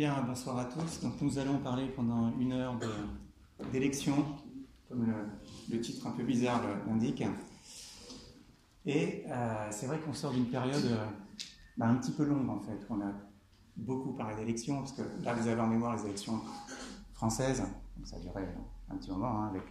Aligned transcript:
Bien, 0.00 0.24
bonsoir 0.26 0.56
à 0.56 0.64
tous. 0.64 1.02
Donc, 1.02 1.20
nous 1.20 1.38
allons 1.38 1.58
parler 1.58 1.86
pendant 1.88 2.34
une 2.38 2.54
heure 2.54 2.74
d'élection, 3.70 4.14
comme 4.88 5.12
le, 5.70 5.78
titre 5.82 6.06
un 6.06 6.12
peu 6.12 6.22
bizarre 6.22 6.62
l'indique. 6.86 7.22
Et 8.86 9.24
euh, 9.28 9.68
c'est 9.70 9.84
vrai 9.84 10.00
qu'on 10.00 10.14
sort 10.14 10.32
d'une 10.32 10.46
période 10.46 10.86
euh, 10.86 11.04
bah, 11.76 11.88
un 11.88 11.96
petit 11.96 12.12
peu 12.12 12.24
longue 12.24 12.48
en 12.48 12.60
fait. 12.60 12.78
On 12.88 12.98
a 13.02 13.12
beaucoup 13.76 14.14
parlé 14.14 14.36
d'élections, 14.36 14.78
parce 14.78 14.92
que 14.92 15.02
là 15.22 15.34
vous 15.34 15.46
avez 15.46 15.60
en 15.60 15.66
mémoire 15.66 15.94
les 15.98 16.06
élections 16.06 16.40
françaises, 17.12 17.62
ça 18.04 18.16
a 18.16 18.94
un 18.94 18.96
petit 18.96 19.10
moment 19.10 19.42
hein, 19.42 19.48
avec 19.50 19.64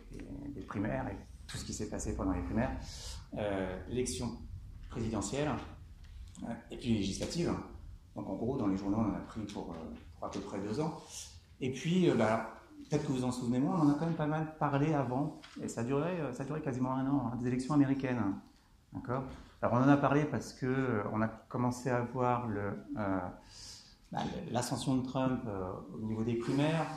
les, 0.56 0.62
primaires 0.62 1.08
et 1.08 1.18
tout 1.48 1.58
ce 1.58 1.66
qui 1.66 1.74
s'est 1.74 1.90
passé 1.90 2.16
pendant 2.16 2.34
les 2.34 2.44
primaires. 2.44 2.80
Euh, 3.36 3.80
l'élection 3.88 4.38
présidentielle 4.92 5.50
et 6.70 6.78
puis 6.78 6.94
législative. 6.94 7.52
Donc 8.16 8.30
en 8.30 8.36
gros, 8.36 8.58
dans 8.58 8.68
les 8.68 8.78
journaux, 8.78 8.98
on 9.00 9.10
en 9.10 9.16
a 9.16 9.22
pris 9.22 9.42
pour, 9.42 9.74
à 10.22 10.30
peu 10.30 10.40
près 10.40 10.60
deux 10.60 10.80
ans. 10.80 11.02
Et 11.62 11.72
puis, 11.72 12.10
bah, 12.12 12.54
peut-être 12.90 13.06
que 13.06 13.12
vous 13.12 13.24
en 13.24 13.32
souvenez 13.32 13.60
moins, 13.60 13.80
on 13.80 13.88
en 13.88 13.90
a 13.92 13.94
quand 13.94 14.06
même 14.06 14.16
pas 14.16 14.28
mal 14.28 14.56
parlé 14.58 14.94
avant, 14.94 15.40
et 15.62 15.68
ça 15.68 15.84
durait, 15.84 16.18
ça 16.34 16.44
durait 16.44 16.62
quasiment 16.62 16.94
un 16.94 17.08
an, 17.08 17.32
hein, 17.32 17.38
des 17.38 17.48
élections 17.48 17.74
américaines. 17.74 18.22
D'accord? 18.94 19.24
Alors 19.62 19.76
on 19.76 19.84
en 19.84 19.90
a 19.90 19.98
parlé 19.98 20.24
parce 20.24 20.54
que 20.54 20.66
euh, 20.66 21.04
on 21.12 21.22
a 21.22 21.28
commencé 21.28 21.90
à 21.90 22.02
voir 22.02 22.48
euh, 22.50 22.72
bah, 24.12 24.20
l'ascension 24.52 24.96
de 24.96 25.06
Trump 25.06 25.42
euh, 25.48 25.72
au 25.96 26.06
niveau 26.06 26.24
des 26.24 26.36
primaires. 26.36 26.88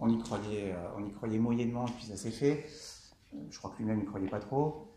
on, 0.00 0.08
y 0.08 0.18
croyait, 0.18 0.74
on 0.96 1.04
y 1.04 1.12
croyait 1.12 1.38
moyennement, 1.38 1.84
puis 1.84 2.06
ça 2.06 2.16
s'est 2.16 2.32
fait. 2.32 2.66
je 3.50 3.58
crois 3.58 3.70
que 3.70 3.78
lui-même 3.78 4.00
ne 4.00 4.04
croyait 4.04 4.28
pas 4.28 4.40
trop. 4.40 4.90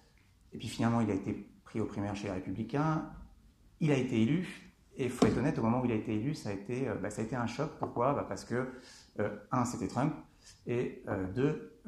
Et 0.52 0.58
puis 0.58 0.68
finalement, 0.68 1.02
il 1.02 1.12
a 1.12 1.14
été 1.14 1.48
pris 1.64 1.80
aux 1.80 1.86
primaires 1.86 2.16
chez 2.16 2.28
les 2.28 2.34
Républicains. 2.34 3.10
Il 3.80 3.92
a 3.92 3.98
été 3.98 4.22
élu. 4.22 4.67
Et 4.98 5.06
il 5.06 5.10
faut 5.10 5.26
être 5.28 5.38
honnête, 5.38 5.58
au 5.60 5.62
moment 5.62 5.82
où 5.82 5.86
il 5.86 5.92
a 5.92 5.96
été 5.96 6.16
élu, 6.16 6.34
ça 6.34 6.50
a 6.50 6.54
été, 6.54 6.92
bah, 7.02 7.10
ça 7.10 7.22
a 7.22 7.26
été 7.26 7.36
un 7.36 7.48
choc. 7.48 7.72
Pourquoi? 7.80 8.14
Bah, 8.14 8.26
Parce 8.28 8.44
que, 8.44 8.68
un, 9.52 9.64
c'était 9.64 9.88
Trump. 9.88 10.14
Et 10.66 11.04
deux, 11.36 11.80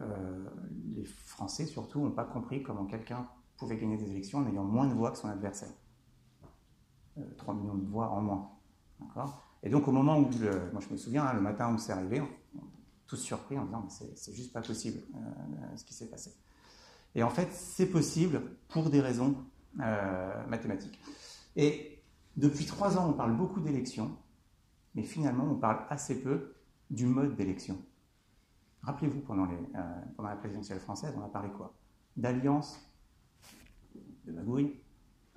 les 0.96 1.06
Français 1.06 1.66
surtout 1.66 2.02
n'ont 2.02 2.12
pas 2.12 2.26
compris 2.26 2.62
comment 2.62 2.86
quelqu'un 2.86 3.28
pouvait 3.60 3.78
gagner 3.78 3.98
des 3.98 4.10
élections 4.10 4.40
en 4.40 4.48
ayant 4.48 4.64
moins 4.64 4.88
de 4.88 4.94
voix 4.94 5.12
que 5.12 5.18
son 5.18 5.28
adversaire. 5.28 5.70
3 7.38 7.54
euh, 7.54 7.58
millions 7.58 7.76
de 7.76 7.86
voix 7.86 8.10
en 8.10 8.22
moins. 8.22 8.52
Et 9.62 9.70
donc 9.70 9.88
au 9.88 9.92
moment 9.92 10.18
où, 10.18 10.30
moi 10.72 10.82
je 10.82 10.92
me 10.92 10.98
souviens, 10.98 11.26
hein, 11.26 11.34
le 11.34 11.42
matin 11.42 11.74
où 11.74 11.78
c'est 11.78 11.92
arrivé, 11.92 12.22
on, 12.22 12.28
tous 13.08 13.18
surpris 13.18 13.58
en 13.58 13.66
disant 13.66 13.88
c'est 13.90 14.34
juste 14.34 14.54
pas 14.54 14.62
possible 14.62 15.02
euh, 15.16 15.76
ce 15.76 15.84
qui 15.84 15.94
s'est 15.94 16.10
passé. 16.10 16.32
Et 17.16 17.24
en 17.24 17.30
fait, 17.30 17.52
c'est 17.52 17.88
possible 17.88 18.42
pour 18.68 18.90
des 18.90 19.02
raisons 19.02 19.36
euh, 19.80 20.48
mathématiques. 20.48 21.00
Et 21.56 21.98
depuis 22.40 22.66
trois 22.66 22.98
ans, 22.98 23.09
on 23.09 23.14
parle 23.14 23.36
beaucoup 23.36 23.59
d'élections, 23.59 24.12
mais 24.95 25.04
finalement, 25.04 25.45
on 25.45 25.56
parle 25.56 25.86
assez 25.90 26.22
peu 26.22 26.56
du 26.90 27.06
mode 27.06 27.36
d'élection. 27.36 27.78
Rappelez-vous, 28.81 29.20
pendant, 29.20 29.48
pendant 30.16 30.30
la 30.30 30.36
présidentielle 30.36 30.80
française, 30.80 31.14
on 31.18 31.23
a 31.23 31.28
parlé 31.28 31.50
quoi? 31.50 31.73
D'alliance 32.16 32.90
de 34.26 34.31
magouille, 34.31 34.73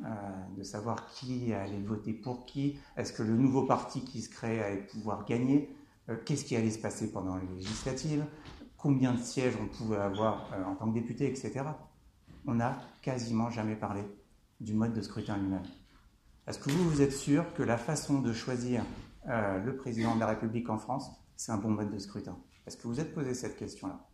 euh, 0.04 0.08
de 0.56 0.62
savoir 0.62 1.06
qui 1.06 1.52
allait 1.52 1.80
voter 1.80 2.12
pour 2.12 2.44
qui, 2.44 2.78
est-ce 2.96 3.12
que 3.12 3.22
le 3.22 3.36
nouveau 3.36 3.66
parti 3.66 4.02
qui 4.04 4.20
se 4.20 4.28
crée 4.28 4.60
allait 4.60 4.82
pouvoir 4.82 5.24
gagner, 5.24 5.74
euh, 6.08 6.16
qu'est-ce 6.24 6.44
qui 6.44 6.56
allait 6.56 6.70
se 6.70 6.80
passer 6.80 7.12
pendant 7.12 7.36
les 7.36 7.46
législatives, 7.46 8.24
combien 8.76 9.12
de 9.12 9.20
sièges 9.20 9.54
on 9.60 9.66
pouvait 9.66 9.98
avoir 9.98 10.52
euh, 10.54 10.64
en 10.64 10.74
tant 10.74 10.88
que 10.88 10.94
député, 10.94 11.28
etc. 11.28 11.64
On 12.46 12.54
n'a 12.54 12.78
quasiment 13.00 13.50
jamais 13.50 13.76
parlé 13.76 14.02
du 14.60 14.74
mode 14.74 14.92
de 14.92 15.02
scrutin 15.02 15.36
lui-même. 15.36 15.62
Est-ce 16.46 16.58
que 16.58 16.70
vous, 16.70 16.90
vous 16.90 17.02
êtes 17.02 17.12
sûr 17.12 17.44
que 17.54 17.62
la 17.62 17.76
façon 17.76 18.20
de 18.20 18.32
choisir 18.32 18.84
le 19.26 19.76
président 19.76 20.14
de 20.16 20.20
la 20.20 20.26
République 20.26 20.68
en 20.70 20.78
France, 20.78 21.10
c'est 21.36 21.52
un 21.52 21.56
bon 21.56 21.70
mode 21.70 21.90
de 21.90 21.98
scrutin? 21.98 22.36
Est-ce 22.66 22.76
que 22.76 22.88
vous 22.88 22.98
êtes 22.98 23.14
posé 23.14 23.34
cette 23.34 23.56
question-là? 23.56 24.08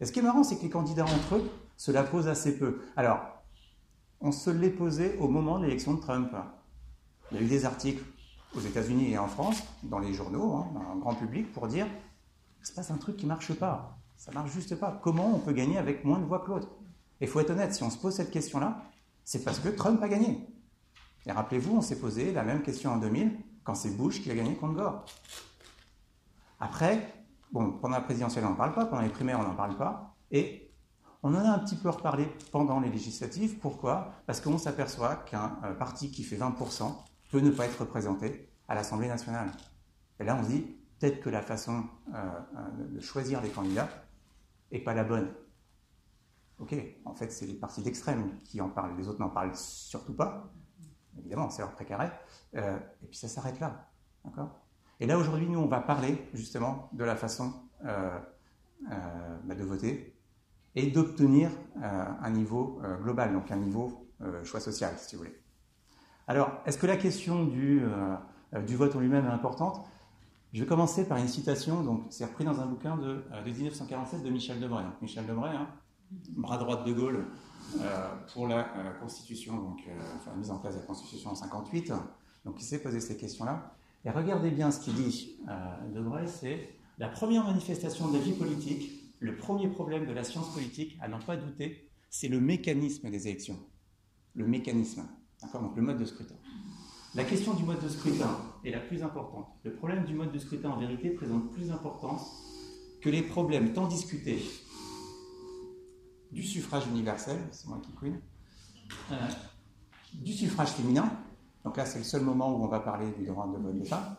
Et 0.00 0.06
ce 0.06 0.12
qui 0.12 0.20
est 0.20 0.22
marrant, 0.22 0.42
c'est 0.42 0.56
que 0.56 0.62
les 0.62 0.70
candidats 0.70 1.04
entre 1.04 1.36
eux 1.36 1.50
se 1.76 1.90
la 1.90 2.02
posent 2.02 2.28
assez 2.28 2.58
peu. 2.58 2.80
Alors, 2.96 3.20
on 4.20 4.32
se 4.32 4.48
l'est 4.48 4.70
posé 4.70 5.16
au 5.18 5.28
moment 5.28 5.58
de 5.58 5.64
l'élection 5.64 5.94
de 5.94 6.00
Trump. 6.00 6.30
Il 7.30 7.36
y 7.36 7.40
a 7.40 7.42
eu 7.42 7.48
des 7.48 7.66
articles 7.66 8.02
aux 8.54 8.60
États-Unis 8.60 9.12
et 9.12 9.18
en 9.18 9.28
France, 9.28 9.62
dans 9.82 9.98
les 9.98 10.14
journaux, 10.14 10.54
hein, 10.54 10.68
dans 10.72 10.94
le 10.94 11.00
grand 11.00 11.14
public, 11.14 11.52
pour 11.52 11.66
dire 11.66 11.86
il 12.60 12.66
se 12.66 12.72
passe 12.72 12.90
un 12.90 12.96
truc 12.96 13.18
qui 13.18 13.26
ne 13.26 13.32
marche 13.32 13.52
pas. 13.52 13.98
Ça 14.16 14.32
marche 14.32 14.50
juste 14.50 14.74
pas. 14.76 14.98
Comment 15.02 15.34
on 15.34 15.38
peut 15.38 15.52
gagner 15.52 15.76
avec 15.76 16.04
moins 16.04 16.18
de 16.18 16.24
voix 16.24 16.40
que 16.40 16.48
l'autre? 16.48 16.68
Et 17.20 17.24
il 17.24 17.28
faut 17.28 17.40
être 17.40 17.50
honnête, 17.50 17.74
si 17.74 17.82
on 17.82 17.90
se 17.90 17.98
pose 17.98 18.14
cette 18.14 18.30
question-là, 18.30 18.82
c'est 19.24 19.44
parce 19.44 19.58
que 19.58 19.68
Trump 19.68 20.02
a 20.02 20.08
gagné. 20.08 20.46
Et 21.26 21.32
rappelez-vous, 21.32 21.76
on 21.76 21.80
s'est 21.80 21.98
posé 21.98 22.32
la 22.32 22.44
même 22.44 22.62
question 22.62 22.92
en 22.92 22.96
2000, 22.98 23.36
quand 23.64 23.74
c'est 23.74 23.96
Bush 23.96 24.22
qui 24.22 24.30
a 24.30 24.34
gagné 24.34 24.54
contre 24.54 24.74
Gore. 24.74 25.04
Après, 26.60 27.12
pendant 27.52 27.88
la 27.88 28.00
présidentielle, 28.00 28.44
on 28.44 28.50
n'en 28.50 28.54
parle 28.54 28.74
pas, 28.74 28.86
pendant 28.86 29.02
les 29.02 29.08
primaires, 29.08 29.40
on 29.40 29.42
n'en 29.42 29.56
parle 29.56 29.76
pas. 29.76 30.16
Et 30.30 30.72
on 31.22 31.34
en 31.34 31.44
a 31.44 31.50
un 31.50 31.58
petit 31.58 31.76
peu 31.76 31.90
reparlé 31.90 32.28
pendant 32.52 32.78
les 32.78 32.88
législatives. 32.88 33.58
Pourquoi? 33.58 34.12
Parce 34.26 34.40
qu'on 34.40 34.58
s'aperçoit 34.58 35.16
qu'un 35.16 35.58
euh, 35.64 35.74
parti 35.74 36.10
qui 36.10 36.22
fait 36.22 36.36
20% 36.36 36.94
peut 37.30 37.40
ne 37.40 37.50
pas 37.50 37.66
être 37.66 37.80
représenté 37.80 38.48
à 38.68 38.74
l'Assemblée 38.74 39.08
nationale. 39.08 39.50
Et 40.20 40.24
là, 40.24 40.36
on 40.40 40.44
se 40.44 40.48
dit, 40.48 40.76
peut-être 40.98 41.20
que 41.20 41.30
la 41.30 41.42
façon 41.42 41.84
euh, 42.14 42.16
euh, 42.56 42.86
de 42.94 43.00
choisir 43.00 43.42
les 43.42 43.50
candidats 43.50 43.88
n'est 44.70 44.78
pas 44.78 44.94
la 44.94 45.04
bonne. 45.04 45.28
Ok, 46.58 46.74
en 47.04 47.14
fait, 47.14 47.30
c'est 47.32 47.46
les 47.46 47.54
partis 47.54 47.82
d'extrême 47.82 48.38
qui 48.44 48.60
en 48.60 48.68
parlent, 48.68 48.96
les 48.96 49.08
autres 49.08 49.20
n'en 49.20 49.28
parlent 49.28 49.54
surtout 49.54 50.14
pas. 50.14 50.52
Évidemment, 51.18 51.50
c'est 51.50 51.62
leur 51.62 51.72
précaré. 51.72 52.08
et 52.54 53.06
puis 53.08 53.16
ça 53.16 53.28
s'arrête 53.28 53.60
là. 53.60 53.88
D'accord? 54.24 54.60
Et 55.00 55.06
là, 55.06 55.18
aujourd'hui, 55.18 55.48
nous, 55.48 55.58
on 55.58 55.66
va 55.66 55.80
parler 55.80 56.28
justement 56.34 56.88
de 56.92 57.04
la 57.04 57.16
façon 57.16 57.52
bah, 57.82 59.54
de 59.54 59.64
voter 59.64 60.16
et 60.76 60.90
d'obtenir 60.90 61.50
euh, 61.82 62.04
un 62.22 62.30
niveau 62.30 62.78
euh, 62.84 62.98
global, 62.98 63.32
donc 63.32 63.50
un 63.50 63.56
niveau 63.56 64.06
euh, 64.20 64.44
choix 64.44 64.60
social, 64.60 64.92
si 64.98 65.16
vous 65.16 65.22
voulez. 65.22 65.34
Alors, 66.28 66.50
est-ce 66.66 66.76
que 66.76 66.86
la 66.86 66.96
question 66.96 67.44
du, 67.44 67.82
du 68.66 68.74
vote 68.74 68.96
en 68.96 69.00
lui-même 69.00 69.26
est 69.26 69.30
importante? 69.30 69.86
Je 70.52 70.60
vais 70.60 70.66
commencer 70.66 71.06
par 71.06 71.18
une 71.18 71.28
citation, 71.28 71.84
donc 71.84 72.02
c'est 72.10 72.24
repris 72.24 72.44
dans 72.44 72.60
un 72.60 72.66
bouquin 72.66 72.96
de, 72.96 73.22
de 73.44 73.50
1947 73.50 74.24
de 74.24 74.30
Michel 74.30 74.58
Debray. 74.58 74.84
Michel 75.00 75.24
Debray, 75.24 75.54
hein, 75.54 75.68
bras 76.30 76.58
droit 76.58 76.82
De 76.82 76.92
Gaulle 76.92 77.26
pour 78.32 78.48
la 78.48 78.64
Constitution, 79.00 79.56
donc 79.56 79.80
enfin, 80.16 80.30
la 80.32 80.36
mise 80.36 80.50
en 80.50 80.58
place 80.58 80.74
de 80.74 80.80
la 80.80 80.86
Constitution 80.86 81.30
en 81.30 81.34
58. 81.34 81.92
Donc 82.44 82.56
il 82.58 82.64
s'est 82.64 82.82
posé 82.82 83.00
ces 83.00 83.16
questions-là. 83.16 83.74
Et 84.04 84.10
regardez 84.10 84.50
bien 84.50 84.70
ce 84.70 84.80
qu'il 84.80 84.94
dit, 84.94 85.38
Debray, 85.92 86.28
c'est 86.28 86.70
la 86.98 87.08
première 87.08 87.44
manifestation 87.44 88.08
de 88.08 88.18
la 88.18 88.22
vie 88.22 88.32
politique 88.32 89.06
le 89.18 89.36
premier 89.36 89.68
problème 89.68 90.06
de 90.06 90.12
la 90.12 90.24
science 90.24 90.52
politique, 90.52 90.96
à 91.00 91.08
n'en 91.08 91.18
pas 91.18 91.36
douter, 91.36 91.88
c'est 92.10 92.28
le 92.28 92.40
mécanisme 92.40 93.10
des 93.10 93.28
élections. 93.28 93.58
Le 94.34 94.46
mécanisme. 94.46 95.06
D'accord? 95.42 95.62
Donc 95.62 95.76
le 95.76 95.82
mode 95.82 95.98
de 95.98 96.04
scrutin. 96.04 96.34
La 97.14 97.24
question 97.24 97.54
du 97.54 97.64
mode 97.64 97.82
de 97.82 97.88
scrutin 97.88 98.36
est 98.64 98.70
la 98.70 98.80
plus 98.80 99.02
importante. 99.02 99.48
Le 99.64 99.72
problème 99.72 100.04
du 100.04 100.14
mode 100.14 100.32
de 100.32 100.38
scrutin, 100.38 100.70
en 100.70 100.78
vérité, 100.78 101.10
présente 101.10 101.50
plus 101.52 101.68
d'importance 101.68 102.42
que 103.00 103.08
les 103.08 103.22
problèmes 103.22 103.72
tant 103.72 103.86
discutés 103.86 104.42
du 106.32 106.42
suffrage 106.42 106.86
universel, 106.86 107.38
c'est 107.50 107.68
moi 107.68 107.78
qui 107.82 107.92
couine, 107.92 108.20
euh, 109.12 109.28
du 110.14 110.32
suffrage 110.32 110.70
féminin, 110.70 111.10
donc 111.64 111.76
là 111.76 111.86
c'est 111.86 111.98
le 111.98 112.04
seul 112.04 112.22
moment 112.22 112.54
où 112.54 112.64
on 112.64 112.68
va 112.68 112.80
parler 112.80 113.10
du 113.12 113.24
droit 113.26 113.46
de 113.46 113.62
vote 113.62 113.78
des 113.78 113.84
femmes, 113.84 114.16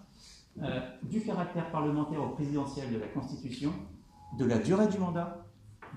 euh, 0.61 0.79
du 1.03 1.21
caractère 1.21 1.71
parlementaire 1.71 2.21
au 2.21 2.29
présidentiel 2.29 2.91
de 2.91 2.97
la 2.97 3.07
Constitution 3.07 3.73
de 4.37 4.45
la 4.45 4.57
durée 4.57 4.87
du 4.87 4.97
mandat, 4.97 5.45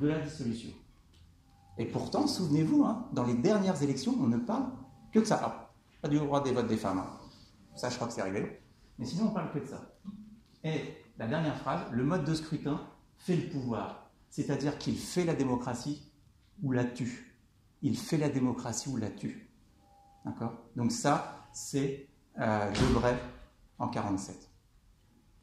de 0.01 0.09
la 0.09 0.21
dissolution. 0.21 0.71
Et 1.79 1.87
pourtant, 1.87 2.27
souvenez-vous, 2.27 2.85
hein, 2.85 3.09
dans 3.13 3.25
les 3.25 3.35
dernières 3.35 3.83
élections, 3.83 4.15
on 4.21 4.27
ne 4.27 4.39
parle 4.39 4.67
que 5.13 5.21
de 5.21 5.25
ça. 5.25 5.41
Ah, 5.43 5.71
pas 6.03 6.09
du 6.09 6.19
droit 6.19 6.43
des 6.43 6.53
votes 6.53 6.67
des 6.67 6.77
femmes. 6.77 6.99
Hein. 6.99 7.11
Ça, 7.75 7.89
je 7.89 7.97
crois 7.97 8.07
que 8.07 8.13
c'est 8.13 8.21
arrivé. 8.21 8.61
Mais 8.99 9.07
sinon, 9.07 9.29
on 9.29 9.31
parle 9.31 9.51
que 9.53 9.59
de 9.59 9.67
ça. 9.67 9.81
Et 10.63 10.95
la 11.19 11.27
dernière 11.27 11.57
phrase, 11.57 11.81
le 11.91 12.05
mode 12.05 12.25
de 12.25 12.35
scrutin 12.35 12.81
fait 13.17 13.37
le 13.37 13.49
pouvoir. 13.49 14.00
C'est-à-dire 14.31 14.79
qu'il 14.79 14.97
fait 14.97 15.25
la 15.25 15.35
démocratie 15.35 16.11
ou 16.63 16.73
la 16.73 16.85
tue. 16.85 17.37
Il 17.83 17.97
fait 17.97 18.17
la 18.17 18.29
démocratie 18.29 18.89
ou 18.89 18.97
la 18.97 19.11
tue. 19.11 19.51
D'accord? 20.25 20.53
Donc 20.77 20.93
ça, 20.93 21.47
c'est 21.53 22.09
euh, 22.39 22.73
Debray 22.73 23.17
en 23.79 23.89
47. 23.89 24.51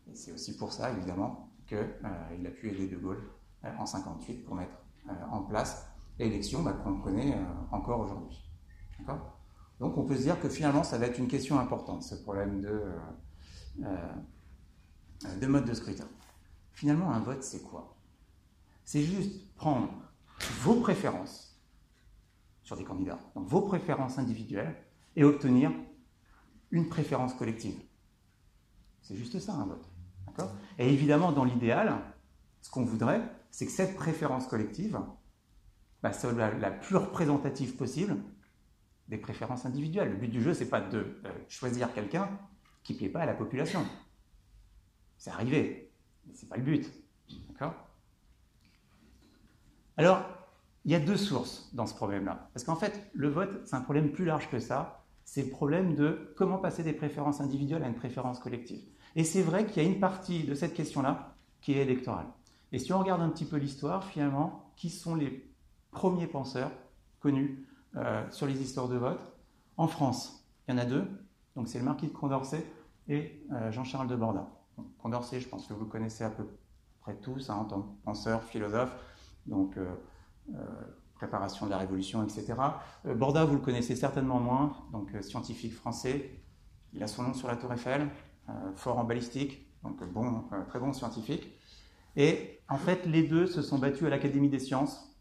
Et 0.10 0.16
c'est 0.16 0.32
aussi 0.32 0.56
pour 0.56 0.72
ça, 0.72 0.92
évidemment, 0.92 1.48
qu'il 1.68 1.78
euh, 1.78 2.48
a 2.48 2.52
pu 2.52 2.70
aider 2.70 2.88
De 2.88 2.98
Gaulle 2.98 3.22
euh, 3.66 3.70
en 3.78 3.86
58 3.86 4.46
pour 4.46 4.56
mettre 4.56 4.78
euh, 5.10 5.12
en 5.32 5.44
place 5.44 5.88
l'élection 6.18 6.64
bah, 6.64 6.74
qu'on 6.74 7.00
connaît 7.02 7.38
encore 7.72 8.00
aujourd'hui. 8.00 8.44
Donc 9.80 9.96
on 9.98 10.06
peut 10.06 10.16
se 10.16 10.24
dire 10.24 10.40
que 10.40 10.50
finalement 10.50 10.84
ça 10.84 10.98
va 10.98 11.06
être 11.06 11.20
une 11.20 11.28
question 11.28 11.60
importante, 11.60 12.02
ce 12.02 12.16
problème 12.16 12.60
de 12.62 12.82
mode 15.46 15.66
de 15.66 15.74
scrutin. 15.76 16.08
Finalement, 16.72 17.12
un 17.12 17.20
vote, 17.20 17.44
c'est 17.44 17.62
quoi? 17.62 17.97
C'est 18.88 19.04
juste 19.04 19.54
prendre 19.56 19.94
vos 20.62 20.76
préférences 20.76 21.62
sur 22.64 22.78
des 22.78 22.86
candidats, 22.86 23.20
donc 23.36 23.46
vos 23.46 23.62
préférences 23.64 24.18
individuelles, 24.18 24.78
et 25.18 25.26
obtenir 25.26 25.74
une 26.72 26.88
préférence 26.88 27.34
collective. 27.34 27.78
C'est 29.02 29.18
juste 29.18 29.40
ça 29.40 29.56
un 29.56 29.66
vote. 29.66 29.86
D'accord? 30.26 30.56
Et 30.80 30.88
évidemment, 30.94 31.34
dans 31.34 31.44
l'idéal, 31.44 31.98
ce 32.62 32.70
qu'on 32.70 32.86
voudrait, 32.86 33.22
c'est 33.52 33.66
que 33.66 33.74
cette 33.74 33.98
préférence 33.98 34.48
collective 34.48 34.98
bah, 36.02 36.14
soit 36.14 36.32
la, 36.32 36.72
plus 36.72 36.96
représentative 36.96 37.76
possible 37.76 38.16
des 39.10 39.18
préférences 39.18 39.66
individuelles. 39.66 40.12
Le 40.12 40.18
but 40.18 40.30
du 40.30 40.42
jeu, 40.42 40.54
c'est 40.54 40.70
pas 40.70 40.82
de 40.82 41.20
euh, 41.26 41.32
choisir 41.50 41.94
quelqu'un 41.94 42.30
qui 42.84 42.94
ne 42.94 43.00
plaît 43.00 43.10
pas 43.10 43.22
à 43.22 43.26
la 43.26 43.34
population. 43.34 43.86
C'est 45.18 45.32
arrivé, 45.32 45.92
mais 46.26 46.34
ce 46.36 46.44
n'est 46.44 46.50
pas 46.50 46.58
le 46.58 46.64
but. 46.64 46.90
D'accord? 47.50 47.87
Alors, 49.98 50.22
il 50.86 50.92
y 50.92 50.96
a 50.96 51.00
deux 51.00 51.18
sources 51.18 51.70
dans 51.74 51.86
ce 51.86 51.96
problème-là. 51.96 52.50
Parce 52.54 52.64
qu'en 52.64 52.76
fait, 52.76 53.10
le 53.14 53.30
vote, 53.30 53.62
c'est 53.66 53.76
un 53.76 53.82
problème 53.82 54.12
plus 54.12 54.26
large 54.26 54.50
que 54.50 54.60
ça. 54.60 55.04
C'est 55.26 55.44
le 55.44 55.50
problème 55.50 55.96
de 55.96 56.34
comment 56.38 56.60
passer 56.60 56.84
des 56.84 56.94
préférences 56.94 57.42
individuelles 57.42 57.84
à 57.84 57.88
une 57.88 57.96
préférence 57.96 58.40
collective. 58.40 58.82
Et 59.16 59.24
c'est 59.24 59.42
vrai 59.42 59.66
qu'il 59.66 59.84
y 59.84 59.86
a 59.86 59.90
une 59.90 60.00
partie 60.00 60.44
de 60.44 60.54
cette 60.54 60.74
question-là 60.74 61.36
qui 61.62 61.74
est 61.74 61.82
électorale. 61.82 62.28
Et 62.72 62.80
si 62.80 62.94
on 62.94 63.00
regarde 63.00 63.22
un 63.22 63.30
petit 63.30 63.46
peu 63.46 63.58
l'histoire, 63.58 64.04
finalement, 64.06 64.72
qui 64.76 64.90
sont 64.90 65.16
les 65.16 65.52
premiers 65.92 66.28
penseurs 66.28 66.72
connus 67.20 67.68
euh, 67.96 68.24
sur 68.30 68.46
les 68.46 68.62
histoires 68.62 68.88
de 68.88 68.98
vote? 68.98 69.34
En 69.78 69.88
France, 69.88 70.48
il 70.68 70.76
y 70.76 70.78
en 70.78 70.78
a 70.78 70.86
deux. 70.86 71.06
Donc 71.56 71.68
c'est 71.68 71.80
le 71.80 71.86
marquis 71.86 72.08
de 72.08 72.14
Condorcet 72.14 72.64
et 73.08 73.44
euh, 73.52 73.72
Jean-Charles 73.72 74.08
de 74.08 74.16
Borda. 74.16 74.48
Condorcet, 75.00 75.40
je 75.40 75.50
pense 75.50 75.66
que 75.66 75.74
vous 75.74 75.86
le 75.86 75.90
connaissez 75.90 76.24
à 76.24 76.30
peu 76.30 76.48
près 77.02 77.16
tous, 77.16 77.50
hein, 77.50 77.56
en 77.56 77.66
tant 77.66 77.82
que 77.82 78.04
penseur, 78.04 78.44
philosophe, 78.44 78.96
donc 79.48 79.78
euh, 79.78 80.56
préparation 81.16 81.66
de 81.66 81.72
la 81.72 81.78
Révolution, 81.78 82.24
etc. 82.24 82.54
Borda, 83.06 83.44
vous 83.46 83.56
le 83.56 83.62
connaissez 83.62 83.96
certainement 83.96 84.40
moins, 84.40 84.78
donc 84.92 85.10
scientifique 85.22 85.74
français. 85.74 86.44
Il 86.94 87.02
a 87.02 87.08
son 87.08 87.24
nom 87.24 87.34
sur 87.34 87.48
la 87.48 87.56
Tour 87.56 87.74
Eiffel, 87.74 88.08
fort 88.76 89.00
en 89.00 89.04
balistique, 89.04 89.68
donc 89.84 90.04
bon, 90.12 90.44
très 90.68 90.80
bon 90.80 90.94
scientifique. 90.94 91.58
Et 92.16 92.60
en 92.68 92.78
fait, 92.78 93.06
les 93.06 93.24
deux 93.24 93.46
se 93.46 93.62
sont 93.62 93.78
battus 93.78 94.04
à 94.04 94.10
l'Académie 94.10 94.50
des 94.50 94.60
sciences 94.60 95.16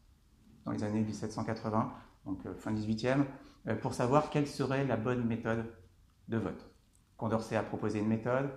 dans 0.65 0.73
les 0.73 0.83
années 0.83 1.03
1780, 1.03 1.93
donc 2.25 2.45
euh, 2.47 2.55
fin 2.55 2.73
18e, 2.73 3.25
euh, 3.69 3.77
pour 3.77 3.95
savoir 3.95 4.31
quelle 4.31 4.47
serait 4.47 4.85
la 4.85 4.97
bonne 4.97 5.25
méthode 5.25 5.73
de 6.29 6.39
vote. 6.39 6.69
Condorcet 7.17 7.57
a 7.57 7.63
proposé 7.63 8.01
une 8.01 8.09
méthode, 8.09 8.51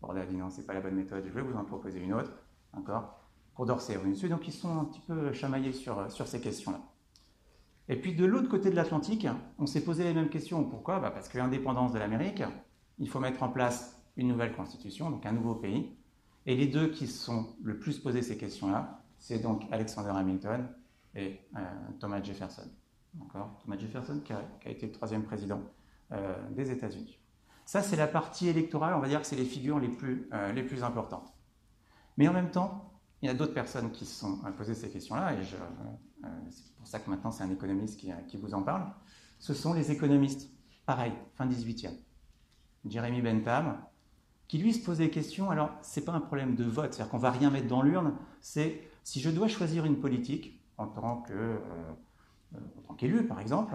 Borda 0.00 0.22
a 0.22 0.26
dit 0.26 0.36
non, 0.36 0.48
c'est 0.48 0.66
pas 0.66 0.74
la 0.74 0.80
bonne 0.80 0.94
méthode, 0.94 1.24
je 1.26 1.32
vais 1.32 1.42
vous 1.42 1.56
en 1.56 1.64
proposer 1.64 2.00
une 2.00 2.14
autre, 2.14 2.32
d'accord? 2.72 3.21
Condorcet 3.54 3.92
est 3.92 3.96
revenu 3.96 4.14
dessus, 4.14 4.28
donc 4.28 4.46
ils 4.48 4.52
sont 4.52 4.78
un 4.78 4.84
petit 4.84 5.00
peu 5.00 5.32
chamaillés 5.32 5.72
sur, 5.72 5.98
euh, 5.98 6.08
sur 6.08 6.26
ces 6.26 6.40
questions-là. 6.40 6.80
Et 7.88 7.96
puis 7.96 8.14
de 8.14 8.24
l'autre 8.24 8.48
côté 8.48 8.70
de 8.70 8.76
l'Atlantique, 8.76 9.26
on 9.58 9.66
s'est 9.66 9.84
posé 9.84 10.04
les 10.04 10.14
mêmes 10.14 10.30
questions. 10.30 10.64
Pourquoi? 10.64 11.00
Bah 11.00 11.10
Parce 11.10 11.28
que 11.28 11.36
l'indépendance 11.36 11.92
de 11.92 11.98
l'Amérique, 11.98 12.42
il 12.98 13.08
faut 13.08 13.20
mettre 13.20 13.42
en 13.42 13.48
place 13.48 14.00
une 14.16 14.28
nouvelle 14.28 14.54
constitution, 14.54 15.10
donc 15.10 15.26
un 15.26 15.32
nouveau 15.32 15.54
pays. 15.54 15.94
Et 16.46 16.56
les 16.56 16.66
deux 16.66 16.88
qui 16.88 17.06
sont 17.06 17.54
le 17.62 17.78
plus 17.78 17.98
posé 17.98 18.22
ces 18.22 18.38
questions-là, 18.38 19.02
c'est 19.18 19.40
donc 19.40 19.64
Alexander 19.70 20.12
Hamilton 20.14 20.68
et 21.14 21.40
euh, 21.56 21.60
Thomas 22.00 22.22
Jefferson. 22.22 22.68
Thomas 23.62 23.76
Jefferson 23.78 24.20
qui 24.24 24.32
a, 24.32 24.42
été 24.64 24.86
le 24.86 24.92
troisième 24.92 25.24
président 25.24 25.60
euh, 26.12 26.34
des 26.50 26.70
États-Unis. 26.70 27.18
Ça, 27.66 27.82
c'est 27.82 27.96
la 27.96 28.06
partie 28.06 28.48
électorale, 28.48 28.94
on 28.94 29.00
va 29.00 29.08
dire 29.08 29.20
que 29.20 29.26
c'est 29.26 29.36
les 29.36 29.44
figures 29.44 29.78
les 29.78 29.88
plus, 29.88 30.28
les 30.54 30.62
plus 30.62 30.82
importantes. 30.82 31.32
Mais 32.16 32.26
en 32.26 32.32
même 32.32 32.50
temps, 32.50 32.91
il 33.22 33.26
y 33.26 33.28
a 33.28 33.34
d'autres 33.34 33.54
personnes 33.54 33.90
qui 33.92 34.04
se 34.04 34.18
sont 34.18 34.38
posées 34.56 34.74
ces 34.74 34.90
questions-là, 34.90 35.34
et 35.34 35.44
c'est 36.50 36.74
pour 36.76 36.86
ça 36.86 36.98
que 36.98 37.08
maintenant 37.08 37.30
c'est 37.30 37.44
un 37.44 37.50
économiste 37.50 37.98
qui, 37.98 38.10
qui, 38.28 38.36
vous 38.36 38.52
en 38.52 38.62
parle. 38.62 38.84
Ce 39.38 39.54
sont 39.54 39.74
les 39.74 39.90
économistes, 39.90 40.50
pareil, 40.86 41.12
fin 41.34 41.46
18e. 41.46 41.92
Jeremy 42.84 43.22
Bentham, 43.22 43.78
qui 44.48 44.58
lui 44.58 44.74
se 44.74 44.84
posait 44.84 45.04
des 45.04 45.10
questions. 45.10 45.50
Alors, 45.50 45.70
ce 45.82 45.98
n'est 45.98 46.04
pas 46.04 46.12
un 46.12 46.20
problème 46.20 46.54
de 46.54 46.64
vote, 46.64 46.92
c'est-à-dire 46.92 47.10
qu'on 47.10 47.16
ne 47.16 47.22
va 47.22 47.30
rien 47.30 47.50
mettre 47.50 47.68
dans 47.68 47.82
l'urne, 47.82 48.14
c'est 48.40 48.82
si 49.04 49.20
je 49.20 49.30
dois 49.30 49.48
choisir 49.48 49.84
une 49.84 49.98
politique 49.98 50.60
en 50.78 50.86
tant 50.86 51.22
euh, 51.30 51.58
qu'élu, 52.98 53.26
par 53.26 53.40
exemple, 53.40 53.74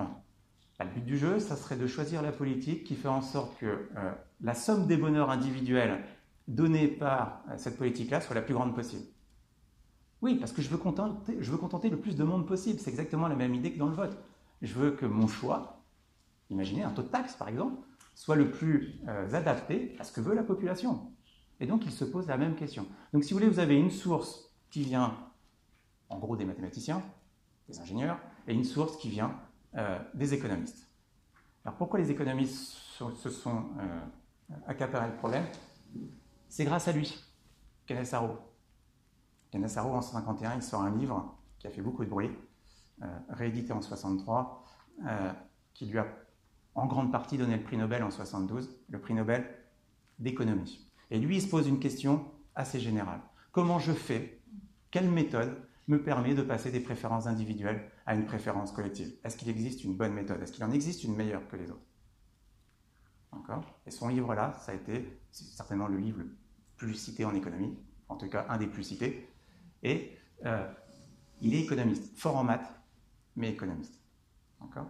bah, 0.77 0.85
le 0.85 0.91
but 0.91 1.05
du 1.05 1.17
jeu, 1.17 1.39
ça 1.39 1.55
serait 1.55 1.77
de 1.77 1.87
choisir 1.87 2.21
la 2.21 2.31
politique 2.31 2.83
qui 2.83 2.95
fait 2.95 3.07
en 3.07 3.21
sorte 3.21 3.57
que 3.57 3.65
euh, 3.65 4.11
la 4.41 4.53
somme 4.53 4.87
des 4.87 4.97
bonheurs 4.97 5.29
individuels 5.29 6.03
donnés 6.47 6.87
par 6.87 7.41
euh, 7.49 7.53
cette 7.57 7.77
politique-là 7.77 8.21
soit 8.21 8.35
la 8.35 8.41
plus 8.41 8.53
grande 8.53 8.75
possible. 8.75 9.05
Oui, 10.21 10.35
parce 10.35 10.51
que 10.51 10.61
je 10.61 10.69
veux, 10.69 10.77
contenter, 10.77 11.89
le 11.89 11.97
plus 11.97 12.15
de 12.15 12.23
monde 12.23 12.47
possible. 12.47 12.79
C'est 12.79 12.89
exactement 12.89 13.27
la 13.27 13.35
même 13.35 13.53
idée 13.53 13.71
que 13.71 13.77
dans 13.77 13.87
le 13.87 13.95
vote. 13.95 14.17
Je 14.61 14.73
veux 14.73 14.91
que 14.91 15.05
mon 15.05 15.27
choix, 15.27 15.83
imaginez 16.49 16.83
un 16.83 16.91
taux 16.91 17.03
de 17.03 17.07
taxe 17.07 17.35
par 17.35 17.47
exemple, 17.47 17.75
soit 18.15 18.35
le 18.35 18.49
plus 18.49 18.99
euh, 19.07 19.31
adapté 19.33 19.95
à 19.99 20.03
ce 20.03 20.11
que 20.11 20.21
veut 20.21 20.33
la 20.33 20.43
population. 20.43 21.11
Et 21.59 21.67
donc, 21.67 21.85
il 21.85 21.91
se 21.91 22.05
pose 22.05 22.27
la 22.27 22.37
même 22.37 22.55
question. 22.55 22.87
Donc, 23.13 23.23
si 23.23 23.33
vous 23.33 23.39
voulez, 23.39 23.49
vous 23.49 23.59
avez 23.59 23.75
une 23.75 23.91
source 23.91 24.55
qui 24.71 24.83
vient, 24.83 25.15
en 26.09 26.17
gros, 26.17 26.35
des 26.35 26.45
mathématiciens, 26.45 27.03
des 27.69 27.79
ingénieurs, 27.79 28.19
et 28.47 28.53
une 28.53 28.63
source 28.63 28.97
qui 28.97 29.09
vient 29.09 29.39
euh, 29.75 29.99
des 30.13 30.33
économistes. 30.33 30.87
Alors, 31.63 31.77
pourquoi 31.77 31.99
les 31.99 32.09
économistes 32.09 32.77
se 33.15 33.29
sont 33.29 33.65
euh, 33.79 33.99
accaparés 34.67 35.09
le 35.09 35.17
problème? 35.17 35.45
C'est 36.49 36.65
grâce 36.65 36.87
à 36.87 36.91
lui, 36.91 37.23
Kenneth 37.85 38.13
Kenneth 39.51 39.77
Arrow, 39.77 39.89
en 39.89 40.01
1951, 40.01 40.55
il 40.55 40.61
sort 40.61 40.81
un 40.81 40.95
livre 40.95 41.37
qui 41.59 41.67
a 41.67 41.69
fait 41.69 41.81
beaucoup 41.81 42.03
de 42.03 42.09
bruit, 42.09 42.31
réédité 43.29 43.71
en 43.71 43.79
1963, 43.79 44.63
qui 45.73 45.85
lui 45.85 45.99
a 45.99 46.07
en 46.75 46.85
grande 46.85 47.11
partie 47.11 47.37
donné 47.37 47.57
le 47.57 47.63
prix 47.63 47.77
Nobel 47.77 48.03
en 48.03 48.11
72, 48.11 48.79
le 48.89 48.99
prix 48.99 49.13
Nobel 49.13 49.47
d'économie. 50.19 50.87
Et 51.09 51.19
lui, 51.19 51.37
il 51.37 51.41
se 51.41 51.47
pose 51.47 51.67
une 51.67 51.79
question 51.79 52.25
assez 52.55 52.79
générale. 52.79 53.21
Comment 53.51 53.79
je 53.79 53.93
fais? 53.93 54.41
Quelle 54.91 55.09
méthode 55.09 55.61
me 55.87 56.03
permet 56.03 56.35
de 56.35 56.41
passer 56.41 56.69
des 56.69 56.79
préférences 56.79 57.27
individuelles 57.27 57.89
à 58.05 58.13
une 58.13 58.25
préférence 58.25 58.71
collective? 58.71 59.15
Est-ce 59.23 59.37
qu'il 59.37 59.49
existe 59.49 59.83
une 59.83 59.95
bonne 59.95 60.13
méthode? 60.13 60.41
Est-ce 60.41 60.51
qu'il 60.51 60.63
en 60.63 60.71
existe 60.71 61.03
une 61.03 61.15
meilleure 61.15 61.47
que 61.47 61.55
les 61.55 61.71
autres? 61.71 61.85
D'accord? 63.31 63.63
Et 63.85 63.91
son 63.91 64.09
livre-là, 64.09 64.55
ça 64.59 64.71
a 64.71 64.75
été 64.75 65.19
certainement 65.31 65.87
le 65.87 65.97
livre 65.97 66.19
le 66.19 66.35
plus 66.75 66.93
cité 66.93 67.25
en 67.25 67.33
économie, 67.33 67.77
en 68.09 68.17
tout 68.17 68.29
cas 68.29 68.45
un 68.49 68.57
des 68.57 68.67
plus 68.67 68.83
cités. 68.83 69.29
Et 69.83 70.17
euh, 70.45 70.67
il 71.41 71.53
est 71.55 71.61
économiste, 71.61 72.17
fort 72.17 72.37
en 72.37 72.43
maths, 72.43 72.73
mais 73.35 73.51
économiste. 73.51 73.99
D'accord? 74.61 74.87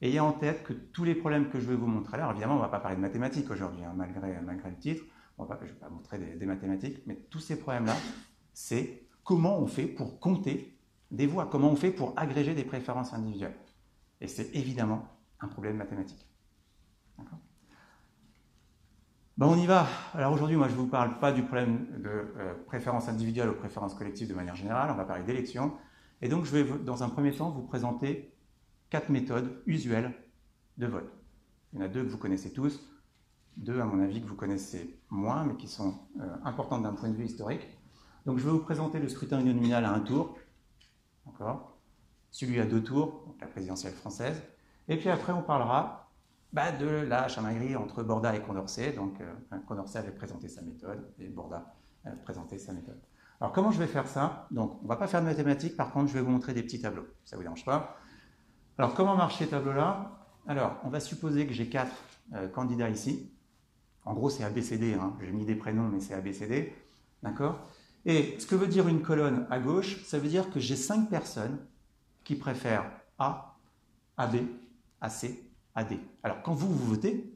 Ayez 0.00 0.20
en 0.20 0.32
tête 0.32 0.62
que 0.62 0.72
tous 0.72 1.04
les 1.04 1.14
problèmes 1.14 1.48
que 1.50 1.58
je 1.58 1.66
vais 1.66 1.74
vous 1.74 1.86
montrer, 1.86 2.16
alors 2.16 2.30
évidemment, 2.30 2.54
on 2.54 2.58
ne 2.58 2.62
va 2.62 2.68
pas 2.68 2.80
parler 2.80 2.96
de 2.96 3.00
mathématiques 3.00 3.50
aujourd'hui, 3.50 3.84
hein, 3.84 3.94
malgré, 3.96 4.40
malgré 4.40 4.70
le 4.70 4.76
titre, 4.76 5.04
je 5.38 5.42
ne 5.44 5.68
vais 5.68 5.74
pas 5.74 5.88
montrer 5.88 6.18
des, 6.18 6.46
mathématiques, 6.46 7.02
mais 7.06 7.16
tous 7.30 7.40
ces 7.40 7.58
problèmes-là, 7.58 7.96
c'est 8.52 9.02
comment 9.24 9.58
on 9.58 9.66
fait 9.66 9.86
pour 9.86 10.18
compter 10.20 10.76
des 11.10 11.26
voix, 11.26 11.46
comment 11.46 11.70
on 11.70 11.76
fait 11.76 11.90
pour 11.90 12.12
agréger 12.16 12.54
des 12.54 12.64
préférences 12.64 13.12
individuelles. 13.12 13.56
Et 14.20 14.26
c'est 14.26 14.54
évidemment 14.54 15.08
un 15.40 15.48
problème 15.48 15.76
mathématique. 15.76 16.26
D'accord? 17.16 17.38
Ben, 19.38 19.46
on 19.46 19.56
y 19.56 19.66
va. 19.66 19.86
Alors 20.14 20.32
aujourd'hui, 20.32 20.56
moi, 20.56 20.66
je 20.66 20.72
ne 20.72 20.78
vous 20.78 20.88
parle 20.88 21.20
pas 21.20 21.30
du 21.30 21.44
problème 21.44 21.86
de 22.02 22.08
euh, 22.08 22.54
préférence 22.66 23.08
individuelle 23.08 23.48
ou 23.48 23.54
préférence 23.54 23.94
collective 23.94 24.28
de 24.28 24.34
manière 24.34 24.56
générale, 24.56 24.90
on 24.90 24.96
va 24.96 25.04
parler 25.04 25.22
d'élections. 25.22 25.74
Et 26.20 26.28
donc, 26.28 26.44
je 26.44 26.50
vais, 26.50 26.64
dans 26.80 27.04
un 27.04 27.08
premier 27.08 27.30
temps, 27.30 27.50
vous 27.50 27.62
présenter 27.62 28.34
quatre 28.90 29.10
méthodes 29.10 29.62
usuelles 29.66 30.12
de 30.76 30.88
vote. 30.88 31.08
Il 31.72 31.78
y 31.78 31.82
en 31.82 31.84
a 31.84 31.88
deux 31.88 32.02
que 32.02 32.08
vous 32.08 32.18
connaissez 32.18 32.52
tous, 32.52 32.80
deux 33.56 33.80
à 33.80 33.84
mon 33.84 34.02
avis 34.02 34.20
que 34.20 34.26
vous 34.26 34.34
connaissez 34.34 34.98
moins, 35.08 35.44
mais 35.44 35.54
qui 35.54 35.68
sont 35.68 35.94
euh, 36.20 36.26
importantes 36.44 36.82
d'un 36.82 36.94
point 36.94 37.08
de 37.08 37.14
vue 37.14 37.26
historique. 37.26 37.66
Donc 38.26 38.38
je 38.38 38.44
vais 38.44 38.50
vous 38.50 38.58
présenter 38.58 38.98
le 38.98 39.08
scrutin 39.08 39.38
uninominal 39.38 39.84
à 39.84 39.92
un 39.92 40.00
tour, 40.00 40.36
encore, 41.26 41.78
celui 42.32 42.58
à 42.58 42.66
deux 42.66 42.82
tours, 42.82 43.36
la 43.40 43.46
présidentielle 43.46 43.92
française, 43.92 44.42
et 44.88 44.96
puis 44.96 45.08
après 45.10 45.32
on 45.32 45.42
parlera 45.42 46.07
bah, 46.52 46.72
de 46.72 46.86
la 46.86 47.28
chamaillerie 47.28 47.76
entre 47.76 48.02
Borda 48.02 48.34
et 48.34 48.40
Condorcet. 48.40 48.92
Donc 48.92 49.20
euh, 49.20 49.58
Condorcet 49.66 49.98
avait 49.98 50.12
présenté 50.12 50.48
sa 50.48 50.62
méthode 50.62 51.12
et 51.18 51.28
Borda 51.28 51.74
a 52.04 52.10
présenté 52.10 52.58
sa 52.58 52.72
méthode. 52.72 53.00
Alors 53.40 53.52
comment 53.52 53.70
je 53.70 53.78
vais 53.78 53.86
faire 53.86 54.08
ça? 54.08 54.46
Donc 54.50 54.78
on 54.80 54.84
ne 54.84 54.88
va 54.88 54.96
pas 54.96 55.06
faire 55.06 55.20
de 55.20 55.26
mathématiques, 55.26 55.76
par 55.76 55.92
contre 55.92 56.08
je 56.08 56.14
vais 56.14 56.22
vous 56.22 56.30
montrer 56.30 56.54
des 56.54 56.62
petits 56.62 56.80
tableaux, 56.80 57.06
ça 57.24 57.36
ne 57.36 57.38
vous 57.38 57.44
dérange 57.44 57.64
pas? 57.64 57.96
Alors, 58.78 58.94
comment 58.94 59.16
marche 59.16 59.38
ces 59.38 59.48
tableaux-là? 59.48 60.20
Alors, 60.46 60.76
on 60.84 60.88
va 60.88 61.00
supposer 61.00 61.48
que 61.48 61.52
j'ai 61.52 61.68
quatre 61.68 61.96
euh, 62.32 62.48
candidats 62.48 62.88
ici. 62.88 63.32
En 64.04 64.14
gros, 64.14 64.30
c'est 64.30 64.44
ABCD. 64.44 64.94
Hein. 64.94 65.16
J'ai 65.20 65.32
mis 65.32 65.44
des 65.44 65.56
prénoms, 65.56 65.88
mais 65.88 65.98
c'est 65.98 66.14
ABCD. 66.14 66.72
D'accord? 67.24 67.58
Et 68.04 68.36
ce 68.38 68.46
que 68.46 68.54
veut 68.54 68.68
dire 68.68 68.86
une 68.86 69.02
colonne 69.02 69.48
à 69.50 69.58
gauche, 69.58 70.04
ça 70.04 70.20
veut 70.20 70.28
dire 70.28 70.48
que 70.52 70.60
j'ai 70.60 70.76
cinq 70.76 71.10
personnes 71.10 71.58
qui 72.22 72.36
préfèrent 72.36 72.88
A, 73.18 73.56
AB, 74.16 74.36
AC, 75.00 75.26
Alors, 76.22 76.42
quand 76.42 76.54
vous, 76.54 76.68
vous 76.68 76.86
votez, 76.86 77.32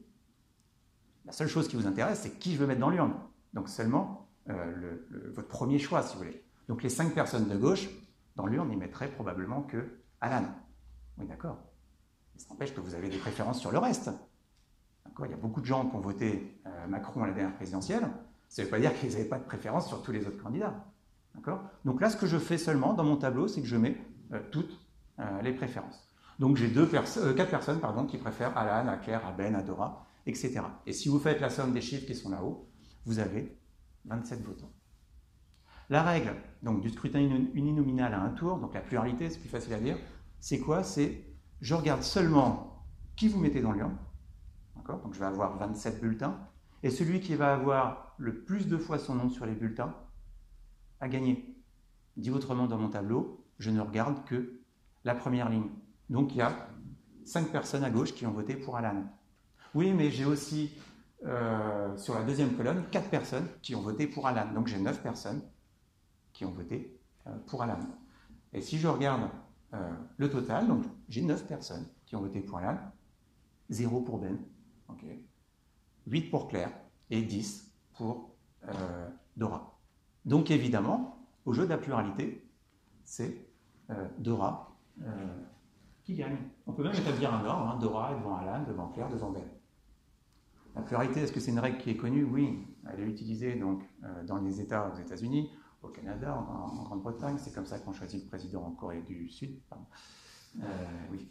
la 1.25 1.31
seule 1.31 1.47
chose 1.47 1.67
qui 1.67 1.75
vous 1.75 1.87
intéresse, 1.87 2.21
c'est 2.21 2.37
qui 2.39 2.53
je 2.53 2.57
veux 2.57 2.67
mettre 2.67 2.81
dans 2.81 2.89
l'urne. 2.89 3.13
Donc, 3.53 3.69
seulement 3.69 4.27
euh, 4.49 4.97
votre 5.33 5.47
premier 5.47 5.79
choix, 5.79 6.01
si 6.01 6.13
vous 6.13 6.23
voulez. 6.23 6.43
Donc, 6.67 6.83
les 6.83 6.89
cinq 6.89 7.13
personnes 7.13 7.47
de 7.47 7.57
gauche, 7.57 7.89
dans 8.35 8.45
l'urne, 8.45 8.71
ils 8.71 8.77
mettraient 8.77 9.11
probablement 9.11 9.61
que 9.61 9.99
Alan. 10.21 10.45
Oui, 11.17 11.25
d'accord. 11.27 11.57
Mais 12.33 12.41
ça 12.41 12.49
n'empêche 12.49 12.73
que 12.73 12.81
vous 12.81 12.95
avez 12.95 13.09
des 13.09 13.17
préférences 13.17 13.59
sur 13.59 13.71
le 13.71 13.77
reste. 13.77 14.09
Il 15.19 15.29
y 15.29 15.33
a 15.33 15.37
beaucoup 15.37 15.61
de 15.61 15.65
gens 15.65 15.87
qui 15.87 15.95
ont 15.95 15.99
voté 15.99 16.59
euh, 16.65 16.87
Macron 16.87 17.23
à 17.23 17.27
la 17.27 17.33
dernière 17.33 17.55
présidentielle. 17.55 18.09
Ça 18.49 18.61
ne 18.61 18.65
veut 18.65 18.71
pas 18.71 18.79
dire 18.79 18.93
qu'ils 18.95 19.11
n'avaient 19.11 19.25
pas 19.25 19.37
de 19.37 19.43
préférence 19.43 19.87
sur 19.87 20.01
tous 20.01 20.11
les 20.11 20.25
autres 20.25 20.41
candidats. 20.41 20.85
Donc 21.85 21.99
là, 21.99 22.09
ce 22.09 22.17
que 22.17 22.27
je 22.27 22.37
fais 22.37 22.57
seulement 22.57 22.93
dans 22.93 23.03
mon 23.03 23.17
tableau, 23.17 23.47
c'est 23.47 23.61
que 23.61 23.67
je 23.67 23.75
mets 23.75 23.97
euh, 24.33 24.39
toutes 24.51 24.79
les 25.43 25.53
préférences. 25.53 26.02
Donc 26.39 26.57
j'ai 26.57 26.71
quatre 26.71 27.49
personnes 27.49 27.79
pardon, 27.79 28.05
qui 28.05 28.17
préfèrent 28.17 28.57
Alan, 28.57 28.87
à 28.87 28.97
Claire, 28.97 29.25
à 29.25 29.31
Ben, 29.31 29.55
à 29.55 29.61
Dora, 29.61 30.05
etc. 30.25 30.61
Et 30.85 30.93
si 30.93 31.09
vous 31.09 31.19
faites 31.19 31.39
la 31.41 31.49
somme 31.49 31.73
des 31.73 31.81
chiffres 31.81 32.05
qui 32.05 32.15
sont 32.15 32.29
là-haut, 32.29 32.69
vous 33.05 33.19
avez 33.19 33.57
27 34.05 34.41
votants. 34.41 34.71
La 35.89 36.01
règle 36.01 36.35
donc, 36.61 36.81
du 36.81 36.89
scrutin 36.89 37.19
uninominal 37.19 38.13
à 38.13 38.21
un 38.21 38.29
tour, 38.29 38.57
donc 38.57 38.73
la 38.73 38.81
pluralité, 38.81 39.29
c'est 39.29 39.39
plus 39.39 39.49
facile 39.49 39.73
à 39.73 39.79
dire, 39.79 39.97
c'est 40.39 40.59
quoi? 40.59 40.83
C'est 40.83 41.25
je 41.61 41.75
regarde 41.75 42.01
seulement 42.01 42.85
qui 43.15 43.27
vous 43.27 43.39
mettez 43.39 43.61
dans 43.61 43.71
l'urne, 43.71 43.97
donc 44.75 45.13
je 45.13 45.19
vais 45.19 45.25
avoir 45.25 45.57
27 45.57 46.01
bulletins, 46.01 46.39
et 46.81 46.89
celui 46.89 47.19
qui 47.19 47.35
va 47.35 47.53
avoir 47.53 48.15
le 48.17 48.43
plus 48.43 48.67
de 48.67 48.77
fois 48.77 48.97
son 48.97 49.15
nom 49.15 49.29
sur 49.29 49.45
les 49.45 49.53
bulletins 49.53 49.95
a 50.99 51.07
gagné. 51.07 51.55
Dit 52.17 52.31
autrement 52.31 52.67
dans 52.67 52.77
mon 52.77 52.89
tableau, 52.89 53.45
je 53.59 53.69
ne 53.69 53.79
regarde 53.79 54.25
que 54.25 54.61
la 55.03 55.15
première 55.15 55.49
ligne. 55.49 55.69
Donc 56.09 56.33
il 56.33 56.37
y 56.37 56.41
a 56.41 56.69
5 57.25 57.51
personnes 57.51 57.83
à 57.83 57.89
gauche 57.89 58.13
qui 58.13 58.25
ont 58.25 58.31
voté 58.31 58.55
pour 58.55 58.75
Alan. 58.75 59.03
Oui, 59.75 59.93
mais 59.93 60.11
j'ai 60.11 60.25
aussi 60.25 60.71
euh, 61.25 61.95
sur 61.97 62.15
la 62.15 62.23
deuxième 62.23 62.55
colonne 62.55 62.83
4 62.91 63.09
personnes 63.09 63.47
qui 63.61 63.75
ont 63.75 63.81
voté 63.81 64.07
pour 64.07 64.27
Alan. 64.27 64.51
Donc 64.53 64.67
j'ai 64.67 64.79
9 64.79 65.01
personnes 65.01 65.41
qui 66.33 66.45
ont 66.45 66.51
voté 66.51 66.99
euh, 67.27 67.31
pour 67.47 67.63
Alan. 67.63 67.79
Et 68.51 68.61
si 68.61 68.77
je 68.77 68.87
regarde 68.87 69.29
euh, 69.73 69.93
le 70.17 70.29
total, 70.29 70.67
j'ai 71.07 71.21
9 71.21 71.47
personnes 71.47 71.87
qui 72.05 72.15
ont 72.15 72.21
voté 72.21 72.41
pour 72.41 72.57
Alan, 72.57 72.77
0 73.69 74.01
pour 74.01 74.19
Ben, 74.19 74.37
8 76.05 76.29
pour 76.29 76.49
Claire 76.49 76.71
et 77.09 77.21
10 77.21 77.71
pour 77.93 78.35
Dora. 79.37 79.79
Donc 80.25 80.51
évidemment, 80.51 81.25
au 81.45 81.53
jeu 81.53 81.63
de 81.63 81.69
la 81.69 81.77
pluralité, 81.77 82.47
c'est 83.03 83.47
Dora 84.19 84.77
qui 86.03 86.15
gagne? 86.15 86.37
On 86.67 86.73
peut 86.73 86.83
même 86.83 86.95
établir 86.95 87.33
un 87.33 87.45
ordre, 87.45 87.69
hein, 87.69 87.77
Dora 87.79 88.13
devant 88.13 88.35
Alan, 88.35 88.63
devant 88.67 88.89
Claire, 88.89 89.09
devant 89.09 89.31
Ben. 89.31 89.43
La 90.75 90.81
pluralité, 90.81 91.21
est-ce 91.21 91.31
que 91.31 91.39
c'est 91.39 91.51
une 91.51 91.59
règle 91.59 91.77
qui 91.77 91.91
est 91.91 91.97
connue? 91.97 92.23
Oui, 92.23 92.67
elle 92.91 93.01
est 93.01 93.07
utilisée 93.07 93.55
donc, 93.55 93.83
dans 94.25 94.37
les 94.37 94.59
États 94.59 94.91
aux 94.91 94.97
États-Unis, 94.97 95.51
au 95.83 95.89
Canada, 95.89 96.35
en, 96.35 96.83
Grande-Bretagne. 96.83 97.37
C'est 97.37 97.53
comme 97.53 97.67
ça 97.67 97.77
qu'on 97.77 97.93
choisit 97.93 98.23
le 98.23 98.27
président 98.27 98.63
en 98.63 98.71
Corée 98.71 99.03
du 99.03 99.29
Sud. 99.29 99.59
Euh, 100.61 100.65
oui. 101.11 101.27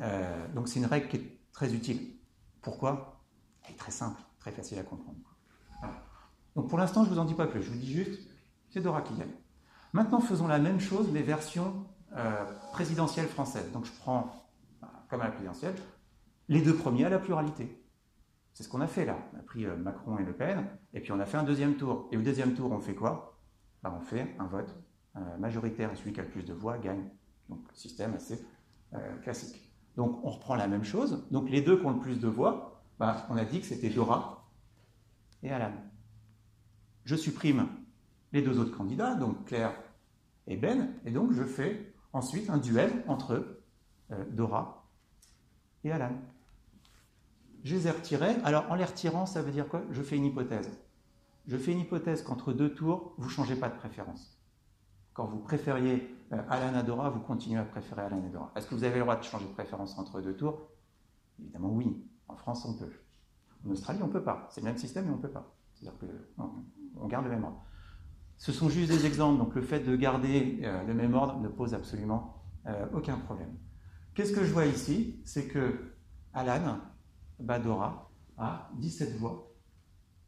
Euh, 0.00 0.46
donc 0.54 0.68
c'est 0.68 0.78
une 0.78 0.86
règle 0.86 1.08
qui 1.08 1.16
est 1.16 1.38
très 1.52 1.74
utile. 1.74 2.16
Pourquoi? 2.62 3.22
Elle 3.64 3.74
est 3.74 3.78
très 3.78 3.92
simple, 3.92 4.20
très 4.38 4.52
facile 4.52 4.78
à 4.78 4.82
comprendre. 4.82 5.18
Donc 6.54 6.68
pour 6.68 6.78
l'instant, 6.78 7.04
je 7.04 7.10
ne 7.10 7.14
vous 7.14 7.20
en 7.20 7.24
dis 7.24 7.34
pas 7.34 7.46
plus. 7.46 7.62
Je 7.62 7.70
vous 7.70 7.78
dis 7.78 7.92
juste, 7.92 8.20
c'est 8.70 8.80
Dora 8.80 9.02
qui 9.02 9.14
gagne. 9.14 9.32
Maintenant, 9.92 10.20
faisons 10.20 10.46
la 10.46 10.58
même 10.58 10.80
chose, 10.80 11.08
mais 11.12 11.22
version 11.22 11.86
euh, 12.16 12.44
présidentielle 12.72 13.26
française. 13.26 13.70
Donc 13.72 13.84
je 13.84 13.92
prends, 13.92 14.48
comme 15.08 15.20
à 15.20 15.24
la 15.24 15.30
présidentielle, 15.30 15.74
les 16.48 16.62
deux 16.62 16.74
premiers 16.74 17.04
à 17.04 17.08
la 17.08 17.18
pluralité. 17.18 17.82
C'est 18.52 18.62
ce 18.62 18.68
qu'on 18.68 18.80
a 18.80 18.86
fait 18.86 19.04
là. 19.04 19.18
On 19.34 19.38
a 19.38 19.42
pris 19.42 19.66
Macron 19.66 20.18
et 20.18 20.24
Le 20.24 20.32
Pen, 20.32 20.66
et 20.94 21.00
puis 21.00 21.12
on 21.12 21.20
a 21.20 21.26
fait 21.26 21.36
un 21.36 21.42
deuxième 21.42 21.76
tour. 21.76 22.08
Et 22.10 22.16
au 22.16 22.22
deuxième 22.22 22.54
tour, 22.54 22.72
on 22.72 22.78
fait 22.78 22.94
quoi? 22.94 23.38
Bah, 23.82 23.94
on 23.94 24.00
fait 24.00 24.34
un 24.38 24.46
vote 24.46 24.74
euh, 25.16 25.36
majoritaire 25.38 25.92
et 25.92 25.96
celui 25.96 26.12
qui 26.12 26.20
a 26.20 26.22
le 26.22 26.30
plus 26.30 26.44
de 26.44 26.54
voix 26.54 26.78
gagne. 26.78 27.08
Donc, 27.48 27.60
système 27.74 28.14
assez 28.14 28.44
euh, 28.94 29.16
classique. 29.18 29.70
Donc, 29.96 30.24
on 30.24 30.30
reprend 30.30 30.56
la 30.56 30.68
même 30.68 30.84
chose. 30.84 31.26
Donc, 31.30 31.50
les 31.50 31.60
deux 31.60 31.78
qui 31.78 31.86
ont 31.86 31.92
le 31.92 32.00
plus 32.00 32.18
de 32.18 32.28
voix, 32.28 32.82
bah, 32.98 33.26
on 33.30 33.36
a 33.36 33.44
dit 33.44 33.60
que 33.60 33.66
c'était 33.66 33.90
Dora 33.90 34.48
et 35.42 35.50
Alan. 35.50 35.72
Je 37.04 37.14
supprime 37.14 37.68
les 38.32 38.42
deux 38.42 38.58
autres 38.58 38.76
candidats, 38.76 39.14
donc 39.14 39.44
Claire 39.44 39.72
et 40.46 40.56
Ben, 40.56 40.94
et 41.04 41.10
donc 41.10 41.32
je 41.32 41.44
fais 41.44 41.94
ensuite 42.16 42.50
un 42.50 42.58
duel 42.58 43.04
entre 43.06 43.60
euh, 44.10 44.24
Dora 44.30 44.84
et 45.84 45.92
Alan. 45.92 46.12
Je 47.64 47.74
les 47.74 47.86
ai 47.88 47.90
retirés. 47.90 48.36
Alors, 48.44 48.70
en 48.70 48.74
les 48.74 48.84
retirant, 48.84 49.26
ça 49.26 49.42
veut 49.42 49.52
dire 49.52 49.68
quoi? 49.68 49.82
Je 49.90 50.02
fais 50.02 50.16
une 50.16 50.24
hypothèse 50.24 50.70
je 51.46 51.56
fais 51.56 51.72
une 51.72 51.80
hypothèse 51.80 52.22
qu'entre 52.22 52.52
deux 52.52 52.74
tours, 52.74 53.14
vous 53.18 53.26
ne 53.26 53.30
changez 53.30 53.56
pas 53.56 53.68
de 53.68 53.76
préférence. 53.76 54.36
Quand 55.14 55.26
vous 55.26 55.38
préfériez 55.38 56.14
euh, 56.32 56.42
Alan 56.48 56.76
Adora, 56.76 57.10
vous 57.10 57.20
continuez 57.20 57.60
à 57.60 57.64
préférer 57.64 58.02
Alan 58.02 58.22
Adora. 58.24 58.52
Est-ce 58.56 58.66
que 58.66 58.74
vous 58.74 58.84
avez 58.84 58.96
le 58.96 59.02
droit 59.02 59.16
de 59.16 59.22
changer 59.22 59.46
de 59.46 59.52
préférence 59.52 59.96
entre 59.98 60.20
deux 60.20 60.36
tours? 60.36 60.68
Évidemment, 61.38 61.70
oui. 61.70 62.04
En 62.28 62.36
France, 62.36 62.64
on 62.66 62.74
peut. 62.74 62.90
En 63.64 63.70
Australie, 63.70 64.00
on 64.02 64.08
ne 64.08 64.12
peut 64.12 64.24
pas. 64.24 64.48
C'est 64.50 64.60
le 64.60 64.66
même 64.66 64.76
système, 64.76 65.06
mais 65.06 65.12
on 65.12 65.16
ne 65.16 65.22
peut 65.22 65.30
pas. 65.30 65.54
C'est-à-dire 65.74 65.98
qu'on 66.36 67.06
garde 67.06 67.24
le 67.24 67.30
même 67.30 67.44
ordre. 67.44 67.62
Ce 68.38 68.52
sont 68.52 68.68
juste 68.68 68.90
des 68.90 69.06
exemples, 69.06 69.38
donc 69.38 69.54
le 69.54 69.62
fait 69.62 69.80
de 69.80 69.96
garder 69.96 70.60
euh, 70.62 70.84
le 70.84 70.94
même 70.94 71.14
ordre 71.14 71.40
ne 71.40 71.48
pose 71.48 71.74
absolument 71.74 72.42
euh, 72.66 72.86
aucun 72.94 73.16
problème. 73.18 73.56
Qu'est-ce 74.14 74.32
que 74.32 74.44
je 74.44 74.52
vois 74.52 74.66
ici? 74.66 75.20
C'est 75.24 75.46
que 75.46 75.94
Alan 76.34 76.78
Badora 77.38 78.10
a 78.36 78.70
17 78.76 79.16
voix 79.16 79.52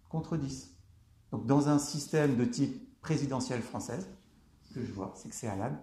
contre 0.09 0.37
10. 0.37 0.77
Donc 1.33 1.47
dans 1.47 1.69
un 1.69 1.79
système 1.79 2.37
de 2.37 2.45
type 2.45 3.00
présidentiel 3.00 3.61
française, 3.61 4.09
ce 4.62 4.75
que 4.75 4.83
je 4.83 4.93
vois, 4.93 5.12
c'est 5.15 5.29
que 5.29 5.35
c'est 5.35 5.49
Alan 5.49 5.77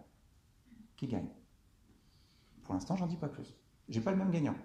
qui 0.96 1.08
gagne. 1.08 1.30
Pour 2.64 2.74
l'instant, 2.74 2.96
j'en 2.96 3.08
dis 3.08 3.18
pas 3.18 3.28
plus. 3.30 3.56
J'ai 3.88 4.02
pas 4.02 4.12
le 4.12 4.18
même 4.18 4.32
gagnant. 4.32 4.56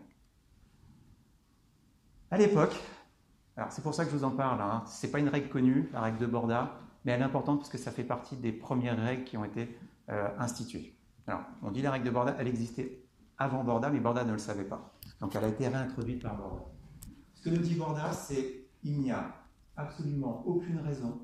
À 2.30 2.38
l'époque, 2.38 2.74
alors 3.56 3.72
c'est 3.72 3.82
pour 3.82 3.92
ça 3.92 4.04
que 4.04 4.10
je 4.10 4.16
vous 4.16 4.24
en 4.24 4.30
parle, 4.30 4.60
hein, 4.60 4.84
ce 4.86 5.04
n'est 5.04 5.12
pas 5.12 5.18
une 5.18 5.28
règle 5.28 5.48
connue, 5.48 5.90
la 5.92 6.00
règle 6.00 6.18
de 6.18 6.26
Borda, 6.26 6.80
mais 7.04 7.12
elle 7.12 7.20
est 7.20 7.24
importante 7.24 7.58
parce 7.58 7.70
que 7.70 7.78
ça 7.78 7.90
fait 7.90 8.04
partie 8.04 8.36
des 8.36 8.52
premières 8.52 8.98
règles 8.98 9.24
qui 9.24 9.36
ont 9.36 9.44
été 9.44 9.76
euh, 10.08 10.28
instituées. 10.38 10.94
Alors, 11.26 11.42
on 11.62 11.70
dit 11.70 11.82
la 11.82 11.92
règle 11.92 12.06
de 12.06 12.10
Borda, 12.10 12.36
elle 12.38 12.48
existait 12.48 13.04
avant 13.38 13.64
Borda, 13.64 13.90
mais 13.90 14.00
Borda 14.00 14.24
ne 14.24 14.32
le 14.32 14.38
savait 14.38 14.64
pas. 14.64 14.92
Donc 15.20 15.34
elle 15.34 15.44
a 15.44 15.48
été 15.48 15.68
réintroduite 15.68 16.22
par 16.22 16.36
Borda. 16.36 16.62
Ce 17.34 17.42
que 17.42 17.50
nous 17.50 17.62
dit 17.62 17.74
Borda, 17.74 18.12
c'est 18.12 18.66
il 18.82 19.00
n'y 19.00 19.10
a 19.10 19.34
absolument 19.76 20.42
aucune 20.46 20.80
raison 20.80 21.20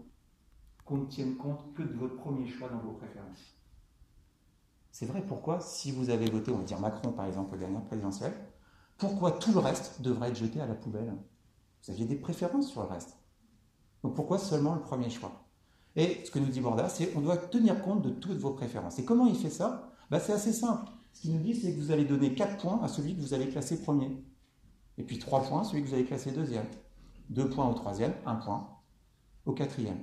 qu'on 0.84 0.98
ne 0.98 1.06
tienne 1.06 1.36
compte 1.36 1.74
que 1.74 1.82
de 1.82 1.92
votre 1.94 2.16
premier 2.16 2.46
choix 2.46 2.68
dans 2.68 2.78
vos 2.78 2.92
préférences. 2.92 3.56
C'est 4.92 5.06
vrai, 5.06 5.22
pourquoi, 5.26 5.60
si 5.60 5.92
vous 5.92 6.08
avez 6.08 6.30
voté, 6.30 6.50
on 6.52 6.58
va 6.58 6.64
dire 6.64 6.80
Macron 6.80 7.12
par 7.12 7.26
exemple 7.26 7.54
aux 7.54 7.58
dernières 7.58 7.84
présidentielles, 7.84 8.34
pourquoi 8.96 9.32
tout 9.32 9.52
le 9.52 9.58
reste 9.58 10.00
devrait 10.00 10.30
être 10.30 10.36
jeté 10.36 10.60
à 10.60 10.66
la 10.66 10.74
poubelle? 10.74 11.14
Vous 11.82 11.92
aviez 11.92 12.06
des 12.06 12.16
préférences 12.16 12.70
sur 12.70 12.82
le 12.82 12.88
reste. 12.88 13.18
Donc 14.02 14.14
pourquoi 14.14 14.38
seulement 14.38 14.74
le 14.74 14.80
premier 14.80 15.10
choix? 15.10 15.45
Et 15.96 16.20
ce 16.24 16.30
que 16.30 16.38
nous 16.38 16.46
dit 16.46 16.60
Borda, 16.60 16.88
c'est 16.88 17.08
qu'on 17.08 17.22
doit 17.22 17.38
tenir 17.38 17.82
compte 17.82 18.02
de 18.02 18.10
toutes 18.10 18.38
vos 18.38 18.50
préférences. 18.50 18.98
Et 18.98 19.04
comment 19.04 19.26
il 19.26 19.34
fait 19.34 19.50
ça? 19.50 19.90
Bah, 20.10 20.20
C'est 20.20 20.32
assez 20.32 20.52
simple. 20.52 20.90
Ce 21.12 21.22
qu'il 21.22 21.32
nous 21.32 21.42
dit, 21.42 21.54
c'est 21.54 21.72
que 21.74 21.80
vous 21.80 21.90
allez 21.90 22.04
donner 22.04 22.34
4 22.34 22.58
points 22.58 22.80
à 22.82 22.88
celui 22.88 23.16
que 23.16 23.20
vous 23.22 23.32
allez 23.32 23.48
classer 23.48 23.80
premier. 23.80 24.22
Et 24.98 25.02
puis 25.02 25.18
3 25.18 25.42
points 25.44 25.62
à 25.62 25.64
celui 25.64 25.82
que 25.82 25.88
vous 25.88 25.94
allez 25.94 26.04
classer 26.04 26.30
deuxième. 26.30 26.66
Deux 27.30 27.48
points 27.48 27.68
au 27.68 27.72
troisième, 27.72 28.12
un 28.26 28.36
point 28.36 28.68
au 29.46 29.52
quatrième. 29.52 30.02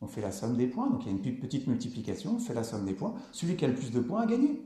On 0.00 0.06
fait 0.06 0.20
la 0.20 0.30
somme 0.30 0.56
des 0.56 0.68
points, 0.68 0.88
donc 0.88 1.02
il 1.04 1.06
y 1.06 1.14
a 1.14 1.18
une 1.18 1.40
petite 1.40 1.66
multiplication, 1.66 2.36
on 2.36 2.38
fait 2.38 2.54
la 2.54 2.62
somme 2.64 2.84
des 2.84 2.94
points. 2.94 3.14
Celui 3.32 3.56
qui 3.56 3.64
a 3.64 3.68
le 3.68 3.74
plus 3.74 3.90
de 3.90 4.00
points 4.00 4.22
a 4.22 4.26
gagné. 4.26 4.62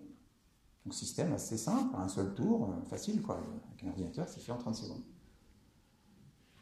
Donc 0.84 0.94
système 0.94 1.32
assez 1.32 1.56
simple, 1.56 1.94
un 1.96 2.08
seul 2.08 2.34
tour, 2.34 2.64
euh, 2.70 2.88
facile 2.88 3.22
quoi. 3.22 3.40
Avec 3.68 3.84
un 3.84 3.88
ordinateur, 3.88 4.28
c'est 4.28 4.40
fait 4.40 4.52
en 4.52 4.58
30 4.58 4.74
secondes. 4.74 5.02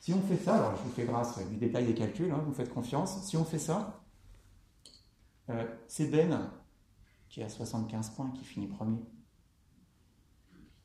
Si 0.00 0.12
on 0.12 0.20
fait 0.22 0.36
ça, 0.36 0.56
alors 0.56 0.76
je 0.76 0.82
vous 0.82 0.90
fais 0.90 1.04
grâce 1.04 1.38
du 1.48 1.56
détail 1.56 1.86
des 1.86 1.94
calculs, 1.94 2.30
hein, 2.30 2.42
vous 2.46 2.54
faites 2.54 2.72
confiance. 2.72 3.22
Si 3.24 3.36
on 3.36 3.44
fait 3.44 3.58
ça, 3.58 4.00
euh, 5.50 5.66
c'est 5.86 6.06
Ben 6.06 6.50
qui 7.28 7.42
a 7.42 7.48
75 7.48 8.10
points 8.10 8.30
qui 8.30 8.44
finit 8.44 8.68
premier. 8.68 9.00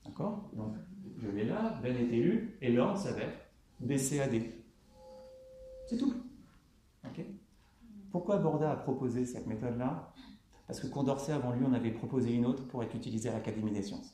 D'accord? 0.05 0.49
Donc 0.53 0.75
je 1.17 1.27
vais 1.27 1.45
là, 1.45 1.79
Ben 1.81 1.95
est 1.95 2.15
élu, 2.15 2.57
et 2.61 2.71
l'ordre 2.71 2.97
ça 2.97 3.11
va 3.11 3.21
être 3.21 3.39
BCAD. 3.79 4.41
C'est 5.87 5.97
tout. 5.97 6.13
Pourquoi 8.13 8.37
Borda 8.37 8.71
a 8.71 8.75
proposé 8.75 9.25
cette 9.25 9.47
méthode-là? 9.47 10.13
Parce 10.67 10.79
que 10.79 10.85
Condorcet, 10.85 11.31
avant 11.31 11.51
lui, 11.51 11.65
on 11.65 11.73
avait 11.73 11.91
proposé 11.91 12.31
une 12.31 12.45
autre 12.45 12.63
pour 12.67 12.83
être 12.83 12.95
utilisée 12.95 13.29
à 13.29 13.33
l'Académie 13.33 13.71
des 13.71 13.81
sciences. 13.81 14.13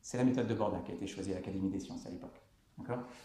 C'est 0.00 0.18
la 0.18 0.24
méthode 0.24 0.46
de 0.46 0.54
Borda 0.54 0.78
qui 0.78 0.92
a 0.92 0.94
été 0.94 1.08
choisie 1.08 1.32
à 1.32 1.34
l'Académie 1.34 1.68
des 1.68 1.80
sciences 1.80 2.06
à 2.06 2.10
l'époque. 2.10 2.40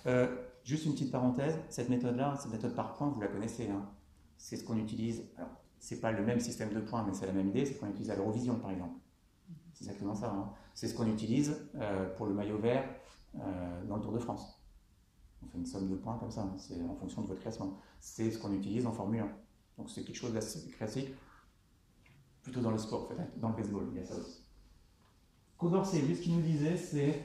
Euh, 0.07 0.35
juste 0.67 0.85
une 0.85 0.91
petite 0.91 1.11
parenthèse, 1.11 1.57
cette 1.69 1.87
méthode-là, 1.87 2.35
cette 2.37 2.51
méthode 2.51 2.75
par 2.75 2.93
points, 2.93 3.07
vous 3.07 3.21
la 3.21 3.29
connaissez. 3.29 3.69
Hein. 3.69 3.89
c'est 4.37 4.57
ce 4.57 4.65
qu'on 4.65 4.77
utilise. 4.77 5.23
Alors, 5.37 5.49
c'est 5.79 6.01
pas 6.01 6.11
le 6.11 6.25
même 6.25 6.41
système 6.41 6.73
de 6.73 6.81
points, 6.81 7.05
mais 7.05 7.13
c'est 7.13 7.25
la 7.25 7.31
même 7.31 7.47
idée. 7.47 7.65
C'est 7.65 7.75
ce 7.75 7.79
qu'on 7.79 7.87
utilise 7.89 8.11
à 8.11 8.17
l'Eurovision, 8.17 8.59
par 8.59 8.71
exemple. 8.71 8.99
C'est 9.73 9.85
exactement 9.85 10.13
ça. 10.13 10.29
Hein. 10.29 10.51
c'est 10.73 10.89
ce 10.89 10.93
qu'on 10.93 11.07
utilise 11.07 11.55
euh, 11.75 12.13
pour 12.15 12.25
le 12.25 12.33
maillot 12.33 12.57
vert 12.57 12.83
euh, 13.35 13.85
dans 13.85 13.95
le 13.95 14.01
Tour 14.01 14.11
de 14.11 14.19
France. 14.19 14.61
On 15.41 15.47
fait 15.47 15.57
une 15.57 15.65
somme 15.65 15.87
de 15.87 15.95
points 15.95 16.17
comme 16.17 16.31
ça, 16.31 16.41
hein. 16.41 16.53
c'est 16.57 16.81
en 16.81 16.95
fonction 16.95 17.21
de 17.21 17.27
votre 17.27 17.41
classement. 17.41 17.79
C'est 18.01 18.29
ce 18.29 18.37
qu'on 18.37 18.51
utilise 18.51 18.85
en 18.85 18.91
Formule 18.91 19.21
1. 19.21 19.29
Donc 19.77 19.89
c'est 19.89 20.03
quelque 20.03 20.15
chose 20.15 20.33
d'assez 20.33 20.69
classique, 20.71 21.09
plutôt 22.41 22.59
dans 22.59 22.71
le 22.71 22.77
sport, 22.77 23.07
peut-être, 23.07 23.39
dans 23.39 23.49
le 23.49 23.55
baseball, 23.55 23.87
il 23.91 23.99
y 23.99 24.01
a 24.01 24.05
ça 24.05 24.15
aussi. 24.15 24.43
Condorcet, 25.57 26.01
lui, 26.01 26.15
ce 26.15 26.23
qu'il 26.23 26.35
nous 26.35 26.41
disait, 26.41 26.75
c'est 26.75 27.23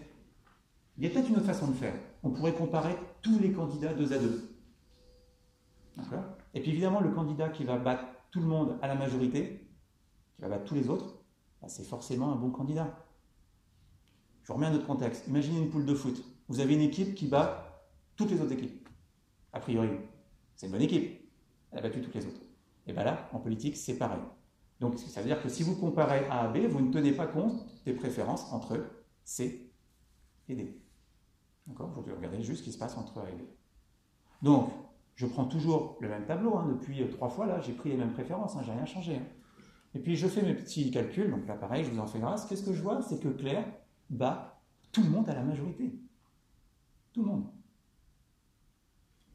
Il 0.97 1.05
y 1.05 1.07
a 1.07 1.11
peut-être 1.11 1.29
une 1.29 1.37
autre 1.37 1.47
façon 1.47 1.69
de 1.69 1.75
faire. 1.75 1.95
On 2.23 2.31
pourrait 2.31 2.55
comparer 2.55 2.95
tous 3.23 3.39
les 3.39 3.53
candidats 3.53 3.95
deux 3.95 4.13
à 4.13 4.19
deux. 4.19 4.57
D'accord? 5.97 6.25
Et 6.55 6.61
puis 6.61 6.71
évidemment, 6.71 7.01
le 7.01 7.11
candidat 7.11 7.49
qui 7.49 7.65
va 7.65 7.79
battre 7.79 8.05
tout 8.31 8.41
le 8.41 8.47
monde 8.47 8.79
à 8.83 8.89
la 8.89 8.95
majorité, 8.95 9.69
qui 10.35 10.43
va 10.43 10.49
battre 10.49 10.65
tous 10.65 10.75
les 10.75 10.89
autres, 10.89 11.23
bah, 11.61 11.69
c'est 11.69 11.85
forcément 11.85 12.33
un 12.33 12.37
bon 12.37 12.51
candidat. 12.51 12.97
Je 14.43 14.49
vous 14.49 14.55
remets 14.55 14.67
un 14.67 14.75
autre 14.75 14.87
contexte. 14.87 15.27
Imaginez 15.29 15.59
une 15.59 15.71
poule 15.71 15.87
de 15.87 15.95
foot. 15.95 16.23
Vous 16.49 16.61
avez 16.61 16.75
une 16.75 16.81
équipe 16.81 17.15
qui 17.15 17.27
bat 17.27 17.85
toutes 18.17 18.31
les 18.31 18.41
autres 18.41 18.53
équipes. 18.53 18.89
A 19.53 19.61
priori, 19.61 19.91
c'est 20.57 20.67
une 20.67 20.73
bonne 20.73 20.83
équipe. 20.83 21.31
Elle 21.71 21.79
a 21.79 21.83
battu 21.83 22.01
toutes 22.01 22.15
les 22.15 22.27
autres. 22.27 22.41
Et 22.87 22.93
bien 22.93 23.05
là, 23.05 23.29
en 23.33 23.39
politique, 23.39 23.77
c'est 23.77 23.97
pareil. 23.97 24.21
Donc 24.81 24.99
ça 24.99 25.21
veut 25.21 25.29
dire 25.29 25.41
que 25.41 25.49
si 25.49 25.63
vous 25.63 25.77
comparez 25.77 26.27
A 26.27 26.43
à 26.43 26.49
B, 26.49 26.67
vous 26.67 26.81
ne 26.81 26.93
tenez 26.93 27.13
pas 27.13 27.27
compte 27.27 27.65
des 27.85 27.93
préférences 27.93 28.53
entre 28.53 28.85
C 29.23 29.73
et 30.49 30.55
D. 30.57 30.82
D'accord 31.67 31.91
Vous 31.91 32.03
regardez 32.03 32.43
juste 32.43 32.61
ce 32.61 32.65
qui 32.65 32.73
se 32.73 32.79
passe 32.79 32.97
entre 32.97 33.21
A 33.21 33.31
et. 33.31 33.35
Donc, 34.43 34.71
je 35.15 35.27
prends 35.27 35.45
toujours 35.45 35.97
le 36.01 36.09
même 36.09 36.25
tableau. 36.27 36.57
Hein. 36.57 36.67
Depuis 36.69 37.09
trois 37.11 37.29
fois, 37.29 37.47
là, 37.47 37.61
j'ai 37.61 37.73
pris 37.73 37.91
les 37.91 37.97
mêmes 37.97 38.13
préférences. 38.13 38.57
Hein. 38.57 38.63
J'ai 38.65 38.73
rien 38.73 38.85
changé. 38.85 39.17
Hein. 39.17 39.27
Et 39.95 40.01
puis, 40.01 40.17
je 40.17 40.27
fais 40.27 40.43
mes 40.43 40.55
petits 40.55 40.91
calculs. 40.91 41.31
Donc 41.31 41.47
là, 41.47 41.55
pareil, 41.55 41.85
je 41.85 41.91
vous 41.91 42.01
en 42.01 42.07
fais 42.07 42.19
grâce. 42.19 42.47
Qu'est-ce 42.47 42.65
que 42.65 42.73
je 42.73 42.83
vois? 42.83 43.03
C'est 43.03 43.21
que 43.21 43.29
Claire 43.29 43.65
bat 44.11 44.61
tout 44.91 45.03
le 45.03 45.11
monde 45.11 45.29
à 45.29 45.35
la 45.35 45.43
majorité. 45.43 45.95
Tout 47.13 47.23
le 47.23 47.29
monde. 47.29 47.47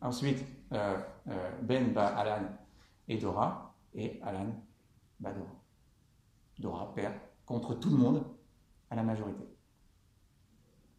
Ensuite, 0.02 0.44
euh, 0.74 0.98
euh, 1.28 1.52
Ben 1.62 1.94
bat 1.94 2.08
Alan 2.08 2.50
et 3.08 3.18
Dora. 3.18 3.76
Et 3.94 4.20
Alan 4.22 4.54
bat 5.20 5.34
Dora. 5.34 5.56
Dora 6.60 6.94
perd 6.94 7.14
contre 7.46 7.76
tout 7.76 7.90
le 7.90 7.98
monde 7.98 8.24
à 8.90 8.96
la 8.96 9.04
majorité. 9.04 9.44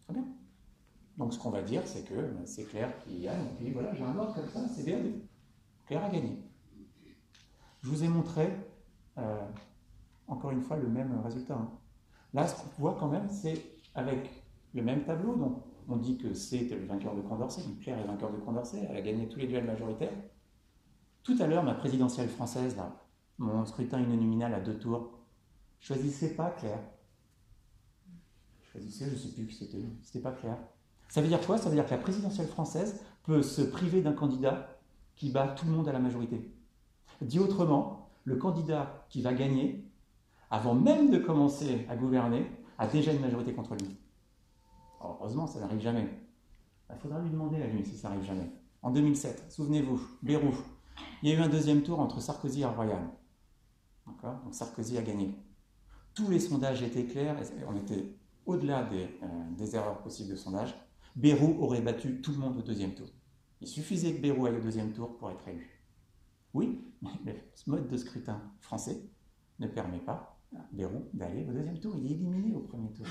Très 0.04 0.14
bien. 0.14 0.24
Donc 1.18 1.34
ce 1.34 1.38
qu'on 1.38 1.50
va 1.50 1.62
dire, 1.62 1.82
c'est 1.84 2.02
que 2.02 2.14
ben, 2.14 2.46
c'est 2.46 2.64
Claire 2.64 2.96
qui 3.00 3.20
gagne. 3.22 3.44
Et 3.44 3.54
puis 3.56 3.72
voilà, 3.72 3.92
j'ai 3.94 4.04
un 4.04 4.16
ordre 4.16 4.34
comme 4.34 4.48
ça, 4.48 4.68
c'est 4.68 4.84
bien. 4.84 4.98
Claire 5.86 6.04
a 6.04 6.10
gagné. 6.10 6.44
Je 7.82 7.88
vous 7.88 8.04
ai 8.04 8.08
montré, 8.08 8.48
euh, 9.18 9.46
encore 10.28 10.52
une 10.52 10.62
fois, 10.62 10.76
le 10.76 10.88
même 10.88 11.20
résultat. 11.24 11.54
Hein. 11.54 11.70
Là, 12.34 12.46
ce 12.46 12.54
qu'on 12.54 12.68
voit 12.78 12.96
quand 12.98 13.08
même, 13.08 13.28
c'est 13.28 13.60
avec 13.94 14.30
le 14.74 14.82
même 14.82 15.04
tableau. 15.04 15.34
Donc 15.34 15.64
on 15.88 15.96
dit 15.96 16.18
que 16.18 16.34
C 16.34 16.58
était 16.58 16.76
le 16.76 16.86
vainqueur 16.86 17.16
de 17.16 17.20
Condorcet, 17.22 17.62
Claire 17.80 17.98
est 17.98 18.06
vainqueur 18.06 18.30
de 18.30 18.36
Condorcet, 18.36 18.86
elle 18.88 18.96
a 18.96 19.00
gagné 19.00 19.28
tous 19.28 19.38
les 19.38 19.48
duels 19.48 19.64
majoritaires. 19.64 20.12
Tout 21.24 21.36
à 21.40 21.46
l'heure, 21.46 21.64
ma 21.64 21.74
présidentielle 21.74 22.28
française, 22.28 22.76
mon 23.38 23.64
scrutin 23.64 23.98
uninominal 23.98 24.54
à 24.54 24.60
deux 24.60 24.78
tours, 24.78 25.18
choisissez 25.80 26.36
pas 26.36 26.50
Claire. 26.50 26.80
Choisissez, 28.70 29.06
je 29.06 29.10
ne 29.12 29.16
sais 29.16 29.28
plus 29.34 29.46
qui 29.46 29.54
c'était, 29.54 29.84
c'était 30.02 30.20
pas 30.20 30.32
Claire. 30.32 30.58
Ça 31.08 31.22
veut 31.22 31.28
dire 31.28 31.40
quoi? 31.44 31.58
Ça 31.58 31.68
veut 31.68 31.74
dire 31.74 31.86
que 31.86 31.90
la 31.90 31.98
présidentielle 31.98 32.48
française 32.48 33.00
peut 33.24 33.42
se 33.42 33.62
priver 33.62 34.02
d'un 34.02 34.12
candidat 34.12 34.78
qui 35.16 35.30
bat 35.30 35.48
tout 35.48 35.66
le 35.66 35.72
monde 35.72 35.88
à 35.88 35.92
la 35.92 35.98
majorité. 35.98 36.52
Dit 37.22 37.40
autrement, 37.40 38.08
le 38.24 38.36
candidat 38.36 39.04
qui 39.08 39.22
va 39.22 39.32
gagner, 39.32 39.84
avant 40.50 40.74
même 40.74 41.10
de 41.10 41.18
commencer 41.18 41.86
à 41.88 41.96
gouverner, 41.96 42.46
a 42.78 42.86
déjà 42.86 43.12
une 43.12 43.20
majorité 43.20 43.52
contre 43.52 43.74
lui. 43.74 43.96
heureusement, 45.00 45.46
ça 45.46 45.60
n'arrive 45.60 45.80
jamais. 45.80 46.08
Il 46.90 46.98
faudra 46.98 47.20
lui 47.20 47.30
demander 47.30 47.60
à 47.60 47.66
lui 47.66 47.84
si 47.84 47.96
ça 47.96 48.08
n'arrive 48.08 48.24
jamais. 48.24 48.50
En 48.82 48.90
2007, 48.90 49.46
souvenez-vous, 49.50 50.00
Bérou, 50.22 50.54
il 51.22 51.30
y 51.30 51.32
a 51.32 51.38
eu 51.38 51.42
un 51.42 51.48
deuxième 51.48 51.82
tour 51.82 52.00
entre 52.00 52.20
Sarkozy 52.20 52.62
et 52.62 52.66
Royal. 52.66 53.02
Donc 54.06 54.16
Sarkozy 54.52 54.96
a 54.96 55.02
gagné. 55.02 55.34
Tous 56.14 56.28
les 56.28 56.40
sondages 56.40 56.82
étaient 56.82 57.04
clairs, 57.04 57.36
on 57.68 57.76
était 57.76 58.14
au-delà 58.46 58.84
des, 58.84 59.02
euh, 59.22 59.26
des 59.56 59.76
erreurs 59.76 59.98
possibles 59.98 60.30
de 60.30 60.36
sondage. 60.36 60.74
Bérou 61.18 61.60
aurait 61.64 61.80
battu 61.80 62.20
tout 62.20 62.30
le 62.30 62.38
monde 62.38 62.58
au 62.58 62.62
deuxième 62.62 62.94
tour. 62.94 63.08
Il 63.60 63.66
suffisait 63.66 64.14
que 64.14 64.20
Bérou 64.20 64.46
aille 64.46 64.56
au 64.56 64.60
deuxième 64.60 64.92
tour 64.92 65.16
pour 65.18 65.32
être 65.32 65.48
élu. 65.48 65.84
Oui, 66.54 66.80
mais 67.24 67.50
ce 67.56 67.68
mode 67.68 67.88
de 67.88 67.96
scrutin 67.96 68.40
français 68.60 69.02
ne 69.58 69.66
permet 69.66 69.98
pas 69.98 70.38
à 70.54 70.60
Bérou 70.70 71.08
d'aller 71.12 71.44
au 71.44 71.52
deuxième 71.52 71.80
tour. 71.80 71.96
Il 71.96 72.06
est 72.06 72.14
éliminé 72.14 72.54
au 72.54 72.60
premier 72.60 72.92
tour. 72.92 73.04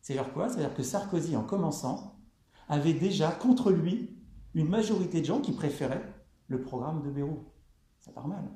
C'est-à-dire 0.00 0.32
quoi? 0.32 0.48
C'est-à-dire 0.48 0.74
que 0.74 0.82
Sarkozy, 0.82 1.36
en 1.36 1.44
commençant, 1.44 2.18
avait 2.66 2.94
déjà 2.94 3.30
contre 3.30 3.70
lui 3.70 4.18
une 4.54 4.68
majorité 4.68 5.20
de 5.20 5.26
gens 5.26 5.40
qui 5.40 5.52
préféraient 5.52 6.12
le 6.48 6.62
programme 6.62 7.00
de 7.04 7.12
Bérou. 7.12 7.44
Ça 8.00 8.10
part 8.10 8.26
mal. 8.26 8.50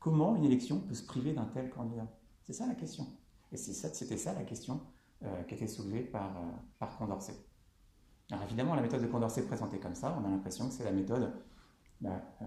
Comment 0.00 0.34
une 0.34 0.44
élection 0.44 0.80
peut 0.80 0.94
se 0.94 1.04
priver 1.06 1.34
d'un 1.34 1.44
tel 1.44 1.70
candidat? 1.70 2.08
C'est 2.42 2.52
ça 2.52 2.66
la 2.66 2.74
question. 2.74 3.06
Et 3.52 3.56
c'était 3.56 4.16
ça, 4.16 4.34
la 4.34 4.42
question 4.42 4.80
euh, 5.22 5.44
qui 5.44 5.54
était 5.54 5.68
soulevée 5.68 6.02
par, 6.02 6.36
euh, 6.36 6.50
par 6.80 6.98
Condorcet. 6.98 7.36
Alors 8.30 8.44
évidemment, 8.44 8.74
la 8.74 8.82
méthode 8.82 9.02
de 9.02 9.06
Condorcet 9.06 9.46
présentée 9.46 9.78
comme 9.78 9.94
ça, 9.94 10.16
on 10.20 10.24
a 10.24 10.28
l'impression 10.28 10.68
que 10.68 10.74
c'est 10.74 10.84
la 10.84 10.92
méthode 10.92 11.32
bah, 12.00 12.22
euh, 12.42 12.46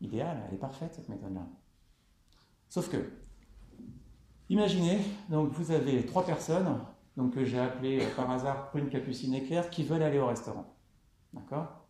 idéale, 0.00 0.44
elle 0.46 0.54
est 0.54 0.58
parfaite 0.58 0.94
cette 0.94 1.08
méthode-là. 1.08 1.46
Sauf 2.68 2.88
que, 2.88 3.10
imaginez, 4.48 5.00
donc 5.28 5.50
vous 5.50 5.72
avez 5.72 6.06
trois 6.06 6.24
personnes, 6.24 6.78
donc 7.16 7.34
que 7.34 7.44
j'ai 7.44 7.58
appelées 7.58 8.04
euh, 8.04 8.14
par 8.14 8.30
hasard 8.30 8.70
Prune, 8.70 8.88
Capucine 8.88 9.34
et 9.34 9.42
Claire, 9.42 9.68
qui 9.70 9.82
veulent 9.82 10.02
aller 10.02 10.20
au 10.20 10.26
restaurant. 10.26 10.76
D'accord? 11.32 11.86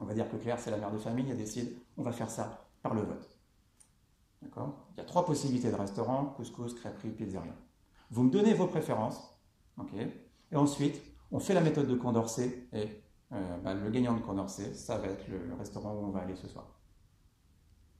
On 0.00 0.04
va 0.04 0.14
dire 0.14 0.28
que 0.28 0.36
Claire, 0.36 0.58
c'est 0.58 0.70
la 0.70 0.78
mère 0.78 0.92
de 0.92 0.98
famille, 0.98 1.30
elle 1.30 1.36
décide, 1.36 1.76
on 1.96 2.02
va 2.02 2.12
faire 2.12 2.30
ça 2.30 2.68
par 2.82 2.94
le 2.94 3.02
vote. 3.02 3.38
D'accord? 4.42 4.88
Il 4.92 4.98
y 4.98 5.00
a 5.00 5.04
trois 5.04 5.24
possibilités 5.24 5.70
de 5.70 5.76
restaurant, 5.76 6.26
couscous, 6.36 6.74
crêperie, 6.74 7.10
pizzeria. 7.10 7.54
Vous 8.10 8.24
me 8.24 8.30
donnez 8.30 8.54
vos 8.54 8.66
préférences, 8.66 9.38
ok? 9.76 9.92
Et 10.50 10.56
ensuite, 10.56 11.00
on 11.30 11.40
fait 11.40 11.54
la 11.54 11.60
méthode 11.60 11.88
de 11.88 11.94
Condorcet 11.94 12.68
et 12.72 13.02
euh, 13.32 13.58
bah, 13.58 13.74
le 13.74 13.90
gagnant 13.90 14.14
de 14.14 14.20
Condorcet, 14.20 14.74
ça 14.74 14.98
va 14.98 15.08
être 15.08 15.28
le, 15.28 15.54
restaurant 15.54 15.94
où 15.94 16.06
on 16.06 16.10
va 16.10 16.20
aller 16.20 16.36
ce 16.36 16.48
soir. 16.48 16.78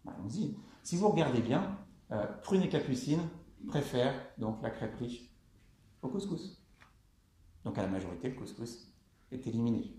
Bah, 0.05 0.13
allons-y. 0.17 0.57
Si 0.83 0.97
vous 0.97 1.09
regardez 1.09 1.43
bien, 1.43 1.79
euh, 2.13 2.27
Prune 2.43 2.63
et 2.63 2.69
Capucine 2.69 3.29
préfèrent 3.67 4.19
donc 4.39 4.63
la 4.63 4.71
crêpe 4.71 4.97
riche 4.97 5.31
au 6.03 6.09
couscous. 6.09 6.63
Donc 7.65 7.77
à 7.77 7.83
la 7.83 7.89
majorité, 7.89 8.31
le 8.31 8.35
couscous 8.35 8.95
est 9.31 9.47
éliminé. 9.47 9.95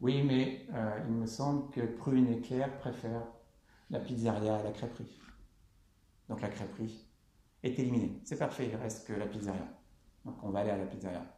Oui, 0.00 0.22
mais 0.22 0.66
euh, 0.72 1.04
il 1.08 1.14
me 1.14 1.26
semble 1.26 1.70
que 1.70 1.80
Prune 1.80 2.28
et 2.28 2.40
Claire 2.40 2.78
préfèrent 2.78 3.26
la 3.90 4.00
pizzeria 4.00 4.56
à 4.56 4.62
la 4.62 4.72
crêperie. 4.72 5.20
Donc 6.28 6.40
la 6.40 6.48
crêperie 6.48 7.06
est 7.62 7.78
éliminée. 7.78 8.20
C'est 8.24 8.38
parfait, 8.38 8.68
il 8.68 8.76
reste 8.76 9.06
que 9.06 9.12
la 9.12 9.26
pizzeria. 9.26 9.66
Donc 10.24 10.42
on 10.42 10.50
va 10.50 10.60
aller 10.60 10.70
à 10.70 10.76
la 10.76 10.86
pizzeria. 10.86 11.35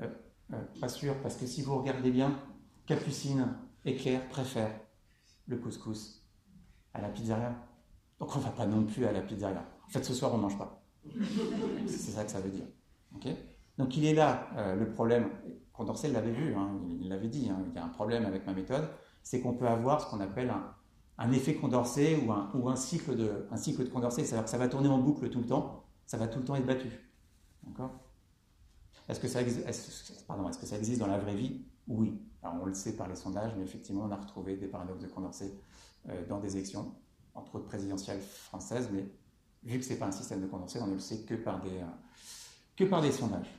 Euh, 0.00 0.08
euh, 0.52 0.60
pas 0.80 0.88
sûr, 0.88 1.14
parce 1.22 1.36
que 1.36 1.46
si 1.46 1.62
vous 1.62 1.76
regardez 1.78 2.10
bien, 2.10 2.38
Capucine 2.86 3.56
et 3.84 3.96
Claire 3.96 4.28
préfèrent 4.28 4.80
le 5.46 5.56
couscous 5.56 6.22
à 6.92 7.00
la 7.00 7.08
pizzeria. 7.08 7.54
Donc 8.18 8.34
on 8.36 8.38
va 8.38 8.50
pas 8.50 8.66
non 8.66 8.84
plus 8.84 9.06
à 9.06 9.12
la 9.12 9.20
pizzeria. 9.20 9.64
En 9.86 9.88
fait, 9.88 10.04
ce 10.04 10.14
soir, 10.14 10.32
on 10.32 10.36
ne 10.36 10.42
mange 10.42 10.58
pas. 10.58 10.82
C'est 11.86 12.12
ça 12.12 12.24
que 12.24 12.30
ça 12.30 12.40
veut 12.40 12.50
dire. 12.50 12.66
Donc 13.78 13.96
il 13.96 14.04
est 14.04 14.14
là 14.14 14.48
euh, 14.56 14.74
le 14.76 14.90
problème. 14.90 15.30
Condorcet 15.72 16.08
l'avait 16.08 16.30
vu, 16.30 16.54
hein, 16.54 16.70
il 17.00 17.08
l'avait 17.08 17.28
dit, 17.28 17.48
hein, 17.50 17.58
il 17.68 17.74
y 17.74 17.78
a 17.78 17.84
un 17.84 17.88
problème 17.88 18.24
avec 18.26 18.46
ma 18.46 18.52
méthode, 18.52 18.88
c'est 19.24 19.40
qu'on 19.40 19.54
peut 19.54 19.66
avoir 19.66 20.00
ce 20.00 20.08
qu'on 20.08 20.20
appelle 20.20 20.52
un, 21.18 21.32
effet 21.32 21.56
Condorcet 21.56 22.16
ou 22.24 22.30
un, 22.30 22.48
ou 22.54 22.68
un, 22.68 22.76
cycle 22.76 23.16
de, 23.16 23.48
un 23.50 23.56
cycle 23.56 23.82
de 23.82 23.88
Condorcet, 23.88 24.22
c'est-à-dire 24.22 24.44
que 24.44 24.50
ça 24.50 24.58
va 24.58 24.68
tourner 24.68 24.88
en 24.88 24.98
boucle 24.98 25.28
tout 25.30 25.40
le 25.40 25.46
temps, 25.46 25.82
ça 26.06 26.16
va 26.16 26.28
tout 26.28 26.38
le 26.38 26.44
temps 26.44 26.54
être 26.54 26.66
battu. 26.66 26.90
D'accord? 27.64 27.90
Est-ce 29.08 29.20
que, 29.20 29.26
est-ce 29.26 30.58
que 30.58 30.66
ça 30.66 30.76
existe 30.76 31.00
dans 31.00 31.06
la 31.06 31.18
vraie 31.18 31.34
vie? 31.34 31.60
Oui. 31.88 32.18
On 32.42 32.66
le 32.66 32.74
sait 32.74 32.96
par 32.96 33.08
les 33.08 33.16
sondages, 33.16 33.52
mais 33.56 33.64
effectivement, 33.64 34.04
on 34.04 34.10
a 34.10 34.16
retrouvé 34.16 34.56
des 34.56 34.66
paradoxes 34.66 35.00
de 35.00 35.06
Condorcet 35.06 35.52
euh, 36.08 36.26
dans 36.26 36.40
des 36.40 36.56
élections, 36.56 36.94
entre 37.34 37.56
autres 37.56 37.66
présidentielles 37.66 38.20
françaises, 38.20 38.90
mais 38.92 39.06
vu 39.62 39.78
que 39.78 39.84
ce 39.84 39.92
n'est 39.92 39.98
pas 39.98 40.06
un 40.06 40.12
système 40.12 40.42
de 40.42 40.46
Condorcet, 40.46 40.80
on 40.82 40.86
ne 40.86 40.94
le 40.94 41.00
sait 41.00 41.22
que 41.22 41.34
par 41.34 41.62
des, 41.62 41.78
euh, 41.78 41.86
que 42.76 42.84
par 42.84 43.00
des 43.00 43.12
sondages. 43.12 43.50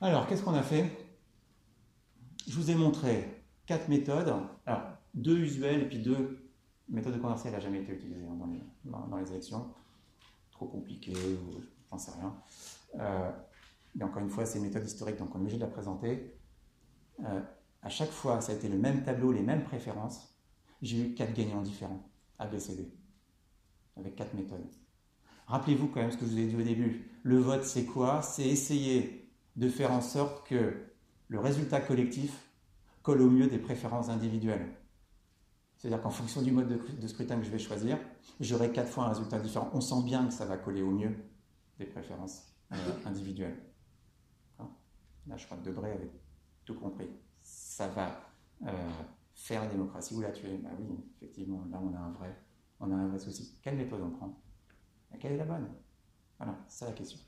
Alors, 0.00 0.28
qu'est-ce 0.28 0.42
qu'on 0.42 0.54
a 0.54 0.62
fait? 0.62 0.90
Je 2.46 2.54
vous 2.54 2.70
ai 2.70 2.76
montré 2.76 3.44
quatre 3.66 3.88
méthodes. 3.88 4.32
Alors, 4.64 4.82
deux 5.14 5.38
usuelles 5.38 5.82
et 5.82 5.88
puis 5.88 5.98
deux 5.98 6.50
méthodes 6.88 7.14
de 7.14 7.18
Condorcet, 7.18 7.48
elle 7.48 7.54
n'a 7.54 7.60
jamais 7.60 7.80
été 7.80 7.92
utilisée 7.92 8.24
hein, 8.24 8.36
dans, 8.36 8.46
les, 8.46 8.60
dans, 8.84 9.16
les, 9.16 9.30
élections. 9.30 9.66
Trop 10.52 10.66
compliqué, 10.66 11.12
j'en 11.90 11.98
sais 11.98 12.12
rien. 12.12 12.34
Euh, 13.00 13.30
mais 13.98 14.04
encore 14.04 14.22
une 14.22 14.30
fois, 14.30 14.46
c'est 14.46 14.58
une 14.58 14.64
méthode 14.64 14.84
historique, 14.84 15.16
donc 15.16 15.34
on 15.34 15.38
est 15.38 15.42
obligé 15.42 15.56
de 15.56 15.62
la 15.62 15.68
présenter. 15.68 16.38
Euh, 17.24 17.40
à 17.82 17.88
chaque 17.88 18.10
fois, 18.10 18.40
ça 18.40 18.52
a 18.52 18.54
été 18.54 18.68
le 18.68 18.78
même 18.78 19.02
tableau, 19.02 19.32
les 19.32 19.42
mêmes 19.42 19.64
préférences. 19.64 20.36
J'ai 20.82 21.00
eu 21.00 21.14
quatre 21.14 21.34
gagnants 21.34 21.62
différents, 21.62 22.08
A, 22.38 22.48
avec 23.96 24.14
quatre 24.14 24.34
méthodes. 24.34 24.70
Rappelez-vous 25.48 25.88
quand 25.88 26.00
même 26.00 26.12
ce 26.12 26.16
que 26.16 26.26
je 26.26 26.30
vous 26.30 26.38
ai 26.38 26.46
dit 26.46 26.56
au 26.56 26.62
début. 26.62 27.10
Le 27.24 27.38
vote, 27.38 27.64
c'est 27.64 27.86
quoi? 27.86 28.22
C'est 28.22 28.46
essayer 28.46 29.32
de 29.56 29.68
faire 29.68 29.90
en 29.90 30.00
sorte 30.00 30.46
que 30.46 30.74
le 31.26 31.40
résultat 31.40 31.80
collectif 31.80 32.48
colle 33.02 33.22
au 33.22 33.30
mieux 33.30 33.48
des 33.48 33.58
préférences 33.58 34.10
individuelles. 34.10 34.76
C'est-à-dire 35.76 36.00
qu'en 36.00 36.10
fonction 36.10 36.42
du 36.42 36.52
mode 36.52 36.68
de, 36.68 37.06
scrutin 37.08 37.38
que 37.38 37.44
je 37.44 37.50
vais 37.50 37.58
choisir, 37.58 37.98
j'aurai 38.38 38.70
quatre 38.70 38.90
fois 38.90 39.04
un 39.04 39.08
résultat 39.08 39.40
différent. 39.40 39.70
On 39.72 39.80
sent 39.80 40.02
bien 40.04 40.26
que 40.26 40.32
ça 40.32 40.44
va 40.44 40.56
coller 40.56 40.82
au 40.82 40.90
mieux 40.90 41.16
des 41.78 41.86
préférences 41.86 42.52
euh, 42.72 42.76
individuelles. 43.06 43.56
Là, 45.28 45.36
je 45.36 45.46
crois 45.46 45.58
que 45.58 45.64
Debré 45.64 45.92
avait 45.92 46.10
tout 46.64 46.74
compris. 46.74 47.08
Ça 47.42 47.88
va 47.88 48.20
euh, 48.66 48.72
faire 49.34 49.62
la 49.62 49.68
démocratie 49.68 50.14
ou 50.14 50.20
la 50.20 50.30
tuer. 50.30 50.58
Bah 50.58 50.70
oui, 50.78 50.86
effectivement, 51.16 51.64
là, 51.70 51.78
on 51.82 51.94
a 51.94 51.98
un 51.98 52.10
vrai, 52.12 52.34
on 52.80 52.90
a 52.90 52.94
un 52.94 53.08
vrai 53.08 53.18
souci. 53.18 53.58
Quelle 53.62 53.76
méthode 53.76 54.00
on 54.02 54.10
prend? 54.10 54.40
Quelle 55.20 55.32
est 55.32 55.36
la 55.38 55.44
bonne? 55.44 55.68
Voilà, 56.38 56.54
c'est 56.68 56.84
la 56.84 56.92
question. 56.92 57.18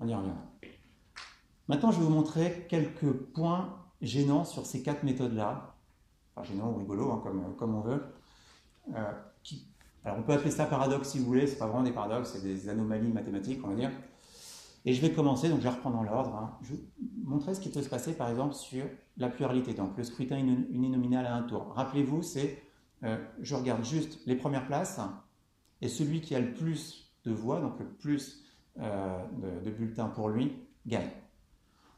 On 0.00 0.06
y 0.06 0.14
reviendra. 0.14 0.42
Maintenant, 1.68 1.90
je 1.90 1.98
vais 1.98 2.04
vous 2.04 2.12
montrer 2.12 2.66
quelques 2.68 3.12
points 3.12 3.84
gênants 4.00 4.44
sur 4.44 4.66
ces 4.66 4.82
quatre 4.82 5.02
méthodes-là. 5.02 5.74
Enfin, 6.34 6.46
gênants 6.46 6.70
ou 6.70 6.76
rigolos, 6.76 7.10
hein, 7.10 7.20
comme, 7.22 7.56
comme 7.56 7.74
on 7.74 7.80
veut. 7.80 8.02
Euh, 8.94 9.12
qui, 9.42 9.66
alors, 10.04 10.18
on 10.18 10.22
peut 10.22 10.32
appeler 10.32 10.52
ça 10.52 10.66
paradoxe 10.66 11.08
si 11.08 11.18
vous 11.18 11.26
voulez. 11.26 11.46
C'est 11.46 11.58
pas 11.58 11.66
vraiment 11.66 11.82
des 11.82 11.92
paradoxes, 11.92 12.32
c'est 12.32 12.42
des 12.42 12.68
anomalies 12.68 13.12
mathématiques, 13.12 13.60
on 13.64 13.68
va 13.68 13.74
dire. 13.74 13.90
Et 14.86 14.92
je 14.92 15.02
vais 15.02 15.12
commencer, 15.12 15.48
donc 15.48 15.58
je 15.58 15.64
vais 15.64 15.70
reprendre 15.70 15.96
dans 15.96 16.04
l'ordre. 16.04 16.34
Hein. 16.36 16.58
Je 16.62 16.74
vais 16.74 16.80
montrer 17.24 17.54
ce 17.54 17.60
qui 17.60 17.70
peut 17.70 17.82
se 17.82 17.88
passer, 17.88 18.16
par 18.16 18.30
exemple, 18.30 18.54
sur 18.54 18.84
la 19.16 19.28
pluralité. 19.28 19.74
Donc, 19.74 19.96
le 19.96 20.04
scrutin 20.04 20.38
uninominal 20.38 21.26
à 21.26 21.34
un 21.34 21.42
tour. 21.42 21.72
Rappelez-vous, 21.74 22.22
c'est 22.22 22.62
euh, 23.02 23.18
je 23.40 23.54
regarde 23.56 23.84
juste 23.84 24.24
les 24.26 24.36
premières 24.36 24.66
places 24.66 25.00
et 25.80 25.88
celui 25.88 26.20
qui 26.20 26.34
a 26.34 26.40
le 26.40 26.54
plus 26.54 27.12
de 27.24 27.32
voix, 27.32 27.60
donc 27.60 27.78
le 27.80 27.86
plus 27.86 28.44
euh, 28.78 29.24
de, 29.64 29.70
bulletins 29.70 30.08
pour 30.08 30.28
lui, 30.28 30.52
gagne. 30.86 31.10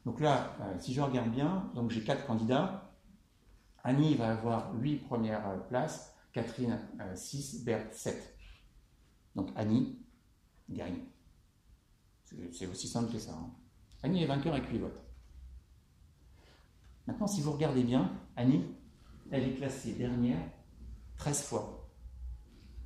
Donc 0.06 0.20
là, 0.20 0.56
euh, 0.60 0.74
si 0.78 0.94
je 0.94 1.00
regarde 1.02 1.30
bien, 1.30 1.70
donc 1.74 1.90
j'ai 1.90 2.02
quatre 2.02 2.26
candidats. 2.26 2.90
Annie 3.84 4.14
va 4.14 4.32
avoir 4.32 4.74
8 4.74 4.96
premières 5.04 5.66
places, 5.68 6.14
Catherine 6.32 6.80
6, 7.14 7.64
Berthe 7.64 7.92
7. 7.92 8.34
Donc 9.36 9.50
Annie 9.56 9.98
gagne. 10.68 11.04
C'est 12.52 12.66
aussi 12.66 12.88
simple 12.88 13.12
que 13.12 13.18
ça. 13.18 13.32
Hein. 13.32 13.50
Annie 14.02 14.22
est 14.22 14.26
vainqueur 14.26 14.54
avec 14.54 14.68
8 14.68 14.78
votes. 14.78 15.02
Maintenant, 17.06 17.26
si 17.26 17.40
vous 17.40 17.52
regardez 17.52 17.82
bien, 17.82 18.12
Annie, 18.36 18.64
elle 19.30 19.44
est 19.44 19.54
classée 19.54 19.94
dernière 19.94 20.40
13 21.16 21.42
fois. 21.42 21.90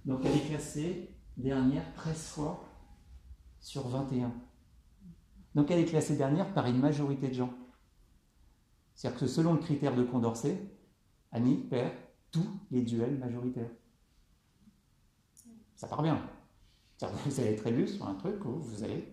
Donc 0.05 0.25
elle 0.25 0.37
est 0.37 0.49
classée 0.49 1.17
dernière 1.37 1.93
13 1.95 2.27
fois 2.29 2.69
sur 3.61 3.89
21. 3.89 4.33
Donc 5.55 5.71
elle 5.71 5.81
est 5.81 5.87
classée 5.87 6.17
dernière 6.17 6.53
par 6.55 6.67
une 6.67 6.79
majorité 6.79 7.29
de 7.29 7.35
gens. 7.35 7.53
C'est-à-dire 8.95 9.21
que 9.21 9.27
selon 9.27 9.55
le 9.55 9.59
critère 9.59 9.95
de 9.95 10.03
Condorcet, 10.03 10.59
Annie 11.31 11.57
perd 11.57 11.93
tous 12.31 12.49
les 12.71 12.83
duels 12.83 13.19
majoritaires. 13.19 13.71
Ça 15.75 15.89
part 15.89 16.03
bien. 16.03 16.25
Vous 17.01 17.41
allez 17.41 17.51
être 17.51 17.67
élu 17.67 17.89
sur 17.89 18.07
un 18.07 18.15
truc 18.15 18.45
où 18.45 18.61
vous 18.61 18.85
allez 18.85 19.12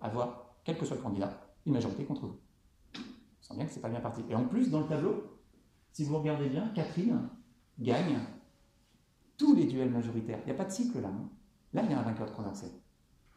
avoir, 0.00 0.56
quel 0.64 0.78
que 0.78 0.84
soit 0.84 0.96
le 0.96 1.02
candidat, 1.02 1.32
une 1.66 1.72
majorité 1.72 2.04
contre 2.04 2.26
vous. 2.26 2.38
On 2.96 3.42
sent 3.42 3.54
bien 3.54 3.66
que 3.66 3.72
c'est 3.72 3.80
pas 3.80 3.88
bien 3.88 4.00
parti. 4.00 4.22
Et 4.28 4.34
en 4.34 4.44
plus, 4.44 4.70
dans 4.70 4.80
le 4.80 4.86
tableau, 4.86 5.38
si 5.92 6.04
vous 6.04 6.18
regardez 6.18 6.48
bien, 6.48 6.68
Catherine 6.74 7.28
gagne 7.78 8.18
tous 9.36 9.54
les 9.54 9.66
duels 9.66 9.90
majoritaires. 9.90 10.38
Il 10.42 10.46
n'y 10.46 10.52
a 10.52 10.54
pas 10.54 10.64
de 10.64 10.72
cycle 10.72 11.00
là. 11.00 11.08
Hein. 11.08 11.28
Là, 11.72 11.82
il 11.84 11.90
y 11.90 11.94
a 11.94 11.98
un 11.98 12.02
vainqueur 12.02 12.26
de 12.26 12.34
Condorcet. 12.34 12.70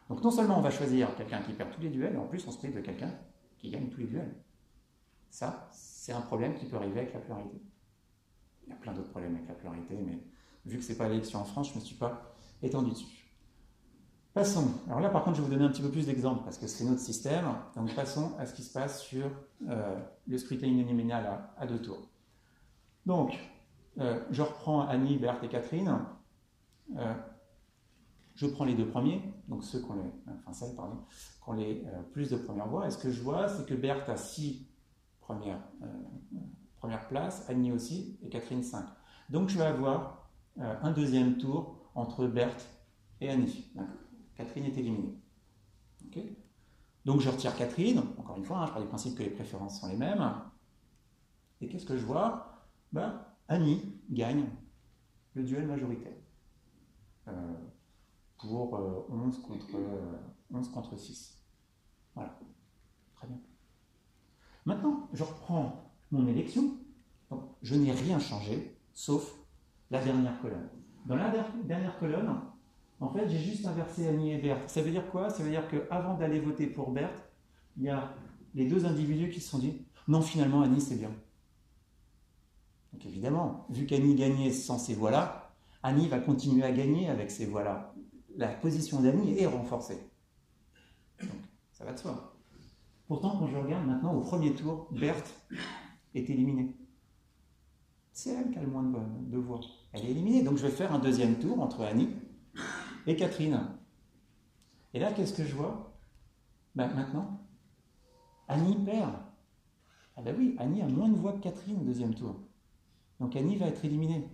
Donc 0.08 0.22
non 0.22 0.30
seulement 0.30 0.58
on 0.58 0.62
va 0.62 0.70
choisir 0.70 1.14
quelqu'un 1.16 1.40
qui 1.42 1.52
perd 1.52 1.70
tous 1.70 1.80
les 1.80 1.88
duels, 1.88 2.12
mais 2.12 2.18
en 2.18 2.26
plus 2.26 2.46
on 2.46 2.50
se 2.50 2.58
prive 2.58 2.74
de 2.74 2.80
quelqu'un 2.80 3.14
qui 3.58 3.70
gagne 3.70 3.88
tous 3.88 4.00
les 4.00 4.06
duels. 4.06 4.34
Ça, 5.30 5.68
c'est 5.72 6.12
un 6.12 6.20
problème 6.20 6.54
qui 6.54 6.66
peut 6.66 6.76
arriver 6.76 7.00
avec 7.00 7.14
la 7.14 7.20
pluralité. 7.20 7.62
Il 8.66 8.70
y 8.70 8.72
a 8.72 8.76
plein 8.76 8.92
d'autres 8.92 9.10
problèmes 9.10 9.34
avec 9.34 9.48
la 9.48 9.54
pluralité, 9.54 9.96
mais 10.04 10.22
vu 10.66 10.78
que 10.78 10.84
ce 10.84 10.92
n'est 10.92 10.98
pas 10.98 11.08
l'élection 11.08 11.38
en 11.38 11.44
France, 11.44 11.68
je 11.68 11.74
ne 11.74 11.80
me 11.80 11.84
suis 11.84 11.96
pas 11.96 12.34
étendu 12.62 12.90
dessus. 12.90 13.21
Passons. 14.34 14.80
Alors 14.86 15.00
là, 15.00 15.10
par 15.10 15.24
contre, 15.24 15.36
je 15.36 15.42
vais 15.42 15.48
vous 15.48 15.52
donner 15.52 15.66
un 15.66 15.70
petit 15.70 15.82
peu 15.82 15.90
plus 15.90 16.06
d'exemples 16.06 16.42
parce 16.42 16.56
que 16.56 16.66
c'est 16.66 16.84
notre 16.84 17.00
système. 17.00 17.44
Donc 17.76 17.94
passons 17.94 18.32
à 18.38 18.46
ce 18.46 18.54
qui 18.54 18.62
se 18.62 18.72
passe 18.72 19.02
sur 19.02 19.26
euh, 19.68 20.00
le 20.26 20.38
scrutin 20.38 20.68
uninominal 20.68 21.50
à, 21.58 21.66
deux 21.66 21.82
tours. 21.82 22.08
Donc, 23.04 23.38
euh, 23.98 24.24
je 24.30 24.40
reprends 24.40 24.88
Annie, 24.88 25.18
Berthe 25.18 25.44
et 25.44 25.48
Catherine. 25.48 25.98
Euh, 26.96 27.14
je 28.34 28.46
prends 28.46 28.64
les 28.64 28.74
deux 28.74 28.88
premiers, 28.88 29.20
donc 29.48 29.64
ceux 29.64 29.80
qui 29.80 29.90
ont 29.90 29.96
les, 29.96 30.54
celles, 30.54 30.70
les 31.58 31.86
plus 32.12 32.30
de 32.30 32.36
premières 32.36 32.68
voix. 32.68 32.86
Et 32.86 32.90
ce 32.90 32.96
que 32.96 33.10
je 33.10 33.20
vois, 33.20 33.48
c'est 33.50 33.66
que 33.66 33.74
Berthe 33.74 34.08
a 34.08 34.16
six 34.16 34.66
premières, 35.20 35.60
premières 36.78 37.06
places, 37.06 37.44
Annie 37.50 37.70
aussi, 37.70 38.18
et 38.22 38.30
Catherine 38.30 38.62
5. 38.62 38.86
Donc 39.28 39.50
je 39.50 39.58
vais 39.58 39.66
avoir 39.66 40.30
un 40.56 40.90
deuxième 40.92 41.36
tour 41.36 41.90
entre 41.94 42.26
Berthe 42.26 42.66
et 43.20 43.28
Annie. 43.28 43.70
Catherine 44.42 44.64
est 44.64 44.76
éliminée. 44.76 45.14
Donc 47.04 47.20
je 47.20 47.28
retire 47.28 47.56
Catherine, 47.56 48.00
encore 48.18 48.36
une 48.36 48.44
fois, 48.44 48.58
hein, 48.58 48.66
je 48.66 48.72
pars 48.72 48.82
du 48.82 48.88
principe 48.88 49.16
que 49.16 49.22
les 49.22 49.30
préférences 49.30 49.80
sont 49.80 49.88
les 49.88 49.96
mêmes. 49.96 50.34
Et 51.60 51.68
qu'est-ce 51.68 51.86
que 51.86 51.96
je 51.96 52.04
vois? 52.04 52.66
Ben, 52.92 53.24
Annie 53.48 53.80
gagne 54.10 54.46
le 55.34 55.44
duel 55.44 55.66
majoritaire. 55.66 56.16
Euh, 57.28 57.54
pour 58.38 58.74
11, 59.10 59.38
euh, 59.38 59.42
contre, 59.42 59.76
11 60.52 60.68
euh, 60.68 60.72
contre 60.72 60.96
6. 60.96 61.40
Voilà. 62.14 62.36
Très 63.14 63.28
bien. 63.28 63.38
Maintenant, 64.64 65.08
je 65.12 65.22
reprends 65.22 65.92
mon 66.10 66.26
élection. 66.26 66.78
je 67.62 67.76
n'ai 67.76 67.92
rien 67.92 68.18
changé, 68.18 68.76
sauf 68.92 69.36
la 69.90 70.02
dernière 70.02 70.40
colonne. 70.40 70.68
Dans 71.06 71.16
la 71.16 71.32
dernière 71.64 71.98
colonne, 71.98 72.51
en 73.02 73.08
fait, 73.12 73.28
j'ai 73.28 73.38
juste 73.38 73.66
inversé 73.66 74.06
Annie 74.06 74.32
et 74.32 74.38
Berthe. 74.38 74.70
Ça 74.70 74.80
veut 74.80 74.90
dire 74.90 75.10
quoi? 75.10 75.28
Ça 75.28 75.42
veut 75.42 75.50
dire 75.50 75.68
qu'avant 75.68 76.14
d'aller 76.14 76.38
voter 76.38 76.68
pour 76.68 76.92
Berthe, 76.92 77.30
il 77.76 77.82
y 77.82 77.88
a 77.88 78.14
les 78.54 78.68
deux 78.68 78.86
individus 78.86 79.30
qui 79.30 79.40
se 79.40 79.50
sont 79.50 79.58
dit 79.58 79.84
non, 80.06 80.22
finalement, 80.22 80.62
Annie, 80.62 80.80
c'est 80.80 80.96
bien. 80.96 81.10
Donc 82.92 83.04
évidemment, 83.06 83.66
vu 83.70 83.86
qu'Annie 83.86 84.14
gagnait 84.14 84.52
sans 84.52 84.78
ces 84.78 84.94
voix-là, 84.94 85.52
Annie 85.82 86.06
va 86.08 86.20
continuer 86.20 86.62
à 86.62 86.70
gagner 86.70 87.08
avec 87.08 87.30
ces 87.30 87.46
voix-là. 87.46 87.92
La 88.36 88.48
position 88.48 89.00
d'Annie 89.00 89.38
est 89.38 89.46
renforcée. 89.46 89.98
Donc, 91.20 91.30
ça 91.72 91.84
va 91.84 91.92
de 91.92 91.98
soi. 91.98 92.36
Pourtant, 93.08 93.36
quand 93.38 93.48
je 93.48 93.56
regarde 93.56 93.86
maintenant 93.86 94.14
au 94.14 94.20
premier 94.20 94.54
tour, 94.54 94.88
Berthe 94.92 95.34
est 96.14 96.30
éliminée. 96.30 96.76
C'est 98.12 98.30
elle 98.30 98.50
qui 98.50 98.58
a 98.58 98.62
le 98.62 98.68
moins 98.68 98.84
de 98.84 99.38
voix. 99.38 99.60
Elle 99.92 100.04
est 100.04 100.10
éliminée. 100.10 100.42
Donc 100.42 100.56
je 100.56 100.62
vais 100.62 100.70
faire 100.70 100.92
un 100.92 100.98
deuxième 100.98 101.38
tour 101.38 101.60
entre 101.60 101.82
Annie 101.82 102.10
et 103.06 103.16
Catherine. 103.16 103.60
Et 104.94 104.98
là, 104.98 105.12
qu'est-ce 105.12 105.32
que 105.32 105.44
je 105.44 105.54
vois? 105.54 105.92
Ben, 106.74 106.88
Maintenant, 106.94 107.40
Annie 108.48 108.76
perd. 108.76 109.12
Ah 110.16 110.22
ben 110.22 110.34
oui, 110.36 110.54
Annie 110.58 110.82
a 110.82 110.88
moins 110.88 111.08
de 111.08 111.16
voix 111.16 111.32
que 111.32 111.40
Catherine 111.40 111.80
au 111.80 111.84
deuxième 111.84 112.14
tour. 112.14 112.36
Donc 113.18 113.34
Annie 113.34 113.56
va 113.56 113.66
être 113.66 113.84
éliminée. 113.84 114.28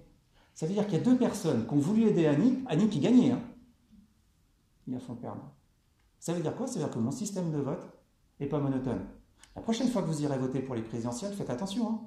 Ça 0.54 0.66
veut 0.66 0.72
dire 0.72 0.84
qu'il 0.86 0.98
y 0.98 1.00
a 1.00 1.04
deux 1.04 1.16
personnes 1.16 1.66
qui 1.66 1.72
ont 1.72 1.78
voulu 1.78 2.08
aider 2.08 2.26
Annie, 2.26 2.64
Annie 2.66 2.88
qui 2.88 2.98
gagnait. 2.98 3.30
Hein. 3.30 3.42
Ils 4.86 4.94
la 4.94 5.00
font 5.00 5.14
perdre. 5.14 5.52
Ça 6.18 6.32
veut 6.32 6.42
dire 6.42 6.56
quoi? 6.56 6.66
Ça 6.66 6.74
veut 6.74 6.84
dire 6.84 6.90
que 6.92 6.98
mon 6.98 7.12
système 7.12 7.52
de 7.52 7.58
vote 7.58 7.86
n'est 8.40 8.48
pas 8.48 8.58
monotone. 8.58 9.06
La 9.54 9.62
prochaine 9.62 9.88
fois 9.88 10.02
que 10.02 10.08
vous 10.08 10.22
irez 10.22 10.38
voter 10.38 10.60
pour 10.60 10.74
les 10.74 10.82
présidentielles, 10.82 11.34
faites 11.34 11.50
attention. 11.50 11.88
Hein. 11.88 12.00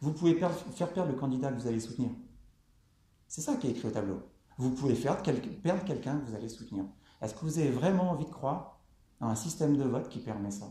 Vous 0.00 0.12
pouvez 0.12 0.34
faire 0.34 0.92
perdre 0.92 1.12
le 1.12 1.18
candidat 1.18 1.50
que 1.50 1.60
vous 1.60 1.66
allez 1.66 1.80
soutenir. 1.80 2.10
C'est 3.26 3.40
ça 3.40 3.56
qui 3.56 3.66
est 3.66 3.70
écrit 3.70 3.88
au 3.88 3.90
tableau 3.90 4.20
vous 4.58 4.70
pouvez 4.70 4.94
perdre 4.94 5.22
quelqu'un 5.22 6.18
que 6.18 6.26
vous 6.26 6.34
allez 6.34 6.48
soutenir. 6.48 6.84
Est-ce 7.20 7.34
que 7.34 7.40
vous 7.40 7.58
avez 7.58 7.70
vraiment 7.70 8.10
envie 8.10 8.24
de 8.24 8.30
croire 8.30 8.80
dans 9.20 9.28
un 9.28 9.34
système 9.34 9.76
de 9.76 9.84
vote 9.84 10.08
qui 10.08 10.20
permet 10.20 10.50
ça? 10.50 10.66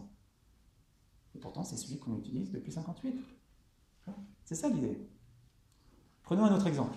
Et 1.35 1.39
pourtant, 1.39 1.63
c'est 1.63 1.77
celui 1.77 1.99
qu'on 1.99 2.17
utilise 2.17 2.51
depuis 2.51 2.71
58. 2.71 3.15
C'est 4.45 4.55
ça 4.55 4.69
l'idée. 4.69 5.07
Prenons 6.23 6.45
un 6.45 6.55
autre 6.55 6.67
exemple. 6.67 6.95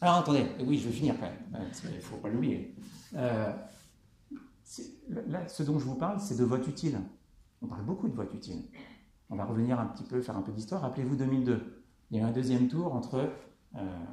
Alors 0.00 0.16
attendez, 0.16 0.46
oui, 0.66 0.78
je 0.78 0.88
vais 0.88 0.94
finir 0.94 1.14
quand 1.20 1.26
même, 1.26 1.36
hein, 1.54 1.66
il 1.84 1.96
ne 1.96 2.00
faut 2.00 2.16
pas 2.16 2.30
l'oublier. 2.30 2.74
Euh, 3.14 3.52
là, 5.08 5.46
ce 5.48 5.62
dont 5.62 5.78
je 5.78 5.84
vous 5.84 5.96
parle, 5.96 6.20
c'est 6.20 6.38
de 6.38 6.44
vote 6.44 6.66
utile. 6.66 6.98
On 7.60 7.66
parle 7.66 7.84
beaucoup 7.84 8.08
de 8.08 8.14
vote 8.14 8.32
utile. 8.32 8.62
On 9.28 9.36
va 9.36 9.44
revenir 9.44 9.78
un 9.78 9.86
petit 9.86 10.04
peu, 10.04 10.22
faire 10.22 10.36
un 10.36 10.42
peu 10.42 10.52
d'histoire. 10.52 10.80
Rappelez-vous 10.80 11.16
2002. 11.16 11.84
Il 12.10 12.16
y 12.16 12.20
a 12.20 12.22
eu 12.22 12.26
un 12.26 12.32
deuxième 12.32 12.68
tour 12.68 12.94
entre 12.94 13.16
euh, 13.16 13.28
euh, 13.76 14.04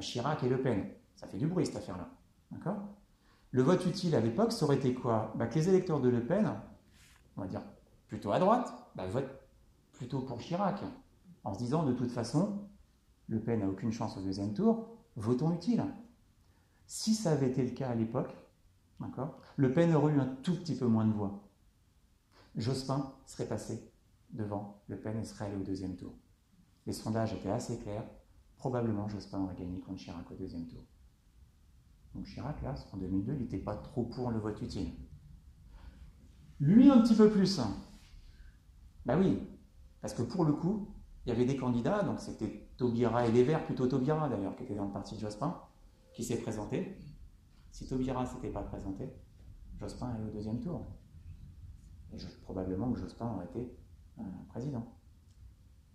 Chirac 0.00 0.42
et 0.42 0.48
Le 0.48 0.60
Pen. 0.60 0.86
Ça 1.14 1.26
fait 1.26 1.38
du 1.38 1.46
bruit 1.46 1.66
cette 1.66 1.76
affaire-là. 1.76 2.08
D'accord? 2.50 2.76
Le 3.50 3.62
vote 3.62 3.86
utile 3.86 4.14
à 4.14 4.20
l'époque, 4.20 4.52
ça 4.52 4.64
aurait 4.64 4.76
été 4.76 4.94
quoi? 4.94 5.32
Bah, 5.36 5.46
Que 5.46 5.54
les 5.54 5.68
électeurs 5.68 6.00
de 6.00 6.08
Le 6.08 6.24
Pen, 6.24 6.50
on 7.36 7.42
va 7.42 7.46
dire 7.46 7.62
plutôt 8.08 8.32
à 8.32 8.38
droite, 8.38 8.72
bah, 8.94 9.06
votent 9.06 9.40
plutôt 9.92 10.20
pour 10.20 10.38
Chirac, 10.38 10.80
en 11.44 11.54
se 11.54 11.58
disant 11.58 11.84
de 11.84 11.92
toute 11.92 12.10
façon, 12.10 12.68
Le 13.28 13.40
Pen 13.40 13.60
n'a 13.60 13.68
aucune 13.68 13.92
chance 13.92 14.16
au 14.16 14.20
deuxième 14.20 14.54
tour, 14.54 14.88
votons 15.16 15.52
utile. 15.52 15.84
Si 16.86 17.14
ça 17.14 17.32
avait 17.32 17.48
été 17.48 17.62
le 17.62 17.70
cas 17.70 17.88
à 17.88 17.94
l'époque, 17.94 18.34
Le 19.56 19.72
Pen 19.72 19.94
aurait 19.94 20.12
eu 20.12 20.20
un 20.20 20.36
tout 20.42 20.54
petit 20.54 20.76
peu 20.76 20.86
moins 20.86 21.04
de 21.04 21.12
voix. 21.12 21.48
Jospin 22.56 23.12
serait 23.26 23.46
passé 23.46 23.90
devant 24.30 24.82
Le 24.88 24.98
Pen 24.98 25.18
et 25.18 25.24
serait 25.24 25.46
allé 25.46 25.56
au 25.56 25.62
deuxième 25.62 25.96
tour. 25.96 26.14
Les 26.86 26.92
sondages 26.92 27.32
étaient 27.32 27.50
assez 27.50 27.78
clairs. 27.78 28.04
Probablement, 28.64 29.06
Jospin 29.08 29.42
aurait 29.42 29.56
gagné 29.56 29.78
contre 29.78 29.98
Chirac 29.98 30.30
au 30.30 30.36
deuxième 30.36 30.66
tour. 30.66 30.82
Donc 32.14 32.24
Chirac, 32.24 32.62
là, 32.62 32.74
en 32.94 32.96
2002, 32.96 33.34
il 33.34 33.40
n'était 33.40 33.58
pas 33.58 33.76
trop 33.76 34.04
pour 34.04 34.30
le 34.30 34.38
vote 34.38 34.62
utile. 34.62 34.90
Lui, 36.60 36.90
un 36.90 37.02
petit 37.02 37.14
peu 37.14 37.28
plus. 37.28 37.60
Bah 39.04 39.18
oui, 39.18 39.38
parce 40.00 40.14
que 40.14 40.22
pour 40.22 40.46
le 40.46 40.54
coup, 40.54 40.94
il 41.26 41.28
y 41.28 41.32
avait 41.32 41.44
des 41.44 41.58
candidats, 41.58 42.02
donc 42.04 42.20
c'était 42.20 42.70
Taubira 42.78 43.26
et 43.26 43.32
les 43.32 43.44
Verts, 43.44 43.66
plutôt 43.66 43.86
Taubira 43.86 44.30
d'ailleurs, 44.30 44.56
qui 44.56 44.62
était 44.62 44.74
dans 44.74 44.86
le 44.86 44.92
parti 44.92 45.14
de 45.16 45.20
Jospin, 45.20 45.60
qui 46.14 46.24
s'est 46.24 46.40
présenté. 46.40 46.96
Si 47.70 47.86
Taubira 47.86 48.22
ne 48.22 48.26
s'était 48.26 48.50
pas 48.50 48.62
présenté, 48.62 49.10
Jospin 49.78 50.16
est 50.16 50.26
au 50.26 50.32
deuxième 50.32 50.60
tour. 50.60 50.86
Et 52.14 52.16
probablement 52.40 52.90
que 52.92 52.98
Jospin 52.98 53.26
aurait 53.26 53.44
été 53.44 53.76
euh, 54.20 54.22
président. 54.48 54.90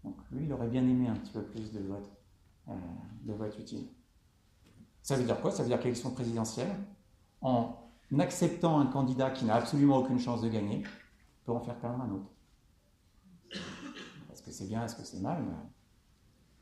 Donc 0.03 0.17
lui, 0.29 0.45
il 0.45 0.53
aurait 0.53 0.69
bien 0.69 0.87
aimé 0.87 1.07
un 1.07 1.15
petit 1.15 1.33
peu 1.33 1.41
plus 1.41 1.71
de 1.71 1.79
votes, 1.79 2.18
euh, 2.69 2.73
de 3.23 3.33
votes 3.33 3.57
utiles. 3.59 3.87
Ça 5.01 5.15
veut 5.15 5.23
dire 5.23 5.39
quoi? 5.41 5.51
Ça 5.51 5.63
veut 5.63 5.69
dire 5.69 5.79
qu'élection 5.79 6.11
présidentielle, 6.11 6.75
en 7.41 7.75
acceptant 8.19 8.79
un 8.79 8.85
candidat 8.85 9.31
qui 9.31 9.45
n'a 9.45 9.55
absolument 9.55 9.97
aucune 9.97 10.19
chance 10.19 10.41
de 10.41 10.49
gagner, 10.49 10.83
peut 11.45 11.51
en 11.51 11.59
faire 11.59 11.75
perdre 11.79 12.01
un 12.01 12.11
autre. 12.11 12.29
Est-ce 14.31 14.43
que 14.43 14.51
c'est 14.51 14.67
bien, 14.67 14.83
est-ce 14.85 14.95
que 14.95 15.03
c'est 15.03 15.19
mal? 15.19 15.43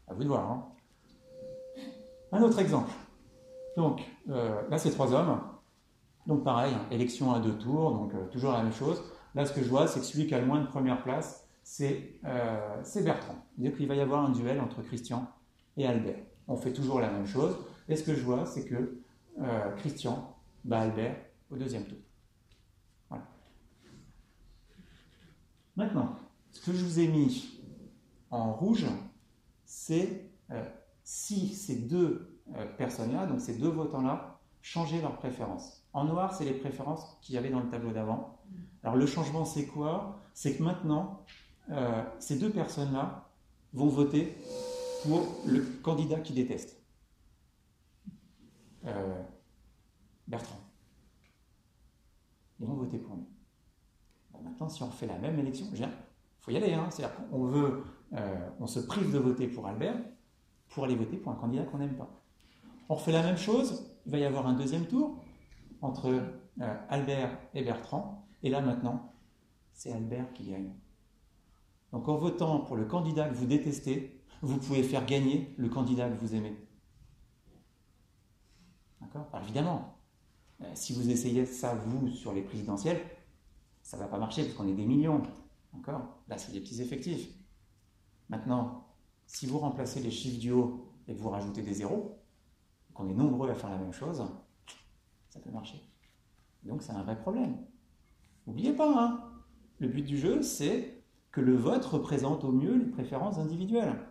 À 0.07 0.13
vous 0.13 0.23
de 0.23 0.27
voir. 0.29 0.49
Hein. 0.49 0.65
un 2.31 2.41
autre 2.41 2.59
exemple. 2.59 2.91
Donc, 3.75 4.01
euh, 4.29 4.67
là, 4.69 4.77
c'est 4.77 4.91
trois 4.91 5.13
hommes. 5.13 5.39
Donc, 6.25 6.43
pareil, 6.43 6.73
hein, 6.73 6.85
élection 6.91 7.33
à 7.33 7.39
deux 7.39 7.57
tours, 7.57 7.91
donc 7.91 8.13
euh, 8.13 8.27
toujours 8.27 8.51
la 8.51 8.63
même 8.63 8.73
chose. 8.73 9.01
Là, 9.35 9.45
ce 9.45 9.53
que 9.53 9.61
je 9.61 9.69
vois, 9.69 9.87
c'est 9.87 9.99
que 9.99 10.05
celui 10.05 10.27
qui 10.27 10.35
a 10.35 10.39
le 10.39 10.45
moins 10.45 10.61
de 10.61 10.67
première 10.67 11.03
place, 11.03 11.47
c'est 11.63 12.19
Bertrand. 12.23 13.35
Il 13.57 13.73
qu'il 13.75 13.87
va 13.87 13.95
y 13.95 13.99
avoir 13.99 14.25
un 14.25 14.29
duel 14.29 14.61
entre 14.61 14.81
Christian 14.81 15.27
et 15.77 15.87
Albert. 15.87 16.19
On 16.47 16.57
fait 16.57 16.73
toujours 16.73 16.99
la 16.99 17.09
même 17.09 17.27
chose. 17.27 17.55
Et 17.87 17.95
ce 17.95 18.03
que 18.03 18.13
je 18.13 18.21
vois, 18.21 18.45
c'est 18.45 18.65
que 18.65 19.01
Christian 19.77 20.35
bat 20.65 20.81
Albert 20.81 21.15
au 21.49 21.55
deuxième 21.55 21.85
tour. 21.85 21.99
Maintenant, 25.75 26.15
ce 26.51 26.59
que 26.65 26.75
je 26.75 26.83
vous 26.83 26.99
ai 26.99 27.07
mis 27.07 27.61
en 28.31 28.51
rouge, 28.51 28.87
c'est 29.63 30.31
si 31.07 31.47
ces 31.53 31.75
deux 31.75 32.37
euh, 32.55 32.65
personnes-là, 32.77 33.25
donc 33.27 33.39
ces 33.39 33.57
deux 33.57 33.69
votants-là, 33.69 34.39
changer 34.61 35.01
leurs 35.01 35.15
préférences. 35.15 35.87
En 35.93 36.03
noir, 36.03 36.33
c'est 36.33 36.43
les 36.43 36.53
préférences 36.53 37.17
qu'il 37.21 37.35
y 37.35 37.37
avait 37.37 37.49
dans 37.49 37.61
le 37.61 37.69
tableau 37.69 37.91
d'avant. 37.91 38.41
Alors 38.83 38.97
le 38.97 39.05
changement, 39.05 39.45
c'est 39.45 39.67
quoi? 39.67 40.19
C'est 40.33 40.57
que 40.57 40.63
maintenant, 40.63 41.23
euh, 41.69 42.03
ces 42.19 42.37
deux 42.37 42.49
personnes-là 42.49 43.29
vont 43.71 43.87
voter 43.87 44.35
pour 45.03 45.27
le 45.45 45.61
candidat 45.81 46.19
qu'ils 46.19 46.35
détestent. 46.35 46.81
Euh, 48.85 49.23
Bertrand. 50.27 50.59
Ils 52.59 52.65
vont 52.65 52.73
voter 52.73 52.97
pour 52.97 53.15
lui. 53.15 53.25
maintenant, 54.43 54.69
si 54.69 54.81
on 54.83 54.91
fait 54.91 55.07
la 55.07 55.17
même 55.17 55.37
élection, 55.39 55.67
il 55.73 55.87
faut 56.39 56.51
y 56.51 56.57
aller. 56.57 56.73
Hein. 56.73 56.89
Veut, 57.31 57.83
on 58.59 58.67
se 58.67 58.79
prive 58.79 59.11
de 59.11 59.19
voter 59.19 59.47
pour 59.47 59.67
Albert 59.67 59.97
pour 60.69 60.83
aller 60.83 60.95
voter 60.95 61.17
pour 61.17 61.31
un 61.31 61.35
candidat 61.35 61.63
qu'on 61.63 61.77
n'aime 61.77 61.95
pas. 61.95 62.09
On 62.89 62.95
refait 62.95 63.11
la 63.11 63.23
même 63.23 63.37
chose, 63.37 63.89
il 64.05 64.11
va 64.11 64.17
y 64.17 64.25
avoir 64.25 64.47
un 64.47 64.53
deuxième 64.53 64.85
tour 64.85 65.23
entre 65.81 66.07
euh, 66.61 66.75
Albert 66.89 67.37
et 67.53 67.63
Bertrand, 67.63 68.25
et 68.43 68.49
là 68.49 68.61
maintenant, 68.61 69.13
c'est 69.73 69.91
Albert 69.91 70.31
qui 70.33 70.51
gagne. 70.51 70.73
Donc 71.91 72.07
en 72.07 72.17
votant 72.17 72.59
pour 72.59 72.75
le 72.75 72.85
candidat 72.85 73.29
que 73.29 73.35
vous 73.35 73.45
détestez, 73.45 74.16
vous 74.41 74.57
pouvez 74.57 74.83
faire 74.83 75.05
gagner 75.05 75.53
le 75.57 75.69
candidat 75.69 76.09
que 76.09 76.19
vous 76.19 76.35
aimez. 76.35 76.55
D'accord? 79.01 79.27
Évidemment, 79.41 79.97
euh, 80.61 80.71
si 80.73 80.93
vous 80.93 81.09
essayez 81.09 81.45
ça, 81.45 81.75
vous, 81.75 82.09
sur 82.09 82.33
les 82.33 82.41
présidentielles, 82.41 83.01
ça 83.83 83.97
ne 83.97 84.01
va 84.01 84.07
pas 84.07 84.17
marcher 84.17 84.43
parce 84.43 84.55
qu'on 84.55 84.67
est 84.67 84.73
des 84.73 84.85
millions. 84.85 85.23
D'accord? 85.73 86.19
Là, 86.27 86.37
c'est 86.37 86.51
des 86.51 86.59
petits 86.59 86.81
effectifs. 86.81 87.29
Maintenant, 88.29 88.87
si 89.25 89.45
vous 89.45 89.59
remplacez 89.59 90.01
les 90.01 90.11
chiffres 90.11 90.39
du 90.39 90.51
haut 90.51 90.91
et 91.07 91.13
que 91.15 91.19
vous 91.19 91.29
rajoutez 91.29 91.61
des 91.61 91.73
zéros, 91.73 92.19
qu'on 92.93 93.07
est 93.09 93.13
nombreux 93.13 93.49
à 93.49 93.55
faire 93.55 93.69
la 93.69 93.77
même 93.77 93.93
chose, 93.93 94.23
ça 95.29 95.39
peut 95.39 95.51
marcher. 95.51 95.81
Donc 96.63 96.81
c'est 96.81 96.91
un 96.91 97.03
vrai 97.03 97.17
problème. 97.17 97.57
N'oubliez 98.45 98.73
pas, 98.73 99.03
hein, 99.03 99.31
le 99.79 99.87
but 99.87 100.01
du 100.01 100.17
jeu, 100.17 100.41
c'est 100.41 101.03
que 101.31 101.41
le 101.41 101.55
vote 101.55 101.85
représente 101.85 102.43
au 102.43 102.51
mieux 102.51 102.75
les 102.75 102.85
préférences 102.85 103.37
individuelles. 103.37 104.06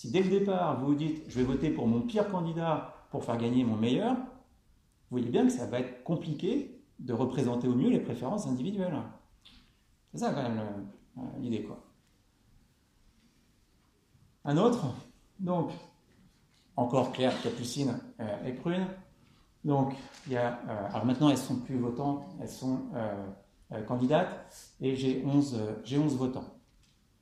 Si 0.00 0.10
dès 0.10 0.22
le 0.22 0.30
départ, 0.30 0.80
vous 0.80 0.86
vous 0.86 0.94
dites, 0.94 1.24
je 1.28 1.38
vais 1.38 1.44
voter 1.44 1.68
pour 1.68 1.86
mon 1.86 2.00
pire 2.00 2.26
candidat 2.30 3.06
pour 3.10 3.22
faire 3.22 3.36
gagner 3.36 3.64
mon 3.64 3.76
meilleur, 3.76 4.14
vous 4.14 5.18
voyez 5.18 5.28
bien 5.28 5.44
que 5.44 5.52
ça 5.52 5.66
va 5.66 5.78
être 5.78 6.02
compliqué 6.04 6.82
de 7.00 7.12
représenter 7.12 7.68
au 7.68 7.74
mieux 7.74 7.90
les 7.90 8.00
préférences 8.00 8.46
individuelles. 8.46 8.96
C'est 10.10 10.20
ça 10.20 10.32
quand 10.32 10.42
même 10.42 10.58
euh, 11.18 11.20
l'idée, 11.38 11.64
quoi. 11.64 11.84
Un 14.46 14.56
autre, 14.56 14.86
donc, 15.38 15.70
encore 16.76 17.12
Claire, 17.12 17.38
Capucine 17.42 18.00
euh, 18.20 18.46
et 18.46 18.54
Prune. 18.54 18.86
Donc, 19.66 19.92
il 20.26 20.32
y 20.32 20.36
a, 20.38 20.62
euh, 20.66 20.88
alors 20.94 21.04
maintenant, 21.04 21.28
elles 21.28 21.36
sont 21.36 21.56
plus 21.56 21.76
votantes, 21.76 22.24
elles 22.40 22.48
sont 22.48 22.86
euh, 22.94 23.82
candidates, 23.82 24.50
et 24.80 24.96
j'ai 24.96 25.22
11, 25.26 25.60
j'ai 25.84 25.98
11 25.98 26.16
votants. 26.16 26.54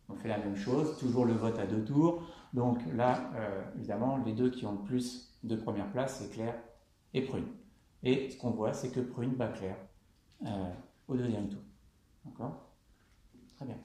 On 0.09 0.15
fait 0.15 0.29
la 0.29 0.39
même 0.39 0.55
chose, 0.55 0.97
toujours 0.99 1.25
le 1.25 1.35
vote 1.35 1.59
à 1.59 1.67
deux 1.67 1.85
tours. 1.85 2.23
Donc 2.53 2.81
là, 2.95 3.31
évidemment, 3.77 4.17
les 4.19 4.33
deux 4.33 4.51
qui 4.51 4.67
ont 4.67 4.73
le 4.73 4.85
plus 4.85 5.39
de 5.43 5.57
première 5.57 5.91
place, 5.93 6.19
c'est 6.19 6.31
Claire 6.31 6.59
et 7.15 7.23
Prune. 7.23 7.47
Et 8.03 8.31
ce 8.31 8.37
qu'on 8.37 8.51
voit, 8.51 8.73
c'est 8.73 8.91
que 8.91 9.01
Prune 9.01 9.35
bat 9.35 9.49
Claire 9.49 9.77
au 11.07 11.17
deuxième 11.17 11.49
tour. 11.49 11.61
D'accord? 12.25 12.69
Très 13.57 13.67
bien. 13.67 13.79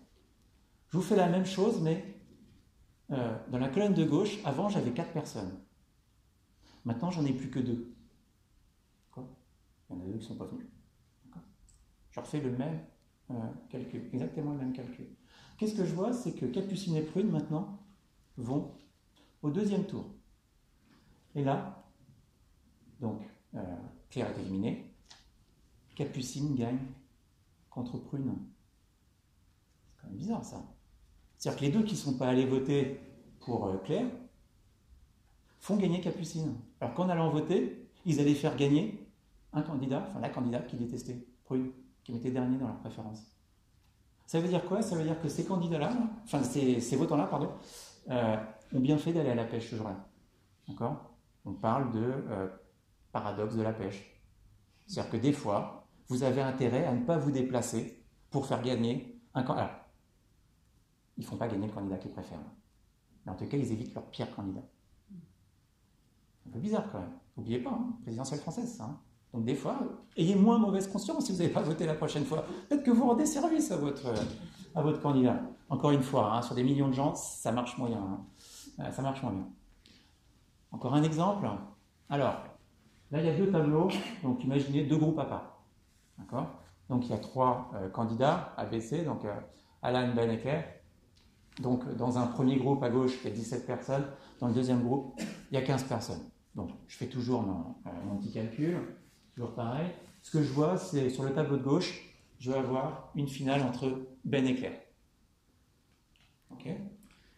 Je 0.90 0.98
vous 0.98 1.04
fais 1.04 1.16
la 1.16 1.28
même 1.28 1.46
chose, 1.46 1.82
mais 1.82 2.06
euh, 3.12 3.36
dans 3.50 3.58
la 3.58 3.70
colonne 3.70 3.94
de 3.94 4.06
gauche, 4.06 4.40
avant, 4.46 4.70
j'avais 4.70 4.92
quatre 4.92 5.12
personnes. 5.12 5.60
Maintenant, 6.86 7.12
j'en 7.12 7.26
ai 7.26 7.34
plus 7.34 7.50
que 7.50 7.60
deux. 7.60 7.94
Il 9.18 9.22
y 9.90 10.00
en 10.00 10.02
a 10.02 10.06
deux 10.06 10.14
qui 10.14 10.20
ne 10.20 10.24
sont 10.24 10.36
pas 10.36 10.46
venus. 10.46 10.68
Je 12.12 12.20
refais 12.20 12.40
le 12.40 12.52
même 12.52 12.80
euh, 13.32 13.34
calcul, 13.70 14.10
exactement 14.14 14.52
le 14.52 14.60
même 14.60 14.74
calcul. 14.74 15.08
Qu'est-ce 15.58 15.76
que 15.76 15.86
je 15.86 15.94
vois? 15.94 16.14
C'est 16.14 16.34
que 16.34 16.46
Capucine 16.46 16.96
et 16.96 17.02
Prune, 17.02 17.30
maintenant, 17.30 17.80
vont 18.38 18.72
au 19.42 19.50
deuxième 19.50 19.86
tour. 19.86 20.06
Et 21.36 21.44
là, 21.44 21.84
donc, 23.00 23.22
euh, 23.56 23.76
Claire 24.10 24.30
est 24.32 24.42
éliminée. 24.42 24.94
Capucine 25.96 26.56
gagne 26.56 26.80
contre 27.70 27.98
Prune. 27.98 28.36
C'est 29.86 30.02
quand 30.02 30.08
même 30.08 30.18
bizarre, 30.18 30.44
ça. 30.44 30.64
C'est-à-dire 31.38 31.60
que 31.60 31.66
les 31.66 31.72
deux 31.72 31.84
qui 31.84 31.94
ne 31.94 32.00
sont 32.00 32.18
pas 32.18 32.28
allés 32.28 32.46
voter 32.46 33.00
pour 33.42 33.68
euh, 33.68 33.78
Claire 33.78 34.08
font 35.60 35.78
gagner 35.78 36.02
Capucine. 36.02 36.56
Alors 36.80 36.94
qu'en 36.94 37.10
allant 37.10 37.30
voter, 37.30 37.88
ils 38.06 38.20
allaient 38.20 38.36
faire 38.36 38.56
gagner 38.56 39.08
un 39.54 39.62
candidat, 39.62 40.06
enfin 40.10 40.20
la 40.20 40.30
candidate 40.30 40.68
qui 40.68 40.76
détestait, 40.76 41.26
Prune, 41.46 41.72
qui 42.04 42.12
mettait 42.12 42.32
dernier 42.32 42.58
dans 42.58 42.68
leur 42.68 42.80
préférence. 42.80 43.24
Ça 44.26 44.40
veut 44.40 44.48
dire 44.48 44.66
quoi? 44.66 44.82
Ça 44.82 44.96
veut 44.96 45.04
dire 45.04 45.22
que 45.22 45.30
ces 45.30 45.46
candidats-là, 45.46 45.94
enfin 46.24 46.44
ces, 46.44 46.96
votants-là, 46.96 47.28
pardon, 47.28 47.50
euh, 48.10 48.38
ont 48.74 48.80
bien 48.80 48.98
fait 48.98 49.14
d'aller 49.14 49.32
à 49.32 49.36
la 49.36 49.46
pêche 49.46 49.70
ce 49.70 49.76
jour-là. 49.76 50.08
D'accord? 50.68 51.12
On 51.46 51.54
parle 51.54 51.92
de 51.92 52.04
euh, 52.04 52.48
paradoxe 53.12 53.56
de 53.56 53.62
la 53.62 53.74
pêche. 53.74 54.22
C'est-à-dire 54.88 55.12
que 55.12 55.18
des 55.18 55.34
fois, 55.34 55.88
vous 56.08 56.24
avez 56.24 56.42
intérêt 56.42 56.86
à 56.86 56.94
ne 56.94 57.06
pas 57.06 57.18
vous 57.18 57.32
déplacer 57.32 58.04
pour 58.30 58.46
faire 58.46 58.62
gagner 58.62 59.20
un 59.34 59.44
candidat 59.44 59.84
ils 61.18 61.22
ne 61.22 61.26
font 61.26 61.38
pas 61.38 61.48
gagner 61.48 61.68
le 61.68 61.74
candidat 61.74 61.98
qu'ils 61.98 62.12
préfèrent. 62.12 62.40
Mais 63.26 63.32
en 63.32 63.36
tout 63.36 63.46
cas, 63.46 63.58
ils 63.58 63.72
évitent 63.72 63.94
leur 63.94 64.06
pire 64.06 64.34
candidat. 64.36 64.64
Un 66.48 66.52
peu 66.52 66.60
bizarre 66.60 66.92
quand 66.92 67.00
même. 67.00 67.14
N'oubliez 67.38 67.60
pas, 67.60 67.72
hein, 67.72 67.94
présidentielle 68.02 68.40
française, 68.40 68.76
ça. 68.76 68.86
Hein. 68.86 69.00
Donc 69.34 69.46
des 69.46 69.56
fois, 69.56 69.80
ayez 70.18 70.36
moins 70.36 70.60
mauvaise 70.60 70.88
conscience 70.88 71.26
si 71.26 71.32
vous 71.32 71.40
n'avez 71.40 71.54
pas 71.54 71.62
voté 71.62 71.86
la 71.86 71.96
prochaine 71.96 72.26
fois. 72.26 72.46
Peut-être 72.70 72.84
que 72.84 72.92
vous 72.92 73.06
rendez 73.06 73.26
service 73.26 73.72
à 73.72 73.78
votre, 73.78 74.14
à 74.76 74.82
votre 74.82 75.02
candidat. 75.02 75.42
Encore 75.70 75.92
une 75.92 76.04
fois, 76.04 76.34
hein, 76.34 76.42
sur 76.42 76.56
des 76.56 76.64
millions 76.64 76.88
de 76.88 76.94
gens, 76.94 77.16
ça 77.16 77.52
marche 77.52 77.78
moyen. 77.78 78.26
Euh, 78.80 78.92
ça 78.92 79.02
marche 79.02 79.22
moins 79.24 79.34
bien. 79.34 79.48
Encore 80.72 80.94
un 80.94 81.04
exemple. 81.04 81.48
Alors, 82.10 82.44
là, 83.12 83.20
il 83.20 83.26
y 83.26 83.30
a 83.30 83.36
deux 83.36 83.52
tableaux. 83.52 83.90
Donc, 84.24 84.44
imaginez 84.44 84.84
deux 84.84 84.98
groupes 84.98 85.20
à 85.20 85.26
part. 85.26 85.64
D'accord? 86.18 86.48
Donc, 86.90 87.06
il 87.06 87.12
y 87.12 87.14
a 87.14 87.18
trois 87.18 87.72
euh, 87.76 87.90
candidats 87.90 88.54
ABC. 88.58 89.04
Donc, 89.04 89.26
euh, 89.26 89.34
Alan, 89.82 90.14
Ben 90.16 90.38
Claire. 90.40 90.66
Donc, 91.62 91.88
dans 91.96 92.18
un 92.18 92.28
premier 92.28 92.58
groupe 92.58 92.82
à 92.84 92.90
gauche, 92.90 93.14
il 93.24 93.30
y 93.30 93.32
a 93.32 93.36
17 93.36 93.66
personnes. 93.66 94.06
Dans 94.40 94.48
le 94.48 94.54
deuxième 94.54 94.84
groupe, 94.84 95.20
il 95.52 95.56
y 95.56 95.58
a 95.58 95.62
15 95.62 95.84
personnes. 95.84 96.22
Donc, 96.56 96.70
je 96.88 96.98
fais 96.98 97.08
toujours 97.08 97.44
mon, 97.44 97.76
euh, 97.86 98.20
petit 98.20 98.32
calcul, 98.32 98.78
toujours 99.36 99.54
pareil. 99.54 99.88
Ce 100.22 100.32
que 100.32 100.44
je 100.44 100.52
vois, 100.52 100.78
c'est 100.78 101.10
sur 101.10 101.24
le 101.24 101.34
tableau 101.34 101.58
de 101.58 101.64
gauche, 101.64 102.13
je 102.44 102.52
vais 102.52 102.58
avoir 102.58 103.10
une 103.16 103.30
finale 103.30 103.62
entre 103.62 104.06
Ben 104.26 104.46
et 104.46 104.56
Claire. 104.56 104.78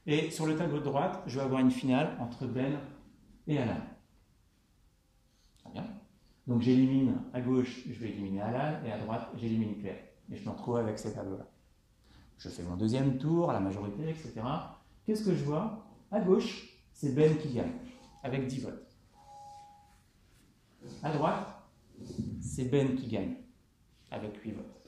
Et 0.07 0.31
sur 0.31 0.47
le 0.47 0.55
tableau 0.55 0.79
de 0.79 0.83
droite, 0.83 1.21
je 1.27 1.37
vais 1.37 1.45
avoir 1.45 1.61
une 1.61 1.69
finale 1.69 2.17
entre 2.19 2.47
Ben 2.47 2.79
et 3.45 3.59
Alan. 3.59 3.81
Très 5.59 5.69
bien. 5.69 5.85
Donc, 6.47 6.63
j'élimine 6.63 7.21
à 7.33 7.41
gauche, 7.41 7.83
je 7.87 7.99
vais 7.99 8.09
éliminer 8.09 8.41
Alan, 8.41 8.83
et 8.83 8.91
à 8.91 8.97
droite, 8.97 9.29
j'élimine 9.35 9.77
Claire. 9.79 10.03
Et 10.31 10.37
je 10.37 10.43
me 10.43 10.49
retrouve 10.49 10.77
avec 10.77 10.97
ces 10.97 11.13
tableaux-là. 11.13 11.47
Je 12.39 12.49
fais 12.49 12.63
mon 12.63 12.75
deuxième 12.75 13.19
tour, 13.19 13.51
la 13.51 13.59
majorité, 13.59 14.09
etc. 14.09 14.41
Qu'est-ce 15.05 15.23
que 15.23 15.35
je 15.35 15.43
vois? 15.43 15.85
À 16.09 16.19
gauche, 16.19 16.67
c'est 16.93 17.13
Ben 17.13 17.37
qui 17.37 17.53
gagne, 17.53 17.73
avec 18.23 18.47
10 18.47 18.61
votes. 18.61 18.87
À 21.03 21.11
droite, 21.11 21.47
c'est 22.41 22.65
Ben 22.65 22.95
qui 22.95 23.07
gagne, 23.07 23.35
avec 24.09 24.35
8 24.37 24.51
votes. 24.51 24.84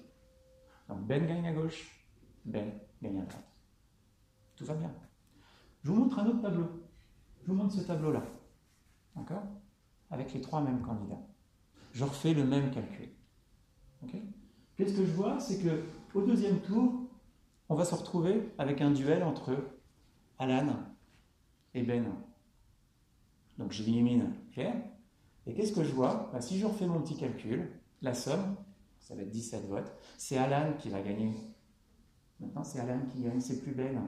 Donc 0.87 1.05
Ben 1.05 1.25
gagne 1.25 1.47
à 1.47 1.53
gauche, 1.53 2.03
Ben 2.45 2.71
gagne 3.01 3.19
à 3.19 3.25
droite. 3.25 3.43
Tout 4.55 4.65
va 4.65 4.73
bien. 4.73 4.91
Je 5.83 5.91
vous 5.91 5.95
montre 5.95 6.19
un 6.19 6.27
autre 6.27 6.41
tableau. 6.41 6.67
Je 7.41 7.47
vous 7.47 7.53
montre 7.57 7.73
ce 7.73 7.81
tableau-là. 7.81 8.23
D'accord? 9.15 9.43
Avec 10.09 10.33
les 10.33 10.41
trois 10.41 10.61
mêmes 10.61 10.81
candidats. 10.81 11.21
Je 11.93 12.03
refais 12.03 12.33
le 12.33 12.45
même 12.45 12.71
calcul. 12.71 13.09
Qu'est-ce 14.75 14.95
que 14.95 15.05
je 15.05 15.11
vois 15.11 15.39
C'est 15.39 15.59
que 15.59 15.83
au 16.13 16.21
deuxième 16.21 16.59
tour, 16.61 17.07
on 17.69 17.75
va 17.75 17.85
se 17.85 17.95
retrouver 17.95 18.53
avec 18.57 18.81
un 18.81 18.91
duel 18.91 19.23
entre 19.23 19.55
Alan 20.39 20.67
et 21.73 21.83
Ben. 21.83 22.05
Donc 23.57 23.71
j'élimine 23.71 24.33
Claire. 24.53 24.75
Et 25.45 25.53
qu'est-ce 25.53 25.73
que 25.73 25.83
je 25.83 25.91
vois? 25.91 26.29
Bah, 26.33 26.41
Si 26.41 26.59
je 26.59 26.65
refais 26.65 26.85
mon 26.87 27.01
petit 27.01 27.17
calcul, 27.17 27.71
la 28.01 28.13
somme, 28.13 28.55
ça 29.07 29.15
va 29.15 29.21
être 29.21 29.29
17 29.29 29.69
votes, 29.69 29.89
c'est 30.17 30.35
Alan 30.37 30.73
qui 30.77 30.89
va 30.89 31.01
gagner. 31.01 31.33
Maintenant, 32.41 32.65
c'est 32.65 32.81
Alan 32.81 32.99
qui 33.09 33.21
gagne, 33.21 33.39
c'est 33.39 33.61
plus 33.61 33.71
Ben. 33.71 34.05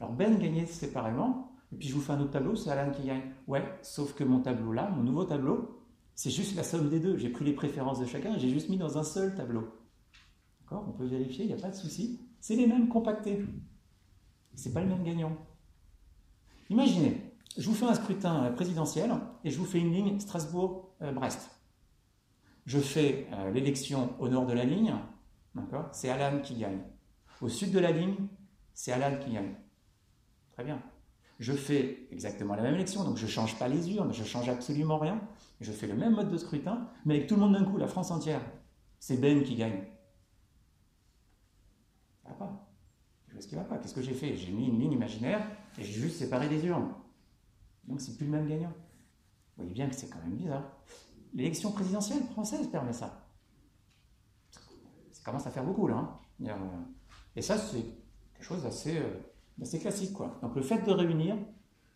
Alors 0.00 0.14
Ben 0.14 0.38
gagnait 0.38 0.64
séparément, 0.64 1.52
et 1.70 1.76
puis 1.76 1.88
je 1.88 1.94
vous 1.94 2.00
fais 2.00 2.14
un 2.14 2.20
autre 2.20 2.30
tableau, 2.30 2.56
c'est 2.56 2.70
Alan 2.70 2.90
qui 2.90 3.06
gagne. 3.06 3.20
Ouais, 3.46 3.62
sauf 3.82 4.14
que 4.14 4.24
mon 4.24 4.40
tableau 4.40 4.72
là, 4.72 4.88
mon 4.88 5.02
nouveau 5.02 5.24
tableau, 5.24 5.84
c'est 6.14 6.30
juste 6.30 6.56
la 6.56 6.62
somme 6.62 6.88
des 6.88 7.00
deux. 7.00 7.18
J'ai 7.18 7.28
pris 7.28 7.44
les 7.44 7.52
préférences 7.52 8.00
de 8.00 8.06
chacun, 8.06 8.38
j'ai 8.38 8.48
juste 8.48 8.70
mis 8.70 8.78
dans 8.78 8.96
un 8.96 9.04
seul 9.04 9.34
tableau. 9.34 9.68
D'accord? 10.62 10.86
On 10.88 10.92
peut 10.92 11.06
vérifier, 11.06 11.44
il 11.44 11.48
n'y 11.48 11.58
a 11.58 11.60
pas 11.60 11.70
de 11.70 11.76
souci. 11.76 12.18
C'est 12.40 12.56
les 12.56 12.66
mêmes 12.66 12.88
compactés. 12.88 13.44
C'est 14.54 14.72
pas 14.72 14.80
le 14.80 14.88
même 14.88 15.04
gagnant. 15.04 15.36
Imaginez, 16.70 17.34
je 17.58 17.68
vous 17.68 17.74
fais 17.74 17.84
un 17.84 17.94
scrutin 17.94 18.44
euh, 18.44 18.52
présidentiel 18.52 19.12
et 19.44 19.50
je 19.50 19.58
vous 19.58 19.66
fais 19.66 19.80
une 19.80 19.92
ligne 19.92 20.18
Strasbourg-Brest. 20.18 21.59
Je 22.66 22.78
fais 22.78 23.26
euh, 23.32 23.50
l'élection 23.50 24.14
au 24.18 24.28
nord 24.28 24.46
de 24.46 24.52
la 24.52 24.64
ligne, 24.64 24.94
C'est 25.92 26.10
Alan 26.10 26.40
qui 26.40 26.54
gagne. 26.56 26.80
Au 27.40 27.48
sud 27.48 27.72
de 27.72 27.78
la 27.78 27.90
ligne, 27.90 28.16
c'est 28.74 28.92
Alan 28.92 29.18
qui 29.18 29.32
gagne. 29.32 29.54
Très 30.52 30.64
bien. 30.64 30.80
Je 31.38 31.54
fais 31.54 32.06
exactement 32.10 32.54
la 32.54 32.62
même 32.62 32.74
élection, 32.74 33.02
donc 33.02 33.16
je 33.16 33.24
ne 33.24 33.30
change 33.30 33.58
pas 33.58 33.66
les 33.66 33.94
urnes, 33.94 34.12
je 34.12 34.20
ne 34.20 34.26
change 34.26 34.48
absolument 34.48 34.98
rien. 34.98 35.20
Je 35.60 35.72
fais 35.72 35.86
le 35.86 35.94
même 35.94 36.14
mode 36.14 36.30
de 36.30 36.36
scrutin, 36.36 36.88
mais 37.06 37.16
avec 37.16 37.26
tout 37.26 37.34
le 37.34 37.40
monde 37.40 37.54
d'un 37.54 37.64
coup, 37.64 37.78
la 37.78 37.88
France 37.88 38.10
entière. 38.10 38.42
C'est 38.98 39.16
Ben 39.16 39.42
qui 39.42 39.56
gagne. 39.56 39.84
Ça 42.22 42.28
va 42.28 42.34
pas. 42.34 42.68
ce 43.38 43.46
qui 43.46 43.54
va 43.54 43.64
pas. 43.64 43.78
Qu'est-ce 43.78 43.94
que 43.94 44.02
j'ai 44.02 44.12
fait? 44.12 44.36
J'ai 44.36 44.52
mis 44.52 44.66
une 44.68 44.78
ligne 44.78 44.92
imaginaire 44.92 45.46
et 45.78 45.82
j'ai 45.82 45.92
juste 45.92 46.18
séparé 46.18 46.48
des 46.48 46.64
urnes. 46.66 46.92
Donc 47.88 48.02
c'est 48.02 48.16
plus 48.16 48.26
le 48.26 48.32
même 48.32 48.46
gagnant. 48.46 48.72
Vous 49.56 49.64
voyez 49.64 49.72
bien 49.72 49.88
que 49.88 49.94
c'est 49.94 50.08
quand 50.08 50.20
même 50.20 50.36
bizarre. 50.36 50.64
L'élection 51.34 51.72
présidentielle 51.72 52.22
française 52.24 52.66
permet 52.68 52.92
ça. 52.92 53.26
Ça 54.50 55.22
commence 55.24 55.46
à 55.46 55.50
faire 55.50 55.64
beaucoup 55.64 55.86
là. 55.86 56.20
Hein. 56.44 56.58
Et 57.36 57.42
ça, 57.42 57.56
c'est 57.56 57.84
quelque 58.34 58.44
chose 58.44 58.62
d'assez 58.62 58.98
euh, 58.98 59.78
classique. 59.78 60.12
Quoi. 60.12 60.38
Donc 60.42 60.56
le 60.56 60.62
fait 60.62 60.82
de 60.82 60.90
réunir 60.90 61.36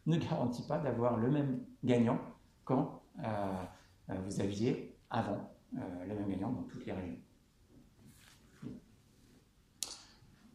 ne 0.07 0.17
garantit 0.17 0.63
pas 0.63 0.79
d'avoir 0.79 1.17
le 1.17 1.31
même 1.31 1.65
gagnant 1.83 2.19
quand 2.65 3.03
euh, 3.25 3.65
euh, 4.11 4.15
vous 4.27 4.41
aviez 4.41 4.97
avant 5.11 5.51
le 5.73 6.15
même 6.15 6.29
gagnant 6.29 6.53
dans 6.53 6.63
toutes 6.63 6.87
les 6.87 6.93
régions. 6.93 7.19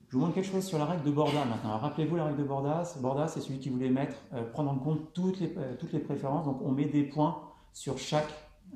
Je 0.09 0.17
vous 0.17 0.21
montre 0.23 0.33
quelque 0.33 0.51
chose 0.51 0.65
sur 0.65 0.79
la 0.79 0.85
règle 0.85 1.03
de 1.03 1.11
Borda 1.11 1.45
maintenant. 1.45 1.77
Rappelez-vous 1.77 2.15
la 2.15 2.25
règle 2.25 2.39
de 2.39 2.43
Borda. 2.43 2.81
Borda, 2.99 3.27
c'est 3.27 3.41
celui 3.41 3.59
qui 3.59 3.69
voulait 3.69 3.91
mettre, 3.91 4.15
euh, 4.33 4.43
prendre 4.43 4.71
en 4.71 4.79
compte 4.79 5.13
toutes 5.13 5.39
les, 5.39 5.53
euh, 5.55 5.75
toutes 5.77 5.93
les 5.93 5.99
préférences. 5.99 6.45
Donc 6.45 6.59
on 6.63 6.71
met 6.71 6.85
des 6.85 7.03
points 7.03 7.39
sur 7.73 7.99
chaque, 7.99 8.27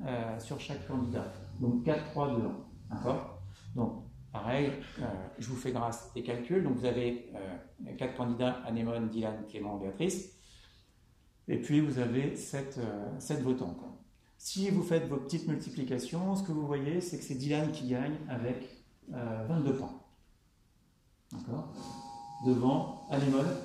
euh, 0.06 0.38
sur 0.38 0.60
chaque 0.60 0.86
candidat. 0.86 1.32
Donc 1.60 1.84
4, 1.84 2.04
3, 2.10 2.36
2, 2.36 2.42
1. 2.46 2.94
D'accord? 2.94 3.42
Donc 3.74 4.04
pareil, 4.32 4.72
je 5.38 5.48
vous 5.48 5.56
fais 5.56 5.72
grâce 5.72 6.12
des 6.14 6.22
calculs. 6.22 6.62
Donc 6.62 6.76
vous 6.76 6.84
avez 6.84 7.32
4 7.98 8.16
candidats, 8.16 8.62
Anémone, 8.66 9.08
Dylan, 9.08 9.46
Clément, 9.48 9.76
Béatrice. 9.76 10.32
Et 11.46 11.60
puis 11.60 11.80
vous 11.80 11.98
avez 11.98 12.34
7, 12.36 12.80
7 13.18 13.42
votants. 13.42 13.76
Si 14.38 14.70
vous 14.70 14.82
faites 14.82 15.08
vos 15.08 15.16
petites 15.16 15.46
multiplications, 15.48 16.34
ce 16.34 16.42
que 16.42 16.52
vous 16.52 16.66
voyez, 16.66 17.00
c'est 17.00 17.18
que 17.18 17.24
c'est 17.24 17.36
Dylan 17.36 17.70
qui 17.70 17.88
gagne 17.88 18.16
avec 18.28 18.68
22 19.08 19.76
points. 19.76 20.00
D'accord? 21.32 21.72
Devant 22.44 23.06
Anémone, 23.10 23.56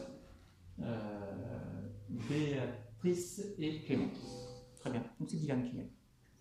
euh, 0.82 1.90
Béatrice 2.10 3.42
et 3.58 3.82
Clément. 3.82 4.08
Très 4.80 4.92
bien. 4.92 5.04
Donc 5.20 5.30
c'est 5.30 5.38
Dylan 5.38 5.64
qui 5.64 5.76
gagne. 5.76 5.90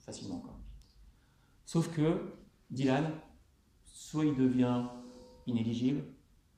Facilement. 0.09 0.43
Sauf 1.67 1.95
que 1.95 2.33
Dylan, 2.71 3.13
soit 3.85 4.25
il 4.25 4.35
devient 4.37 4.87
inéligible, 5.47 6.03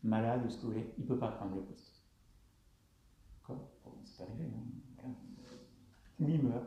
malade 0.04 0.48
ce 0.48 0.56
que 0.56 0.62
vous 0.62 0.68
voulez, 0.68 0.94
il 0.98 1.02
ne 1.02 1.08
peut 1.08 1.18
pas 1.18 1.32
prendre 1.32 1.56
le 1.56 1.62
poste. 1.62 2.00
D'accord 3.40 3.72
C'est 4.04 4.22
arrivé. 4.22 4.44
Hein 5.04 5.10
il 6.20 6.42
meurt. 6.44 6.64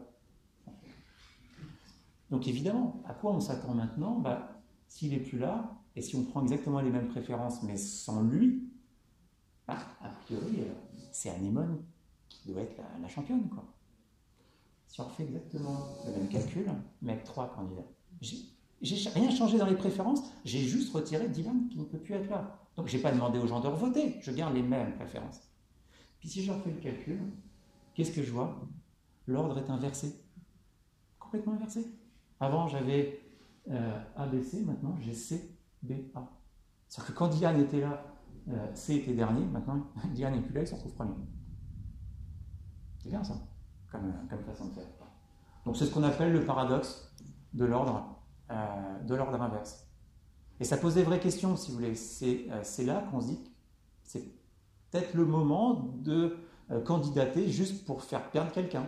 Donc 2.30 2.50
évidemment, 2.50 3.02
à 3.06 3.13
quoi 3.13 3.32
on 3.32 3.39
s'attend 3.39 3.74
maintenant? 3.74 4.19
Bah, 4.19 4.62
S'il 4.89 5.12
n'est 5.12 5.24
plus 5.24 5.39
là, 5.39 5.80
et 5.96 6.02
si 6.02 6.17
on 6.17 6.26
prend 6.26 6.41
exactement 6.41 6.82
les 6.82 6.89
mêmes 6.89 7.08
préférences, 7.08 7.63
mais 7.63 7.78
sans 7.78 8.24
lui, 8.24 8.69
bah, 9.65 9.78
a 10.02 10.10
priori, 10.10 10.63
euh, 10.63 10.74
c'est 11.13 11.30
Anémone 11.30 11.82
qui 12.28 12.52
doit 12.52 12.63
être 12.63 12.76
la, 13.02 13.08
championne. 13.08 13.48
Quoi. 13.48 13.73
Si 14.93 15.01
on 15.01 15.06
refait 15.06 15.23
exactement 15.23 15.88
le 16.06 16.12
même 16.12 16.27
calcul, 16.27 16.71
mais 17.01 17.13
avec 17.13 17.23
trois 17.23 17.51
candidats, 17.51 17.88
j'ai 18.21 19.10
rien 19.10 19.32
changé 19.32 19.58
dans 19.58 19.65
les 19.65 19.75
préférences, 19.75 20.21
j'ai 20.45 20.60
juste 20.60 20.93
retiré 20.93 21.27
Dylan 21.29 21.67
qui 21.67 21.79
ne 21.79 21.84
peut 21.84 21.97
plus 21.97 22.13
être 22.13 22.29
là. 22.29 22.60
Donc 22.75 22.86
j'ai 22.86 22.99
pas 22.99 23.12
demandé 23.12 23.39
aux 23.39 23.47
gens 23.47 23.60
de 23.60 23.65
revoter, 23.65 24.17
je 24.21 24.29
garde 24.29 24.53
les 24.53 24.62
mêmes 24.62 24.93
préférences. 24.93 25.49
Puis 26.19 26.29
si 26.29 26.43
je 26.43 26.51
refais 26.51 26.69
le 26.69 26.79
calcul, 26.79 27.19
qu'est-ce 27.95 28.12
que 28.12 28.21
je 28.21 28.32
vois? 28.32 28.56
L'ordre 29.25 29.58
est 29.58 29.69
inversé. 29.71 30.13
Complètement 31.17 31.53
inversé. 31.53 31.88
Avant 32.39 32.67
j'avais 32.67 33.19
euh, 33.71 33.99
ABC, 34.15 34.62
maintenant 34.62 34.95
j'ai 35.01 35.15
C, 35.15 35.58
BA. 35.82 35.95
C'est-à-dire 36.88 37.13
que 37.13 37.17
quand 37.17 37.29
Diane 37.29 37.60
était 37.60 37.82
là, 37.82 38.06
euh, 38.49 38.75
C 38.75 38.97
était 38.97 39.15
dernier, 39.15 39.43
maintenant 39.43 39.88
Diane 40.13 40.36
n'est 40.36 40.41
plus 40.43 40.53
là, 40.53 40.62
il 40.62 40.67
se 40.67 40.75
retrouve 40.75 40.93
premier. 40.93 41.15
C'est 42.99 43.10
bien 43.10 43.23
ça, 43.23 43.41
comme, 44.29 44.43
façon 44.45 44.67
de 44.67 44.73
faire. 44.73 44.88
Donc 45.65 45.77
c'est 45.77 45.86
ce 45.86 45.91
qu'on 45.91 46.03
appelle 46.03 46.34
le 46.34 46.45
paradoxe 46.45 47.13
de 47.53 47.65
l'ordre 47.65 48.19
euh, 48.51 48.99
de 49.03 49.15
l'ordre 49.15 49.41
inverse. 49.41 49.88
Et 50.60 50.65
ça 50.65 50.77
pose 50.77 50.95
des 50.95 51.03
vraies 51.03 51.19
questions, 51.19 51.56
si 51.56 51.71
vous 51.71 51.77
voulez. 51.77 51.95
C'est 51.95 52.47
euh, 52.51 52.86
là 52.86 53.03
qu'on 53.10 53.21
se 53.21 53.27
dit 53.27 53.39
c'est 54.03 54.23
peut-être 54.91 55.13
le 55.13 55.25
moment 55.25 55.93
de 55.99 56.38
candidater 56.86 57.49
juste 57.49 57.86
pour 57.86 58.03
faire 58.03 58.29
perdre 58.32 58.51
quelqu'un. 58.51 58.86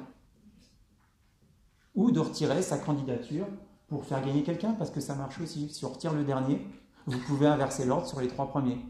Ou 1.93 2.11
de 2.11 2.19
retirer 2.19 2.61
sa 2.61 2.77
candidature 2.77 3.47
pour 3.87 4.05
faire 4.05 4.23
gagner 4.23 4.43
quelqu'un, 4.43 4.73
parce 4.73 4.89
que 4.89 4.99
ça 4.99 5.15
marche 5.15 5.39
aussi. 5.39 5.69
Si 5.69 5.85
on 5.85 5.89
retire 5.89 6.13
le 6.13 6.23
dernier, 6.23 6.65
vous 7.05 7.19
pouvez 7.19 7.47
inverser 7.47 7.85
l'ordre 7.85 8.07
sur 8.07 8.19
les 8.19 8.27
trois 8.27 8.47
premiers. 8.47 8.83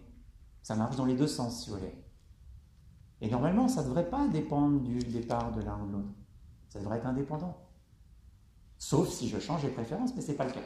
Ça 0.63 0.75
marche 0.75 0.95
dans 0.95 1.05
les 1.05 1.15
deux 1.15 1.27
sens, 1.27 1.63
si 1.63 1.69
vous 1.69 1.77
voulez. 1.77 1.93
Et 3.21 3.29
normalement, 3.29 3.67
ça 3.67 3.81
ne 3.81 3.87
devrait 3.87 4.09
pas 4.09 4.27
dépendre 4.27 4.81
du 4.81 4.99
départ 4.99 5.51
de 5.51 5.61
l'un 5.61 5.79
ou 5.81 5.87
de 5.87 5.91
l'autre. 5.93 6.09
Ça 6.69 6.79
devrait 6.79 6.97
être 6.97 7.07
indépendant. 7.07 7.57
Sauf 8.77 9.09
si 9.09 9.29
je 9.29 9.39
change 9.39 9.63
les 9.63 9.69
préférences, 9.69 10.13
mais 10.15 10.21
ce 10.21 10.31
n'est 10.31 10.37
pas 10.37 10.45
le 10.45 10.51
cas. 10.51 10.59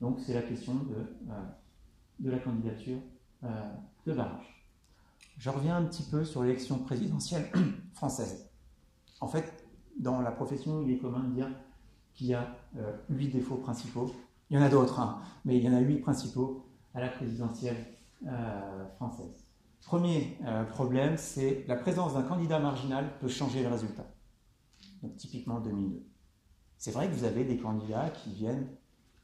Donc 0.00 0.18
c'est 0.20 0.34
la 0.34 0.42
question 0.42 0.74
de, 0.74 0.94
euh, 1.30 2.30
la 2.30 2.38
candidature 2.38 2.98
euh, 3.44 3.72
de 4.06 4.12
Barrage. 4.12 4.66
Je 5.38 5.48
reviens 5.48 5.76
un 5.76 5.84
petit 5.84 6.02
peu 6.02 6.24
sur 6.24 6.42
l'élection 6.42 6.78
présidentielle 6.78 7.50
française. 7.94 8.50
En 9.20 9.28
fait, 9.28 9.64
dans 9.98 10.20
la 10.20 10.32
profession, 10.32 10.82
il 10.82 10.90
est 10.90 10.98
commun 10.98 11.20
de 11.20 11.34
dire 11.34 11.48
qu'il 12.12 12.26
y 12.26 12.34
a 12.34 12.54
euh, 12.76 12.92
huit 13.08 13.28
défauts 13.28 13.56
principaux 13.56 14.12
il 14.50 14.56
y 14.56 14.58
en 14.58 14.62
a 14.62 14.68
d'autres, 14.68 15.00
hein, 15.00 15.22
mais 15.46 15.56
il 15.56 15.64
y 15.64 15.68
en 15.68 15.72
a 15.72 15.80
huit 15.80 16.00
principaux 16.00 16.66
à 16.92 17.00
la 17.00 17.08
présidentielle 17.08 17.86
française. 18.96 19.41
Premier 19.84 20.38
euh, 20.46 20.64
problème, 20.64 21.16
c'est 21.16 21.64
la 21.66 21.76
présence 21.76 22.14
d'un 22.14 22.22
candidat 22.22 22.60
marginal 22.60 23.18
peut 23.20 23.28
changer 23.28 23.62
le 23.62 23.68
résultat. 23.68 24.06
Donc 25.02 25.16
typiquement 25.16 25.60
2002. 25.60 26.06
C'est 26.78 26.92
vrai 26.92 27.08
que 27.08 27.14
vous 27.14 27.24
avez 27.24 27.44
des 27.44 27.58
candidats 27.58 28.10
qui 28.10 28.32
viennent, 28.32 28.68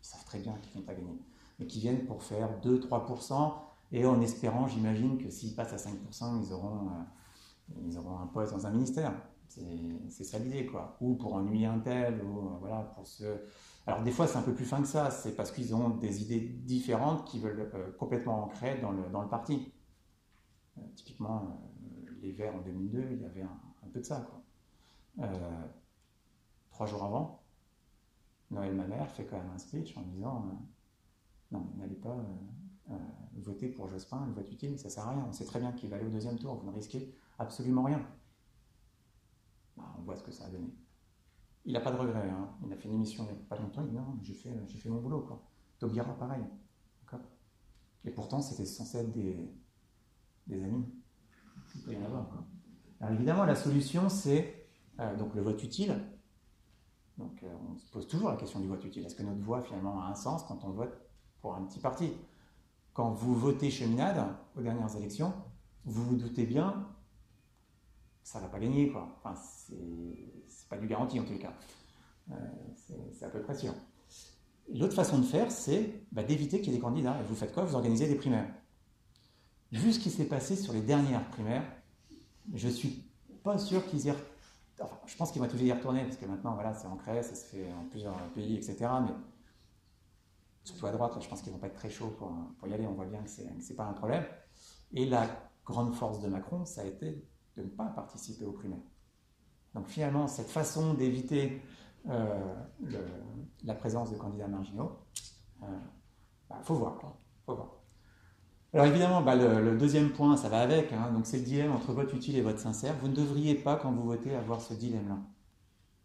ils 0.02 0.06
savent 0.06 0.24
très 0.24 0.40
bien 0.40 0.54
qu'ils 0.62 0.76
ne 0.76 0.80
vont 0.80 0.86
pas 0.86 0.94
gagner, 0.94 1.18
mais 1.58 1.66
qui 1.66 1.80
viennent 1.80 2.04
pour 2.06 2.22
faire 2.22 2.60
2-3%, 2.60 3.52
et 3.92 4.04
en 4.04 4.20
espérant, 4.20 4.66
j'imagine, 4.66 5.16
que 5.18 5.30
s'ils 5.30 5.54
passent 5.54 5.72
à 5.72 5.76
5%, 5.76 6.44
ils 6.44 6.52
auront, 6.52 6.88
euh, 6.88 7.80
ils 7.86 7.96
auront 7.96 8.18
un 8.18 8.26
poste 8.26 8.52
dans 8.52 8.66
un 8.66 8.70
ministère. 8.70 9.12
C'est 9.48 10.24
ça 10.24 10.38
l'idée, 10.38 10.66
quoi. 10.66 10.98
Ou 11.00 11.14
pour 11.14 11.34
ennuyer 11.34 11.66
un 11.66 11.78
tel, 11.78 12.20
ou 12.22 12.58
voilà, 12.60 12.82
pour 12.94 13.06
se. 13.06 13.24
Alors 13.86 14.02
des 14.02 14.10
fois 14.10 14.26
c'est 14.26 14.36
un 14.36 14.42
peu 14.42 14.52
plus 14.52 14.66
fin 14.66 14.82
que 14.82 14.86
ça, 14.86 15.10
c'est 15.10 15.34
parce 15.34 15.50
qu'ils 15.50 15.74
ont 15.74 15.88
des 15.88 16.22
idées 16.22 16.40
différentes 16.40 17.24
qui 17.24 17.38
veulent 17.38 17.72
complètement 17.98 18.44
ancrer 18.44 18.78
dans 18.82 18.92
le, 18.92 19.08
dans 19.10 19.22
le 19.22 19.28
parti. 19.28 19.72
Typiquement, 20.94 21.60
les 22.20 22.32
Verts 22.32 22.54
en 22.54 22.60
2002, 22.60 23.08
il 23.12 23.22
y 23.22 23.24
avait 23.24 23.42
un, 23.42 23.88
peu 23.92 24.00
de 24.00 24.04
ça, 24.04 24.20
quoi. 24.20 25.26
trois 26.70 26.86
jours 26.86 27.04
avant, 27.04 27.42
Noël, 28.50 28.74
ma 28.74 28.86
mère, 28.86 29.10
fait 29.10 29.26
quand 29.26 29.36
même 29.36 29.50
un 29.50 29.58
speech 29.58 29.96
en 29.96 30.02
disant 30.02 30.46
euh, 30.46 30.54
Non, 31.52 31.70
n'allez 31.76 31.96
pas 31.96 32.16
euh, 32.16 32.92
euh, 32.92 32.98
voter 33.36 33.68
pour 33.68 33.88
Jospin, 33.88 34.24
une 34.26 34.32
vote 34.32 34.50
utile, 34.50 34.78
ça 34.78 34.88
sert 34.88 35.06
à 35.06 35.10
rien. 35.10 35.26
On 35.28 35.32
sait 35.32 35.44
très 35.44 35.60
bien 35.60 35.72
qu'il 35.72 35.90
va 35.90 35.96
aller 35.96 36.06
au 36.06 36.10
deuxième 36.10 36.38
tour, 36.38 36.54
vous 36.54 36.66
ne 36.66 36.74
risquez 36.74 37.14
absolument 37.38 37.84
rien. 37.84 38.06
Bah, 39.76 39.94
on 39.98 40.02
voit 40.02 40.16
ce 40.16 40.22
que 40.22 40.32
ça 40.32 40.46
a 40.46 40.50
donné. 40.50 40.72
Il 41.64 41.72
n'a 41.74 41.80
pas 41.80 41.92
de 41.92 41.98
regret, 41.98 42.30
hein. 42.30 42.48
il 42.64 42.72
a 42.72 42.76
fait 42.76 42.88
une 42.88 42.94
émission 42.94 43.24
il 43.28 43.34
n'y 43.34 43.42
a 43.42 43.44
pas 43.44 43.58
longtemps, 43.58 43.82
il 43.82 43.90
dit 43.90 43.96
Non, 43.96 44.18
j'ai 44.22 44.32
fait, 44.32 44.88
mon 44.88 45.00
boulot. 45.00 45.20
Quoi. 45.20 45.42
Pareil. 46.18 46.44
Et 48.04 48.10
pourtant, 48.10 48.40
c'était 48.40 48.64
censé 48.64 48.98
être 48.98 49.12
des, 49.12 49.36
des 50.48 50.62
amis. 50.62 50.84
Il 51.74 51.82
peut 51.82 51.92
y 51.92 51.96
avoir. 51.96 52.26
Alors 53.00 53.14
évidemment, 53.14 53.44
la 53.44 53.54
solution, 53.54 54.08
c'est 54.08 54.66
donc 55.18 55.34
le 55.34 55.42
vote 55.42 55.62
utile. 55.62 55.94
Donc 57.18 57.42
euh, 57.42 57.52
on 57.70 57.76
se 57.76 57.90
pose 57.90 58.06
toujours 58.06 58.30
la 58.30 58.36
question 58.36 58.60
du 58.60 58.68
vote 58.68 58.84
utile. 58.84 59.04
Est-ce 59.04 59.14
que 59.14 59.22
notre 59.22 59.40
voix 59.40 59.62
finalement 59.62 60.00
a 60.00 60.06
un 60.06 60.14
sens 60.14 60.44
quand 60.44 60.64
on 60.64 60.70
vote 60.70 60.96
pour 61.40 61.54
un 61.54 61.62
petit 61.64 61.80
parti? 61.80 62.12
Quand 62.92 63.12
vous 63.12 63.34
votez 63.34 63.70
cheminade 63.70 64.24
aux 64.56 64.60
dernières 64.60 64.96
élections, 64.96 65.32
vous 65.84 66.04
vous 66.04 66.16
doutez 66.16 66.46
bien 66.46 66.88
ça 68.28 68.38
ne 68.40 68.44
va 68.44 68.50
pas 68.50 68.58
gagner. 68.58 68.90
Quoi. 68.90 69.08
Enfin, 69.16 69.34
c'est 69.40 70.68
pas 70.68 70.76
du 70.76 70.86
garanti 70.86 71.18
en 71.18 71.22
les 71.22 71.38
cas. 71.38 71.54
Euh, 72.30 72.34
c'est 73.10 73.24
à 73.24 73.30
peu 73.30 73.40
près 73.40 73.54
sûr. 73.54 73.72
L'autre 74.74 74.92
façon 74.92 75.18
de 75.18 75.24
faire, 75.24 75.50
c'est 75.50 76.02
bah, 76.12 76.22
d'éviter 76.22 76.60
qu'il 76.60 76.72
y 76.72 76.74
ait 76.74 76.76
des 76.76 76.82
candidats. 76.82 77.18
Et 77.18 77.24
vous 77.24 77.34
faites 77.34 77.54
quoi? 77.54 77.64
Vous 77.64 77.74
organisez 77.74 78.06
des 78.06 78.16
primaires. 78.16 78.52
Vu 79.72 79.92
ce 79.92 79.98
qui 79.98 80.10
s'est 80.10 80.26
passé 80.26 80.56
sur 80.56 80.72
les 80.72 80.80
dernières 80.80 81.28
primaires, 81.30 81.64
je 82.54 82.68
suis 82.68 83.04
pas 83.42 83.58
sûr 83.58 83.86
qu'ils 83.86 84.06
y 84.06 84.12
je 85.06 85.16
pense 85.16 85.32
qu'ils 85.32 85.42
vont 85.42 85.48
toujours 85.48 85.66
y 85.66 85.72
retourner, 85.72 86.04
parce 86.04 86.16
que 86.16 86.26
maintenant, 86.26 86.54
voilà, 86.54 86.72
c'est 86.74 86.86
ancré, 86.86 87.22
ça 87.22 87.34
se 87.34 87.44
fait 87.46 87.72
en 87.72 87.84
plusieurs 87.86 88.16
pays, 88.34 88.56
etc. 88.56 88.76
Mais 89.02 89.12
surtout 90.64 90.86
à 90.86 90.92
droite, 90.92 91.12
je 91.20 91.28
pense 91.28 91.42
qu'ils 91.42 91.52
vont 91.52 91.58
pas 91.58 91.66
être 91.66 91.74
très 91.74 91.90
chauds 91.90 92.14
pour, 92.18 92.68
y 92.68 92.72
aller. 92.72 92.86
On 92.86 92.92
voit 92.92 93.06
bien 93.06 93.22
que 93.22 93.30
ce 93.30 93.42
n'est 93.42 93.76
pas 93.76 93.86
un 93.86 93.92
problème. 93.92 94.24
Et 94.92 95.06
la 95.06 95.26
grande 95.64 95.94
force 95.94 96.20
de 96.20 96.28
Macron, 96.28 96.64
ça 96.64 96.82
a 96.82 96.84
été 96.84 97.24
de 97.56 97.62
ne 97.62 97.68
pas 97.68 97.86
participer 97.86 98.44
aux 98.44 98.52
primaires. 98.52 98.78
Donc 99.74 99.88
finalement, 99.88 100.28
cette 100.28 100.48
façon 100.48 100.94
d'éviter 100.94 101.60
euh, 102.08 102.54
la 103.64 103.74
présence 103.74 104.10
de 104.10 104.16
candidats 104.16 104.48
marginaux, 104.48 104.98
il 105.60 105.64
euh, 105.64 105.78
bah, 106.48 106.60
faut 106.62 106.74
voir. 106.76 106.98
Faut 107.44 107.54
voir. 107.54 107.77
Alors 108.74 108.86
évidemment, 108.86 109.22
bah, 109.22 109.34
le, 109.34 109.76
deuxième 109.78 110.10
point, 110.10 110.36
ça 110.36 110.50
va 110.50 110.60
avec, 110.60 110.92
hein. 110.92 111.10
donc 111.12 111.26
c'est 111.26 111.38
le 111.38 111.44
dilemme 111.44 111.72
entre 111.72 111.92
vote 111.92 112.12
utile 112.12 112.36
et 112.36 112.42
vote 112.42 112.58
sincère. 112.58 112.94
Vous 113.00 113.08
ne 113.08 113.14
devriez 113.14 113.54
pas, 113.54 113.76
quand 113.76 113.90
vous 113.90 114.02
votez, 114.02 114.34
avoir 114.34 114.60
ce 114.60 114.74
dilemme-là. 114.74 115.18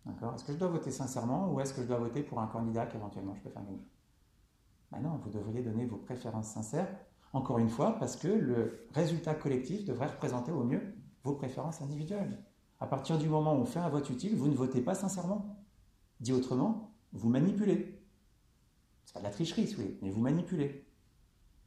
D'accord? 0.06 0.34
Est-ce 0.36 0.46
que 0.46 0.54
je 0.54 0.58
dois 0.58 0.70
voter 0.70 0.92
sincèrement 0.92 1.52
ou 1.52 1.60
est-ce 1.60 1.74
que 1.74 1.82
je 1.82 1.88
dois 1.88 1.98
voter 1.98 2.24
pour 2.24 2.40
un 2.40 2.48
candidat 2.48 2.86
qu'éventuellement 2.86 3.36
je 3.36 3.42
peux 3.42 3.50
faire 3.50 3.64
gagner? 3.64 3.82
Ben 4.92 5.02
Non, 5.02 5.20
vous 5.24 5.30
devriez 5.30 5.62
donner 5.62 5.86
vos 5.86 5.98
préférences 5.98 6.48
sincères, 6.48 6.88
encore 7.34 7.60
une 7.60 7.70
fois, 7.70 7.98
parce 8.00 8.16
que 8.16 8.28
le 8.28 8.88
résultat 8.94 9.34
collectif 9.34 9.84
devrait 9.84 10.08
représenter 10.08 10.52
au 10.52 10.64
mieux 10.64 10.96
vos 11.24 11.34
préférences 11.34 11.82
individuelles. 11.82 12.44
À 12.80 12.88
partir 12.88 13.18
du 13.18 13.28
moment 13.28 13.56
où 13.56 13.62
on 13.62 13.66
fait 13.66 13.80
un 13.80 13.90
vote 13.90 14.10
utile, 14.10 14.36
vous 14.36 14.48
ne 14.48 14.56
votez 14.56 14.82
pas 14.82 14.96
sincèrement. 14.96 15.58
Dit 16.20 16.34
autrement, 16.34 16.94
vous 17.12 17.30
manipulez. 17.30 18.02
C'est 19.06 19.14
pas 19.14 19.20
de 19.20 19.26
la 19.26 19.32
tricherie, 19.32 19.66
voulez, 19.66 19.98
mais 20.02 20.10
vous 20.10 20.22
manipulez. 20.22 20.86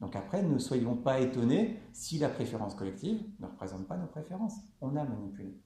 Donc 0.01 0.15
après, 0.15 0.43
ne 0.43 0.57
soyons 0.59 0.95
pas 0.95 1.19
étonnés 1.19 1.79
si 1.91 2.19
la 2.19 2.29
préférence 2.29 2.75
collective 2.75 3.23
ne 3.39 3.47
représente 3.47 3.87
pas 3.87 3.97
nos 3.97 4.07
préférences. 4.07 4.55
On 4.81 4.95
a 4.95 5.03
manipulé. 5.03 5.57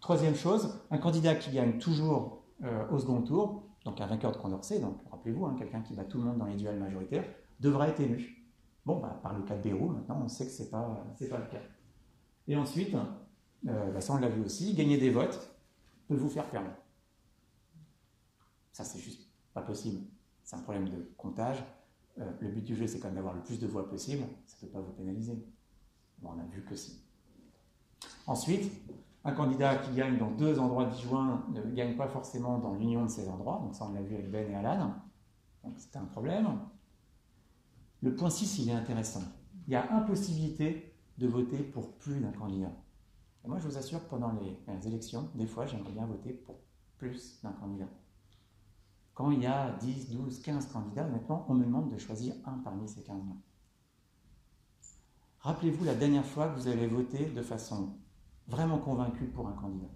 Troisième 0.00 0.34
chose, 0.34 0.78
un 0.90 0.98
candidat 0.98 1.34
qui 1.34 1.50
gagne 1.50 1.78
toujours 1.78 2.42
euh, 2.62 2.86
au 2.90 2.98
second 2.98 3.22
tour, 3.22 3.62
donc 3.86 4.02
un 4.02 4.06
vainqueur 4.06 4.32
de 4.32 4.36
Condorcet, 4.36 4.78
donc 4.78 4.98
rappelez-vous, 5.10 5.46
hein, 5.46 5.56
quelqu'un 5.58 5.80
qui 5.80 5.94
bat 5.94 6.04
tout 6.04 6.18
le 6.18 6.24
monde 6.24 6.36
dans 6.36 6.44
les 6.44 6.56
duels 6.56 6.78
majoritaires, 6.78 7.24
devra 7.58 7.88
être 7.88 8.00
élu. 8.00 8.44
Bon, 8.84 9.00
bah, 9.00 9.18
par 9.22 9.32
le 9.32 9.42
cas 9.44 9.56
de 9.56 9.62
Bérou, 9.62 9.88
maintenant 9.88 10.20
on 10.22 10.28
sait 10.28 10.44
que 10.44 10.52
ce 10.52 10.62
n'est 10.62 10.68
pas, 10.68 11.06
le 11.18 11.26
cas. 11.26 11.62
Et 12.46 12.54
ensuite, 12.54 12.94
euh, 13.66 13.92
bah, 13.92 14.02
ça 14.02 14.12
on 14.12 14.18
l'a 14.18 14.28
vu 14.28 14.42
aussi, 14.42 14.74
gagner 14.74 14.98
des 14.98 15.08
votes 15.08 15.56
peut 16.06 16.16
vous 16.16 16.28
faire 16.28 16.50
perdre. 16.50 16.70
Ça 18.72 18.84
c'est 18.84 18.98
juste 18.98 19.26
pas 19.54 19.62
possible. 19.62 20.04
C'est 20.42 20.56
un 20.56 20.60
problème 20.60 20.90
de 20.90 21.14
comptage. 21.16 21.64
Euh, 22.20 22.30
le 22.40 22.48
but 22.48 22.64
du 22.64 22.76
jeu, 22.76 22.86
c'est 22.86 22.98
quand 22.98 23.08
même 23.08 23.16
d'avoir 23.16 23.34
le 23.34 23.42
plus 23.42 23.58
de 23.58 23.66
voix 23.66 23.88
possible. 23.88 24.24
Ça 24.46 24.56
ne 24.56 24.66
peut 24.66 24.72
pas 24.72 24.80
vous 24.80 24.92
pénaliser. 24.92 25.44
Bon, 26.18 26.30
on 26.36 26.40
a 26.40 26.44
vu 26.44 26.62
que 26.62 26.76
si. 26.76 27.02
Ensuite, 28.26 28.70
un 29.24 29.32
candidat 29.32 29.76
qui 29.76 29.94
gagne 29.94 30.18
dans 30.18 30.30
deux 30.30 30.58
endroits 30.58 30.86
disjoints 30.86 31.44
ne 31.52 31.62
gagne 31.74 31.96
pas 31.96 32.08
forcément 32.08 32.58
dans 32.58 32.74
l'union 32.74 33.04
de 33.04 33.10
ces 33.10 33.28
endroits. 33.28 33.60
Donc 33.62 33.74
ça, 33.74 33.86
on 33.86 33.92
l'a 33.92 34.02
vu 34.02 34.14
avec 34.14 34.30
Ben 34.30 34.50
et 34.50 34.54
Alan. 34.54 34.94
Donc 35.64 35.74
c'était 35.78 35.98
un 35.98 36.04
problème. 36.04 36.46
Le 38.02 38.14
point 38.14 38.30
6, 38.30 38.58
il 38.58 38.68
est 38.68 38.74
intéressant. 38.74 39.22
Il 39.66 39.72
y 39.72 39.76
a 39.76 39.92
impossibilité 39.94 40.94
de 41.18 41.26
voter 41.26 41.58
pour 41.58 41.92
plus 41.96 42.20
d'un 42.20 42.32
candidat. 42.32 42.72
Moi, 43.46 43.58
je 43.58 43.68
vous 43.68 43.76
assure 43.76 44.00
pendant 44.08 44.32
les 44.32 44.86
élections, 44.86 45.28
des 45.34 45.46
fois, 45.46 45.66
j'aimerais 45.66 45.92
bien 45.92 46.06
voter 46.06 46.32
pour 46.32 46.56
plus 46.96 47.40
d'un 47.42 47.52
candidat. 47.52 47.88
Quand 49.14 49.30
il 49.30 49.42
y 49.42 49.46
a 49.46 49.70
10, 49.80 50.10
12, 50.10 50.42
15 50.42 50.66
candidats, 50.72 51.06
maintenant, 51.06 51.46
on 51.48 51.54
me 51.54 51.64
demande 51.64 51.88
de 51.88 51.98
choisir 51.98 52.34
un 52.44 52.58
parmi 52.58 52.88
ces 52.88 53.00
15-là. 53.00 53.36
Rappelez-vous 55.38 55.84
la 55.84 55.94
dernière 55.94 56.26
fois 56.26 56.48
que 56.48 56.58
vous 56.58 56.66
avez 56.66 56.88
voté 56.88 57.26
de 57.26 57.42
façon 57.42 57.96
vraiment 58.48 58.78
convaincue 58.78 59.26
pour 59.26 59.46
un 59.46 59.52
candidat, 59.52 59.90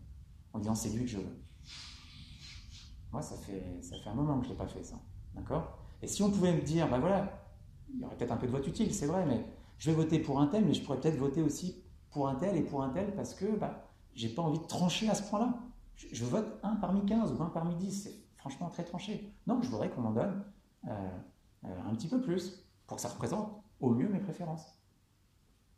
en 0.52 0.60
disant 0.60 0.74
c'est 0.74 0.90
lui 0.90 1.04
que 1.04 1.10
je 1.10 1.18
veux. 1.18 1.42
Moi, 3.10 3.22
ça 3.22 3.36
fait, 3.36 3.82
ça 3.82 3.96
fait 3.98 4.10
un 4.10 4.14
moment 4.14 4.38
que 4.38 4.46
je 4.46 4.50
n'ai 4.50 4.56
pas 4.56 4.68
fait 4.68 4.84
ça. 4.84 5.00
D'accord? 5.34 5.78
Et 6.00 6.06
si 6.06 6.22
on 6.22 6.30
pouvait 6.30 6.54
me 6.54 6.60
dire, 6.60 6.88
ben 6.88 7.00
voilà, 7.00 7.44
il 7.92 8.00
y 8.00 8.04
aurait 8.04 8.16
peut-être 8.16 8.32
un 8.32 8.36
peu 8.36 8.46
de 8.46 8.52
vote 8.52 8.66
utile, 8.66 8.94
c'est 8.94 9.06
vrai, 9.06 9.26
mais 9.26 9.44
je 9.78 9.90
vais 9.90 9.96
voter 9.96 10.20
pour 10.20 10.40
un 10.40 10.46
tel, 10.46 10.64
mais 10.64 10.74
je 10.74 10.84
pourrais 10.84 11.00
peut-être 11.00 11.18
voter 11.18 11.42
aussi 11.42 11.82
pour 12.10 12.28
un 12.28 12.36
tel 12.36 12.56
et 12.56 12.62
pour 12.62 12.82
un 12.82 12.90
tel 12.90 13.14
parce 13.16 13.34
que 13.34 13.46
bah, 13.56 13.88
j'ai 14.14 14.28
pas 14.28 14.42
envie 14.42 14.60
de 14.60 14.66
trancher 14.66 15.08
à 15.08 15.14
ce 15.14 15.28
point-là. 15.28 15.58
Je, 15.96 16.06
je, 16.12 16.24
vote 16.24 16.60
un 16.62 16.76
parmi 16.76 17.04
15 17.04 17.32
ou 17.32 17.42
un 17.42 17.48
parmi 17.48 17.74
10 17.74 18.27
franchement 18.38 18.70
très 18.70 18.84
tranché. 18.84 19.32
Non, 19.46 19.60
je 19.62 19.68
voudrais 19.68 19.90
qu'on 19.90 20.00
m'en 20.00 20.12
donne 20.12 20.44
euh, 20.86 21.08
euh, 21.64 21.68
un 21.86 21.94
petit 21.94 22.08
peu 22.08 22.20
plus 22.20 22.64
pour 22.86 22.96
que 22.96 23.02
ça 23.02 23.08
représente 23.08 23.62
au 23.80 23.90
mieux 23.90 24.08
mes 24.08 24.20
préférences. 24.20 24.80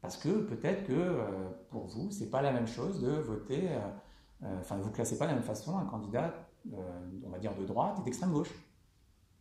Parce 0.01 0.17
que 0.17 0.29
peut-être 0.29 0.87
que 0.87 0.93
euh, 0.93 1.51
pour 1.71 1.87
vous, 1.87 2.11
c'est 2.11 2.31
pas 2.31 2.43
la 2.43 2.53
même 2.53 2.67
chose 2.67 3.03
de 3.03 3.11
voter, 3.11 3.69
enfin, 4.61 4.79
vous 4.79 4.91
classez 4.91 5.19
pas 5.19 5.27
de 5.27 5.31
la 5.31 5.37
même 5.37 5.45
façon 5.45 5.77
un 5.77 5.85
candidat, 5.85 6.33
on 6.73 7.29
va 7.29 7.39
dire, 7.39 7.55
de 7.55 7.65
droite 7.67 7.99
et 8.01 8.03
d'extrême 8.03 8.33
gauche. 8.33 8.55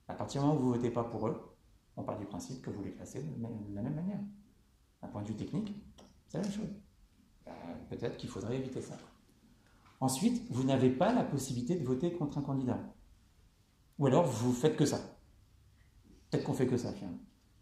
À 0.08 0.16
partir 0.16 0.42
du 0.42 0.48
moment 0.48 0.60
où 0.60 0.64
vous 0.64 0.74
votez 0.74 0.90
pas 0.90 1.04
pour 1.04 1.28
eux, 1.28 1.56
on 1.96 2.04
part 2.04 2.18
du 2.18 2.26
principe 2.26 2.62
que 2.62 2.70
vous 2.70 2.82
les 2.84 2.92
classez 2.92 3.22
de, 3.22 3.76
la 3.76 3.82
même 3.82 3.96
manière. 3.96 4.20
D'un 5.02 5.08
point 5.08 5.22
de 5.22 5.28
vue 5.28 5.36
technique, 5.36 5.76
c'est 6.28 6.40
la 6.40 6.44
même 6.44 6.52
chose. 6.52 6.70
peut-être 7.90 8.18
qu'il 8.18 8.30
faudrait 8.30 8.58
éviter 8.58 8.82
ça. 8.82 8.96
Ensuite, 10.02 10.50
vous 10.50 10.64
n'avez 10.64 10.90
pas 10.90 11.14
la 11.14 11.24
possibilité 11.24 11.76
de 11.76 11.86
voter 11.86 12.14
contre 12.14 12.38
un 12.38 12.42
candidat. 12.42 12.80
Ou 14.00 14.08
alors 14.08 14.26
vous 14.26 14.54
faites 14.54 14.78
que 14.78 14.86
ça. 14.86 14.98
Peut-être 16.30 16.46
qu'on 16.46 16.54
fait 16.54 16.68
que 16.68 16.78
ça 16.78 16.92
finalement. 16.94 17.20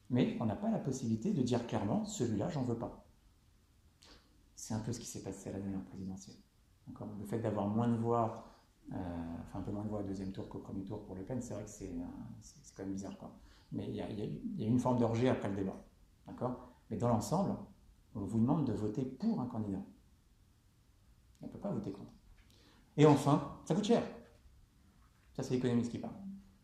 Mais 0.09 0.37
on 0.39 0.45
n'a 0.45 0.55
pas 0.55 0.69
la 0.69 0.79
possibilité 0.79 1.33
de 1.33 1.41
dire 1.41 1.65
clairement 1.67 2.05
celui-là, 2.05 2.47
j'en 2.49 2.63
veux 2.63 2.77
pas. 2.77 3.05
C'est 4.55 4.73
un 4.73 4.79
peu 4.79 4.93
ce 4.93 4.99
qui 4.99 5.07
s'est 5.07 5.23
passé 5.23 5.49
à 5.49 5.53
la 5.53 5.59
dernière 5.59 5.83
présidentielle. 5.85 6.37
le 7.19 7.25
fait 7.25 7.39
d'avoir 7.39 7.67
moins 7.67 7.87
de 7.87 7.97
voix, 7.97 8.45
euh, 8.93 8.95
enfin 9.41 9.59
un 9.59 9.61
peu 9.63 9.71
moins 9.71 9.83
de 9.83 9.89
voix 9.89 9.99
au 9.99 10.03
deuxième 10.03 10.31
tour 10.31 10.47
qu'au 10.47 10.59
premier 10.59 10.83
tour 10.85 11.03
pour 11.05 11.15
Le 11.15 11.23
Pen, 11.23 11.41
c'est 11.41 11.53
vrai 11.53 11.63
que 11.63 11.69
c'est, 11.69 11.91
quand 12.75 12.83
même 12.83 12.93
bizarre. 12.93 13.17
Quoi. 13.17 13.31
Mais 13.71 13.87
il 13.87 13.95
y, 13.95 14.01
a, 14.01 14.67
une 14.67 14.79
forme 14.79 15.03
rejet 15.03 15.29
après 15.29 15.49
le 15.49 15.55
débat. 15.55 15.85
D'accord? 16.25 16.69
Mais 16.89 16.97
dans 16.97 17.09
l'ensemble, 17.09 17.55
on 18.15 18.21
vous 18.21 18.39
demande 18.39 18.65
de 18.65 18.73
voter 18.73 19.03
pour 19.03 19.41
un 19.41 19.47
candidat. 19.47 19.81
On 21.41 21.47
ne 21.47 21.51
peut 21.51 21.59
pas 21.59 21.71
voter 21.71 21.91
contre. 21.91 22.11
Et 22.95 23.05
enfin, 23.05 23.59
ça 23.65 23.75
coûte 23.75 23.85
cher. 23.85 24.03
Ça, 25.37 25.43
c'est 25.43 25.53
l'économiste 25.53 25.91
qui 25.91 25.99
parle. 25.99 26.15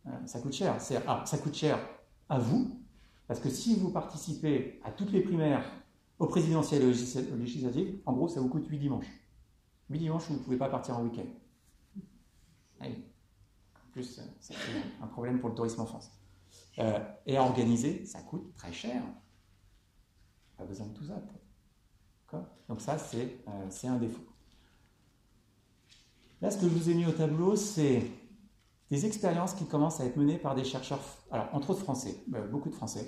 Euh, 0.08 0.26
ça 0.26 0.40
coûte 0.40 0.54
cher. 0.54 0.76
Ah, 1.08 1.24
ça 1.26 1.38
coûte 1.38 1.54
cher 1.54 1.80
à 2.28 2.40
vous, 2.40 2.82
parce 3.28 3.40
que 3.40 3.50
si 3.50 3.76
vous 3.76 3.92
participez 3.92 4.82
à 4.84 4.92
toutes 4.92 5.12
les 5.12 5.22
primaires, 5.22 5.64
au 6.18 6.26
présidentiel 6.26 6.82
et 6.82 6.86
au 6.86 7.36
législatif, 7.36 7.90
en 8.06 8.14
gros, 8.14 8.28
ça 8.28 8.42
vous 8.42 8.50
coûte 8.50 8.68
8 8.68 8.80
dimanches. 8.80 9.12
8 9.90 10.00
dimanches 10.00 10.28
vous 10.28 10.36
ne 10.36 10.40
pouvez 10.40 10.58
pas 10.58 10.70
partir 10.70 10.98
en 10.98 11.04
week-end. 11.04 11.28
Ah 12.80 12.86
en 12.88 13.92
plus, 13.92 14.20
c'est 14.40 14.56
un 15.02 15.08
problème 15.08 15.40
pour 15.40 15.50
le 15.50 15.56
tourisme 15.56 15.82
en 15.82 15.86
France. 15.86 16.12
Euh, 16.80 17.00
et 17.28 17.38
à 17.38 17.44
organiser, 17.44 18.04
ça 18.06 18.22
coûte 18.22 18.56
très 18.56 18.74
cher. 18.74 19.04
Pas 20.58 20.66
besoin 20.66 20.88
de 20.88 20.94
tout 20.94 21.06
ça. 21.06 21.22
Donc 22.68 22.82
ça, 22.82 22.98
c'est 22.98 23.38
euh, 23.48 23.90
un 23.90 23.98
défaut. 23.98 24.26
Là, 26.42 26.50
ce 26.50 26.58
que 26.58 26.64
je 26.64 26.74
vous 26.74 26.90
ai 26.90 26.96
mis 26.96 27.06
au 27.06 27.12
tableau, 27.12 27.56
c'est 27.56 28.04
des 28.94 29.08
expériences 29.08 29.56
qui 29.56 29.66
commencent 29.66 30.00
à 30.02 30.06
être 30.06 30.18
menées 30.18 30.38
par 30.38 30.54
des 30.54 30.64
chercheurs, 30.64 31.00
alors 31.32 31.50
entre 31.52 31.72
autres 31.72 31.82
français, 31.82 32.16
euh, 32.36 32.48
beaucoup 32.48 32.70
de 32.70 32.76
français. 32.76 33.08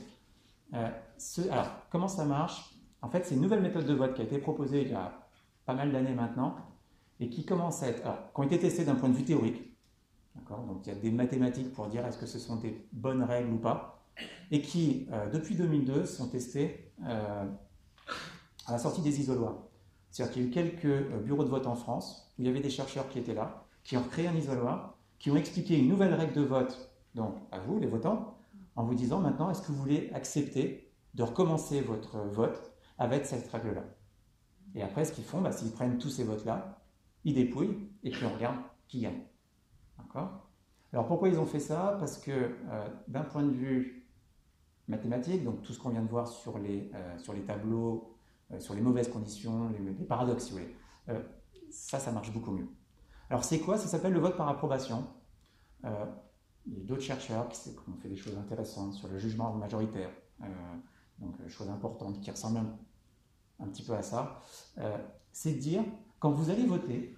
Euh, 0.73 0.89
alors, 1.51 1.67
comment 1.91 2.07
ça 2.07 2.25
marche? 2.25 2.75
En 3.03 3.07
fait, 3.07 3.23
c'est 3.23 3.35
une 3.35 3.41
nouvelle 3.41 3.61
méthode 3.61 3.85
de 3.85 3.93
vote 3.93 4.15
qui 4.15 4.21
a 4.21 4.23
été 4.23 4.39
proposée 4.39 4.81
il 4.81 4.89
y 4.89 4.95
a 4.95 5.13
pas 5.67 5.75
mal 5.75 5.91
d'années 5.91 6.15
maintenant 6.15 6.55
et 7.19 7.29
qui 7.29 7.45
commence 7.45 7.83
à 7.83 7.89
être, 7.89 8.01
qui 8.01 8.39
ont 8.39 8.43
été 8.43 8.57
testées 8.57 8.83
d'un 8.83 8.95
point 8.95 9.09
de 9.09 9.13
vue 9.13 9.25
théorique. 9.25 9.61
Donc 10.49 10.87
il 10.87 10.89
y 10.89 10.91
a 10.91 10.99
des 10.99 11.11
mathématiques 11.11 11.71
pour 11.71 11.85
dire 11.85 12.03
est-ce 12.03 12.17
que 12.17 12.25
ce 12.25 12.39
sont 12.39 12.55
des 12.55 12.87
bonnes 12.91 13.21
règles 13.21 13.53
ou 13.53 13.59
pas, 13.59 14.03
et 14.49 14.63
qui, 14.63 15.07
euh, 15.11 15.29
depuis 15.29 15.53
2002, 15.53 16.05
sont 16.05 16.29
testées 16.29 16.91
à 17.03 17.45
la 18.71 18.79
sortie 18.79 19.01
des 19.01 19.19
isoloirs. 19.19 19.57
C'est-à-dire 20.09 20.33
qu'il 20.33 20.41
y 20.41 20.45
a 20.45 20.49
eu 20.49 20.51
quelques 20.51 21.21
bureaux 21.23 21.43
de 21.43 21.49
vote 21.49 21.67
en 21.67 21.75
France 21.75 22.33
où 22.39 22.41
il 22.41 22.47
y 22.47 22.49
avait 22.49 22.59
des 22.59 22.71
chercheurs 22.71 23.07
qui 23.07 23.19
étaient 23.19 23.35
là, 23.35 23.67
qui 23.83 23.97
ont 23.97 24.03
créé 24.03 24.27
un 24.27 24.35
isoloir, 24.35 24.94
qui 25.25 25.31
ont 25.31 25.37
expliqué 25.37 25.79
une 25.79 25.87
nouvelle 25.87 26.13
règle 26.13 26.33
de 26.33 26.43
vote, 26.43 26.95
donc 27.15 27.33
à 27.51 27.57
vous, 27.57 27.79
les 27.79 27.87
votants, 27.87 28.37
en 28.75 28.83
vous 28.83 28.93
disant 28.93 29.19
maintenant, 29.21 29.49
est-ce 29.49 29.63
que 29.63 29.71
vous 29.71 29.79
voulez 29.79 30.11
accepter 30.13 30.93
de 31.15 31.23
recommencer 31.23 31.81
votre 31.81 32.19
vote 32.19 32.71
avec 32.99 33.25
cette 33.25 33.49
règle-là? 33.51 33.85
Et 34.75 34.83
après, 34.83 35.03
ce 35.03 35.11
qu'ils 35.11 35.23
font, 35.23 35.41
bah, 35.41 35.51
s'ils 35.51 35.71
prennent 35.71 35.97
tous 35.97 36.11
ces 36.11 36.23
votes-là, 36.23 36.79
ils 37.23 37.33
dépouillent 37.33 37.89
et 38.03 38.11
puis 38.11 38.23
on 38.23 38.35
regarde 38.35 38.57
qui 38.87 38.99
gagne. 38.99 39.23
D'accord? 39.97 40.47
Alors 40.93 41.07
pourquoi 41.07 41.29
ils 41.29 41.39
ont 41.39 41.47
fait 41.47 41.59
ça? 41.59 41.97
Parce 41.99 42.19
que 42.19 42.31
euh, 42.69 42.87
d'un 43.07 43.23
point 43.23 43.41
de 43.41 43.51
vue 43.51 44.07
mathématique, 44.87 45.43
donc 45.43 45.63
tout 45.63 45.73
ce 45.73 45.79
qu'on 45.79 45.89
vient 45.89 46.03
de 46.03 46.09
voir 46.09 46.27
sur 46.27 46.59
les, 46.59 46.91
euh, 46.93 47.17
sur 47.17 47.33
les 47.33 47.41
tableaux, 47.41 48.13
euh, 48.51 48.59
sur 48.59 48.75
les 48.75 48.81
mauvaises 48.81 49.09
conditions, 49.09 49.69
les, 49.69 50.05
paradoxes, 50.05 50.53
ça, 51.71 51.97
ça 51.97 52.11
marche 52.11 52.31
beaucoup 52.31 52.51
mieux. 52.51 52.67
Alors 53.31 53.43
c'est 53.43 53.57
quoi? 53.57 53.79
Ça 53.79 53.87
s'appelle 53.87 54.13
le 54.13 54.19
vote 54.19 54.37
par 54.37 54.47
approbation. 54.47 55.07
Euh, 55.85 56.05
il 56.65 56.79
y 56.79 56.81
a 56.81 56.83
d'autres 56.83 57.01
chercheurs 57.01 57.47
qui, 57.49 57.69
ont 57.69 57.95
fait 58.01 58.09
des 58.09 58.15
choses 58.15 58.35
intéressantes 58.37 58.93
sur 58.93 59.07
le 59.07 59.19
jugement 59.19 59.53
majoritaire, 59.53 60.09
euh, 60.41 60.45
donc 61.19 61.39
euh, 61.39 61.47
choses 61.47 61.69
importantes 61.69 62.19
qui 62.21 62.31
ressemblent 62.31 62.61
un, 63.59 63.67
petit 63.67 63.83
peu 63.83 63.93
à 63.93 64.01
ça. 64.01 64.41
c'est 65.31 65.53
de 65.53 65.59
dire, 65.59 65.83
quand 66.19 66.31
vous 66.31 66.49
allez 66.49 66.65
voter, 66.65 67.15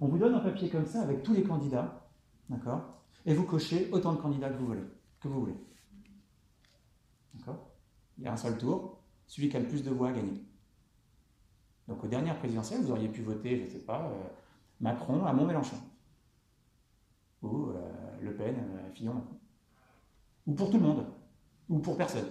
on 0.00 0.08
vous 0.08 0.18
donne 0.18 0.34
un 0.34 0.40
papier 0.40 0.68
comme 0.68 0.86
ça 0.86 1.00
avec 1.00 1.22
tous 1.22 1.32
les 1.32 1.42
candidats, 1.42 2.06
d'accord 2.50 3.02
Et 3.24 3.34
vous 3.34 3.44
cochez 3.44 3.88
autant 3.92 4.12
de 4.12 4.18
candidats 4.18 4.50
que 4.50 4.58
vous 4.58 4.66
voulez. 4.66 4.84
Que 5.20 5.28
vous 5.28 5.40
voulez. 5.40 5.56
D'accord? 7.34 7.70
Il 8.18 8.24
y 8.24 8.26
a 8.26 8.32
un 8.32 8.36
seul 8.36 8.58
tour, 8.58 9.00
celui 9.26 9.48
qui 9.48 9.56
a 9.56 9.60
le 9.60 9.68
plus 9.68 9.82
de 9.82 9.90
voix 9.90 10.10
a 10.10 10.12
gagné. 10.12 10.44
Donc 11.88 12.04
aux 12.04 12.08
dernières 12.08 12.38
présidentielles, 12.38 12.82
vous 12.82 12.90
auriez 12.90 13.08
pu 13.08 13.22
voter, 13.22 13.56
je 13.56 13.64
ne 13.64 13.68
sais 13.70 13.84
pas, 13.84 14.12
Macron 14.80 15.24
à 15.24 15.32
Mont-Mélenchon. 15.32 15.76
Ou 17.42 17.72
Le 18.22 18.34
Pen 18.34 18.56
à 18.86 18.90
Fillon-Macron. 18.90 19.36
Ou 20.46 20.54
pour 20.54 20.70
tout 20.70 20.78
le 20.78 20.84
monde. 20.84 21.06
Ou 21.68 21.78
pour 21.78 21.96
personne. 21.96 22.26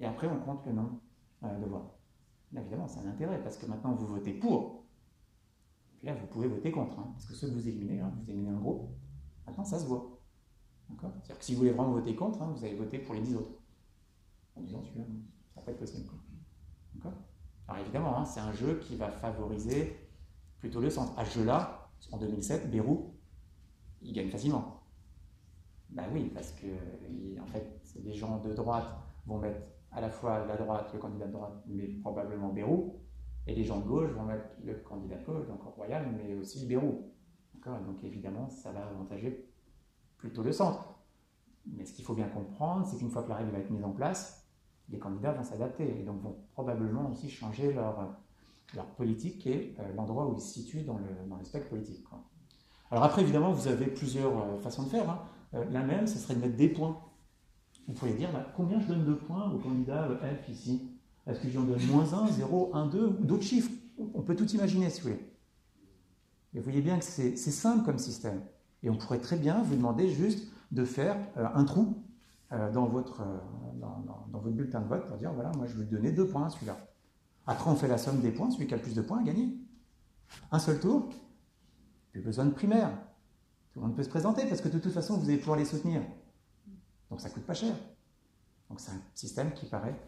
Et 0.00 0.06
après, 0.06 0.28
on 0.28 0.38
compte 0.40 0.64
le 0.66 0.72
nombre 0.72 1.00
euh, 1.42 1.58
de 1.58 1.66
voix. 1.66 1.98
évidemment, 2.56 2.86
c'est 2.86 3.00
un 3.00 3.10
intérêt, 3.10 3.42
parce 3.42 3.56
que 3.56 3.66
maintenant, 3.66 3.94
vous 3.94 4.06
votez 4.06 4.32
pour. 4.32 4.84
Puis 5.98 6.06
là, 6.06 6.14
vous 6.14 6.26
pouvez 6.26 6.46
voter 6.46 6.70
contre. 6.70 6.98
Hein, 6.98 7.10
parce 7.12 7.26
que 7.26 7.34
ceux 7.34 7.48
que 7.48 7.54
vous 7.54 7.68
éliminez, 7.68 8.00
hein, 8.00 8.12
vous 8.16 8.30
éliminez 8.30 8.50
un 8.50 8.60
groupe. 8.60 8.88
Maintenant, 9.46 9.64
ça 9.64 9.78
se 9.78 9.86
voit. 9.86 10.20
C'est-à-dire 10.88 11.38
que 11.38 11.44
si 11.44 11.52
vous 11.52 11.58
voulez 11.58 11.72
vraiment 11.72 11.92
voter 11.92 12.14
contre, 12.14 12.40
hein, 12.40 12.52
vous 12.54 12.64
allez 12.64 12.76
voter 12.76 12.98
pour 12.98 13.14
les 13.14 13.20
10 13.20 13.36
autres. 13.36 13.50
En 14.56 14.60
disant 14.62 14.82
celui-là, 14.82 15.04
ça 15.54 15.60
va 15.60 15.62
pas 15.62 15.72
être 15.72 15.78
possible. 15.78 16.08
Alors 17.68 17.80
évidemment, 17.82 18.24
c'est 18.24 18.40
un 18.40 18.52
jeu 18.52 18.80
qui 18.82 18.96
va 18.96 19.10
favoriser 19.10 20.08
plutôt 20.58 20.80
le 20.80 20.88
centre. 20.88 21.16
À 21.18 21.24
ce 21.24 21.40
jeu-là, 21.40 21.90
en 22.12 22.16
2007, 22.16 22.70
Bérou, 22.70 23.14
il 24.02 24.12
gagne 24.12 24.30
facilement. 24.30 24.82
Ben 25.90 26.04
oui, 26.12 26.30
parce 26.34 26.52
que 26.52 26.66
en 27.40 27.46
fait, 27.46 27.80
les 28.04 28.14
gens 28.14 28.38
de 28.38 28.52
droite 28.52 28.86
vont 29.26 29.38
mettre 29.38 29.60
à 29.90 30.00
la 30.00 30.10
fois 30.10 30.44
la 30.46 30.56
droite, 30.56 30.90
le 30.92 30.98
candidat 30.98 31.26
de 31.26 31.32
droite, 31.32 31.62
mais 31.66 31.86
probablement 32.02 32.52
Bérou, 32.52 33.00
et 33.46 33.54
les 33.54 33.64
gens 33.64 33.80
de 33.80 33.86
gauche 33.86 34.10
vont 34.10 34.24
mettre 34.24 34.44
le 34.62 34.74
candidat 34.74 35.16
de 35.16 35.24
gauche, 35.24 35.46
donc 35.46 35.62
Royal, 35.62 36.06
mais 36.16 36.34
aussi 36.34 36.66
Bérou. 36.66 37.12
Donc 37.64 38.02
évidemment, 38.02 38.48
ça 38.48 38.72
va 38.72 38.86
avantager 38.86 39.46
plutôt 40.16 40.42
le 40.42 40.52
centre. 40.52 40.94
Mais 41.66 41.84
ce 41.84 41.92
qu'il 41.92 42.04
faut 42.04 42.14
bien 42.14 42.28
comprendre, 42.28 42.86
c'est 42.86 42.96
qu'une 42.96 43.10
fois 43.10 43.22
que 43.22 43.28
la 43.28 43.36
règle 43.36 43.50
va 43.50 43.58
être 43.58 43.70
mise 43.70 43.84
en 43.84 43.92
place, 43.92 44.48
les 44.88 44.98
candidats 44.98 45.32
vont 45.32 45.44
s'adapter 45.44 46.00
et 46.00 46.02
donc 46.02 46.22
vont 46.22 46.36
probablement 46.52 47.10
aussi 47.10 47.28
changer 47.28 47.74
leur, 47.74 48.16
politique 48.96 49.46
et 49.46 49.74
euh, 49.78 49.92
l'endroit 49.94 50.26
où 50.28 50.34
il 50.34 50.40
se 50.40 50.60
situe 50.60 50.82
dans 50.82 50.98
le, 50.98 51.28
dans 51.28 51.36
le 51.36 51.44
spectre 51.44 51.68
politique. 51.68 52.04
Alors 52.90 53.04
après, 53.04 53.22
évidemment, 53.22 53.52
vous 53.52 53.68
avez 53.68 53.86
plusieurs 53.86 54.36
euh, 54.36 54.58
façons 54.60 54.84
de 54.84 54.88
faire. 54.88 55.08
Hein. 55.08 55.20
Euh, 55.54 55.64
la 55.70 55.82
même, 55.82 56.06
ce 56.06 56.18
serait 56.18 56.34
de 56.34 56.40
mettre 56.40 56.56
des 56.56 56.68
points. 56.68 56.98
Vous 57.86 57.94
pourriez 57.94 58.14
dire, 58.14 58.30
bah, 58.32 58.46
combien 58.56 58.80
je 58.80 58.86
donne 58.86 59.04
de 59.04 59.14
points 59.14 59.50
au 59.50 59.58
candidat 59.58 60.08
F 60.22 60.48
ici? 60.48 60.88
Est-ce 61.26 61.40
que 61.40 61.48
je 61.48 61.58
en 61.58 61.62
donne 61.62 61.82
moins 61.86 62.12
1, 62.12 62.28
0, 62.28 62.70
1, 62.74 62.86
2 62.86 63.06
ou 63.06 63.24
d'autres 63.24 63.42
chiffres? 63.42 63.70
On 64.14 64.22
peut 64.22 64.36
tout 64.36 64.48
imaginer 64.52 64.88
si 64.88 65.00
vous 65.00 65.08
voulez. 65.08 65.20
Et 66.54 66.58
vous 66.58 66.64
voyez 66.64 66.80
bien 66.80 66.98
que 66.98 67.04
c'est 67.04 67.36
simple 67.36 67.84
comme 67.84 67.98
système. 67.98 68.40
Et 68.82 68.88
on 68.88 68.96
pourrait 68.96 69.18
très 69.18 69.36
bien 69.36 69.62
vous 69.62 69.76
demander 69.76 70.08
juste 70.08 70.48
de 70.70 70.84
faire 70.84 71.16
un 71.36 71.64
trou 71.64 72.02
dans, 72.50 72.86
votre, 72.86 73.22
dans, 73.74 74.02
dans, 74.30 74.38
votre 74.38 74.54
bulletin 74.54 74.80
de 74.80 74.86
vote 74.86 75.06
pour 75.06 75.16
dire, 75.18 75.32
voilà, 75.32 75.50
moi 75.56 75.66
je 75.66 75.74
vais 75.74 75.84
lui 75.84 75.90
donner 75.90 76.12
deux 76.12 76.26
points 76.26 76.46
à 76.46 76.50
celui-là. 76.50 76.78
Après, 77.46 77.70
on 77.70 77.74
fait 77.74 77.88
la 77.88 77.98
somme 77.98 78.20
des 78.20 78.30
points, 78.30 78.50
celui 78.50 78.66
qui 78.66 78.74
a 78.74 78.76
le 78.76 78.82
plus 78.82 78.94
de 78.94 79.02
points 79.02 79.20
a 79.20 79.22
gagné. 79.22 79.54
Un 80.52 80.58
seul 80.58 80.78
tour, 80.80 81.08
plus 82.10 82.20
besoin 82.20 82.44
de 82.44 82.50
primaire. 82.50 82.90
Tout 83.72 83.80
le 83.80 83.86
monde 83.86 83.96
peut 83.96 84.02
se 84.02 84.08
présenter 84.08 84.46
parce 84.46 84.60
que 84.60 84.68
de 84.68 84.78
toute 84.78 84.92
façon, 84.92 85.16
vous 85.16 85.28
allez 85.28 85.38
pouvoir 85.38 85.58
les 85.58 85.64
soutenir. 85.64 86.02
Donc 87.10 87.20
ça 87.20 87.30
coûte 87.30 87.44
pas 87.44 87.54
cher. 87.54 87.74
Donc 88.68 88.80
c'est 88.80 88.90
un 88.90 89.00
système 89.14 89.52
qui 89.52 89.66
paraît 89.66 89.98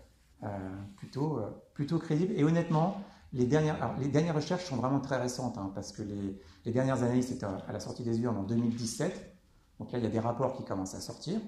euh, 0.42 0.48
plutôt, 0.96 1.38
euh, 1.38 1.50
plutôt 1.74 1.98
crédible. 1.98 2.34
Et 2.36 2.44
honnêtement, 2.44 3.02
les 3.32 3.46
dernières, 3.46 4.34
recherches 4.34 4.64
sont 4.64 4.76
vraiment 4.76 5.00
très 5.00 5.16
récentes 5.16 5.56
hein, 5.56 5.70
parce 5.74 5.92
que 5.92 6.02
les, 6.02 6.72
dernières 6.72 7.02
années, 7.02 7.22
c'était 7.22 7.46
à 7.46 7.72
la 7.72 7.80
sortie 7.80 8.02
des 8.02 8.20
urnes 8.20 8.36
en 8.36 8.42
2017. 8.42 9.36
Donc 9.78 9.92
là, 9.92 9.98
il 9.98 10.04
y 10.04 10.06
a 10.06 10.10
des 10.10 10.20
rapports 10.20 10.56
qui 10.56 10.64
commencent 10.64 10.94
à 10.94 11.00
sortir. 11.00 11.40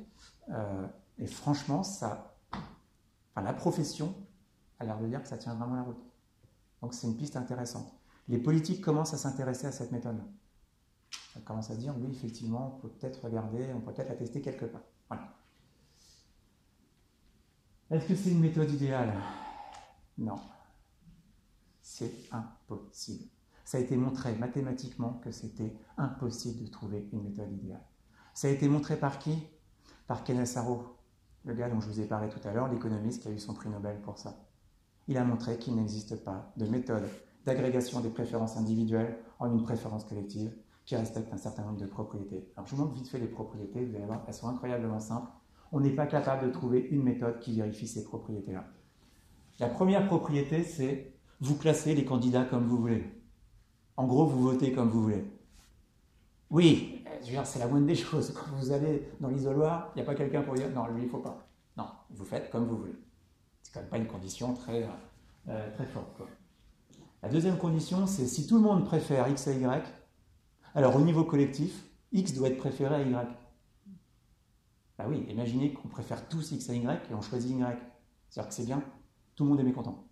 Euh, 0.51 0.87
et 1.19 1.27
franchement, 1.27 1.83
ça, 1.83 2.37
enfin, 2.53 3.43
la 3.43 3.53
profession 3.53 4.15
a 4.79 4.85
l'air 4.85 4.99
de 4.99 5.07
dire 5.07 5.23
que 5.23 5.29
ça 5.29 5.37
tient 5.37 5.55
vraiment 5.55 5.75
la 5.75 5.83
route. 5.83 6.03
Donc 6.81 6.95
c'est 6.95 7.07
une 7.07 7.17
piste 7.17 7.37
intéressante. 7.37 7.93
Les 8.29 8.39
politiques 8.39 8.81
commencent 8.81 9.15
à 9.15 9.19
s'intéresser 9.19 9.67
à 9.67 9.73
cette 9.73 9.93
méthode. 9.93 10.21
Ça 11.35 11.41
commence 11.41 11.71
à 11.71 11.77
dire, 11.77 11.95
oui, 11.99 12.11
effectivement, 12.11 12.77
on 12.77 12.81
peut 12.81 12.89
peut-être 12.89 13.25
regarder, 13.25 13.73
on 13.75 13.81
peut 13.81 13.93
peut-être 13.93 14.11
la 14.11 14.17
tester 14.17 14.41
quelque 14.41 14.67
part. 14.67 14.83
Voilà. 15.09 15.35
Est-ce 17.91 18.07
que 18.07 18.15
c'est 18.15 18.31
une 18.31 18.41
méthode 18.41 18.71
idéale? 18.71 19.15
Non. 20.19 20.41
C'est 21.81 22.13
impossible. 22.31 23.25
Ça 23.65 23.79
a 23.79 23.81
été 23.81 23.97
montré 23.97 24.35
mathématiquement 24.35 25.15
que 25.25 25.31
c'était 25.31 25.75
impossible 25.97 26.65
de 26.65 26.71
trouver 26.71 27.09
une 27.13 27.23
méthode 27.23 27.53
idéale. 27.53 27.85
Ça 28.35 28.49
a 28.49 28.51
été 28.51 28.69
montré 28.69 28.97
par 28.97 29.19
qui? 29.19 29.39
Par 30.07 30.25
Arrow, 30.57 30.97
le 31.45 31.55
gars 31.55 31.71
dont 31.71 31.81
je 31.81 31.89
vous 31.89 32.01
ai 32.01 32.07
parlé 32.07 32.29
tout 32.29 32.47
à 32.47 32.53
l'heure, 32.53 32.69
l'économiste 32.69 33.23
qui 33.23 33.29
a 33.29 33.31
eu 33.31 33.39
son 33.39 33.55
prix 33.55 33.71
Nobel 33.71 34.01
pour 34.03 34.19
ça 34.19 34.37
il 35.09 35.17
a 35.17 35.25
montré 35.25 35.59
qu'il 35.59 35.75
n'existe 35.75 36.17
pas 36.25 36.53
de 36.57 36.67
méthode 36.67 37.09
d'agrégation 37.45 38.01
des 38.01 38.11
préférences 38.11 38.57
individuelles 38.57 39.19
en 39.39 39.53
une 39.53 39.63
préférence 39.63 40.05
collective 40.05 40.53
qui 40.85 40.97
respecte 40.97 41.33
un 41.33 41.37
certain 41.37 41.65
nombre 41.65 41.81
de 41.81 41.87
propriétés. 41.87 42.49
Alors 42.57 42.67
je 42.67 42.75
vous 42.75 42.83
montre 42.83 42.95
vite 42.95 43.09
fait 43.09 43.19
les 43.19 43.29
propriétés, 43.29 43.85
vous 43.85 43.95
allez 43.97 44.07
voir, 44.07 44.25
elles 44.27 44.35
sont 44.35 44.49
incroyablement 44.49 45.01
simples. 45.01 45.31
On 45.71 45.81
n'est 45.81 45.95
pas 45.95 46.07
capable 46.07 46.47
de 46.47 46.53
trouver 46.53 46.81
une 46.91 47.03
méthode 47.03 47.39
qui 47.39 47.57
vérifie 47.57 47.87
ces 47.87 48.05
propriétés-là. 48.05 48.65
La 49.59 49.69
première 49.69 50.07
propriété, 50.07 50.65
c'est 50.65 51.13
vous 51.41 51.57
classez 51.57 51.95
les 51.95 52.05
candidats 52.05 52.45
comme 52.45 52.67
vous 52.67 52.79
voulez. 52.79 53.05
En 53.97 54.07
gros, 54.07 54.27
vous 54.27 54.43
votez 54.43 54.73
comme 54.73 54.89
vous 54.89 55.03
voulez. 55.03 55.25
Oui, 56.51 57.05
c'est 57.45 57.59
la 57.59 57.67
moindre 57.67 57.87
des 57.87 57.95
choses. 57.97 58.33
Quand 58.33 58.57
vous 58.57 58.73
allez 58.73 59.09
dans 59.21 59.29
l'isoloir, 59.29 59.91
il 59.95 59.99
n'y 59.99 60.03
a 60.03 60.05
pas 60.05 60.15
quelqu'un 60.15 60.43
pour 60.43 60.55
dire 60.55 60.71
non, 60.71 60.87
lui, 60.89 61.03
il 61.03 61.07
ne 61.07 61.11
faut 61.11 61.19
pas. 61.19 61.47
Non, 61.77 61.87
vous 62.11 62.25
faites 62.25 62.51
comme 62.51 62.67
vous 62.67 62.79
voulez. 62.79 62.97
C'est 63.63 63.73
quand 63.73 63.81
même 63.81 63.89
pas 63.89 63.99
une 63.99 64.07
condition 64.07 64.55
très, 64.55 64.87
euh, 65.49 65.75
très 65.75 65.87
forte. 65.87 66.23
La 67.23 67.29
deuxième 67.29 67.57
condition, 67.57 68.07
c'est 68.07 68.27
si 68.27 68.47
tout 68.47 68.57
le 68.57 68.63
monde 68.63 68.85
préfère 68.85 69.29
X 69.29 69.49
à 69.49 69.53
Y, 69.53 69.85
alors 70.75 70.97
au 70.97 71.01
niveau 71.01 71.25
collectif, 71.25 71.85
X 72.13 72.35
doit 72.35 72.49
être 72.49 72.59
préféré 72.59 72.95
à 72.95 73.03
Y. 73.03 73.29
Bah 74.99 75.05
oui, 75.09 75.25
imaginez 75.29 75.73
qu'on 75.73 75.89
préfère 75.89 76.29
tous 76.29 76.53
X 76.53 76.71
à 76.71 76.75
Y 76.75 77.11
et 77.11 77.15
on 77.15 77.23
choisit 77.23 77.51
Y. 77.51 77.79
C'est-à-dire 78.29 78.49
que 78.49 78.55
c'est 78.55 78.65
bien, 78.65 78.83
tout 79.35 79.45
le 79.45 79.51
monde 79.51 79.61
est 79.61 79.65
mécontent. 79.65 80.07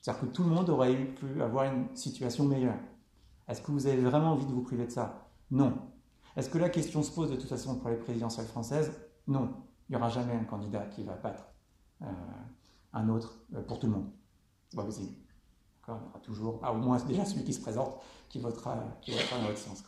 C'est-à-dire 0.00 0.22
que 0.22 0.26
tout 0.26 0.44
le 0.44 0.50
monde 0.50 0.68
aurait 0.70 0.96
pu 1.14 1.42
avoir 1.42 1.64
une 1.64 1.94
situation 1.96 2.44
meilleure. 2.44 2.78
Est-ce 3.48 3.62
que 3.62 3.72
vous 3.72 3.86
avez 3.86 4.00
vraiment 4.00 4.32
envie 4.32 4.46
de 4.46 4.52
vous 4.52 4.62
priver 4.62 4.86
de 4.86 4.92
ça? 4.92 5.30
Non. 5.50 5.76
Est-ce 6.36 6.50
que 6.50 6.58
la 6.58 6.68
question 6.68 7.02
se 7.02 7.10
pose 7.10 7.30
de 7.30 7.36
toute 7.36 7.48
façon 7.48 7.78
pour 7.78 7.90
les 7.90 7.96
présidentielles 7.96 8.46
françaises? 8.46 8.92
Non. 9.26 9.54
Il 9.88 9.92
n'y 9.92 9.96
aura 9.96 10.10
jamais 10.10 10.34
un 10.34 10.44
candidat 10.44 10.86
qui 10.86 11.02
va 11.02 11.14
battre 11.16 11.44
euh, 12.02 12.06
un 12.92 13.08
autre 13.08 13.40
euh, 13.54 13.62
pour 13.62 13.78
tout 13.78 13.86
le 13.86 13.92
monde. 13.94 14.10
Il 15.94 16.04
y 16.04 16.10
aura 16.10 16.18
toujours, 16.20 16.60
ah, 16.62 16.72
au 16.72 16.76
moins 16.76 16.98
déjà 17.04 17.24
celui 17.24 17.44
qui 17.44 17.52
se 17.52 17.60
présente, 17.60 17.96
qui 18.28 18.38
votera, 18.38 18.76
qui 19.00 19.12
dans 19.12 19.46
votre 19.46 19.58
sens. 19.58 19.82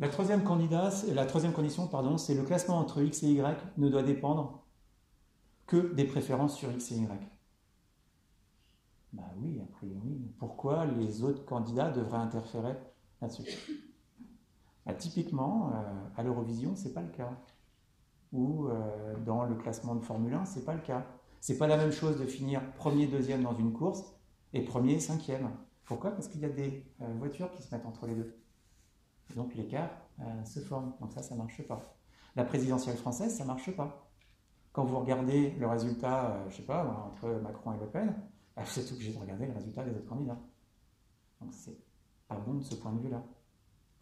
La 0.00 0.08
troisième, 0.08 0.42
candidat, 0.42 0.90
la 1.12 1.26
troisième 1.26 1.52
condition, 1.52 1.86
pardon, 1.86 2.18
c'est 2.18 2.34
le 2.34 2.42
classement 2.42 2.78
entre 2.78 3.00
X 3.00 3.22
et 3.22 3.28
Y 3.28 3.56
ne 3.78 3.88
doit 3.88 4.02
dépendre 4.02 4.64
que 5.66 5.94
des 5.94 6.04
préférences 6.04 6.56
sur 6.56 6.72
X 6.72 6.90
et 6.92 6.96
Y. 6.96 7.08
Bah 9.12 9.22
oui, 9.40 9.60
a 9.60 9.72
priori. 9.76 10.20
Pourquoi 10.38 10.84
les 10.86 11.22
autres 11.22 11.44
candidats 11.44 11.90
devraient 11.90 12.18
interférer 12.18 12.74
là-dessus? 13.22 13.44
Bah, 14.84 14.94
Typiquement, 14.94 15.70
euh, 15.72 16.08
à 16.16 16.24
l'Eurovision, 16.24 16.74
c'est 16.74 16.92
pas 16.92 17.02
le 17.02 17.10
cas. 17.10 17.30
Ou 18.32 18.66
euh, 18.66 19.16
dans 19.24 19.44
le 19.44 19.54
classement 19.54 19.94
de 19.94 20.04
Formule 20.04 20.34
1, 20.34 20.44
c'est 20.44 20.64
pas 20.64 20.74
le 20.74 20.80
cas. 20.80 21.06
C'est 21.40 21.56
pas 21.56 21.68
la 21.68 21.76
même 21.76 21.92
chose 21.92 22.18
de 22.18 22.26
finir 22.26 22.60
premier, 22.72 23.06
deuxième 23.06 23.44
dans 23.44 23.54
une 23.54 23.72
course 23.72 24.13
et 24.54 24.62
premier, 24.62 25.00
cinquième. 25.00 25.50
Pourquoi? 25.84 26.12
Parce 26.12 26.28
qu'il 26.28 26.40
y 26.40 26.46
a 26.46 26.48
des 26.48 26.90
euh, 27.02 27.12
voitures 27.18 27.50
qui 27.50 27.62
se 27.62 27.74
mettent 27.74 27.84
entre 27.84 28.06
les 28.06 28.14
deux. 28.14 28.40
Donc 29.36 29.54
l'écart 29.54 29.90
se 30.44 30.60
forme. 30.60 30.94
Donc 31.00 31.12
ça, 31.12 31.22
ça 31.22 31.34
marche 31.34 31.62
pas. 31.66 31.96
La 32.36 32.44
présidentielle 32.44 32.96
française, 32.96 33.36
ça 33.36 33.44
marche 33.44 33.74
pas. 33.74 34.10
Quand 34.72 34.84
vous 34.84 34.98
regardez 34.98 35.50
le 35.52 35.66
résultat, 35.66 36.44
je 36.48 36.56
sais 36.56 36.62
pas, 36.62 36.84
entre 37.06 37.28
Macron 37.42 37.72
et 37.74 37.78
Le 37.78 37.86
Pen, 37.86 38.14
bah, 38.54 38.62
vous 38.64 38.80
êtes 38.80 38.92
obligé 38.92 39.12
de 39.12 39.18
regarder 39.18 39.46
le 39.46 39.52
résultat 39.52 39.84
des 39.84 39.90
autres 39.90 40.08
candidats. 40.08 40.38
Donc 41.40 41.52
c'est 41.52 41.76
pas 42.28 42.36
bon 42.36 42.54
de 42.54 42.62
ce 42.62 42.74
point 42.74 42.92
de 42.92 43.00
vue-là. 43.00 43.22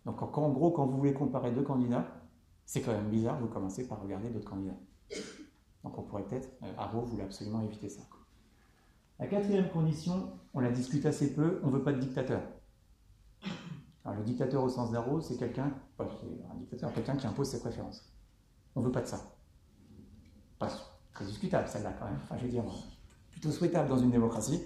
Donc 0.05 0.23
en 0.23 0.51
gros, 0.51 0.71
quand 0.71 0.87
vous 0.87 0.99
voulez 0.99 1.15
comparer 1.15 1.53
deux 1.53 1.63
candidats, 1.63 2.07
c'est 2.65 2.81
quand 2.81 2.93
même 2.93 3.11
bizarre, 3.11 3.39
vous 3.41 3.49
commencez 3.49 3.87
par 3.87 4.03
regarder 4.03 4.31
d'autres 4.31 4.49
candidats. 4.49 4.79
Donc 5.85 5.99
on 5.99 6.03
pourrait 6.03 6.25
peut-être, 6.25 6.49
euh, 6.63 6.73
Arro 6.79 7.03
voulait 7.03 7.25
absolument 7.25 7.61
éviter 7.63 7.89
ça. 7.89 8.03
La 9.23 9.29
quatrième 9.29 9.69
condition, 9.69 10.33
on 10.53 10.59
la 10.59 10.73
discute 10.73 11.07
assez 11.07 11.33
peu, 11.33 11.61
on 11.63 11.69
ne 11.69 11.73
veut 11.75 11.85
pas 11.85 11.93
de 11.93 12.01
dictateur. 12.01 12.43
Le 14.05 14.25
dictateur 14.25 14.65
au 14.65 14.69
sens 14.69 14.91
d'Arro, 14.91 15.21
c'est 15.21 15.37
quelqu'un, 15.37 15.73
quelqu'un 16.93 17.15
qui 17.15 17.29
impose 17.29 17.49
ses 17.49 17.61
préférences. 17.61 18.13
On 18.75 18.81
ne 18.81 18.87
veut 18.87 18.91
pas 18.91 19.03
de 19.03 19.07
ça. 19.07 19.21
Pas 20.59 20.69
très 21.15 21.25
discutable 21.25 21.69
celle-là 21.69 21.93
quand 22.01 22.07
même. 22.07 22.19
Je 22.37 22.47
veux 22.47 22.51
dire, 22.51 22.65
souhaitable 23.53 23.89
dans 23.89 23.99
une 23.99 24.11
démocratie. 24.11 24.61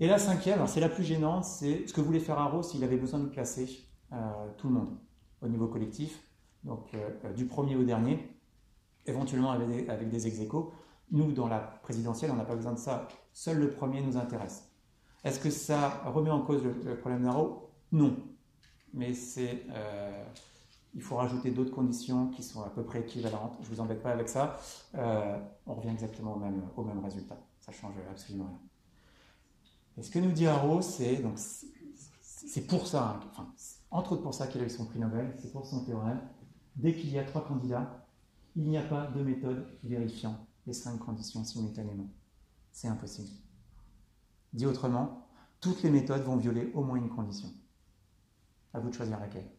Et 0.00 0.06
la 0.06 0.18
cinquième, 0.18 0.66
c'est 0.66 0.80
la 0.80 0.90
plus 0.90 1.04
gênante, 1.04 1.46
c'est 1.46 1.86
ce 1.86 1.94
que 1.94 2.02
voulait 2.02 2.20
faire 2.20 2.38
Arro 2.38 2.62
s'il 2.62 2.84
avait 2.84 2.98
besoin 2.98 3.20
de 3.20 3.28
classer 3.28 3.88
euh, 4.12 4.16
tout 4.58 4.68
le 4.68 4.74
monde 4.74 4.98
au 5.40 5.48
niveau 5.48 5.66
collectif, 5.66 6.22
donc 6.62 6.92
euh, 6.92 7.32
du 7.32 7.46
premier 7.46 7.74
au 7.74 7.84
dernier, 7.84 8.36
éventuellement 9.06 9.52
avec 9.52 9.68
des, 9.68 9.88
avec 9.88 10.10
des 10.10 10.26
ex 10.26 10.40
-échos. 10.40 10.72
Nous, 11.10 11.32
dans 11.32 11.48
la 11.48 11.58
présidentielle, 11.58 12.30
on 12.32 12.36
n'a 12.36 12.44
pas 12.44 12.56
besoin 12.56 12.72
de 12.72 12.78
ça. 12.78 13.06
Seul 13.32 13.58
le 13.58 13.70
premier 13.70 14.00
nous 14.00 14.16
intéresse. 14.16 14.68
Est-ce 15.24 15.40
que 15.40 15.50
ça 15.50 16.02
remet 16.06 16.30
en 16.30 16.42
cause 16.42 16.62
le, 16.64 16.96
problème 16.96 17.24
d'Arro 17.24 17.70
Non. 17.92 18.16
Mais 18.92 19.14
c'est, 19.14 19.64
euh, 19.70 20.24
il 20.94 21.02
faut 21.02 21.16
rajouter 21.16 21.50
d'autres 21.50 21.74
conditions 21.74 22.28
qui 22.28 22.42
sont 22.42 22.62
à 22.62 22.70
peu 22.70 22.82
près 22.82 23.00
équivalentes. 23.00 23.56
Je 23.62 23.70
ne 23.70 23.74
vous 23.74 23.80
embête 23.80 24.02
pas 24.02 24.10
avec 24.10 24.28
ça. 24.28 24.58
on 24.94 25.74
revient 25.74 25.90
exactement 25.90 26.34
au 26.76 26.84
même, 26.84 27.04
résultat. 27.04 27.36
Ça 27.60 27.72
change 27.72 27.94
absolument 28.10 28.46
rien. 28.46 28.60
Et 29.98 30.02
ce 30.02 30.10
que 30.10 30.18
nous 30.18 30.32
dit 30.32 30.46
Haro, 30.46 30.82
c'est 30.82 31.22
c'est 32.46 32.66
pour 32.66 32.86
ça, 32.86 33.18
enfin, 33.30 33.52
entre 33.90 34.12
autres 34.12 34.22
pour 34.22 34.34
ça 34.34 34.46
qu'il 34.46 34.60
a 34.60 34.64
eu 34.64 34.70
son 34.70 34.86
prix 34.86 34.98
Nobel, 34.98 35.34
c'est 35.38 35.52
pour 35.52 35.66
son 35.66 35.84
théorème. 35.84 36.20
Dès 36.76 36.94
qu'il 36.94 37.10
y 37.10 37.18
a 37.18 37.24
trois 37.24 37.44
candidats, 37.44 38.06
il 38.54 38.68
n'y 38.68 38.78
a 38.78 38.82
pas 38.82 39.06
de 39.06 39.22
méthode 39.22 39.66
vérifiant 39.82 40.45
les 40.66 40.72
cinq 40.72 40.98
conditions 40.98 41.44
simultanément. 41.44 42.08
C'est 42.72 42.88
impossible. 42.88 43.30
Dit 44.52 44.66
autrement, 44.66 45.28
toutes 45.60 45.82
les 45.82 45.90
méthodes 45.90 46.22
vont 46.22 46.36
violer 46.36 46.70
au 46.74 46.82
moins 46.82 46.96
une 46.96 47.08
condition. 47.08 47.48
À 48.72 48.80
vous 48.80 48.90
de 48.90 48.94
choisir 48.94 49.18
laquelle. 49.18 49.50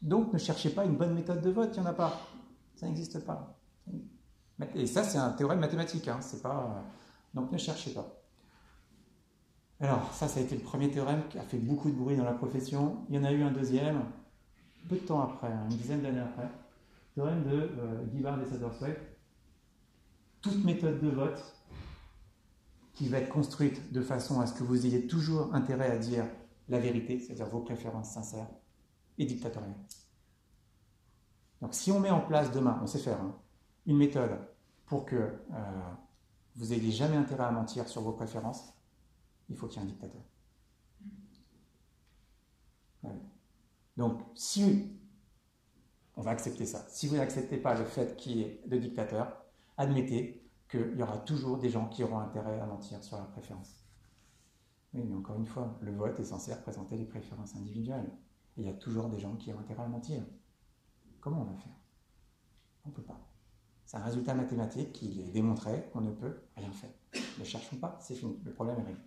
Donc 0.00 0.32
ne 0.32 0.38
cherchez 0.38 0.70
pas 0.70 0.84
une 0.84 0.96
bonne 0.96 1.14
méthode 1.14 1.42
de 1.42 1.50
vote, 1.50 1.70
il 1.74 1.80
n'y 1.80 1.86
en 1.86 1.90
a 1.90 1.94
pas. 1.94 2.20
Ça 2.76 2.86
n'existe 2.86 3.24
pas. 3.24 3.58
Et 4.74 4.86
ça, 4.86 5.04
c'est 5.04 5.18
un 5.18 5.30
théorème 5.32 5.60
mathématique, 5.60 6.08
hein, 6.08 6.20
pas... 6.42 6.84
donc 7.34 7.52
ne 7.52 7.58
cherchez 7.58 7.92
pas. 7.92 8.06
Alors, 9.80 10.12
ça, 10.12 10.26
ça 10.26 10.40
a 10.40 10.42
été 10.42 10.56
le 10.56 10.62
premier 10.62 10.90
théorème 10.90 11.22
qui 11.28 11.38
a 11.38 11.42
fait 11.42 11.58
beaucoup 11.58 11.90
de 11.90 11.96
bruit 11.96 12.16
dans 12.16 12.24
la 12.24 12.32
profession. 12.32 13.04
Il 13.08 13.14
y 13.14 13.18
en 13.18 13.24
a 13.24 13.30
eu 13.30 13.42
un 13.42 13.52
deuxième, 13.52 14.04
peu 14.88 14.96
de 14.96 15.00
temps 15.02 15.20
après, 15.20 15.52
hein, 15.52 15.66
une 15.70 15.76
dizaine 15.76 16.02
d'années 16.02 16.20
après. 16.20 16.48
Théorème 17.18 17.42
de 17.42 17.72
euh, 17.80 18.04
Guibard 18.04 18.40
et 18.40 18.44
Satterthwaite. 18.44 19.18
Toute 20.40 20.64
méthode 20.64 21.00
de 21.00 21.08
vote 21.08 21.42
qui 22.94 23.08
va 23.08 23.18
être 23.18 23.28
construite 23.28 23.92
de 23.92 24.00
façon 24.02 24.40
à 24.40 24.46
ce 24.46 24.54
que 24.54 24.62
vous 24.62 24.86
ayez 24.86 25.08
toujours 25.08 25.52
intérêt 25.52 25.90
à 25.90 25.98
dire 25.98 26.24
la 26.68 26.78
vérité, 26.78 27.18
c'est-à-dire 27.18 27.48
vos 27.48 27.58
préférences 27.58 28.10
sincères, 28.10 28.46
et 29.18 29.24
dictatoriale. 29.24 29.74
Donc 31.60 31.74
si 31.74 31.90
on 31.90 31.98
met 31.98 32.10
en 32.10 32.20
place 32.20 32.52
demain, 32.52 32.78
on 32.84 32.86
sait 32.86 33.00
faire, 33.00 33.20
hein, 33.20 33.34
une 33.86 33.96
méthode 33.96 34.38
pour 34.86 35.04
que 35.04 35.16
euh, 35.16 35.90
vous 36.54 36.66
n'ayez 36.66 36.92
jamais 36.92 37.16
intérêt 37.16 37.42
à 37.42 37.50
mentir 37.50 37.88
sur 37.88 38.02
vos 38.02 38.12
préférences, 38.12 38.72
il 39.48 39.56
faut 39.56 39.66
qu'il 39.66 39.82
y 39.82 39.84
ait 39.84 39.88
un 39.88 39.90
dictateur. 39.90 40.22
Donc, 43.96 44.20
si 44.36 44.97
on 46.18 46.22
va 46.22 46.32
accepter 46.32 46.66
ça, 46.66 46.84
si 46.88 47.06
vous 47.06 47.16
n'acceptez 47.16 47.58
pas 47.58 47.78
le 47.78 47.84
fait 47.84 48.16
qu'il 48.16 48.38
y 48.38 48.42
ait 48.42 48.60
de 48.66 48.76
dictateur, 48.76 49.40
admettez 49.76 50.44
qu'il 50.68 50.96
y 50.98 51.02
aura 51.02 51.18
toujours 51.18 51.58
des 51.58 51.70
gens 51.70 51.88
qui 51.88 52.02
auront 52.02 52.18
intérêt 52.18 52.58
à 52.58 52.66
mentir 52.66 53.02
sur 53.04 53.16
leurs 53.16 53.30
préférences. 53.30 53.86
Oui, 54.92 55.04
mais 55.08 55.14
encore 55.14 55.36
une 55.36 55.46
fois, 55.46 55.78
le 55.80 55.94
vote 55.94 56.18
est 56.18 56.24
censé 56.24 56.52
représenter 56.52 56.96
les 56.96 57.04
préférences 57.04 57.54
individuelles. 57.54 58.10
il 58.56 58.64
y 58.64 58.68
a 58.68 58.72
toujours 58.72 59.08
des 59.08 59.20
gens 59.20 59.36
qui 59.36 59.52
ont 59.52 59.60
intérêt 59.60 59.84
à 59.84 59.86
mentir. 59.86 60.24
Comment 61.20 61.42
on 61.42 61.44
va 61.44 61.56
faire? 61.56 61.76
On 62.84 62.88
ne 62.88 62.94
peut 62.94 63.02
pas. 63.02 63.20
C'est 63.84 63.96
un 63.96 64.02
résultat 64.02 64.34
mathématique 64.34 64.92
qui 64.92 65.22
est 65.22 65.30
démontré, 65.30 65.88
on 65.94 66.00
ne 66.00 66.10
peut 66.10 66.42
rien 66.56 66.72
faire. 66.72 66.90
Ne 67.38 67.44
cherchons 67.44 67.76
pas, 67.76 67.96
c'est 68.00 68.16
fini, 68.16 68.36
le 68.44 68.52
problème 68.52 68.80
est 68.80 68.84
réglé. 68.86 69.02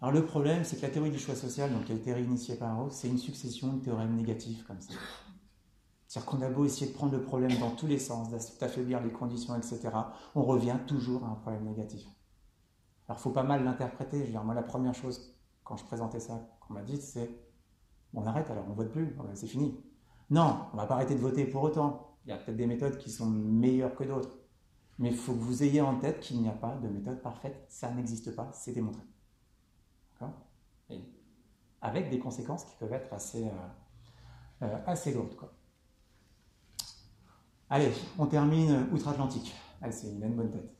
Alors 0.00 0.12
le 0.12 0.26
problème, 0.26 0.64
c'est 0.64 0.78
que 0.78 0.82
la 0.82 0.90
théorie 0.90 1.12
du 1.12 1.18
choix 1.20 1.36
social, 1.36 1.72
donc, 1.72 1.84
qui 1.84 1.92
a 1.92 1.94
été 1.94 2.12
réinitiée 2.12 2.56
par 2.56 2.76
Rawls, 2.76 2.90
c'est 2.90 3.08
une 3.08 3.18
succession 3.18 3.74
de 3.74 3.84
théorèmes 3.84 4.16
négatifs 4.16 4.64
comme 4.64 4.80
ça. 4.80 4.94
C'est-à-dire 6.10 6.28
qu'on 6.28 6.42
a 6.42 6.50
beau 6.50 6.64
essayer 6.64 6.90
de 6.90 6.92
prendre 6.92 7.12
le 7.12 7.22
problème 7.22 7.56
dans 7.60 7.70
tous 7.70 7.86
les 7.86 8.00
sens, 8.00 8.30
d'affaiblir 8.58 9.00
les 9.00 9.12
conditions, 9.12 9.54
etc., 9.54 9.90
on 10.34 10.42
revient 10.42 10.76
toujours 10.88 11.24
à 11.24 11.28
un 11.28 11.36
problème 11.36 11.62
négatif. 11.62 12.04
Alors 13.06 13.20
il 13.20 13.22
faut 13.22 13.30
pas 13.30 13.44
mal 13.44 13.62
l'interpréter. 13.62 14.26
Je 14.26 14.36
veux 14.36 14.44
moi, 14.44 14.52
la 14.52 14.64
première 14.64 14.92
chose, 14.92 15.38
quand 15.62 15.76
je 15.76 15.84
présentais 15.84 16.18
ça, 16.18 16.48
qu'on 16.58 16.74
m'a 16.74 16.82
dit, 16.82 17.00
c'est 17.00 17.30
on 18.12 18.26
arrête 18.26 18.50
alors, 18.50 18.64
on 18.68 18.72
vote 18.72 18.90
plus, 18.90 19.16
c'est 19.34 19.46
fini. 19.46 19.80
Non, 20.30 20.66
on 20.72 20.78
va 20.78 20.86
pas 20.86 20.94
arrêter 20.96 21.14
de 21.14 21.20
voter 21.20 21.44
pour 21.44 21.62
autant. 21.62 22.16
Il 22.24 22.30
y 22.30 22.32
a 22.32 22.38
peut-être 22.38 22.56
des 22.56 22.66
méthodes 22.66 22.98
qui 22.98 23.08
sont 23.12 23.26
meilleures 23.26 23.94
que 23.94 24.02
d'autres. 24.02 24.36
Mais 24.98 25.10
il 25.10 25.16
faut 25.16 25.32
que 25.32 25.38
vous 25.38 25.62
ayez 25.62 25.80
en 25.80 25.96
tête 26.00 26.18
qu'il 26.18 26.42
n'y 26.42 26.48
a 26.48 26.52
pas 26.52 26.74
de 26.74 26.88
méthode 26.88 27.22
parfaite. 27.22 27.66
Ça 27.68 27.88
n'existe 27.88 28.34
pas, 28.34 28.50
c'est 28.52 28.72
démontré. 28.72 29.04
D'accord? 30.14 30.34
Avec 31.80 32.10
des 32.10 32.18
conséquences 32.18 32.64
qui 32.64 32.74
peuvent 32.80 32.92
être 32.92 33.12
assez, 33.12 33.44
euh, 33.44 34.62
euh, 34.62 34.78
assez 34.86 35.14
lourdes. 35.14 35.36
Quoi. 35.36 35.52
Allez, 37.70 37.92
on 38.18 38.26
termine 38.26 38.88
outre-Atlantique. 38.92 39.54
Allez, 39.80 39.92
c'est 39.92 40.08
une 40.08 40.34
bonne 40.34 40.50
tête. 40.50 40.74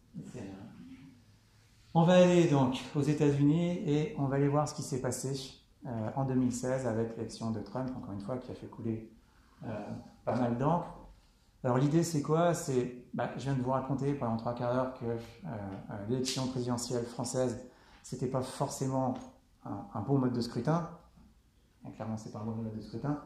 On 1.95 2.03
va 2.03 2.14
aller 2.14 2.49
donc 2.49 2.80
aux 2.97 3.03
États-Unis 3.03 3.88
et 3.88 4.14
on 4.18 4.26
va 4.26 4.36
aller 4.36 4.49
voir 4.49 4.68
ce 4.68 4.74
qui 4.74 4.82
s'est 4.82 5.01
passé 5.01 5.32
euh, 5.86 6.11
en 6.16 6.24
2016 6.24 6.88
avec 6.88 7.16
l'élection 7.16 7.53
de 7.53 7.61
Trump, 7.61 7.91
encore 7.97 8.12
une 8.12 8.20
fois, 8.20 8.38
qui 8.38 8.51
a 8.51 8.55
fait 8.55 8.66
couler 8.66 9.09
pas 10.24 10.34
mal 10.34 10.59
d'encre. 10.59 10.88
Alors 11.62 11.76
l'idée 11.76 12.03
c'est 12.03 12.22
quoi? 12.22 12.55
C'est, 12.55 13.05
bah, 13.12 13.30
je 13.36 13.43
viens 13.43 13.55
de 13.55 13.62
vous 13.62 13.70
raconter 13.70 14.14
pendant 14.14 14.36
trois 14.36 14.55
quarts 14.55 14.72
d'heure 14.72 14.95
que 14.95 15.05
euh, 15.05 15.18
euh, 15.47 16.07
l'élection 16.09 16.47
présidentielle 16.49 17.05
française, 17.05 17.61
c'était 18.03 18.28
pas 18.28 18.41
forcément 18.41 19.14
un, 19.64 20.01
bon 20.01 20.18
mode 20.18 20.32
de 20.32 20.41
scrutin. 20.41 20.88
clairement, 21.95 22.16
c'est 22.16 22.32
pas 22.32 22.38
un 22.38 22.45
bon 22.45 22.57
mode 22.57 22.74
de 22.74 22.80
scrutin. 22.80 23.22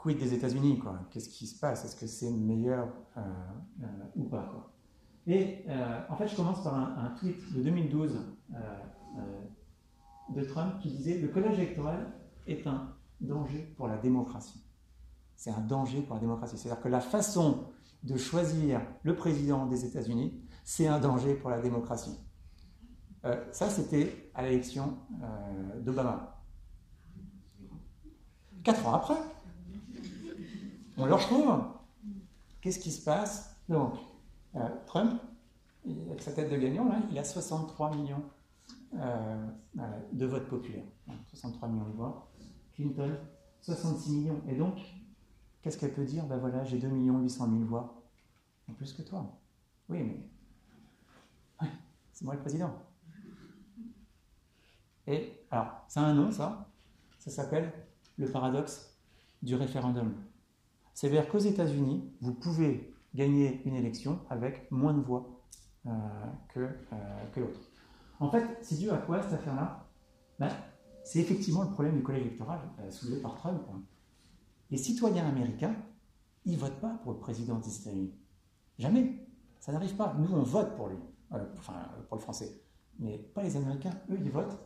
Euh, 0.00 0.12
quid 0.12 0.18
des 0.18 0.34
États-Unis 0.34 0.78
quoi? 0.78 0.98
Qu'est-ce 1.10 1.28
qui 1.28 1.46
se 1.46 1.58
passe? 1.58 1.84
Est-ce 1.84 1.96
que 1.96 2.06
c'est 2.06 2.30
meilleur 2.30 2.88
ou 4.16 4.24
pas 4.24 4.72
Et 5.26 5.64
en 6.08 6.16
fait, 6.16 6.28
je 6.28 6.36
commence 6.36 6.62
par 6.62 6.74
un, 6.74 7.04
un 7.04 7.10
tweet 7.18 7.36
de 7.54 7.62
2012 7.62 8.18
de 10.34 10.44
Trump 10.44 10.78
qui 10.80 10.88
disait 10.90 11.18
le 11.18 11.28
collège 11.28 11.58
électoral 11.58 12.12
est 12.46 12.66
un 12.66 12.94
danger 13.20 13.74
pour 13.76 13.88
la 13.88 13.98
démocratie 13.98 14.64
c'est 15.40 15.50
un 15.50 15.60
danger 15.60 16.02
pour 16.02 16.16
la 16.16 16.20
démocratie. 16.20 16.58
C'est-à-dire 16.58 16.82
que 16.82 16.88
la 16.88 17.00
façon 17.00 17.64
de 18.02 18.18
choisir 18.18 18.82
le 19.02 19.16
président 19.16 19.64
des 19.64 19.86
États-Unis, 19.86 20.38
c'est 20.64 20.86
un 20.86 21.00
danger 21.00 21.32
pour 21.32 21.48
la 21.48 21.62
démocratie. 21.62 22.20
Euh, 23.24 23.42
ça, 23.50 23.70
c'était 23.70 24.30
à 24.34 24.42
l'élection 24.42 24.98
euh, 25.22 25.80
d'Obama. 25.80 26.42
Quatre 28.62 28.86
ans 28.86 28.92
après, 28.92 29.14
on 31.00 31.06
le 31.06 31.14
retrouve. 31.14 31.62
Qu'est-ce 32.60 32.78
qui 32.78 32.90
se 32.90 33.04
passe 33.04 33.56
Donc, 33.68 33.94
euh, 34.54 34.68
Trump 34.86 35.20
avec 35.84 36.20
sa 36.20 36.32
tête 36.32 36.50
de 36.50 36.56
gagnant, 36.56 36.88
là, 36.88 36.98
il 37.10 37.18
a 37.18 37.24
63 37.24 37.96
millions 37.96 38.22
euh, 38.94 39.46
de 40.12 40.26
votes 40.26 40.48
populaires. 40.48 40.84
63 41.28 41.68
millions 41.68 41.88
de 41.88 41.94
voix. 41.94 42.30
Clinton, 42.74 43.16
66 43.62 44.12
millions. 44.12 44.42
Et 44.48 44.54
donc, 44.54 44.76
qu'est-ce 45.62 45.78
qu'elle 45.78 45.94
peut 45.94 46.04
dire? 46.04 46.26
Ben 46.26 46.38
voilà, 46.38 46.64
j'ai 46.64 46.78
2 46.78 46.88
800 46.88 47.48
000 47.48 47.64
voix. 47.64 48.02
En 48.68 48.74
plus 48.74 48.92
que 48.92 49.02
toi. 49.02 49.38
Oui, 49.88 50.02
mais. 50.02 51.68
c'est 52.12 52.24
moi 52.24 52.34
le 52.34 52.40
président. 52.40 52.72
Et 55.06 55.32
alors, 55.50 55.84
ça 55.88 56.02
a 56.02 56.04
un 56.04 56.14
nom, 56.14 56.30
ça. 56.30 56.68
Ça 57.18 57.30
s'appelle 57.30 57.72
le 58.16 58.30
paradoxe 58.30 58.94
du 59.42 59.54
référendum. 59.54 60.14
C'est-à-dire 61.00 61.30
qu'aux 61.30 61.38
États-Unis, 61.38 62.12
vous 62.20 62.34
pouvez 62.34 62.94
gagner 63.14 63.62
une 63.64 63.74
élection 63.74 64.20
avec 64.28 64.70
moins 64.70 64.92
de 64.92 65.00
voix 65.00 65.40
euh, 65.86 65.90
que, 66.50 66.60
euh, 66.60 67.26
que 67.32 67.40
l'autre. 67.40 67.58
En 68.18 68.30
fait, 68.30 68.58
c'est 68.60 68.76
dû 68.76 68.90
à 68.90 68.98
quoi 68.98 69.22
cette 69.22 69.32
affaire-là 69.32 69.88
ben, 70.38 70.50
C'est 71.02 71.20
effectivement 71.20 71.62
le 71.62 71.70
problème 71.70 71.96
du 71.96 72.02
collège 72.02 72.26
électoral 72.26 72.60
euh, 72.80 72.90
soulevé 72.90 73.22
par 73.22 73.34
Trump. 73.34 73.62
Les 74.70 74.76
citoyens 74.76 75.26
américains, 75.26 75.74
ils 76.44 76.52
ne 76.52 76.58
votent 76.58 76.82
pas 76.82 77.00
pour 77.02 77.12
le 77.12 77.18
président 77.18 77.58
des 77.60 77.74
États-Unis. 77.74 78.12
Jamais. 78.78 79.26
Ça 79.58 79.72
n'arrive 79.72 79.96
pas. 79.96 80.14
Nous, 80.18 80.30
on 80.34 80.42
vote 80.42 80.76
pour 80.76 80.88
lui, 80.88 80.98
enfin 81.30 81.80
pour 82.08 82.18
le 82.18 82.22
français. 82.22 82.60
Mais 82.98 83.16
pas 83.16 83.42
les 83.42 83.56
Américains. 83.56 83.94
Eux, 84.10 84.18
ils 84.22 84.30
votent 84.30 84.58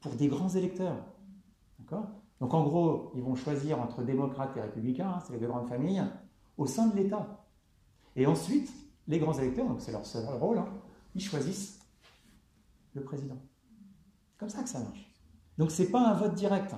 pour 0.00 0.14
des 0.14 0.28
grands 0.28 0.48
électeurs. 0.48 1.04
D'accord? 1.78 2.06
Donc 2.40 2.52
en 2.52 2.62
gros, 2.64 3.12
ils 3.14 3.22
vont 3.22 3.34
choisir 3.34 3.80
entre 3.80 4.02
démocrates 4.02 4.56
et 4.56 4.60
républicains, 4.60 5.08
hein, 5.08 5.20
c'est 5.24 5.32
les 5.32 5.38
deux 5.38 5.46
grandes 5.46 5.68
familles, 5.68 6.04
au 6.58 6.66
sein 6.66 6.88
de 6.88 6.96
l'État. 6.96 7.44
Et 8.14 8.26
ensuite, 8.26 8.70
les 9.08 9.18
grands 9.18 9.32
électeurs, 9.32 9.66
donc 9.66 9.80
c'est 9.80 9.92
leur 9.92 10.04
seul 10.04 10.24
rôle, 10.26 10.58
hein, 10.58 10.68
ils 11.14 11.22
choisissent 11.22 11.80
le 12.94 13.02
président. 13.02 13.36
Comme 14.38 14.48
ça 14.48 14.62
que 14.62 14.68
ça 14.68 14.80
marche. 14.80 15.06
Donc 15.58 15.70
c'est 15.70 15.90
pas 15.90 16.00
un 16.00 16.14
vote 16.14 16.34
direct. 16.34 16.74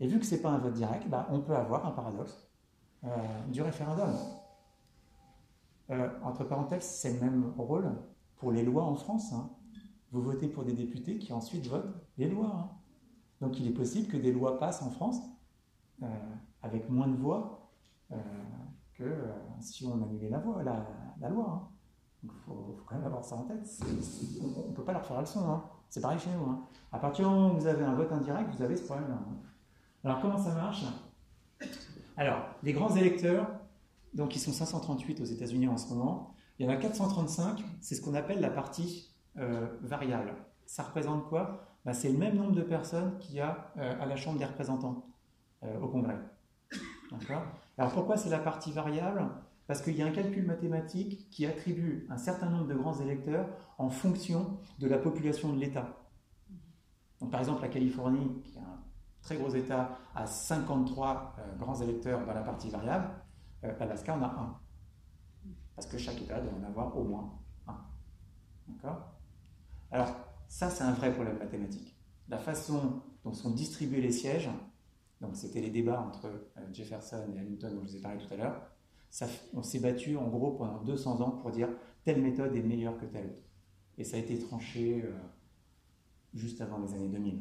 Et 0.00 0.06
vu 0.06 0.18
que 0.18 0.26
c'est 0.26 0.42
pas 0.42 0.50
un 0.50 0.58
vote 0.58 0.74
direct, 0.74 1.08
bah, 1.08 1.26
on 1.30 1.40
peut 1.40 1.54
avoir 1.54 1.86
un 1.86 1.92
paradoxe 1.92 2.48
euh, 3.04 3.08
du 3.48 3.62
référendum. 3.62 4.12
Euh, 5.90 6.08
entre 6.22 6.44
parenthèses, 6.44 6.84
c'est 6.84 7.14
le 7.14 7.20
même 7.20 7.52
rôle 7.56 7.90
pour 8.36 8.52
les 8.52 8.64
lois 8.64 8.84
en 8.84 8.94
France. 8.94 9.32
Hein. 9.32 9.50
Vous 10.10 10.22
votez 10.22 10.48
pour 10.48 10.64
des 10.64 10.72
députés 10.72 11.18
qui 11.18 11.32
ensuite 11.32 11.66
votent 11.66 11.94
les 12.18 12.28
lois. 12.28 12.70
Hein. 13.42 13.46
Donc 13.46 13.58
il 13.58 13.66
est 13.66 13.72
possible 13.72 14.08
que 14.08 14.16
des 14.16 14.32
lois 14.32 14.58
passent 14.58 14.82
en 14.82 14.90
France 14.90 15.18
euh, 16.02 16.06
avec 16.62 16.88
moins 16.88 17.08
de 17.08 17.16
voix 17.16 17.58
que 18.94 19.04
si 19.60 19.86
on 19.86 20.02
annulait 20.02 20.28
la, 20.28 20.38
voix, 20.38 20.62
la, 20.62 21.28
loi. 21.30 21.46
Hein. 21.48 21.68
Il 22.22 22.30
faut, 22.30 22.76
quand 22.86 22.94
même 22.96 23.04
avoir 23.06 23.24
ça 23.24 23.36
en 23.36 23.44
tête. 23.44 23.66
on 24.42 24.68
ne 24.68 24.74
peut 24.74 24.84
pas 24.84 24.92
leur 24.92 25.04
faire 25.04 25.16
la 25.16 25.22
leçon. 25.22 25.48
Hein. 25.48 25.64
C'est 25.88 26.00
pareil 26.00 26.18
chez 26.18 26.30
nous. 26.30 26.50
Hein. 26.50 26.62
À 26.92 26.98
partir 26.98 27.26
du 27.26 27.34
moment 27.34 27.52
où 27.52 27.58
vous 27.58 27.66
avez 27.66 27.84
un 27.84 27.94
vote 27.94 28.12
indirect, 28.12 28.54
vous 28.54 28.62
avez 28.62 28.76
ce 28.76 28.84
problème-là. 28.84 29.18
Alors 30.04 30.20
comment 30.20 30.38
ça 30.38 30.54
marche? 30.54 30.84
Alors, 32.16 32.44
les 32.62 32.72
grands 32.72 32.94
électeurs, 32.94 33.48
donc 34.14 34.36
ils 34.36 34.40
sont 34.40 34.52
538 34.52 35.20
aux 35.20 35.24
États-Unis 35.24 35.68
en 35.68 35.78
ce 35.78 35.92
moment. 35.94 36.34
Il 36.58 36.66
y 36.66 36.68
en 36.68 36.72
a 36.72 36.76
435, 36.76 37.64
c'est 37.80 37.94
ce 37.94 38.02
qu'on 38.02 38.14
appelle 38.14 38.40
la 38.40 38.50
partie 38.50 39.14
euh, 39.38 39.66
variable. 39.80 40.34
Ça 40.66 40.82
représente 40.82 41.26
quoi? 41.28 41.71
Bah, 41.84 41.92
C'est 41.92 42.10
le 42.10 42.18
même 42.18 42.36
nombre 42.36 42.52
de 42.52 42.62
personnes 42.62 43.18
qu'il 43.18 43.36
y 43.36 43.40
a 43.40 43.72
euh, 43.76 44.00
à 44.00 44.06
la 44.06 44.16
Chambre 44.16 44.38
des 44.38 44.44
représentants 44.44 45.06
euh, 45.64 45.80
au 45.80 45.88
Congrès. 45.88 46.18
Alors 47.78 47.92
pourquoi 47.92 48.16
c'est 48.16 48.30
la 48.30 48.38
partie 48.38 48.72
variable? 48.72 49.28
Parce 49.66 49.80
qu'il 49.80 49.96
y 49.96 50.02
a 50.02 50.06
un 50.06 50.10
calcul 50.10 50.44
mathématique 50.44 51.30
qui 51.30 51.46
attribue 51.46 52.06
un 52.10 52.18
certain 52.18 52.50
nombre 52.50 52.66
de 52.66 52.74
grands 52.74 52.98
électeurs 53.00 53.48
en 53.78 53.90
fonction 53.90 54.58
de 54.78 54.88
la 54.88 54.98
population 54.98 55.52
de 55.52 55.60
l'État. 55.60 56.04
par 57.30 57.40
exemple, 57.40 57.62
la 57.62 57.68
Californie, 57.68 58.42
qui 58.42 58.58
est 58.58 58.60
un 58.60 58.82
très 59.22 59.36
gros 59.36 59.50
État, 59.50 59.98
a 60.14 60.26
53 60.26 61.36
euh, 61.38 61.56
grands 61.56 61.80
électeurs 61.80 62.26
dans 62.26 62.34
la 62.34 62.42
partie 62.42 62.70
variable. 62.70 63.08
Euh, 63.64 63.72
L'Alaska 63.78 64.16
en 64.16 64.22
a 64.22 64.26
un. 64.26 64.58
Parce 65.76 65.86
que 65.86 65.96
chaque 65.96 66.20
État 66.20 66.40
doit 66.40 66.52
en 66.60 66.64
avoir 66.64 66.96
au 66.96 67.04
moins 67.04 67.38
un. 67.68 67.76
D'accord? 68.68 69.12
Alors, 69.90 70.12
ça, 70.52 70.68
c'est 70.68 70.84
un 70.84 70.92
vrai 70.92 71.14
problème 71.14 71.38
mathématique. 71.38 71.96
La 72.28 72.36
façon 72.36 73.00
dont 73.24 73.32
sont 73.32 73.52
distribués 73.52 74.02
les 74.02 74.12
sièges, 74.12 74.50
donc 75.22 75.34
c'était 75.34 75.62
les 75.62 75.70
débats 75.70 76.02
entre 76.02 76.26
euh, 76.26 76.74
Jefferson 76.74 77.24
et 77.34 77.38
Hamilton 77.38 77.74
dont 77.74 77.82
je 77.84 77.88
vous 77.88 77.96
ai 77.96 78.00
parlé 78.00 78.18
tout 78.18 78.34
à 78.34 78.36
l'heure, 78.36 78.60
on 79.54 79.62
s'est 79.62 79.78
battu 79.78 80.14
en 80.18 80.28
gros 80.28 80.50
pendant 80.50 80.82
200 80.82 81.22
ans 81.22 81.30
pour 81.30 81.52
dire 81.52 81.70
telle 82.04 82.20
méthode 82.20 82.54
est 82.54 82.62
meilleure 82.62 82.98
que 82.98 83.06
telle 83.06 83.28
autre. 83.28 83.48
Et 83.96 84.04
ça 84.04 84.18
a 84.18 84.20
été 84.20 84.38
tranché 84.38 85.02
euh, 85.02 85.12
juste 86.34 86.60
avant 86.60 86.80
les 86.80 86.92
années 86.92 87.08
2000. 87.08 87.40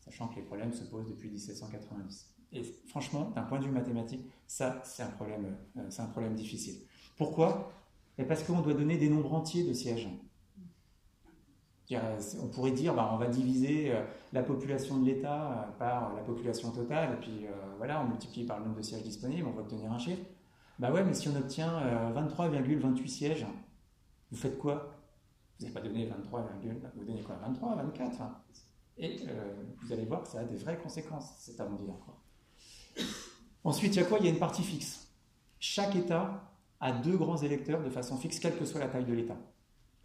Sachant 0.00 0.28
que 0.28 0.36
les 0.36 0.42
problèmes 0.42 0.74
se 0.74 0.84
posent 0.84 1.08
depuis 1.08 1.30
1790. 1.30 2.34
Et 2.52 2.64
franchement, 2.86 3.30
d'un 3.30 3.44
point 3.44 3.58
de 3.58 3.64
vue 3.64 3.70
mathématique, 3.70 4.26
ça, 4.46 4.82
c'est 4.84 5.04
un, 5.04 5.10
problème, 5.10 5.56
euh, 5.78 5.86
c'est 5.88 6.02
un 6.02 6.06
problème 6.06 6.34
difficile. 6.34 6.82
Pourquoi? 7.16 7.72
Parce 8.28 8.42
qu'on 8.42 8.60
doit 8.60 8.74
donner 8.74 8.98
des 8.98 9.08
nombres 9.08 9.32
entiers 9.32 9.64
de 9.64 9.72
sièges. 9.72 10.10
On 12.42 12.48
pourrait 12.48 12.72
dire, 12.72 12.94
bah, 12.94 13.10
on 13.12 13.16
va 13.16 13.26
diviser 13.26 13.92
euh, 13.92 14.02
la 14.32 14.42
population 14.42 14.98
de 14.98 15.06
l'État 15.06 15.50
euh, 15.50 15.78
par 15.78 16.14
la 16.14 16.22
population 16.22 16.70
totale, 16.70 17.14
et 17.14 17.16
puis 17.16 17.46
euh, 17.46 17.50
voilà, 17.78 18.02
on 18.02 18.08
multiplie 18.08 18.44
par 18.44 18.58
le 18.58 18.66
nombre 18.66 18.78
de 18.78 18.82
sièges 18.82 19.02
disponibles, 19.02 19.46
on 19.48 19.52
va 19.52 19.62
obtenir 19.62 19.90
un 19.92 19.98
chiffre. 19.98 20.22
Bah 20.78 20.90
ouais, 20.90 21.04
mais 21.04 21.14
si 21.14 21.28
on 21.28 21.36
obtient 21.36 21.80
23,28 22.14 23.06
sièges, 23.06 23.46
vous 24.30 24.36
faites 24.36 24.58
quoi? 24.58 24.94
Vous 25.58 25.66
n'avez 25.66 25.74
pas 25.74 25.86
donné 25.86 26.06
23, 26.06 26.48
vous 26.96 27.04
donnez 27.04 27.22
quoi? 27.22 27.36
23, 27.42 27.76
24 27.76 28.22
Et 28.98 29.16
vous 29.82 29.92
allez 29.92 30.06
voir 30.06 30.22
que 30.22 30.28
ça 30.28 30.40
a 30.40 30.44
des 30.44 30.56
vraies 30.56 30.78
conséquences, 30.78 31.34
cet 31.38 31.60
arrondir. 31.60 31.94
Ensuite, 33.62 33.94
il 33.94 34.00
y 34.00 34.02
a 34.02 34.06
quoi? 34.06 34.18
Il 34.18 34.24
y 34.24 34.28
a 34.28 34.32
une 34.32 34.40
partie 34.40 34.62
fixe. 34.62 35.08
Chaque 35.60 35.94
État 35.94 36.42
a 36.80 36.90
deux 36.90 37.16
grands 37.16 37.36
électeurs 37.36 37.82
de 37.84 37.90
façon 37.90 38.16
fixe, 38.16 38.40
quelle 38.40 38.56
que 38.56 38.64
soit 38.64 38.80
la 38.80 38.88
taille 38.88 39.04
de 39.04 39.12
l'État. 39.12 39.36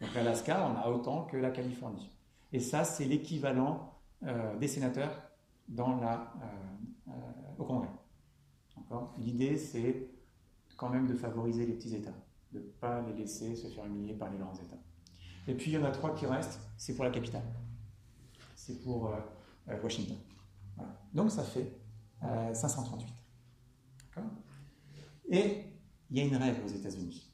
Donc 0.00 0.14
l'Alaska 0.14 0.70
on 0.70 0.76
a 0.76 0.88
autant 0.88 1.24
que 1.24 1.36
la 1.36 1.50
Californie. 1.50 2.10
Et 2.52 2.60
ça, 2.60 2.84
c'est 2.84 3.04
l'équivalent 3.04 3.94
euh, 4.24 4.56
des 4.56 4.68
sénateurs 4.68 5.12
dans 5.68 5.96
la, 6.00 6.32
euh, 6.42 7.08
euh, 7.08 7.12
au 7.58 7.64
Congrès. 7.64 7.90
L'idée, 9.18 9.58
c'est 9.58 10.08
quand 10.76 10.88
même 10.88 11.06
de 11.06 11.14
favoriser 11.14 11.66
les 11.66 11.74
petits 11.74 11.94
États, 11.94 12.14
de 12.52 12.60
ne 12.60 12.64
pas 12.64 13.02
les 13.02 13.12
laisser 13.12 13.54
se 13.54 13.66
faire 13.66 13.84
humilier 13.84 14.14
par 14.14 14.30
les 14.30 14.38
grands 14.38 14.54
États. 14.54 14.78
Et 15.46 15.54
puis, 15.54 15.72
il 15.72 15.74
y 15.74 15.78
en 15.78 15.84
a 15.84 15.90
trois 15.90 16.14
qui 16.14 16.24
restent, 16.24 16.60
c'est 16.78 16.94
pour 16.94 17.04
la 17.04 17.10
capitale. 17.10 17.42
C'est 18.54 18.82
pour 18.82 19.12
Washington. 19.82 20.16
Donc, 21.12 21.30
ça 21.30 21.42
fait 21.42 21.70
538. 22.22 23.06
Et 25.28 25.64
il 26.10 26.16
y 26.16 26.20
a 26.20 26.24
une 26.24 26.36
règle 26.36 26.64
aux 26.64 26.68
États-Unis 26.68 27.27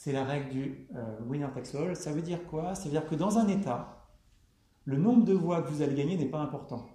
c'est 0.00 0.12
la 0.12 0.24
règle 0.24 0.48
du 0.48 0.88
euh, 0.96 1.20
winner 1.26 1.48
takes 1.52 1.74
all. 1.74 1.94
Ça 1.94 2.10
veut 2.10 2.22
dire 2.22 2.46
quoi? 2.46 2.74
Ça 2.74 2.84
veut 2.84 2.90
dire 2.90 3.06
que 3.06 3.14
dans 3.14 3.36
un 3.36 3.46
État, 3.48 4.08
le 4.86 4.96
nombre 4.96 5.26
de 5.26 5.34
voix 5.34 5.60
que 5.60 5.68
vous 5.68 5.82
allez 5.82 5.94
gagner 5.94 6.16
n'est 6.16 6.30
pas 6.30 6.40
important. 6.40 6.88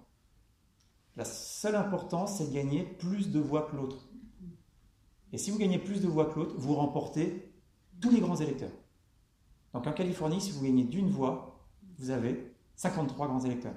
La 1.14 1.24
seule 1.24 1.76
importance, 1.76 2.38
c'est 2.38 2.48
de 2.48 2.52
gagner 2.52 2.82
plus 2.82 3.30
de 3.30 3.38
voix 3.38 3.68
que 3.70 3.76
l'autre. 3.76 4.08
Et 5.32 5.38
si 5.38 5.52
vous 5.52 5.58
gagnez 5.58 5.78
plus 5.78 6.00
de 6.00 6.08
voix 6.08 6.26
que 6.26 6.40
l'autre, 6.40 6.56
vous 6.58 6.74
remportez 6.74 7.54
tous 8.00 8.10
les 8.10 8.18
grands 8.18 8.34
électeurs. 8.34 8.72
Donc 9.72 9.86
en 9.86 9.92
Californie, 9.92 10.40
si 10.40 10.50
vous 10.50 10.64
gagnez 10.64 10.82
d'une 10.82 11.08
voix, 11.08 11.64
vous 11.98 12.10
avez 12.10 12.56
53 12.74 13.28
grands 13.28 13.44
électeurs. 13.44 13.76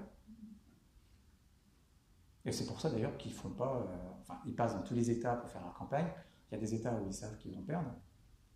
Et 2.45 2.51
c'est 2.51 2.65
pour 2.65 2.81
ça 2.81 2.89
d'ailleurs 2.89 3.15
qu'ils 3.17 3.33
font 3.33 3.51
pas. 3.51 3.75
Euh, 3.75 4.09
enfin, 4.21 4.39
ils 4.47 4.55
passent 4.55 4.73
dans 4.73 4.81
tous 4.81 4.95
les 4.95 5.11
États 5.11 5.35
pour 5.35 5.51
faire 5.51 5.61
leur 5.61 5.75
campagne. 5.75 6.07
Il 6.49 6.55
y 6.55 6.57
a 6.57 6.59
des 6.59 6.73
États 6.73 6.95
où 6.95 7.05
ils 7.05 7.13
savent 7.13 7.37
qu'ils 7.37 7.53
vont 7.53 7.61
perdre 7.61 7.91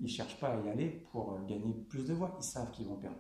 ils 0.04 0.08
ne 0.08 0.12
cherchent 0.12 0.38
pas 0.38 0.50
à 0.50 0.60
y 0.60 0.70
aller 0.70 1.06
pour 1.12 1.32
euh, 1.32 1.40
gagner 1.48 1.74
plus 1.88 2.06
de 2.06 2.14
voix, 2.14 2.36
ils 2.38 2.44
savent 2.44 2.70
qu'ils 2.72 2.86
vont 2.86 2.98
perdre. 2.98 3.18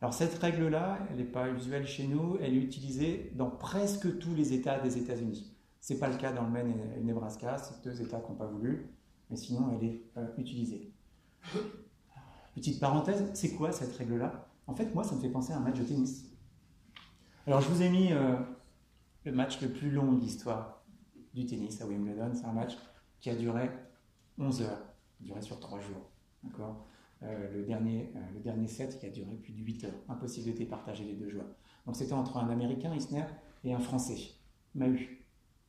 Alors 0.00 0.14
cette 0.14 0.34
règle-là, 0.34 0.98
elle 1.10 1.16
n'est 1.16 1.24
pas 1.24 1.48
usuelle 1.50 1.86
chez 1.86 2.06
nous, 2.06 2.38
elle 2.40 2.54
est 2.54 2.62
utilisée 2.62 3.32
dans 3.34 3.50
presque 3.50 4.18
tous 4.18 4.34
les 4.34 4.52
États 4.52 4.78
des 4.78 4.98
États-Unis. 4.98 5.52
Ce 5.80 5.92
n'est 5.92 5.98
pas 5.98 6.08
le 6.08 6.16
cas 6.16 6.32
dans 6.32 6.44
le 6.44 6.50
Maine 6.50 6.72
et 6.94 7.00
le 7.00 7.04
Nebraska, 7.04 7.58
c'est 7.58 7.82
deux 7.82 8.00
États 8.00 8.20
qui 8.20 8.30
n'ont 8.30 8.38
pas 8.38 8.46
voulu, 8.46 8.94
mais 9.28 9.36
sinon 9.36 9.76
elle 9.76 9.88
est 9.88 10.02
euh, 10.16 10.28
utilisée. 10.38 10.92
Petite 12.54 12.78
parenthèse, 12.78 13.28
c'est 13.34 13.54
quoi 13.54 13.72
cette 13.72 13.96
règle-là? 13.96 14.48
En 14.68 14.74
fait, 14.74 14.94
moi, 14.94 15.02
ça 15.02 15.16
me 15.16 15.20
fait 15.20 15.30
penser 15.30 15.52
à 15.52 15.56
un 15.56 15.60
match 15.60 15.78
de 15.78 15.84
tennis. 15.84 16.26
Alors 17.46 17.60
je 17.60 17.68
vous 17.68 17.82
ai 17.82 17.90
mis 17.90 18.12
euh, 18.12 18.36
le 19.24 19.32
match 19.32 19.60
le 19.60 19.68
plus 19.68 19.90
long 19.90 20.12
de 20.12 20.20
l'histoire 20.20 20.84
du 21.34 21.44
tennis 21.44 21.80
à 21.80 21.86
Wimbledon, 21.86 22.30
c'est 22.34 22.44
un 22.44 22.52
match 22.52 22.74
qui 23.18 23.30
a 23.30 23.34
duré 23.34 23.68
11 24.38 24.62
heures, 24.62 24.91
duré 25.22 25.40
sur 25.40 25.58
3 25.58 25.80
jours. 25.80 26.10
D'accord? 26.42 26.86
Euh, 27.22 27.52
le, 27.52 27.62
dernier, 27.62 28.12
euh, 28.16 28.20
le 28.34 28.40
dernier 28.40 28.66
set 28.66 28.98
qui 28.98 29.06
a 29.06 29.10
duré 29.10 29.34
plus 29.36 29.52
de 29.52 29.60
8 29.60 29.84
heures. 29.84 29.94
Impossible 30.08 30.52
de 30.52 30.58
départager 30.58 31.04
les 31.04 31.14
deux 31.14 31.28
joueurs. 31.28 31.50
Donc 31.86 31.96
c'était 31.96 32.12
entre 32.12 32.36
un 32.36 32.50
Américain, 32.50 32.94
Isner, 32.94 33.24
et 33.64 33.72
un 33.72 33.78
Français, 33.78 34.18
Mahu. 34.74 35.24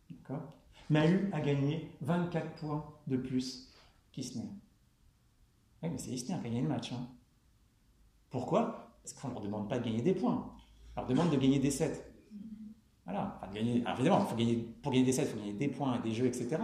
D'accord? 0.09 0.53
Mahu 0.89 1.29
a 1.31 1.41
gagné 1.41 1.91
24 2.01 2.55
points 2.55 2.85
de 3.07 3.17
plus 3.17 3.71
qu'Isner. 4.11 4.49
Oui, 5.81 5.89
mais 5.89 5.97
c'est 5.97 6.11
Eisner 6.11 6.25
qui 6.27 6.33
a 6.33 6.43
gagné 6.43 6.61
le 6.61 6.67
match. 6.67 6.91
Hein. 6.91 7.07
Pourquoi? 8.29 8.95
Parce 9.03 9.13
qu'on 9.13 9.27
ne 9.27 9.33
leur 9.33 9.43
demande 9.43 9.69
pas 9.69 9.79
de 9.79 9.85
gagner 9.85 10.01
des 10.01 10.13
points. 10.13 10.53
On 10.95 11.01
leur 11.01 11.07
demande 11.07 11.29
de 11.29 11.37
gagner 11.37 11.59
des 11.59 11.71
sets. 11.71 12.13
Voilà. 13.05 13.39
Enfin, 13.41 13.51
gagner, 13.53 13.83
évidemment, 13.87 14.21
faut 14.21 14.35
gagner, 14.35 14.55
pour 14.81 14.91
gagner 14.91 15.05
des 15.05 15.11
sets, 15.11 15.23
il 15.23 15.27
faut 15.27 15.37
gagner 15.37 15.53
des 15.53 15.67
points, 15.67 15.99
des 15.99 16.13
jeux, 16.13 16.25
etc. 16.25 16.57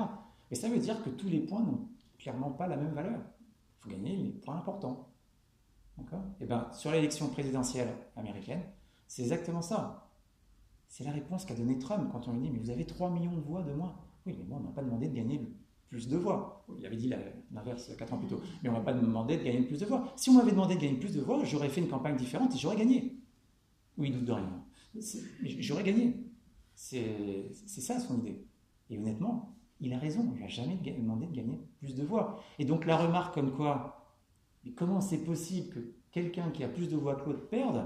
Mais 0.49 0.55
ça 0.55 0.69
veut 0.69 0.79
dire 0.79 1.03
que 1.03 1.09
tous 1.09 1.27
les 1.27 1.39
points 1.39 1.61
n'ont 1.61 1.87
clairement 2.19 2.51
pas 2.51 2.67
la 2.67 2.77
même 2.77 2.93
valeur. 2.93 3.19
Il 3.19 3.83
faut 3.83 3.89
gagner 3.89 4.15
les 4.15 4.31
points 4.31 4.57
importants. 4.57 5.09
Et 5.99 6.15
eh 6.41 6.45
bien, 6.45 6.67
sur 6.71 6.91
l'élection 6.91 7.27
présidentielle 7.27 7.89
américaine, 8.15 8.61
c'est 9.07 9.21
exactement 9.21 9.61
ça. 9.61 10.09
C'est 10.87 11.03
la 11.03 11.11
réponse 11.11 11.45
qu'a 11.45 11.55
donnée 11.55 11.77
Trump 11.77 12.09
quand 12.11 12.27
on 12.27 12.33
lui 12.33 12.41
dit 12.41 12.49
Mais 12.49 12.59
vous 12.59 12.69
avez 12.69 12.85
3 12.85 13.09
millions 13.09 13.35
de 13.35 13.41
voix 13.41 13.63
de 13.63 13.73
moins. 13.73 13.95
Oui, 14.25 14.35
mais 14.37 14.45
moi, 14.45 14.59
on 14.59 14.67
m'a 14.67 14.71
pas 14.71 14.81
demandé 14.81 15.07
de 15.07 15.15
gagner 15.15 15.41
plus 15.89 16.07
de 16.07 16.17
voix. 16.17 16.65
Il 16.77 16.85
avait 16.85 16.95
dit 16.95 17.11
l'inverse 17.51 17.91
4 17.97 18.13
ans 18.13 18.17
plus 18.17 18.27
tôt. 18.27 18.41
Mais 18.63 18.69
on 18.69 18.73
m'a 18.73 18.81
pas 18.81 18.93
demandé 18.93 19.37
de 19.37 19.43
gagner 19.43 19.61
plus 19.61 19.79
de 19.79 19.85
voix. 19.85 20.13
Si 20.15 20.29
on 20.29 20.33
m'avait 20.33 20.51
demandé 20.51 20.75
de 20.75 20.79
gagner 20.79 20.97
plus 20.97 21.13
de 21.13 21.21
voix, 21.21 21.43
j'aurais 21.43 21.69
fait 21.69 21.81
une 21.81 21.89
campagne 21.89 22.15
différente 22.15 22.55
et 22.55 22.57
j'aurais 22.57 22.77
gagné. 22.77 23.17
Oui, 23.97 24.11
doute 24.11 24.25
de 24.25 24.31
rien. 24.31 24.63
J'aurais 25.59 25.83
gagné. 25.83 26.15
C'est 26.75 27.51
ça 27.53 27.99
son 27.99 28.19
idée. 28.19 28.45
Et 28.89 28.97
honnêtement, 28.97 29.55
il 29.79 29.93
a 29.93 29.97
raison. 29.97 30.31
Il 30.35 30.41
n'a 30.41 30.47
jamais 30.47 30.75
demandé 30.75 31.27
de 31.27 31.33
gagner 31.33 31.59
plus 31.79 31.95
de 31.95 32.03
voix. 32.03 32.41
Et 32.57 32.65
donc 32.65 32.85
la 32.85 32.97
remarque 32.97 33.33
comme 33.33 33.53
quoi, 33.55 33.99
mais 34.63 34.71
comment 34.71 35.01
c'est 35.01 35.23
possible 35.23 35.73
que 35.73 35.79
quelqu'un 36.11 36.49
qui 36.51 36.63
a 36.63 36.67
plus 36.67 36.89
de 36.89 36.97
voix 36.97 37.15
que 37.15 37.25
l'autre 37.29 37.47
perde 37.49 37.85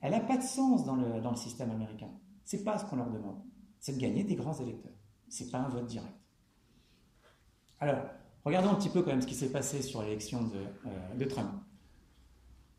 Elle 0.00 0.12
n'a 0.12 0.20
pas 0.20 0.36
de 0.36 0.42
sens 0.42 0.84
dans 0.84 0.96
le, 0.96 1.20
dans 1.20 1.34
système 1.34 1.70
américain. 1.70 2.10
C'est 2.44 2.62
pas 2.62 2.78
ce 2.78 2.84
qu'on 2.84 2.96
leur 2.96 3.10
demande. 3.10 3.42
C'est 3.80 3.96
de 3.96 4.00
gagner 4.00 4.24
des 4.24 4.36
grands 4.36 4.54
électeurs. 4.54 4.92
C'est 5.28 5.50
pas 5.50 5.58
un 5.58 5.68
vote 5.68 5.86
direct. 5.86 6.14
Alors, 7.80 8.04
regardons 8.44 8.70
un 8.70 8.74
petit 8.76 8.88
peu 8.88 9.02
quand 9.02 9.10
même 9.10 9.22
ce 9.22 9.26
qui 9.26 9.34
s'est 9.34 9.50
passé 9.50 9.82
sur 9.82 10.02
l'élection 10.02 10.44
de, 10.44 10.64
euh, 11.22 11.28
Trump. 11.28 11.50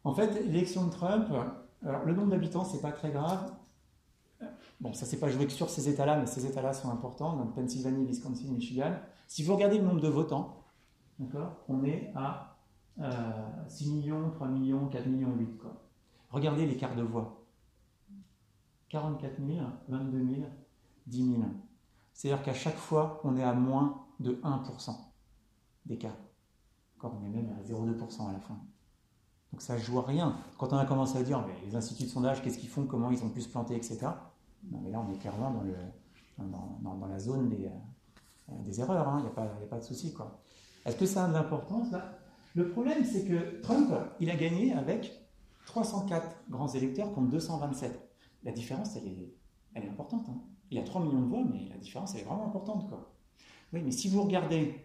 En 0.04 0.14
fait, 0.14 0.32
l'élection 0.46 0.86
de 0.86 0.92
Trump, 0.92 1.28
le 1.82 2.14
nombre 2.14 2.30
d'habitants, 2.30 2.64
c'est 2.64 2.82
pas 2.82 2.92
très 2.92 3.12
grave. 3.12 3.52
Bon, 4.82 4.94
ça 4.94 5.06
s'est 5.06 5.20
pas 5.20 5.30
joué 5.30 5.46
que 5.46 5.52
sur 5.52 5.70
ces 5.70 5.88
États-là, 5.90 6.18
mais 6.18 6.26
ces 6.26 6.46
États-là 6.46 6.74
sont 6.74 6.90
importants, 6.90 7.38
donc 7.38 7.56
Pennsylvanie, 7.56 8.06
Wisconsin, 8.06 8.52
Michigan. 8.52 8.94
Si 9.28 9.44
vous 9.44 9.56
regardez 9.56 9.78
le 9.78 9.86
nombre 9.86 10.02
de 10.02 10.10
votants, 10.10 10.64
on 11.70 11.84
est 11.84 12.12
à 12.16 12.58
6 12.98 13.02
euh, 13.02 13.94
millions, 13.94 14.30
3 14.32 14.48
millions, 14.48 14.88
4 14.88 15.08
millions 15.08 15.34
8. 15.36 15.58
Quoi. 15.58 15.82
Regardez 16.30 16.66
l'écart 16.66 16.96
de 16.96 17.04
voix. 17.04 17.42
44 18.90 19.36
000, 19.46 19.66
22 19.88 20.36
000, 20.36 20.48
10 21.08 21.18
000. 21.18 21.42
C'est-à-dire 22.14 22.44
qu'à 22.44 22.54
chaque 22.54 22.78
fois, 22.78 23.20
on 23.24 23.36
est 23.36 23.44
à 23.44 23.54
moins 23.54 24.06
de 24.20 24.34
1% 24.44 24.96
d'écart. 25.86 26.16
Encore, 26.98 27.18
on 27.20 27.26
est 27.26 27.30
même 27.30 27.54
à 27.60 27.64
0,2% 27.64 28.30
à 28.30 28.34
la 28.34 28.40
fin. 28.40 28.58
Donc 29.52 29.62
ça 29.62 29.76
ne 29.76 29.80
joue 29.80 30.00
à 30.00 30.04
rien. 30.04 30.38
Quand 30.58 30.72
on 30.74 30.78
a 30.78 30.86
commencé 30.86 31.18
à 31.18 31.24
dire, 31.24 31.46
mais 31.46 31.54
les 31.66 31.76
instituts 31.76 32.04
de 32.04 32.10
sondage, 32.10 32.42
qu'est-ce 32.42 32.58
qu'ils 32.58 32.70
font, 32.70 32.86
comment 32.86 33.12
ils 33.12 33.24
ont 33.24 33.30
pu 33.30 33.42
se 33.42 33.50
planter, 33.50 33.76
etc. 33.76 34.08
Non, 34.72 34.80
mais 34.84 34.92
là, 34.92 35.06
on 35.08 35.14
est 35.14 35.18
clairement 35.18 35.52
dans, 35.52 35.62
le, 35.62 35.76
dans, 36.38 36.96
dans, 36.96 37.08
la 37.08 37.20
zone 37.20 37.50
des, 37.50 37.66
euh, 37.66 38.54
des 38.64 38.80
erreurs. 38.80 39.08
Hein. 39.08 39.18
Il 39.20 39.24
n'y 39.24 39.48
a, 39.48 39.52
a, 39.52 39.68
pas 39.68 39.78
de 39.78 39.84
souci. 39.84 40.14
Est-ce 40.86 40.96
que 40.96 41.06
ça 41.06 41.26
a 41.26 41.28
de 41.28 41.34
l'importance? 41.34 41.88
Le 42.56 42.70
problème, 42.70 43.04
c'est 43.04 43.26
que 43.26 43.62
Trump, 43.62 43.92
il 44.20 44.30
a 44.30 44.36
gagné 44.36 44.74
avec 44.74 45.12
304 45.66 46.28
grands 46.50 46.70
électeurs 46.70 47.14
contre 47.14 47.30
227 47.30 48.06
la 48.46 48.52
différence, 48.52 48.96
elle 48.96 49.08
est, 49.08 49.34
elle 49.74 49.86
est 49.86 49.90
importante. 49.90 50.28
Hein. 50.30 50.40
Il 50.70 50.78
y 50.78 50.80
a 50.80 50.84
3 50.84 51.02
millions 51.04 51.22
de 51.22 51.28
voix, 51.28 51.44
mais 51.44 51.68
la 51.68 51.78
différence, 51.78 52.14
elle 52.14 52.22
est 52.22 52.26
vraiment 52.26 52.46
importante. 52.46 52.88
Quoi. 52.88 53.12
Oui, 53.74 53.82
mais 53.84 53.92
si 53.92 54.08
vous 54.08 54.24
regardez 54.24 54.76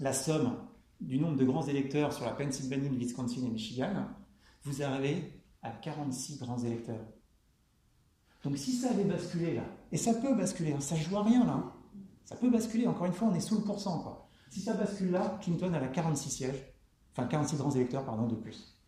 la 0.00 0.12
somme 0.12 0.58
du 1.00 1.18
nombre 1.18 1.36
de 1.36 1.44
grands 1.44 1.66
électeurs 1.66 2.12
sur 2.12 2.24
la 2.24 2.32
Pennsylvanie, 2.32 2.88
le 2.88 2.96
Wisconsin 2.96 3.46
et 3.46 3.48
Michigan, 3.48 4.08
vous 4.64 4.82
arrivez 4.82 5.42
à 5.62 5.70
46 5.70 6.38
grands 6.38 6.58
électeurs. 6.58 7.04
Donc 8.46 8.58
si 8.58 8.72
ça 8.74 8.90
avait 8.90 9.02
basculé 9.02 9.54
là, 9.54 9.64
et 9.90 9.96
ça 9.96 10.14
peut 10.14 10.32
basculer, 10.32 10.72
hein, 10.72 10.78
ça 10.78 10.94
ne 10.94 11.00
joue 11.00 11.16
à 11.16 11.24
rien 11.24 11.44
là, 11.44 11.54
hein. 11.54 11.72
ça 12.24 12.36
peut 12.36 12.48
basculer, 12.48 12.86
encore 12.86 13.06
une 13.06 13.12
fois, 13.12 13.26
on 13.26 13.34
est 13.34 13.40
sous 13.40 13.56
le 13.56 13.62
pourcent. 13.62 14.04
Quoi. 14.04 14.28
Si 14.50 14.60
ça 14.60 14.74
bascule 14.74 15.10
là, 15.10 15.36
Clinton 15.42 15.74
a 15.74 15.84
46 15.88 16.30
sièges, 16.30 16.72
enfin 17.10 17.26
46 17.26 17.56
grands 17.56 17.72
électeurs, 17.72 18.04
pardon, 18.04 18.28
de 18.28 18.36
plus. 18.36 18.80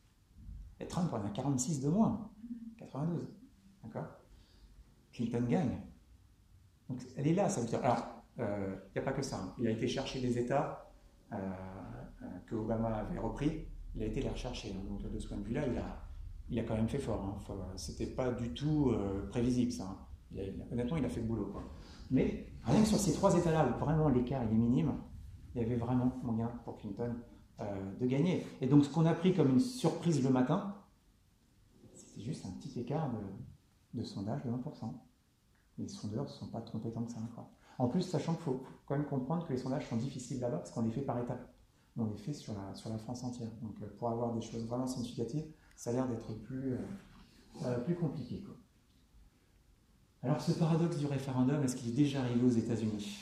Et 0.78 0.86
Trump 0.86 1.12
en 1.12 1.24
a 1.24 1.30
46 1.30 1.80
de 1.80 1.88
moins, 1.88 2.30
92. 2.76 3.26
D'accord? 3.82 4.06
Clinton 5.12 5.44
gagne. 5.48 5.80
Donc 6.88 7.00
elle 7.16 7.26
est 7.26 7.34
là, 7.34 7.48
ça 7.48 7.60
veut 7.60 7.66
dire. 7.66 7.84
Alors, 7.84 8.22
il 8.36 8.44
euh, 8.44 8.76
n'y 8.94 9.00
a 9.00 9.04
pas 9.04 9.12
que 9.12 9.22
ça. 9.22 9.38
Hein. 9.38 9.54
Il 9.58 9.66
a 9.66 9.70
été 9.70 9.88
chercher 9.88 10.20
des 10.20 10.38
États 10.38 10.88
euh, 11.32 11.36
euh, 12.22 12.26
que 12.46 12.54
Obama 12.54 12.98
avait 12.98 13.18
repris. 13.18 13.66
Il 13.96 14.04
a 14.04 14.06
été 14.06 14.22
les 14.22 14.28
rechercher. 14.28 14.72
Hein. 14.72 14.84
Donc 14.88 15.10
de 15.10 15.18
ce 15.18 15.26
point 15.26 15.38
de 15.38 15.42
vue-là, 15.42 15.66
il 15.66 15.76
a, 15.78 16.07
il 16.50 16.58
a 16.58 16.62
quand 16.62 16.74
même 16.74 16.88
fait 16.88 16.98
fort. 16.98 17.22
Hein. 17.48 17.54
C'était 17.76 18.06
pas 18.06 18.30
du 18.30 18.52
tout 18.54 18.92
prévisible, 19.30 19.72
ça. 19.72 19.96
honnêtement, 20.72 20.96
il 20.96 21.04
a 21.04 21.08
fait 21.08 21.20
le 21.20 21.26
boulot. 21.26 21.52
Mais 22.10 22.46
rien 22.64 22.82
que 22.82 22.88
sur 22.88 22.98
ces 22.98 23.12
trois 23.12 23.36
États-là, 23.36 23.68
où 23.68 23.84
vraiment 23.84 24.08
l'écart 24.08 24.42
est 24.42 24.46
minime, 24.46 24.92
il 25.54 25.62
y 25.62 25.64
avait 25.64 25.76
vraiment 25.76 26.12
moyen 26.22 26.50
pour 26.64 26.78
Clinton 26.78 27.14
de 28.00 28.06
gagner. 28.06 28.46
Et 28.60 28.66
donc, 28.66 28.84
ce 28.84 28.90
qu'on 28.90 29.06
a 29.06 29.14
pris 29.14 29.34
comme 29.34 29.50
une 29.50 29.60
surprise 29.60 30.22
le 30.22 30.30
matin, 30.30 30.74
c'était 31.94 32.22
juste 32.22 32.46
un 32.46 32.50
petit 32.50 32.80
écart 32.80 33.10
de 33.94 34.02
sondage 34.02 34.42
de 34.44 34.50
20%. 34.50 34.92
Les 35.78 35.88
sondeurs 35.88 36.24
ne 36.24 36.30
sont 36.30 36.48
pas 36.48 36.60
trompés 36.60 36.90
tant 36.90 37.04
que 37.04 37.12
ça. 37.12 37.20
Quoi. 37.34 37.50
En 37.78 37.88
plus, 37.88 38.02
sachant 38.02 38.34
qu'il 38.34 38.42
faut 38.42 38.62
quand 38.86 38.96
même 38.96 39.06
comprendre 39.06 39.46
que 39.46 39.52
les 39.52 39.58
sondages 39.58 39.88
sont 39.88 39.96
difficiles 39.96 40.40
là-bas 40.40 40.58
parce 40.58 40.72
qu'on 40.72 40.82
les 40.82 40.90
fait 40.90 41.02
par 41.02 41.18
étapes. 41.18 41.48
On 41.96 42.06
les 42.06 42.16
fait 42.16 42.32
sur 42.32 42.52
la, 42.54 42.74
sur 42.74 42.90
la 42.90 42.98
France 42.98 43.24
entière. 43.24 43.50
Donc 43.62 43.80
euh, 43.82 43.86
pour 43.98 44.08
avoir 44.08 44.34
des 44.34 44.40
choses 44.40 44.66
vraiment 44.66 44.86
significatives, 44.86 45.46
ça 45.78 45.90
a 45.90 45.92
l'air 45.92 46.08
d'être 46.08 46.34
plus, 46.42 46.72
euh, 46.72 46.78
euh, 47.64 47.78
plus 47.78 47.94
compliqué. 47.94 48.44
Alors 50.24 50.40
ce 50.40 50.50
paradoxe 50.50 50.98
du 50.98 51.06
référendum, 51.06 51.62
est-ce 51.62 51.76
qu'il 51.76 51.90
est 51.90 51.96
déjà 51.96 52.20
arrivé 52.20 52.44
aux 52.44 52.50
États-Unis? 52.50 53.16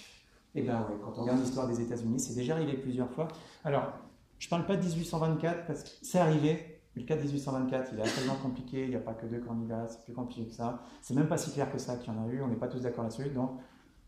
Eh 0.54 0.62
bien 0.62 0.86
oui, 0.88 0.96
quand 1.04 1.12
on 1.18 1.20
regarde 1.20 1.38
l'histoire 1.38 1.68
des 1.68 1.82
États-Unis, 1.82 2.18
c'est 2.18 2.34
déjà 2.34 2.54
arrivé 2.54 2.78
plusieurs 2.78 3.10
fois. 3.10 3.28
Alors, 3.62 3.92
je 4.38 4.46
ne 4.46 4.50
parle 4.50 4.64
pas 4.64 4.76
de 4.76 4.82
1824 4.82 5.66
parce 5.66 5.82
que 5.82 5.90
c'est 6.00 6.18
arrivé, 6.18 6.80
le 6.94 7.02
cas 7.02 7.16
de 7.16 7.22
1824, 7.24 7.90
il 7.92 8.00
est 8.00 8.02
tellement 8.04 8.36
compliqué, 8.36 8.84
il 8.84 8.88
n'y 8.88 8.96
a 8.96 9.00
pas 9.00 9.12
que 9.12 9.26
deux 9.26 9.40
candidats, 9.40 9.86
c'est 9.88 10.02
plus 10.04 10.14
compliqué 10.14 10.46
que 10.46 10.54
ça. 10.54 10.82
C'est 11.02 11.12
même 11.12 11.28
pas 11.28 11.36
si 11.36 11.52
clair 11.52 11.70
que 11.70 11.76
ça 11.76 11.96
qu'il 11.96 12.10
y 12.10 12.16
en 12.16 12.24
a 12.24 12.28
eu, 12.28 12.40
on 12.40 12.48
n'est 12.48 12.56
pas 12.56 12.68
tous 12.68 12.80
d'accord 12.80 13.04
là-dessus. 13.04 13.28
Donc, 13.28 13.60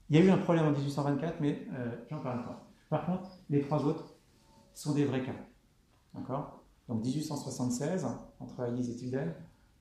il 0.09 0.17
y 0.17 0.23
a 0.23 0.25
eu 0.25 0.31
un 0.31 0.39
problème 0.39 0.65
en 0.65 0.71
1824, 0.71 1.41
mais 1.41 1.67
euh, 1.75 1.91
j'en 2.09 2.21
parle 2.21 2.43
pas. 2.47 2.67
Par 2.89 3.05
contre, 3.05 3.29
les 3.51 3.61
trois 3.61 3.85
autres 3.85 4.15
sont 4.73 4.95
des 4.95 5.05
vrais 5.05 5.23
cas. 5.23 5.37
D'accord? 6.15 6.58
Donc 6.89 7.05
1876 7.05 8.07
entre 8.41 8.61
Hayes 8.61 8.91
et 8.91 8.95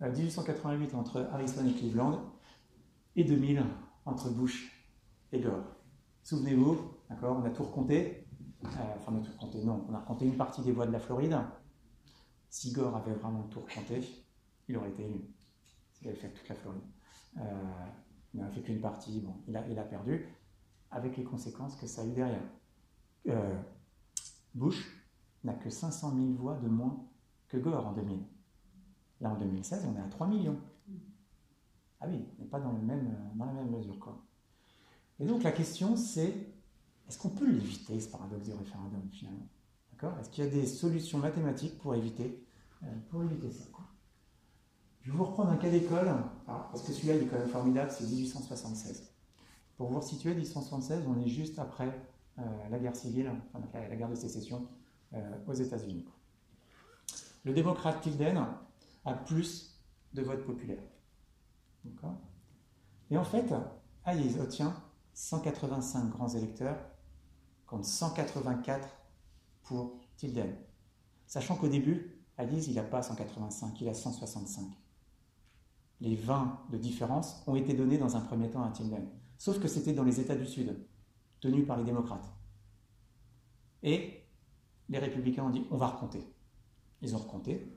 1888 0.02 0.94
euh, 0.94 0.98
entre 0.98 1.22
Harrison 1.32 1.66
et 1.66 1.74
Cleveland, 1.74 2.22
et 3.16 3.24
2000 3.24 3.64
entre 4.06 4.30
Bush 4.30 4.86
et 5.32 5.40
Gore. 5.40 5.64
Souvenez-vous, 6.24 6.78
d'accord 7.10 7.38
On 7.42 7.46
a 7.46 7.50
tout 7.50 7.64
recompté. 7.64 8.28
Euh, 8.64 8.68
enfin, 8.98 9.14
on 9.14 9.18
a 9.18 9.22
tout 9.22 9.32
recompté, 9.32 9.64
non, 9.64 9.86
on 9.90 9.94
a 9.94 10.00
recompté 10.00 10.26
une 10.26 10.36
partie 10.38 10.62
des 10.62 10.72
voix 10.72 10.86
de 10.86 10.92
la 10.92 11.00
Floride. 11.00 11.38
Si 12.50 12.72
Gore 12.72 12.96
avait 12.96 13.14
vraiment 13.14 13.44
tout 13.44 13.62
recompté, 13.62 14.02
il 14.68 14.78
aurait 14.78 14.90
été 14.90 15.06
élu. 15.06 15.22
Il 16.02 16.10
avait 16.10 16.18
fait 16.18 16.30
toute 16.30 16.48
la 16.50 16.56
Floride. 16.56 16.82
Euh, 17.38 17.42
il 18.34 18.42
n'a 18.42 18.50
fait 18.50 18.62
qu'une 18.62 18.82
partie, 18.82 19.22
bon, 19.22 19.36
il 19.48 19.56
a, 19.56 19.68
il 19.68 19.80
a, 19.80 19.84
perdu, 19.84 20.28
avec 20.92 21.18
les 21.18 21.24
conséquences 21.24 21.76
que 21.76 21.88
ça 21.88 22.02
a 22.02 22.06
eu 22.06 22.12
derrière. 22.12 22.44
Euh, 23.28 23.62
Bush 24.54 24.97
n'a 25.44 25.54
que 25.54 25.70
500 25.70 26.14
000 26.16 26.34
voix 26.34 26.56
de 26.56 26.68
moins 26.68 26.98
que 27.48 27.58
Gore 27.58 27.88
en 27.88 27.94
2000. 27.94 28.20
Là, 29.22 29.32
en 29.32 29.38
2016, 29.38 29.86
on 29.92 29.98
est 29.98 30.04
à 30.04 30.10
3 30.10 30.28
millions. 30.28 30.58
Ah 32.00 32.06
oui, 32.08 32.24
n'est 32.38 32.46
pas 32.46 32.60
dans, 32.60 32.74
la 32.74 32.80
même 33.54 33.72
mesure. 33.72 33.98
Quoi. 34.00 34.22
Et 35.20 35.26
donc 35.26 35.44
la 35.44 35.52
question, 35.52 35.96
c'est 35.96 36.34
est-ce 37.08 37.18
qu'on 37.18 37.30
peut 37.30 37.50
l'éviter, 37.50 38.00
ce 38.00 38.10
paradoxe 38.10 38.44
du 38.44 38.54
référendum, 38.54 39.02
finalement? 39.12 39.48
Est-ce 40.20 40.30
qu'il 40.30 40.44
y 40.44 40.48
a 40.48 40.50
des 40.52 40.68
solutions 40.68 41.18
mathématiques 41.18 41.78
pour 41.80 41.96
éviter, 41.96 42.46
euh, 42.84 42.88
pour 43.10 43.24
éviter 43.24 43.50
ça 43.52 43.64
Je 45.02 45.12
vais 45.12 45.18
vous 45.18 45.24
reprendre 45.24 45.50
un 45.50 45.58
cas 45.58 45.72
d'école, 45.72 46.14
parce 46.46 46.84
que 46.84 46.92
celui-là 46.92 47.16
il 47.16 47.24
est 47.24 47.26
quand 47.26 47.40
même 47.40 47.48
formidable, 47.48 47.90
c'est 47.92 48.04
1876. 48.04 49.12
Pour 49.76 49.90
vous 49.90 50.02
situer, 50.02 50.32
1876, 50.32 51.04
on 51.08 51.20
est 51.20 51.30
juste 51.30 51.58
après 51.58 51.90
euh, 52.38 52.70
la 52.70 52.78
guerre 52.78 52.96
civile, 52.96 53.32
enfin, 53.54 53.66
la, 53.74 53.96
guerre 53.96 54.10
de 54.10 54.16
sécession 54.16 54.68
aux 55.48 55.54
États-Unis. 55.54 56.06
Le 57.44 57.54
démocrate 57.54 58.02
Tilden 58.02 58.46
a 59.06 59.14
plus 59.14 59.80
de 60.14 60.22
votes 60.22 60.46
populaires. 60.46 60.84
Et 63.10 63.18
en 63.18 63.24
fait, 63.24 63.54
Hayes 64.06 64.40
obtient 64.40 64.76
185 65.14 66.10
grands 66.10 66.30
électeurs 66.30 66.78
contre 67.66 67.86
184 67.86 68.88
pour 69.64 70.00
Tilden. 70.18 70.56
Sachant 71.26 71.56
qu'au 71.56 71.68
début, 71.68 72.18
Alice, 72.38 72.68
il 72.68 72.76
n'a 72.76 72.84
pas 72.84 73.02
185, 73.02 73.82
il 73.82 73.90
a 73.90 73.94
165. 73.94 74.66
Les 76.00 76.16
20 76.16 76.66
de 76.70 76.78
différence 76.78 77.44
ont 77.48 77.56
été 77.56 77.74
donnés 77.74 77.98
dans 77.98 78.16
un 78.16 78.22
premier 78.22 78.50
temps 78.50 78.64
à 78.64 78.70
Tilden. 78.70 79.08
Sauf 79.38 79.60
que 79.60 79.68
c'était 79.68 79.94
dans 79.94 80.04
les 80.04 80.20
États 80.20 80.36
du 80.36 80.46
Sud, 80.46 80.78
tenus 81.40 81.66
par 81.66 81.78
les 81.78 81.84
démocrates. 81.84 82.32
Et 83.84 84.27
les 84.90 85.00
républicains 85.00 85.44
ont 85.44 85.50
dit 85.50 85.66
on 85.72 85.78
va 85.78 85.88
recompter. 85.88 86.24
Ils 87.02 87.16
ont 87.16 87.20
recompté. 87.20 87.74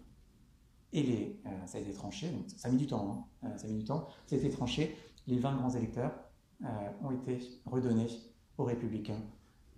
Et 0.92 1.02
les, 1.02 1.40
euh, 1.46 1.66
ça 1.66 1.78
a 1.78 1.80
été 1.80 1.92
tranché, 1.92 2.30
donc 2.30 2.44
ça 2.56 2.68
a 2.68 2.70
mis 2.70 2.78
du 2.78 2.86
temps, 2.86 3.28
hein. 3.42 3.48
euh, 3.48 3.56
ça 3.56 3.66
a 3.66 3.70
mis 3.70 3.78
du 3.78 3.84
temps, 3.84 4.08
ça 4.26 4.36
tranché. 4.50 4.96
Les 5.26 5.38
20 5.38 5.56
grands 5.56 5.70
électeurs 5.70 6.12
ont 7.02 7.10
été 7.10 7.38
redonnés 7.64 8.08
aux 8.58 8.64
républicains 8.64 9.20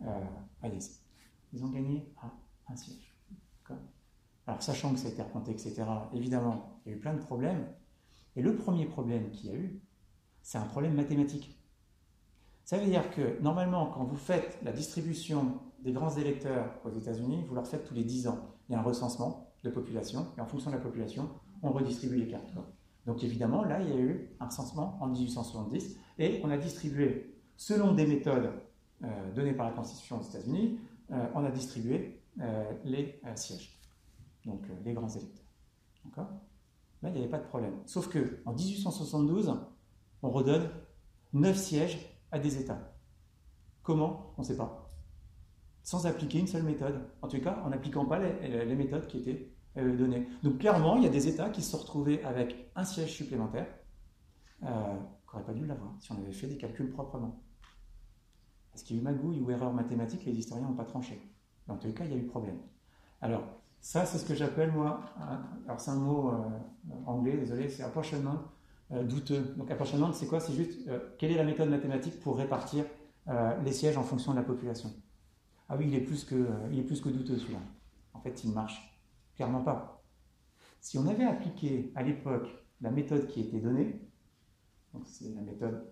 à 0.01 0.69
Ils 1.53 1.65
ont 1.65 1.69
gagné 1.69 2.13
un 2.69 2.75
siège. 2.75 3.13
Alors, 4.47 4.63
sachant 4.63 4.93
que 4.93 4.99
ça 4.99 5.09
a 5.09 5.11
été 5.11 5.23
recompté, 5.23 5.53
etc., 5.53 5.85
évidemment, 6.13 6.81
il 6.85 6.91
y 6.91 6.95
a 6.95 6.97
eu 6.97 7.01
plein 7.01 7.15
de 7.15 7.21
problèmes. 7.21 7.67
Et 8.35 8.43
le 8.43 8.57
premier 8.57 8.87
problème 8.87 9.31
qu'il 9.31 9.51
y 9.51 9.53
a 9.53 9.57
eu, 9.57 9.81
c'est 10.43 10.59
un 10.59 10.67
problème 10.67 10.95
mathématique. 10.95 11.59
Ça 12.65 12.79
veut 12.79 12.87
dire 12.87 13.11
que 13.11 13.41
normalement, 13.41 13.87
quand 13.87 14.05
vous 14.05 14.17
faites 14.17 14.59
la 14.63 14.73
distribution 14.73 15.61
des 15.83 15.93
grands 15.93 16.15
électeurs 16.17 16.81
aux 16.85 16.91
États-Unis, 16.91 17.45
vous 17.49 17.55
leur 17.55 17.67
faites 17.67 17.85
tous 17.85 17.95
les 17.95 18.05
10 18.05 18.29
ans. 18.29 18.39
Il 18.69 18.73
y 18.73 18.75
a 18.77 18.79
un 18.79 18.83
recensement 18.83 19.53
de 19.65 19.71
population, 19.71 20.27
et 20.37 20.41
en 20.41 20.47
fonction 20.47 20.71
de 20.71 20.77
la 20.77 20.83
population, 20.83 21.29
on 21.63 21.71
redistribue 21.73 22.17
les 22.17 22.29
cartes. 22.29 22.53
Donc 23.07 23.25
évidemment, 23.25 23.65
là, 23.65 23.81
il 23.81 23.89
y 23.89 23.93
a 23.93 23.97
eu 23.97 24.31
un 24.41 24.47
recensement 24.47 24.99
en 25.01 25.09
1870, 25.09 25.97
et 26.19 26.41
on 26.45 26.51
a 26.51 26.57
distribué, 26.57 27.37
selon 27.57 27.93
des 27.93 28.07
méthodes 28.07 28.53
euh, 29.05 29.33
données 29.33 29.55
par 29.55 29.67
la 29.67 29.73
Constitution 29.73 30.19
des 30.19 30.29
États-Unis, 30.29 30.79
euh, 31.11 31.27
on 31.35 31.45
a 31.45 31.51
distribué 31.51 32.23
euh, 32.41 32.73
les 32.85 33.21
sièges, 33.35 33.81
donc 34.45 34.67
les 34.85 34.93
grands 34.93 35.09
électeurs. 35.09 35.45
D'accord? 36.05 36.29
Là, 37.03 37.09
il 37.09 37.15
n'y 37.15 37.21
avait 37.21 37.29
pas 37.29 37.39
de 37.39 37.47
problème. 37.47 37.75
Sauf 37.87 38.09
que 38.09 38.41
en 38.45 38.53
1872, 38.53 39.53
on 40.23 40.31
redonne 40.31 40.71
9 41.33 41.57
sièges 41.57 41.99
à 42.31 42.39
des 42.39 42.59
États. 42.59 42.95
Comment? 43.83 44.33
On 44.39 44.43
ne 44.43 44.47
sait 44.47 44.57
pas. 44.57 44.82
Sans 45.83 46.07
appliquer 46.07 46.39
une 46.39 46.47
seule 46.47 46.63
méthode. 46.63 47.01
En 47.23 47.29
tout 47.29 47.41
cas, 47.41 47.61
en 47.65 47.71
n'appliquant 47.71 48.05
pas 48.05 48.19
les, 48.19 48.77
méthodes 48.77 49.07
qui 49.07 49.19
étaient 49.19 49.53
euh, 49.77 49.97
données. 49.97 50.29
Donc 50.43 50.59
clairement, 50.59 50.97
il 50.97 51.03
y 51.03 51.07
a 51.07 51.11
des 51.11 51.29
États 51.29 51.51
qui 51.51 51.63
se 51.63 51.71
sont 51.71 51.79
retrouvés 51.79 52.23
avec 52.25 52.71
un 52.77 52.85
siège 52.85 53.13
supplémentaire, 53.13 53.67
euh, 54.63 54.67
qu'on 55.27 55.39
n'aurait 55.39 55.53
pas 55.53 55.59
dû 55.59 55.67
l'avoir 55.67 55.95
si 55.99 56.13
on 56.13 56.19
avait 56.19 56.33
fait 56.33 56.47
des 56.47 56.57
calculs 56.57 56.91
proprement. 56.91 57.43
Est-ce 58.75 58.85
qu'il 58.85 58.97
y 58.97 58.99
a 58.99 59.03
eu 59.03 59.05
magouille 59.05 59.41
ou 59.41 59.51
erreur 59.51 59.73
mathématique 59.73 60.25
Les 60.25 60.33
historiens 60.33 60.69
n'ont 60.69 60.75
pas 60.75 60.85
tranché. 60.85 61.21
Dans 61.67 61.77
tous 61.77 61.89
les 61.89 61.95
cas, 61.95 62.05
il 62.05 62.13
y 62.13 62.15
a 62.15 62.17
eu 62.17 62.27
problème. 62.27 62.59
Alors, 63.21 63.43
ça, 63.81 64.07
c'est 64.07 64.19
ce 64.19 64.25
que 64.25 64.35
j'appelle, 64.35 64.73
moi, 64.73 65.01
alors 65.67 65.81
c'est 65.81 65.91
un 65.91 65.97
mot 65.97 66.31
euh, 66.31 66.35
anglais, 67.07 67.37
désolé, 67.37 67.69
c'est 67.69 67.83
apportionnement 67.83 68.39
douteux. 68.91 69.55
Donc, 69.57 69.71
apportionnement, 69.71 70.13
c'est 70.13 70.27
quoi? 70.27 70.39
C'est 70.39 70.53
juste, 70.53 70.87
quelle 71.19 71.33
est 71.33 71.37
la 71.37 71.45
méthode 71.45 71.71
mathématique 71.71 72.21
pour 72.21 72.37
répartir 72.37 72.85
les 73.65 73.73
sièges 73.73 73.97
en 73.97 74.03
fonction 74.03 74.33
de 74.33 74.37
la 74.37 74.43
population 74.43 74.93
Ah 75.73 75.77
oui, 75.79 75.87
il 75.89 75.95
est 75.95 76.03
plus 76.03 76.27
que, 76.27 77.09
douteux, 77.09 77.39
celui-là. 77.39 77.61
En 78.13 78.21
fait, 78.21 78.45
il 78.45 78.53
marche. 78.53 78.95
Clairement 79.37 79.63
pas. 79.63 80.05
Si 80.83 80.99
on 80.99 81.07
avait 81.07 81.25
appliqué 81.25 81.91
à 81.95 82.03
l'époque 82.03 82.47
la 82.83 82.91
méthode 82.91 83.27
qui 83.27 83.41
était 83.41 83.59
donnée, 83.59 83.99
donc 84.93 85.05
c'est 85.07 85.35
la 85.35 85.41
méthode 85.41 85.91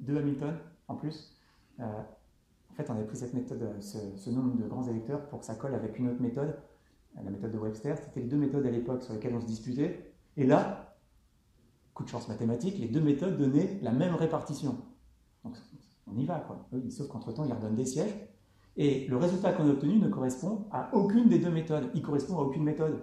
de 0.00 0.16
Hamilton 0.16 0.58
en 0.88 0.96
plus, 0.96 1.38
en 1.78 2.74
fait, 2.74 2.90
on 2.90 2.94
avait 2.94 3.06
pris 3.06 3.18
cette 3.18 3.32
méthode, 3.32 3.80
ce, 3.80 3.98
ce, 4.16 4.28
nombre 4.28 4.56
de 4.56 4.66
grands 4.66 4.88
électeurs 4.88 5.24
pour 5.28 5.38
que 5.38 5.46
ça 5.46 5.54
colle 5.54 5.76
avec 5.76 5.96
une 6.00 6.08
autre 6.08 6.20
méthode 6.20 6.58
la 7.14 7.30
méthode 7.30 7.52
de 7.52 7.58
Webster, 7.58 7.96
c'était 7.96 8.20
les 8.20 8.26
deux 8.26 8.38
méthodes 8.38 8.66
à 8.66 8.70
l'époque 8.70 9.04
sur 9.04 9.14
lesquelles 9.14 9.34
on 9.34 9.40
se 9.40 9.46
disputait. 9.46 10.12
Et 10.36 10.46
là, 10.46 10.96
coup 11.94 12.02
de 12.02 12.08
chance 12.08 12.28
mathématique, 12.28 12.76
les 12.78 12.88
deux 12.88 13.00
méthodes 13.00 13.36
donnaient 13.36 13.78
la 13.82 13.92
même 13.92 14.16
répartition. 14.16 14.78
Donc 15.44 15.56
on 16.08 16.16
y 16.16 16.24
va, 16.24 16.40
quoi. 16.40 16.68
Sauf 16.90 17.06
qu'entre-temps, 17.06 17.44
ils 17.44 17.52
redonnent 17.52 17.76
des 17.76 17.86
sièges. 17.86 18.14
Et 18.76 19.06
le 19.08 19.16
résultat 19.16 19.52
qu'on 19.52 19.66
a 19.68 19.70
obtenu 19.70 19.98
ne 19.98 20.08
correspond 20.08 20.66
à 20.70 20.94
aucune 20.94 21.28
des 21.28 21.38
deux 21.38 21.50
méthodes. 21.50 21.90
Il 21.94 22.02
correspond 22.02 22.38
à 22.38 22.42
aucune 22.42 22.62
méthode. 22.62 23.02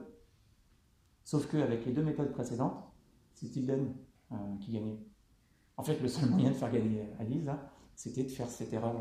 Sauf 1.24 1.48
qu'avec 1.48 1.86
les 1.86 1.92
deux 1.92 2.04
méthodes 2.04 2.32
précédentes, 2.32 2.84
c'est 3.34 3.50
Tilden 3.50 3.94
euh, 4.32 4.36
qui 4.62 4.72
gagnait. 4.72 5.00
En 5.76 5.84
fait, 5.84 6.00
le 6.02 6.08
seul 6.08 6.30
moyen 6.30 6.50
de 6.50 6.56
faire 6.56 6.72
gagner 6.72 7.08
Alice, 7.20 7.50
c'était 7.96 8.24
de 8.24 8.30
faire 8.30 8.48
cette 8.48 8.74
erreur 8.74 8.96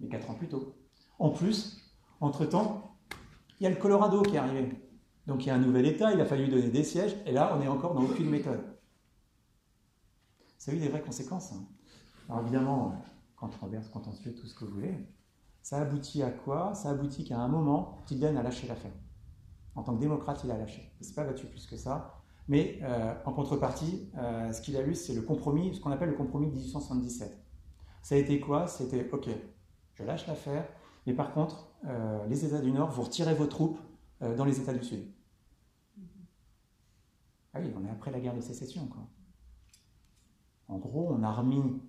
mais 0.00 0.08
quatre 0.08 0.30
ans 0.30 0.34
plus 0.34 0.48
tôt. 0.48 0.74
En 1.18 1.30
plus, 1.30 1.94
entre-temps, 2.20 2.96
il 3.58 3.64
y 3.64 3.66
a 3.66 3.70
le 3.70 3.76
Colorado 3.76 4.22
qui 4.22 4.36
est 4.36 4.38
arrivé. 4.38 4.70
Donc 5.26 5.44
il 5.44 5.48
y 5.48 5.50
a 5.50 5.54
un 5.54 5.58
nouvel 5.58 5.86
État, 5.86 6.12
il 6.12 6.20
a 6.20 6.24
fallu 6.24 6.48
donner 6.48 6.68
des 6.68 6.84
sièges, 6.84 7.16
et 7.26 7.32
là, 7.32 7.56
on 7.56 7.62
est 7.62 7.68
encore 7.68 7.94
dans 7.94 8.04
aucune 8.04 8.28
méthode. 8.28 8.62
Ça 10.58 10.70
a 10.70 10.74
eu 10.74 10.78
des 10.78 10.88
vraies 10.88 11.02
conséquences. 11.02 11.52
Hein. 11.52 11.66
Alors 12.28 12.42
évidemment, 12.42 13.02
controverse, 13.36 13.88
contentieux, 13.88 14.34
tout 14.34 14.46
ce 14.46 14.54
que 14.54 14.64
vous 14.64 14.74
voulez. 14.74 14.94
Ça 15.66 15.78
aboutit 15.78 16.22
à 16.22 16.30
quoi? 16.30 16.76
Ça 16.76 16.90
aboutit 16.90 17.24
qu'à 17.24 17.40
un 17.40 17.48
moment, 17.48 17.98
Tilden 18.06 18.36
a 18.36 18.42
lâché 18.44 18.68
l'affaire. 18.68 18.92
En 19.74 19.82
tant 19.82 19.96
que 19.96 20.00
démocrate, 20.00 20.42
il 20.44 20.50
a 20.52 20.56
lâché. 20.56 20.92
Il 21.00 21.04
s'est 21.04 21.12
pas 21.12 21.24
battu 21.24 21.46
plus 21.46 21.66
que 21.66 21.76
ça. 21.76 22.22
Mais 22.46 22.78
euh, 22.82 23.12
en 23.24 23.32
contrepartie, 23.32 24.08
euh, 24.16 24.52
ce 24.52 24.62
qu'il 24.62 24.76
a 24.76 24.86
eu, 24.86 24.94
c'est 24.94 25.12
le 25.12 25.22
compromis, 25.22 25.74
ce 25.74 25.80
qu'on 25.80 25.90
appelle 25.90 26.10
le 26.10 26.14
compromis 26.14 26.46
de 26.46 26.52
1877. 26.52 27.36
Ça 28.00 28.14
a 28.14 28.18
été 28.18 28.38
quoi? 28.38 28.68
C'était, 28.68 29.10
ok, 29.10 29.28
je 29.94 30.04
lâche 30.04 30.28
l'affaire, 30.28 30.68
mais 31.04 31.14
par 31.14 31.34
contre, 31.34 31.66
euh, 31.84 32.24
les 32.26 32.44
États 32.44 32.60
du 32.60 32.70
Nord, 32.70 32.92
vous 32.92 33.02
retirez 33.02 33.34
vos 33.34 33.46
troupes 33.46 33.80
dans 34.20 34.44
les 34.44 34.60
États 34.60 34.72
du 34.72 34.84
Sud. 34.84 35.04
Ah 37.54 37.58
oui, 37.60 37.72
on 37.76 37.84
est 37.84 37.90
après 37.90 38.12
la 38.12 38.20
guerre 38.20 38.36
de 38.36 38.40
sécession. 38.40 38.86
Quoi. 38.86 39.02
En 40.68 40.78
gros, 40.78 41.08
on 41.10 41.24
a 41.24 41.32
remis 41.32 41.82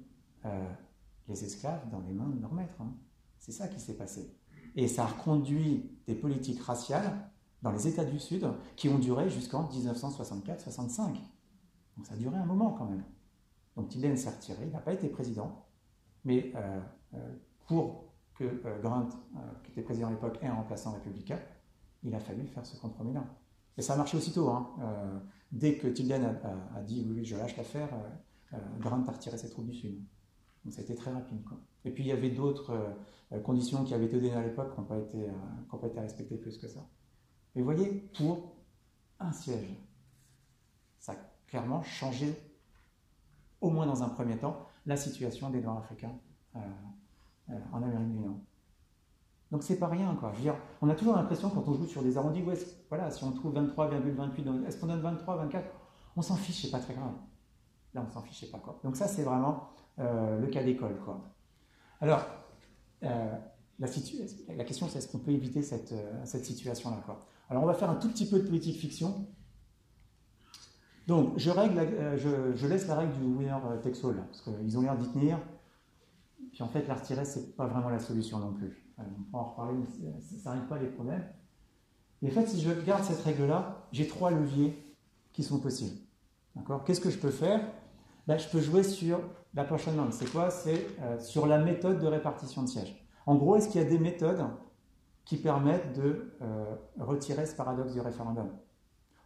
les 1.28 1.46
esclaves 1.46 1.88
dans 1.92 2.00
les 2.00 2.14
mains 2.14 2.30
de 2.30 2.42
leurs 2.42 2.54
maîtres. 2.56 2.82
Hein. 2.82 2.92
C'est 3.40 3.52
ça 3.52 3.68
qui 3.68 3.80
s'est 3.80 3.96
passé. 3.96 4.36
Et 4.76 4.88
ça 4.88 5.04
a 5.04 5.08
reconduit 5.08 5.90
des 6.08 6.16
politiques 6.16 6.62
raciales 6.62 7.30
dans 7.62 7.72
les 7.72 7.88
États 7.88 8.06
du 8.06 8.20
Sud 8.20 8.48
qui 8.76 8.90
ont 8.90 9.00
duré 9.00 9.30
jusqu'en 9.30 9.68
1964-65. 9.70 11.16
Donc 11.96 12.06
ça 12.06 12.14
a 12.14 12.18
duré 12.18 12.38
un 12.38 12.46
moment 12.46 12.72
quand 12.74 12.86
même. 12.86 13.04
Donc 13.76 13.90
Tilden 13.90 14.18
s'est 14.18 14.30
retiré, 14.30 14.66
il 14.66 14.72
n'a 14.72 14.80
pas 14.80 14.94
été 14.94 15.08
président, 15.08 15.66
mais 16.24 16.54
pour 17.66 18.08
que 18.38 18.44
euh, 18.44 18.82
Grant, 18.82 19.10
euh, 19.36 19.40
qui 19.64 19.72
était 19.72 19.82
président 19.82 20.08
à 20.08 20.12
l'époque, 20.12 20.38
ait 20.42 20.48
un 20.48 20.54
remplaçant 20.54 20.92
républicain, 20.92 21.40
il 22.04 22.14
a 22.14 22.20
fallu 22.20 22.46
faire 22.48 22.66
ce 22.66 22.78
compromis-là. 22.80 23.26
Et 23.78 23.82
ça 23.82 23.94
a 23.94 23.98
marché 23.98 24.18
aussitôt. 24.18 24.50
Hein. 24.50 24.70
Euh, 24.82 25.20
dès 25.52 25.78
que 25.78 25.88
Tilden 25.88 26.40
a, 26.76 26.82
dit 26.82 27.06
oui, 27.10 27.26
je 27.26 27.36
lâche 27.36 27.58
l'affaire, 27.58 27.90
Grant 28.80 29.04
a 29.08 29.12
retiré 29.12 29.38
ses 29.38 29.50
troupes 29.50 29.68
du 29.68 29.74
Sud. 29.74 30.02
Donc 30.68 30.74
ça 30.74 30.82
a 30.82 30.84
été 30.84 30.96
très 30.96 31.14
rapide. 31.14 31.40
Et 31.86 31.92
puis 31.92 32.04
il 32.04 32.08
y 32.08 32.12
avait 32.12 32.30
d'autres 32.30 32.78
conditions 33.46 33.86
qui 33.86 33.94
avaient 33.94 34.08
été 34.08 34.20
données 34.20 34.34
à 34.34 34.44
l'époque 34.44 34.74
qui 34.74 34.82
n'ont 34.82 34.86
pas, 34.86 34.98
été, 34.98 36.00
respectées 36.02 36.36
plus 36.36 36.58
que 36.58 36.68
ça. 36.68 36.82
Et 37.56 37.60
vous 37.60 37.64
voyez, 37.64 38.10
pour 38.18 38.52
un 39.22 39.32
siège, 39.32 39.70
ça 41.00 41.14
a 41.14 41.16
clairement 41.48 41.82
changé, 41.84 42.36
au 43.62 43.70
moins 43.70 43.86
dans 43.86 44.04
un 44.04 44.10
premier 44.10 44.38
temps, 44.38 44.68
la 44.86 44.98
situation 44.98 45.50
des 45.52 45.62
Noirs 45.62 45.78
africains 45.78 46.20
euh, 46.58 46.60
en 47.72 47.82
Amérique 47.82 48.12
du 48.12 48.20
Nord. 48.20 48.40
Donc 49.52 49.64
c'est 49.64 49.80
pas 49.80 49.88
rien, 49.88 50.14
quoi. 50.16 50.34
on 50.82 50.90
a 50.90 50.96
toujours 50.96 51.16
l'impression 51.16 51.50
quand 51.50 51.66
on 51.66 51.76
joue 51.76 51.86
sur 51.86 52.04
des 52.04 52.18
arrondis, 52.18 52.44
ouais, 52.44 52.58
voilà, 52.90 53.10
si 53.10 53.24
on 53.24 53.32
trouve 53.32 53.54
23,28, 53.54 54.66
est-ce 54.66 54.82
qu'on 54.82 54.88
donne 54.88 55.00
23, 55.00 55.38
24 55.38 55.66
On 56.18 56.22
s'en 56.22 56.36
fiche, 56.36 56.64
c'est 56.64 56.72
pas 56.72 56.80
très 56.80 56.94
grave. 56.94 57.14
Là, 57.94 58.06
on 58.06 58.12
s'en 58.12 58.22
fiche, 58.22 58.42
c'est 58.42 58.52
pas 58.52 58.60
quoi. 58.60 58.82
Donc 58.84 58.98
ça, 58.98 59.08
c'est 59.08 59.24
vraiment 59.24 59.70
euh, 60.00 60.40
le 60.40 60.48
cas 60.48 60.64
d'école, 60.64 60.98
quoi. 61.04 61.34
Alors, 62.02 62.26
euh, 63.04 63.32
la, 63.80 63.88
question, 63.88 64.88
c'est 64.88 65.00
est-ce 65.00 65.08
qu'on 65.08 65.20
peut 65.20 65.32
éviter 65.32 65.62
cette, 65.62 65.94
cette 66.26 66.46
situation-là. 66.46 67.04
Alors, 67.50 67.64
on 67.64 67.66
va 67.66 67.74
faire 67.74 67.90
un 67.90 67.96
tout 67.96 68.10
petit 68.10 68.30
peu 68.30 68.40
de 68.40 68.48
politique 68.48 68.78
fiction. 68.78 69.28
Donc, 71.08 71.38
je, 71.38 71.50
règle 71.50 71.80
je, 72.18 72.68
laisse 72.68 72.88
la 72.88 72.96
règle 72.96 73.14
du 73.14 73.24
winner 73.24 73.56
takes 73.82 74.04
all, 74.04 74.16
parce 74.26 74.42
qu'ils 74.42 74.78
ont 74.78 74.82
l'air 74.82 74.98
d'y 74.98 75.08
tenir. 75.10 75.40
Puis 76.58 76.64
en 76.64 76.68
fait, 76.68 76.88
la 76.88 76.96
retirer, 76.96 77.24
ce 77.24 77.40
n'est 77.40 77.46
pas 77.46 77.68
vraiment 77.68 77.90
la 77.90 78.00
solution 78.00 78.40
non 78.40 78.52
plus. 78.52 78.84
Euh, 79.00 79.04
on 79.20 79.32
peut 79.32 79.38
en 79.38 79.44
reparler, 79.44 79.78
mais 79.78 80.20
ça 80.22 80.50
n'arrive 80.50 80.68
pas 80.68 80.80
les 80.80 80.88
problèmes. 80.88 81.24
Et 82.22 82.30
en 82.30 82.32
fait, 82.32 82.48
si 82.48 82.62
je 82.62 82.72
garde 82.82 83.04
cette 83.04 83.22
règle-là, 83.22 83.88
j'ai 83.92 84.08
trois 84.08 84.32
leviers 84.32 84.76
qui 85.34 85.44
sont 85.44 85.60
possibles. 85.60 85.98
D'accord? 86.56 86.84
Qu'est-ce 86.84 87.02
que 87.02 87.12
je 87.12 87.20
peux 87.20 87.30
faire? 87.30 87.62
Ben, 88.26 88.40
Je 88.40 88.50
peux 88.50 88.60
jouer 88.60 88.82
sur 88.82 89.20
l'apportionnement. 89.58 90.10
C'est 90.12 90.32
quoi? 90.32 90.50
C'est 90.50 90.88
euh, 91.02 91.20
sur 91.20 91.46
la 91.46 91.58
méthode 91.58 92.00
de 92.00 92.08
répartition 92.08 92.64
de 92.64 92.68
sièges. 92.68 93.06
En 93.26 93.36
gros, 93.36 93.58
est-ce 93.58 93.68
qu'il 93.68 93.82
y 93.82 93.84
a 93.84 93.90
des 93.90 94.00
méthodes 94.00 94.46
qui 95.26 95.38
permettent 95.38 95.94
de 95.94 96.34
euh, 96.42 96.76
retirer 96.98 97.46
ce 97.46 97.56
paradoxe 97.56 97.92
du 97.92 98.00
référendum? 98.00 98.50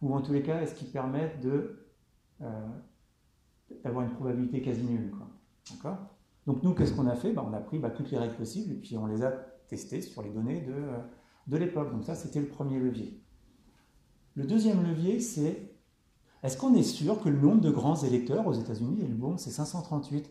Ou 0.00 0.12
en 0.14 0.20
tous 0.20 0.32
les 0.32 0.42
cas, 0.42 0.60
est-ce 0.60 0.74
qu'ils 0.74 0.90
permettent 0.90 1.40
de, 1.40 1.86
d'avoir 3.84 4.04
une 4.04 4.10
probabilité 4.10 4.60
quasi 4.60 4.82
nulle 4.82 5.12
D'accord? 5.70 5.98
Donc 6.46 6.62
nous, 6.62 6.74
qu'est-ce 6.74 6.92
qu'on 6.92 7.06
a 7.06 7.14
fait? 7.14 7.32
Bah, 7.32 7.44
On 7.48 7.52
a 7.52 7.60
pris 7.60 7.78
bah, 7.78 7.90
toutes 7.90 8.10
les 8.10 8.18
règles 8.18 8.34
possibles 8.34 8.72
et 8.72 8.76
puis 8.76 8.96
on 8.96 9.06
les 9.06 9.22
a 9.22 9.30
testées 9.68 10.02
sur 10.02 10.22
les 10.22 10.30
données 10.30 10.60
de, 10.62 10.72
euh, 10.72 10.98
de 11.46 11.56
l'époque. 11.56 11.92
Donc 11.92 12.04
ça, 12.04 12.14
c'était 12.14 12.40
le 12.40 12.48
premier 12.48 12.78
levier. 12.78 13.22
Le 14.34 14.44
deuxième 14.44 14.82
levier, 14.82 15.20
c'est 15.20 15.71
est-ce 16.42 16.56
qu'on 16.56 16.74
est 16.74 16.82
sûr 16.82 17.20
que 17.20 17.28
le 17.28 17.38
nombre 17.38 17.60
de 17.60 17.70
grands 17.70 18.02
électeurs 18.02 18.46
aux 18.46 18.52
États-Unis 18.52 19.02
est 19.02 19.08
le 19.08 19.14
bon? 19.14 19.38
C'est 19.38 19.50
538. 19.50 20.30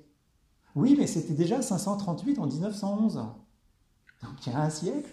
Oui, 0.76 0.95
mais 0.97 1.07
c'était 1.07 1.34
déjà 1.34 1.62
538 1.62 2.39
en 2.39 2.47
1911. 2.47 3.16
Donc 3.16 4.45
il 4.45 4.51
y 4.51 4.55
a 4.55 4.62
un 4.62 4.70
siècle, 4.70 5.09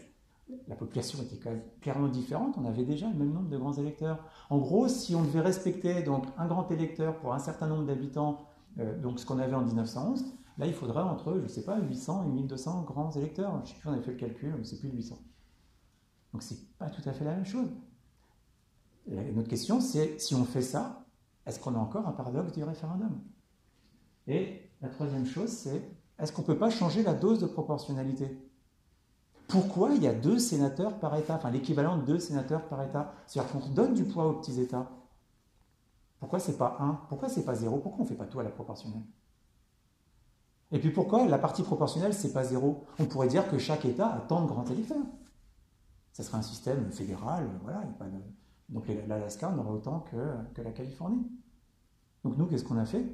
la 0.66 0.76
population 0.76 1.22
était 1.22 1.38
clairement 1.80 2.08
différente, 2.08 2.56
on 2.58 2.64
avait 2.64 2.84
déjà 2.84 3.08
le 3.08 3.14
même 3.14 3.32
nombre 3.32 3.48
de 3.48 3.56
grands 3.56 3.72
électeurs. 3.74 4.18
En 4.50 4.58
gros, 4.58 4.88
si 4.88 5.14
on 5.14 5.22
devait 5.22 5.40
respecter 5.40 6.02
donc 6.02 6.24
un 6.36 6.46
grand 6.46 6.70
électeur 6.70 7.16
pour 7.18 7.32
un 7.32 7.38
certain 7.38 7.68
nombre 7.68 7.84
d'habitants, 7.84 8.46
euh, 8.78 8.98
donc 9.00 9.18
ce 9.18 9.26
qu'on 9.26 9.38
avait 9.38 9.54
en 9.54 9.64
1911, 9.64 10.24
là 10.58 10.66
il 10.66 10.74
faudrait 10.74 11.02
entre, 11.02 11.34
je 11.34 11.42
ne 11.42 11.48
sais 11.48 11.64
pas, 11.64 11.78
800 11.78 12.24
et 12.24 12.28
1200 12.28 12.82
grands 12.82 13.10
électeurs. 13.12 13.52
Je 13.56 13.60
ne 13.60 13.66
sais 13.66 13.74
plus, 13.74 13.88
on 13.88 13.92
avait 13.92 14.02
fait 14.02 14.12
le 14.12 14.16
calcul, 14.18 14.54
mais 14.58 14.64
c'est 14.64 14.78
plus 14.78 14.88
de 14.88 14.96
800. 14.96 15.18
Donc 16.32 16.42
c'est 16.42 16.76
pas 16.78 16.90
tout 16.90 17.02
à 17.08 17.12
fait 17.12 17.24
la 17.24 17.34
même 17.34 17.46
chose. 17.46 17.68
Notre 19.08 19.48
question, 19.48 19.80
c'est 19.80 20.18
si 20.20 20.34
on 20.34 20.44
fait 20.44 20.62
ça, 20.62 21.04
est-ce 21.46 21.58
qu'on 21.58 21.74
a 21.74 21.78
encore 21.78 22.06
un 22.06 22.12
paradoxe 22.12 22.52
du 22.52 22.62
référendum? 22.62 23.20
Et 24.26 24.70
la 24.82 24.88
troisième 24.88 25.26
chose, 25.26 25.50
c'est 25.50 25.82
est-ce 26.18 26.32
qu'on 26.32 26.42
ne 26.42 26.46
peut 26.46 26.58
pas 26.58 26.70
changer 26.70 27.02
la 27.02 27.14
dose 27.14 27.38
de 27.38 27.46
proportionnalité? 27.46 28.38
Pourquoi 29.46 29.92
il 29.94 30.02
y 30.02 30.06
a 30.06 30.12
deux 30.12 30.38
sénateurs 30.38 30.98
par 30.98 31.16
État, 31.16 31.36
enfin 31.36 31.50
l'équivalent 31.50 31.96
de 31.96 32.02
deux 32.02 32.18
sénateurs 32.18 32.68
par 32.68 32.82
État? 32.82 33.14
C'est-à-dire 33.26 33.50
qu'on 33.50 33.68
donne 33.70 33.94
du 33.94 34.04
poids 34.04 34.26
aux 34.26 34.34
petits 34.34 34.60
États. 34.60 34.90
Pourquoi 36.20 36.38
c'est 36.38 36.58
pas 36.58 36.76
un? 36.80 37.00
Pourquoi 37.08 37.30
c'est 37.30 37.44
pas 37.44 37.54
zéro? 37.54 37.78
Pourquoi 37.78 38.00
on 38.00 38.04
ne 38.04 38.08
fait 38.08 38.14
pas 38.16 38.26
tout 38.26 38.40
à 38.40 38.42
la 38.42 38.50
proportionnelle? 38.50 39.04
Et 40.70 40.78
puis 40.78 40.90
pourquoi 40.90 41.26
la 41.26 41.38
partie 41.38 41.62
proportionnelle, 41.62 42.12
c'est 42.12 42.34
pas 42.34 42.44
zéro? 42.44 42.84
On 42.98 43.06
pourrait 43.06 43.28
dire 43.28 43.48
que 43.48 43.56
chaque 43.56 43.86
État 43.86 44.12
a 44.12 44.20
tant 44.20 44.42
de 44.42 44.48
grands 44.48 44.66
électeurs. 44.66 45.06
Ça 46.12 46.22
serait 46.22 46.36
un 46.36 46.42
système 46.42 46.92
fédéral, 46.92 47.48
voilà. 47.62 47.84
Donc 48.68 48.86
l'Alaska 48.88 49.50
en 49.50 49.58
aurait 49.58 49.70
autant 49.70 50.00
que, 50.00 50.62
la 50.62 50.72
Californie. 50.72 51.30
Donc 52.24 52.36
nous, 52.36 52.46
qu'est-ce 52.46 52.64
qu'on 52.64 52.76
a 52.76 52.84
fait? 52.84 53.06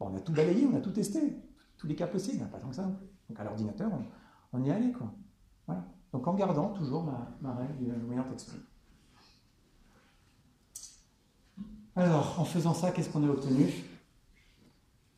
On 0.00 0.14
a 0.16 0.20
tout 0.20 0.32
balayé, 0.32 0.66
on 0.66 0.74
a 0.74 0.80
tout 0.80 0.90
testé, 0.90 1.36
tous 1.76 1.86
les 1.86 1.94
cas 1.94 2.06
possibles, 2.06 2.44
pas 2.46 2.58
tant 2.58 2.68
que 2.68 2.74
ça. 2.74 2.90
Donc 3.28 3.38
à 3.38 3.44
l'ordinateur, 3.44 3.90
on, 3.92 4.58
on 4.58 4.64
y 4.64 4.68
est 4.68 4.72
allé, 4.72 4.92
quoi. 4.92 5.12
Donc 6.12 6.26
en 6.26 6.34
gardant 6.34 6.70
toujours 6.70 7.04
ma, 7.04 7.54
règle 7.54 7.76
du 7.78 8.06
moyen 8.06 8.22
textuel. 8.24 8.60
Alors, 11.96 12.38
en 12.38 12.44
faisant 12.44 12.74
ça, 12.74 12.90
qu'est-ce 12.90 13.10
qu'on 13.10 13.26
a 13.26 13.30
obtenu? 13.30 13.68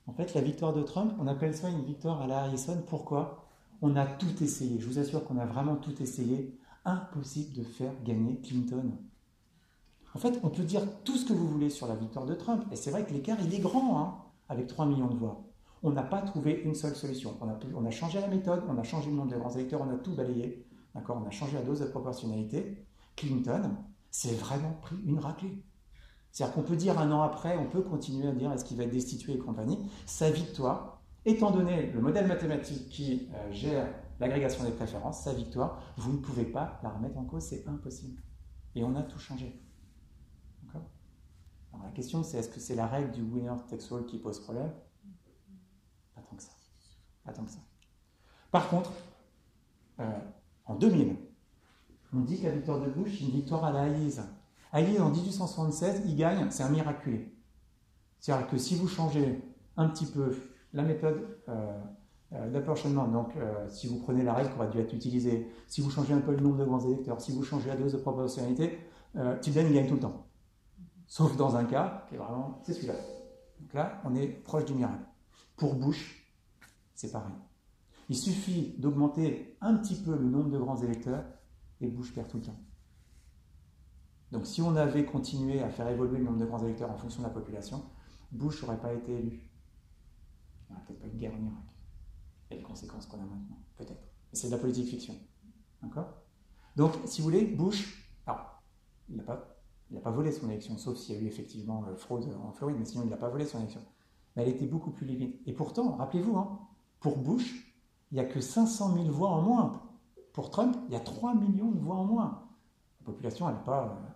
En 0.06 0.12
fait, 0.12 0.34
la 0.34 0.40
victoire 0.40 0.72
de 0.72 0.82
Trump, 0.82 1.14
on 1.18 1.26
appelle 1.26 1.56
ça 1.56 1.68
une 1.68 1.84
victoire 1.84 2.20
à 2.20 2.26
la 2.26 2.40
Harrison. 2.40 2.82
Pourquoi? 2.88 3.46
On 3.80 3.96
a 3.96 4.06
tout 4.06 4.42
essayé. 4.42 4.80
Je 4.80 4.86
vous 4.86 4.98
assure 4.98 5.24
qu'on 5.24 5.38
a 5.38 5.46
vraiment 5.46 5.76
tout 5.76 6.00
essayé. 6.02 6.58
Impossible 6.84 7.56
de 7.56 7.62
faire 7.62 7.92
gagner 8.04 8.40
Clinton. 8.40 8.92
En 10.14 10.18
fait, 10.18 10.38
on 10.44 10.48
peut 10.48 10.62
dire 10.62 10.82
tout 11.04 11.16
ce 11.16 11.26
que 11.26 11.32
vous 11.32 11.48
voulez 11.48 11.70
sur 11.70 11.88
la 11.88 11.96
victoire 11.96 12.24
de 12.24 12.34
Trump. 12.34 12.64
Et 12.70 12.76
c'est 12.76 12.90
vrai 12.90 13.04
que 13.04 13.12
l'écart, 13.12 13.38
il 13.44 13.52
est 13.52 13.58
grand, 13.58 13.98
hein, 13.98 14.14
avec 14.48 14.68
3 14.68 14.86
millions 14.86 15.08
de 15.08 15.16
voix. 15.16 15.44
On 15.82 15.90
n'a 15.90 16.04
pas 16.04 16.22
trouvé 16.22 16.62
une 16.64 16.74
seule 16.74 16.94
solution. 16.94 17.36
On 17.40 17.84
a, 17.84 17.90
changé 17.90 18.20
la 18.20 18.28
méthode, 18.28 18.62
on 18.68 18.78
a 18.78 18.84
changé 18.84 19.10
le 19.10 19.16
nombre 19.16 19.32
de 19.32 19.36
grands 19.36 19.50
électeurs, 19.50 19.82
on 19.82 19.92
a 19.92 19.98
tout 19.98 20.14
balayé. 20.14 20.64
D'accord? 20.94 21.20
On 21.22 21.26
a 21.26 21.30
changé 21.30 21.54
la 21.54 21.62
dose 21.62 21.80
de 21.80 21.86
proportionnalité. 21.86 22.86
Clinton 23.16 23.76
s'est 24.10 24.34
vraiment 24.34 24.78
pris 24.80 24.96
une 25.04 25.18
raclée. 25.18 25.62
C'est-à-dire 26.30 26.54
qu'on 26.54 26.62
peut 26.62 26.76
dire 26.76 26.98
un 26.98 27.10
an 27.12 27.22
après, 27.22 27.56
on 27.58 27.66
peut 27.66 27.82
continuer 27.82 28.28
à 28.28 28.32
dire 28.32 28.52
est-ce 28.52 28.64
qu'il 28.64 28.76
va 28.76 28.84
être 28.84 28.90
destitué 28.90 29.34
et 29.34 29.38
compagnie. 29.38 29.78
Sa 30.06 30.30
victoire, 30.30 31.02
étant 31.24 31.50
donné 31.50 31.90
le 31.92 32.00
modèle 32.00 32.26
mathématique 32.26 32.88
qui 32.88 33.28
euh, 33.34 33.52
gère 33.52 33.88
l'agrégation 34.20 34.64
des 34.64 34.70
préférences, 34.70 35.22
sa 35.22 35.32
victoire, 35.32 35.82
vous 35.96 36.12
ne 36.12 36.18
pouvez 36.18 36.44
pas 36.44 36.80
la 36.82 36.90
remettre 36.90 37.18
en 37.18 37.24
cause, 37.24 37.42
c'est 37.42 37.66
impossible. 37.68 38.22
Et 38.74 38.84
on 38.84 38.94
a 38.96 39.02
tout 39.02 39.18
changé. 39.18 39.60
La 41.82 41.90
question 41.90 42.22
c'est 42.22 42.38
est-ce 42.38 42.48
que 42.48 42.60
c'est 42.60 42.74
la 42.74 42.86
règle 42.86 43.10
du 43.12 43.22
winner 43.22 43.54
takes 43.68 43.92
all 43.92 44.04
qui 44.06 44.18
pose 44.18 44.40
problème? 44.40 44.70
Pas 46.14 46.22
tant 46.22 46.36
que 46.36 46.42
ça. 46.42 46.52
Pas 47.24 47.32
tant 47.32 47.44
que 47.44 47.50
ça. 47.50 47.60
Par 48.50 48.68
contre, 48.68 48.92
euh, 50.00 50.18
en 50.66 50.74
2000. 50.74 51.16
On 52.12 52.20
dit 52.20 52.38
que 52.38 52.46
la 52.46 52.52
victoire 52.52 52.80
de 52.80 52.88
Bush, 52.88 53.18
c'est 53.18 53.24
une 53.24 53.30
victoire 53.30 53.64
à 53.64 53.72
la 53.72 53.88
Hayes. 53.88 54.20
Hayes, 54.72 55.00
en 55.00 55.10
1876, 55.10 56.02
il 56.06 56.16
gagne, 56.16 56.48
c'est 56.50 56.62
un 56.62 56.68
miraculé. 56.68 57.32
C'est-à-dire 58.20 58.48
que 58.48 58.56
si 58.56 58.76
vous 58.76 58.88
changez 58.88 59.42
un 59.76 59.88
petit 59.88 60.06
peu 60.06 60.32
la 60.72 60.82
méthode 60.82 61.38
euh, 61.48 61.80
euh, 62.34 62.50
d'apportionnement, 62.50 63.06
donc 63.06 63.36
euh, 63.36 63.68
si 63.68 63.86
vous 63.86 63.98
prenez 64.00 64.24
la 64.24 64.32
règle 64.34 64.50
qui 64.50 64.56
aurait 64.56 64.70
dû 64.70 64.78
être 64.78 64.92
utilisée, 64.92 65.48
si 65.68 65.80
vous 65.80 65.90
changez 65.90 66.14
un 66.14 66.20
peu 66.20 66.32
le 66.32 66.40
nombre 66.40 66.56
de 66.56 66.64
grands 66.64 66.80
électeurs, 66.80 67.20
si 67.20 67.32
vous 67.32 67.44
changez 67.44 67.68
la 67.68 67.76
dose 67.76 67.92
de 67.92 67.98
proportionnalité, 67.98 68.78
euh, 69.16 69.38
Tilden 69.38 69.72
gagne 69.72 69.86
tout 69.86 69.94
le 69.94 70.00
temps. 70.00 70.26
Sauf 71.14 71.36
dans 71.36 71.54
un 71.54 71.64
cas 71.64 72.04
qui 72.08 72.16
est 72.16 72.18
vraiment, 72.18 72.60
c'est 72.64 72.72
celui-là. 72.72 72.96
Donc 73.60 73.72
là, 73.72 74.02
on 74.04 74.16
est 74.16 74.26
proche 74.26 74.64
du 74.64 74.74
miracle. 74.74 75.04
Pour 75.54 75.76
Bush, 75.76 76.28
c'est 76.92 77.12
pareil. 77.12 77.36
Il 78.08 78.16
suffit 78.16 78.74
d'augmenter 78.78 79.56
un 79.60 79.76
petit 79.76 79.94
peu 79.94 80.16
le 80.16 80.28
nombre 80.28 80.50
de 80.50 80.58
grands 80.58 80.82
électeurs 80.82 81.24
et 81.80 81.86
Bush 81.86 82.12
perd 82.12 82.26
tout 82.26 82.38
le 82.38 82.42
temps. 82.42 82.58
Donc 84.32 84.44
si 84.44 84.60
on 84.60 84.74
avait 84.74 85.04
continué 85.04 85.62
à 85.62 85.70
faire 85.70 85.86
évoluer 85.86 86.18
le 86.18 86.24
nombre 86.24 86.38
de 86.38 86.46
grands 86.46 86.64
électeurs 86.64 86.90
en 86.90 86.96
fonction 86.96 87.22
de 87.22 87.28
la 87.28 87.32
population, 87.32 87.84
Bush 88.32 88.60
n'aurait 88.62 88.80
pas 88.80 88.92
été 88.92 89.16
élu. 89.16 89.48
Il 90.68 90.72
n'y 90.72 90.76
aurait 90.76 90.84
peut-être 90.84 90.98
pas 90.98 91.06
eu 91.06 91.10
de 91.10 91.16
guerre 91.16 91.34
en 91.34 91.44
Irak. 91.44 91.76
Et 92.50 92.56
les 92.56 92.62
conséquences 92.62 93.06
qu'on 93.06 93.18
a 93.18 93.24
maintenant, 93.24 93.62
peut-être. 93.76 94.02
C'est 94.32 94.48
de 94.48 94.52
la 94.52 94.58
politique 94.58 94.88
fiction. 94.88 95.14
D'accord? 95.80 96.08
Donc, 96.74 96.94
si 97.04 97.20
vous 97.20 97.28
voulez, 97.28 97.44
Bush, 97.44 98.12
alors, 98.26 98.60
il 99.08 99.14
n'a 99.14 99.22
pas, 99.22 99.53
pas 100.00 100.10
volé 100.10 100.32
son 100.32 100.48
élection, 100.48 100.76
sauf 100.78 100.96
s'il 100.96 101.14
y 101.14 101.18
a 101.18 101.20
eu 101.22 101.26
effectivement 101.26 101.84
euh, 101.88 101.96
fraude 101.96 102.26
en 102.42 102.52
Floride, 102.52 102.76
mais 102.78 102.84
sinon 102.84 103.04
il 103.04 103.10
n'a 103.10 103.16
pas 103.16 103.28
volé 103.28 103.44
son 103.46 103.58
élection. 103.58 103.80
Mais 104.34 104.42
elle 104.42 104.48
était 104.48 104.66
beaucoup 104.66 104.90
plus 104.90 105.06
limite. 105.06 105.40
Et 105.46 105.52
pourtant, 105.52 105.96
rappelez-vous, 105.96 106.36
hein, 106.36 106.60
pour 107.00 107.18
Bush, 107.18 107.74
il 108.10 108.14
n'y 108.14 108.20
a 108.20 108.24
que 108.24 108.40
500 108.40 108.94
000 108.94 109.10
voix 109.10 109.30
en 109.30 109.42
moins. 109.42 109.82
Pour 110.32 110.50
Trump, 110.50 110.76
il 110.88 110.92
y 110.92 110.96
a 110.96 111.00
3 111.00 111.34
millions 111.34 111.70
de 111.70 111.78
voix 111.78 111.96
en 111.96 112.04
moins. 112.04 112.48
La 113.00 113.06
population 113.06 113.46
n'a 113.46 113.52
pas 113.54 113.86
euh, 113.86 114.10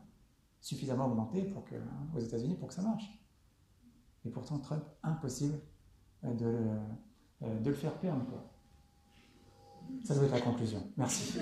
suffisamment 0.60 1.06
augmenté 1.06 1.42
pour 1.44 1.64
que, 1.64 1.76
hein, 1.76 2.08
aux 2.16 2.20
États-Unis 2.20 2.56
pour 2.56 2.68
que 2.68 2.74
ça 2.74 2.82
marche. 2.82 3.04
Et 4.24 4.30
pourtant, 4.30 4.58
Trump, 4.58 4.82
impossible 5.02 5.58
euh, 6.24 6.34
de 7.42 7.68
le 7.70 7.76
faire 7.76 7.94
perdre. 7.98 8.24
Ça 10.04 10.14
doit 10.14 10.24
être 10.24 10.32
la 10.32 10.40
conclusion. 10.40 10.82
Merci. 10.96 11.38